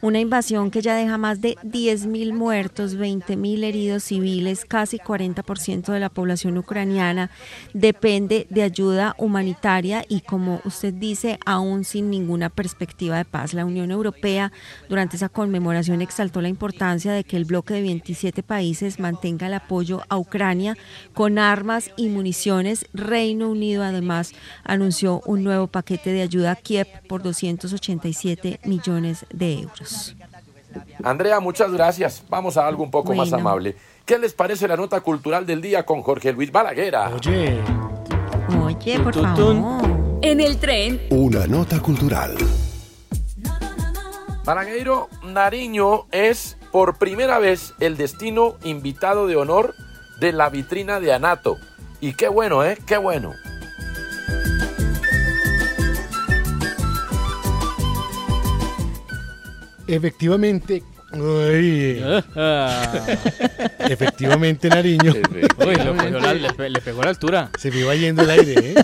Una 0.03 0.19
invasión 0.19 0.69
que 0.69 0.81
ya 0.81 0.95
deja 0.95 1.17
más 1.17 1.39
de 1.39 1.55
10.000 1.63 2.33
muertos, 2.33 2.97
20.000 2.97 3.63
heridos 3.63 4.03
civiles, 4.03 4.65
casi 4.65 4.97
40% 4.97 5.93
de 5.93 5.99
la 6.01 6.09
población 6.09 6.57
ucraniana 6.57 7.31
depende 7.73 8.45
de 8.49 8.63
ayuda 8.63 9.15
humanitaria 9.17 10.03
y 10.09 10.19
como 10.19 10.59
usted 10.65 10.93
dice, 10.93 11.39
aún 11.45 11.85
sin 11.85 12.09
ninguna 12.09 12.49
perspectiva 12.49 13.15
de 13.15 13.23
paz. 13.23 13.53
La 13.53 13.63
Unión 13.63 13.91
Europea 13.91 14.51
durante 14.89 15.15
esa 15.15 15.29
conmemoración 15.29 16.01
exaltó 16.01 16.41
la 16.41 16.49
importancia 16.49 17.13
de 17.13 17.23
que 17.23 17.37
el 17.37 17.45
bloque 17.45 17.75
de 17.75 17.83
27 17.83 18.43
países 18.43 18.99
mantenga 18.99 19.47
el 19.47 19.53
apoyo 19.53 20.01
a 20.09 20.17
Ucrania 20.17 20.75
con 21.13 21.39
armas 21.39 21.91
y 21.95 22.09
municiones. 22.09 22.87
Reino 22.93 23.49
Unido 23.49 23.85
además 23.85 24.33
anunció 24.65 25.21
un 25.25 25.45
nuevo 25.45 25.67
paquete 25.67 26.11
de 26.11 26.23
ayuda 26.23 26.51
a 26.51 26.55
Kiev 26.57 26.87
por 27.07 27.23
287 27.23 28.59
millones 28.65 29.25
de 29.31 29.59
euros. 29.61 29.92
Andrea, 31.03 31.39
muchas 31.39 31.71
gracias. 31.71 32.23
Vamos 32.29 32.57
a 32.57 32.67
algo 32.67 32.83
un 32.83 32.91
poco 32.91 33.13
más 33.13 33.31
amable. 33.33 33.75
¿Qué 34.05 34.17
les 34.17 34.33
parece 34.33 34.67
la 34.67 34.75
nota 34.75 35.01
cultural 35.01 35.45
del 35.45 35.61
día 35.61 35.85
con 35.85 36.01
Jorge 36.01 36.33
Luis 36.33 36.51
Balaguera? 36.51 37.09
Oye. 37.09 37.59
Oye, 38.63 38.99
por 38.99 39.13
favor. 39.13 39.81
En 40.21 40.39
el 40.39 40.57
tren, 40.57 41.01
Una 41.09 41.47
nota 41.47 41.79
cultural. 41.79 42.35
Balagueiro 44.45 45.07
Nariño 45.23 46.05
es 46.11 46.57
por 46.71 46.97
primera 46.97 47.39
vez 47.39 47.73
el 47.79 47.95
destino 47.95 48.55
invitado 48.63 49.27
de 49.27 49.35
honor 49.37 49.73
de 50.19 50.33
la 50.33 50.49
vitrina 50.49 50.99
de 50.99 51.13
Anato. 51.13 51.57
Y 52.01 52.13
qué 52.13 52.27
bueno, 52.27 52.63
¿eh? 52.65 52.77
Qué 52.85 52.97
bueno. 52.97 53.31
Efectivamente. 59.95 60.83
Uy. 61.13 62.01
Efectivamente, 63.79 64.69
Nariño. 64.69 65.13
Uy, 65.13 65.75
lo 65.75 65.95
cogió 65.95 66.19
la- 66.19 66.33
le, 66.33 66.53
pe- 66.53 66.69
le 66.69 66.81
pegó 66.81 67.03
la 67.03 67.09
altura. 67.09 67.49
Se 67.59 67.69
me 67.71 67.79
iba 67.79 67.93
yendo 67.95 68.23
el 68.23 68.29
aire, 68.31 68.71
¿eh? 68.71 68.75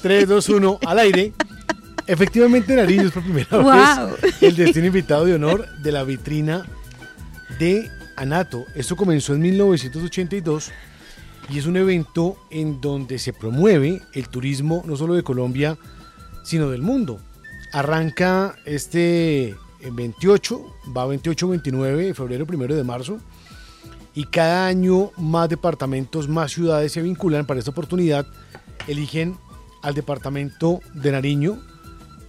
3, 0.00 0.28
2, 0.28 0.48
1, 0.48 0.78
al 0.86 0.98
aire. 0.98 1.32
Efectivamente, 2.06 2.74
Nariño 2.74 3.02
es 3.02 3.12
por 3.12 3.22
primera 3.22 3.58
Guau. 3.58 4.16
vez 4.22 4.42
el 4.42 4.56
destino 4.56 4.86
invitado 4.86 5.24
de 5.24 5.34
honor 5.34 5.66
de 5.82 5.92
la 5.92 6.02
vitrina 6.04 6.66
de 7.58 7.90
Anato. 8.16 8.64
Esto 8.74 8.96
comenzó 8.96 9.34
en 9.34 9.40
1982 9.42 10.70
y 11.48 11.58
es 11.58 11.66
un 11.66 11.76
evento 11.76 12.36
en 12.50 12.80
donde 12.80 13.18
se 13.18 13.32
promueve 13.32 14.00
el 14.14 14.28
turismo 14.28 14.82
no 14.86 14.96
solo 14.96 15.14
de 15.14 15.22
Colombia, 15.22 15.76
sino 16.44 16.70
del 16.70 16.82
mundo. 16.82 17.20
Arranca 17.72 18.56
este 18.64 19.54
eh, 19.82 19.90
28, 19.92 20.74
va 20.96 21.06
28, 21.06 21.48
29 21.48 22.06
de 22.06 22.14
febrero, 22.14 22.46
primero 22.46 22.74
de 22.74 22.84
marzo. 22.84 23.18
Y 24.14 24.24
cada 24.24 24.66
año 24.66 25.10
más 25.16 25.48
departamentos, 25.48 26.28
más 26.28 26.52
ciudades 26.52 26.92
se 26.92 27.02
vinculan 27.02 27.46
para 27.46 27.58
esta 27.58 27.70
oportunidad. 27.70 28.26
Eligen 28.86 29.36
al 29.82 29.94
departamento 29.94 30.80
de 30.94 31.12
Nariño. 31.12 31.58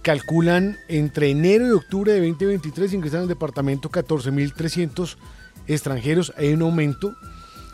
Calculan 0.02 0.76
entre 0.88 1.30
enero 1.30 1.66
y 1.66 1.70
octubre 1.70 2.12
de 2.12 2.26
2023 2.28 2.92
ingresan 2.92 3.22
al 3.22 3.28
departamento 3.28 3.90
14.300 3.90 5.16
extranjeros. 5.66 6.32
Hay 6.36 6.52
un 6.52 6.62
aumento. 6.62 7.14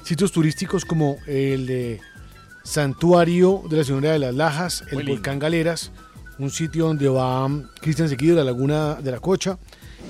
Sitios 0.05 0.33
turísticos 0.33 0.85
como 0.85 1.19
el 1.27 1.67
de 1.67 2.01
Santuario 2.63 3.63
de 3.69 3.77
la 3.79 3.85
Señora 3.85 4.13
de 4.13 4.19
las 4.19 4.35
Lajas, 4.35 4.83
el 4.89 4.95
Muy 4.95 5.05
lindo. 5.05 5.17
Volcán 5.17 5.39
Galeras, 5.39 5.93
un 6.41 6.51
sitio 6.51 6.87
donde 6.87 7.09
va 7.09 7.49
Cristian 7.81 8.09
Seguido, 8.09 8.37
la 8.37 8.45
Laguna 8.45 8.95
de 8.95 9.11
la 9.11 9.21
Cocha, 9.21 9.59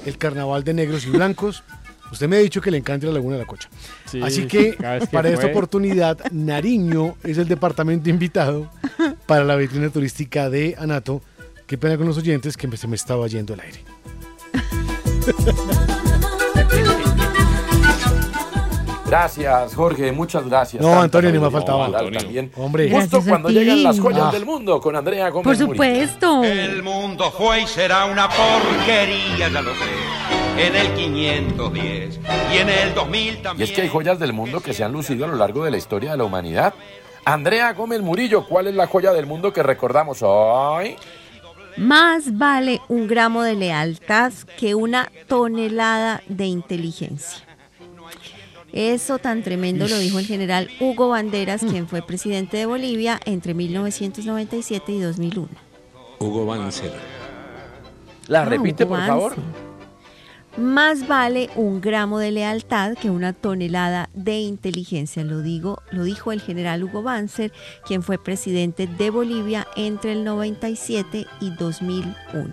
el 0.06 0.16
Carnaval 0.16 0.64
de 0.64 0.74
Negros 0.74 1.04
y 1.06 1.10
Blancos. 1.10 1.62
Usted 2.12 2.28
me 2.28 2.36
ha 2.36 2.38
dicho 2.40 2.60
que 2.60 2.70
le 2.70 2.78
encanta 2.78 3.06
la 3.06 3.12
Laguna 3.12 3.36
de 3.36 3.42
la 3.42 3.46
Cocha. 3.46 3.68
Sí, 4.06 4.20
Así 4.22 4.46
que, 4.46 4.76
para 5.12 5.28
esta 5.28 5.46
oportunidad, 5.46 6.18
Nariño 6.32 7.16
es 7.22 7.38
el 7.38 7.48
departamento 7.48 8.10
invitado 8.10 8.70
para 9.26 9.44
la 9.44 9.56
vitrina 9.56 9.90
turística 9.90 10.50
de 10.50 10.76
Anato. 10.78 11.22
Qué 11.66 11.78
pena 11.78 11.96
con 11.96 12.06
los 12.06 12.18
oyentes 12.18 12.56
que 12.56 12.76
se 12.76 12.88
me 12.88 12.96
estaba 12.96 13.26
yendo 13.26 13.54
el 13.54 13.60
aire. 13.60 13.84
Gracias, 19.10 19.74
Jorge, 19.74 20.12
muchas 20.12 20.48
gracias. 20.48 20.80
No, 20.80 20.88
Tanta 20.90 21.02
Antonio, 21.04 21.32
ni 21.32 21.38
me 21.40 21.50
faltaba. 21.50 21.90
también. 21.90 22.52
Hombre. 22.56 22.84
Justo 22.88 22.96
Gracias 23.16 23.26
a 23.26 23.28
cuando 23.28 23.48
ti. 23.48 23.54
llegan 23.54 23.82
las 23.82 23.98
joyas 23.98 24.26
Ah. 24.28 24.30
del 24.30 24.46
mundo 24.46 24.80
con 24.80 24.94
Andrea 24.94 25.28
Gómez 25.30 25.44
Por 25.44 25.56
supuesto. 25.56 26.44
El 26.44 26.82
mundo 26.84 27.30
fue 27.36 27.62
y 27.62 27.66
será 27.66 28.04
una 28.04 28.28
porquería, 28.28 29.48
ya 29.48 29.60
lo 29.60 29.72
sé. 29.74 30.64
En 30.64 30.76
el 30.76 30.94
510 30.94 32.20
y 32.54 32.58
en 32.58 32.68
el 32.68 32.94
2000 32.94 33.34
Y 33.34 33.36
también. 33.38 33.68
es 33.68 33.74
que 33.74 33.82
hay 33.82 33.88
joyas 33.88 34.20
del 34.20 34.32
mundo 34.32 34.60
que 34.60 34.72
se 34.74 34.84
han 34.84 34.92
lucido 34.92 35.24
a 35.24 35.28
lo 35.28 35.34
largo 35.34 35.64
de 35.64 35.72
la 35.72 35.76
historia 35.78 36.12
de 36.12 36.16
la 36.16 36.24
humanidad. 36.24 36.72
Andrea 37.24 37.72
Gómez 37.72 38.02
Murillo, 38.02 38.46
¿cuál 38.46 38.68
es 38.68 38.74
la 38.76 38.86
joya 38.86 39.12
del 39.12 39.26
mundo 39.26 39.52
que 39.52 39.64
recordamos 39.64 40.18
hoy? 40.22 40.94
Más 41.76 42.38
vale 42.38 42.80
un 42.88 43.08
gramo 43.08 43.42
de 43.42 43.54
lealtad 43.56 44.32
que 44.56 44.74
una 44.76 45.10
tonelada 45.26 46.22
de 46.28 46.46
inteligencia. 46.46 47.44
Eso 48.72 49.18
tan 49.18 49.42
tremendo 49.42 49.88
lo 49.88 49.98
dijo 49.98 50.18
el 50.18 50.26
general 50.26 50.68
Hugo 50.80 51.08
Banderas, 51.08 51.62
quien 51.62 51.88
fue 51.88 52.02
presidente 52.02 52.56
de 52.56 52.66
Bolivia 52.66 53.18
entre 53.24 53.54
1997 53.54 54.92
y 54.92 55.00
2001. 55.00 55.48
Hugo 56.20 56.46
Banzer. 56.46 56.92
La 58.28 58.42
Ah, 58.42 58.44
repite, 58.44 58.84
Hugo 58.84 58.94
por 58.94 59.06
favor. 59.06 59.34
Más 60.56 61.06
vale 61.06 61.48
un 61.54 61.80
gramo 61.80 62.18
de 62.18 62.32
lealtad 62.32 62.94
que 62.94 63.08
una 63.08 63.32
tonelada 63.32 64.10
de 64.14 64.40
inteligencia. 64.40 65.22
Lo 65.24 65.42
digo, 65.42 65.80
lo 65.92 66.02
dijo 66.04 66.32
el 66.32 66.40
general 66.40 66.82
Hugo 66.84 67.02
Banzer, 67.02 67.52
quien 67.86 68.02
fue 68.02 68.18
presidente 68.22 68.86
de 68.86 69.10
Bolivia 69.10 69.66
entre 69.76 70.12
el 70.12 70.24
97 70.24 71.26
y 71.40 71.50
2001. 71.50 72.52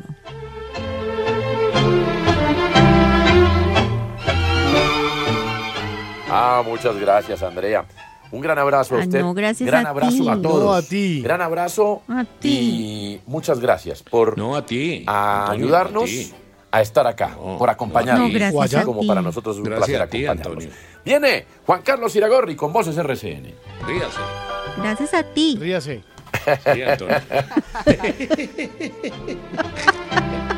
Ah, 6.29 6.61
muchas 6.65 6.97
gracias, 6.97 7.41
Andrea. 7.43 7.85
Un 8.31 8.41
gran 8.41 8.57
abrazo 8.59 8.95
a 8.95 8.99
Ah, 8.99 9.03
usted. 9.03 9.21
no, 9.21 9.33
gracias 9.33 9.65
gran 9.67 9.85
a 9.85 9.89
abrazo 9.91 10.17
ti. 10.23 10.27
a 10.29 10.41
todos. 10.41 10.63
No, 10.63 10.73
a 10.73 10.81
ti. 10.81 11.21
Gran 11.21 11.41
abrazo. 11.41 12.01
A 12.09 12.25
ti. 12.25 12.49
Y 12.49 13.21
muchas 13.25 13.59
gracias 13.61 14.03
por 14.03 14.37
No 14.37 14.53
a 14.55 14.65
ti. 14.65 15.03
a 15.07 15.43
Antonio, 15.43 15.65
ayudarnos 15.65 16.03
a 16.03 16.07
ti. 16.07 16.33
a 16.71 16.81
estar 16.81 17.07
acá, 17.07 17.37
por 17.57 17.69
acompañarnos. 17.69 18.27
No, 18.29 18.33
gracias 18.37 18.83
como 18.83 19.07
para 19.07 19.21
nosotros 19.21 19.55
es 19.55 19.59
un 19.59 19.63
Gracias 19.65 19.85
placer 19.87 20.01
a 20.01 20.07
ti, 20.09 20.25
acompañarnos. 20.25 20.63
Antonio. 20.65 20.81
Viene 21.05 21.45
Juan 21.65 21.81
Carlos 21.83 22.13
Iragorri 22.17 22.55
con 22.57 22.73
Voces 22.73 22.97
RCN. 22.97 23.53
Ríase. 23.87 24.19
Gracias 24.77 25.13
a 25.13 25.23
ti. 25.23 25.57
Ríase. 25.59 26.03
Sí, 26.73 26.81
Antonio. 26.83 27.15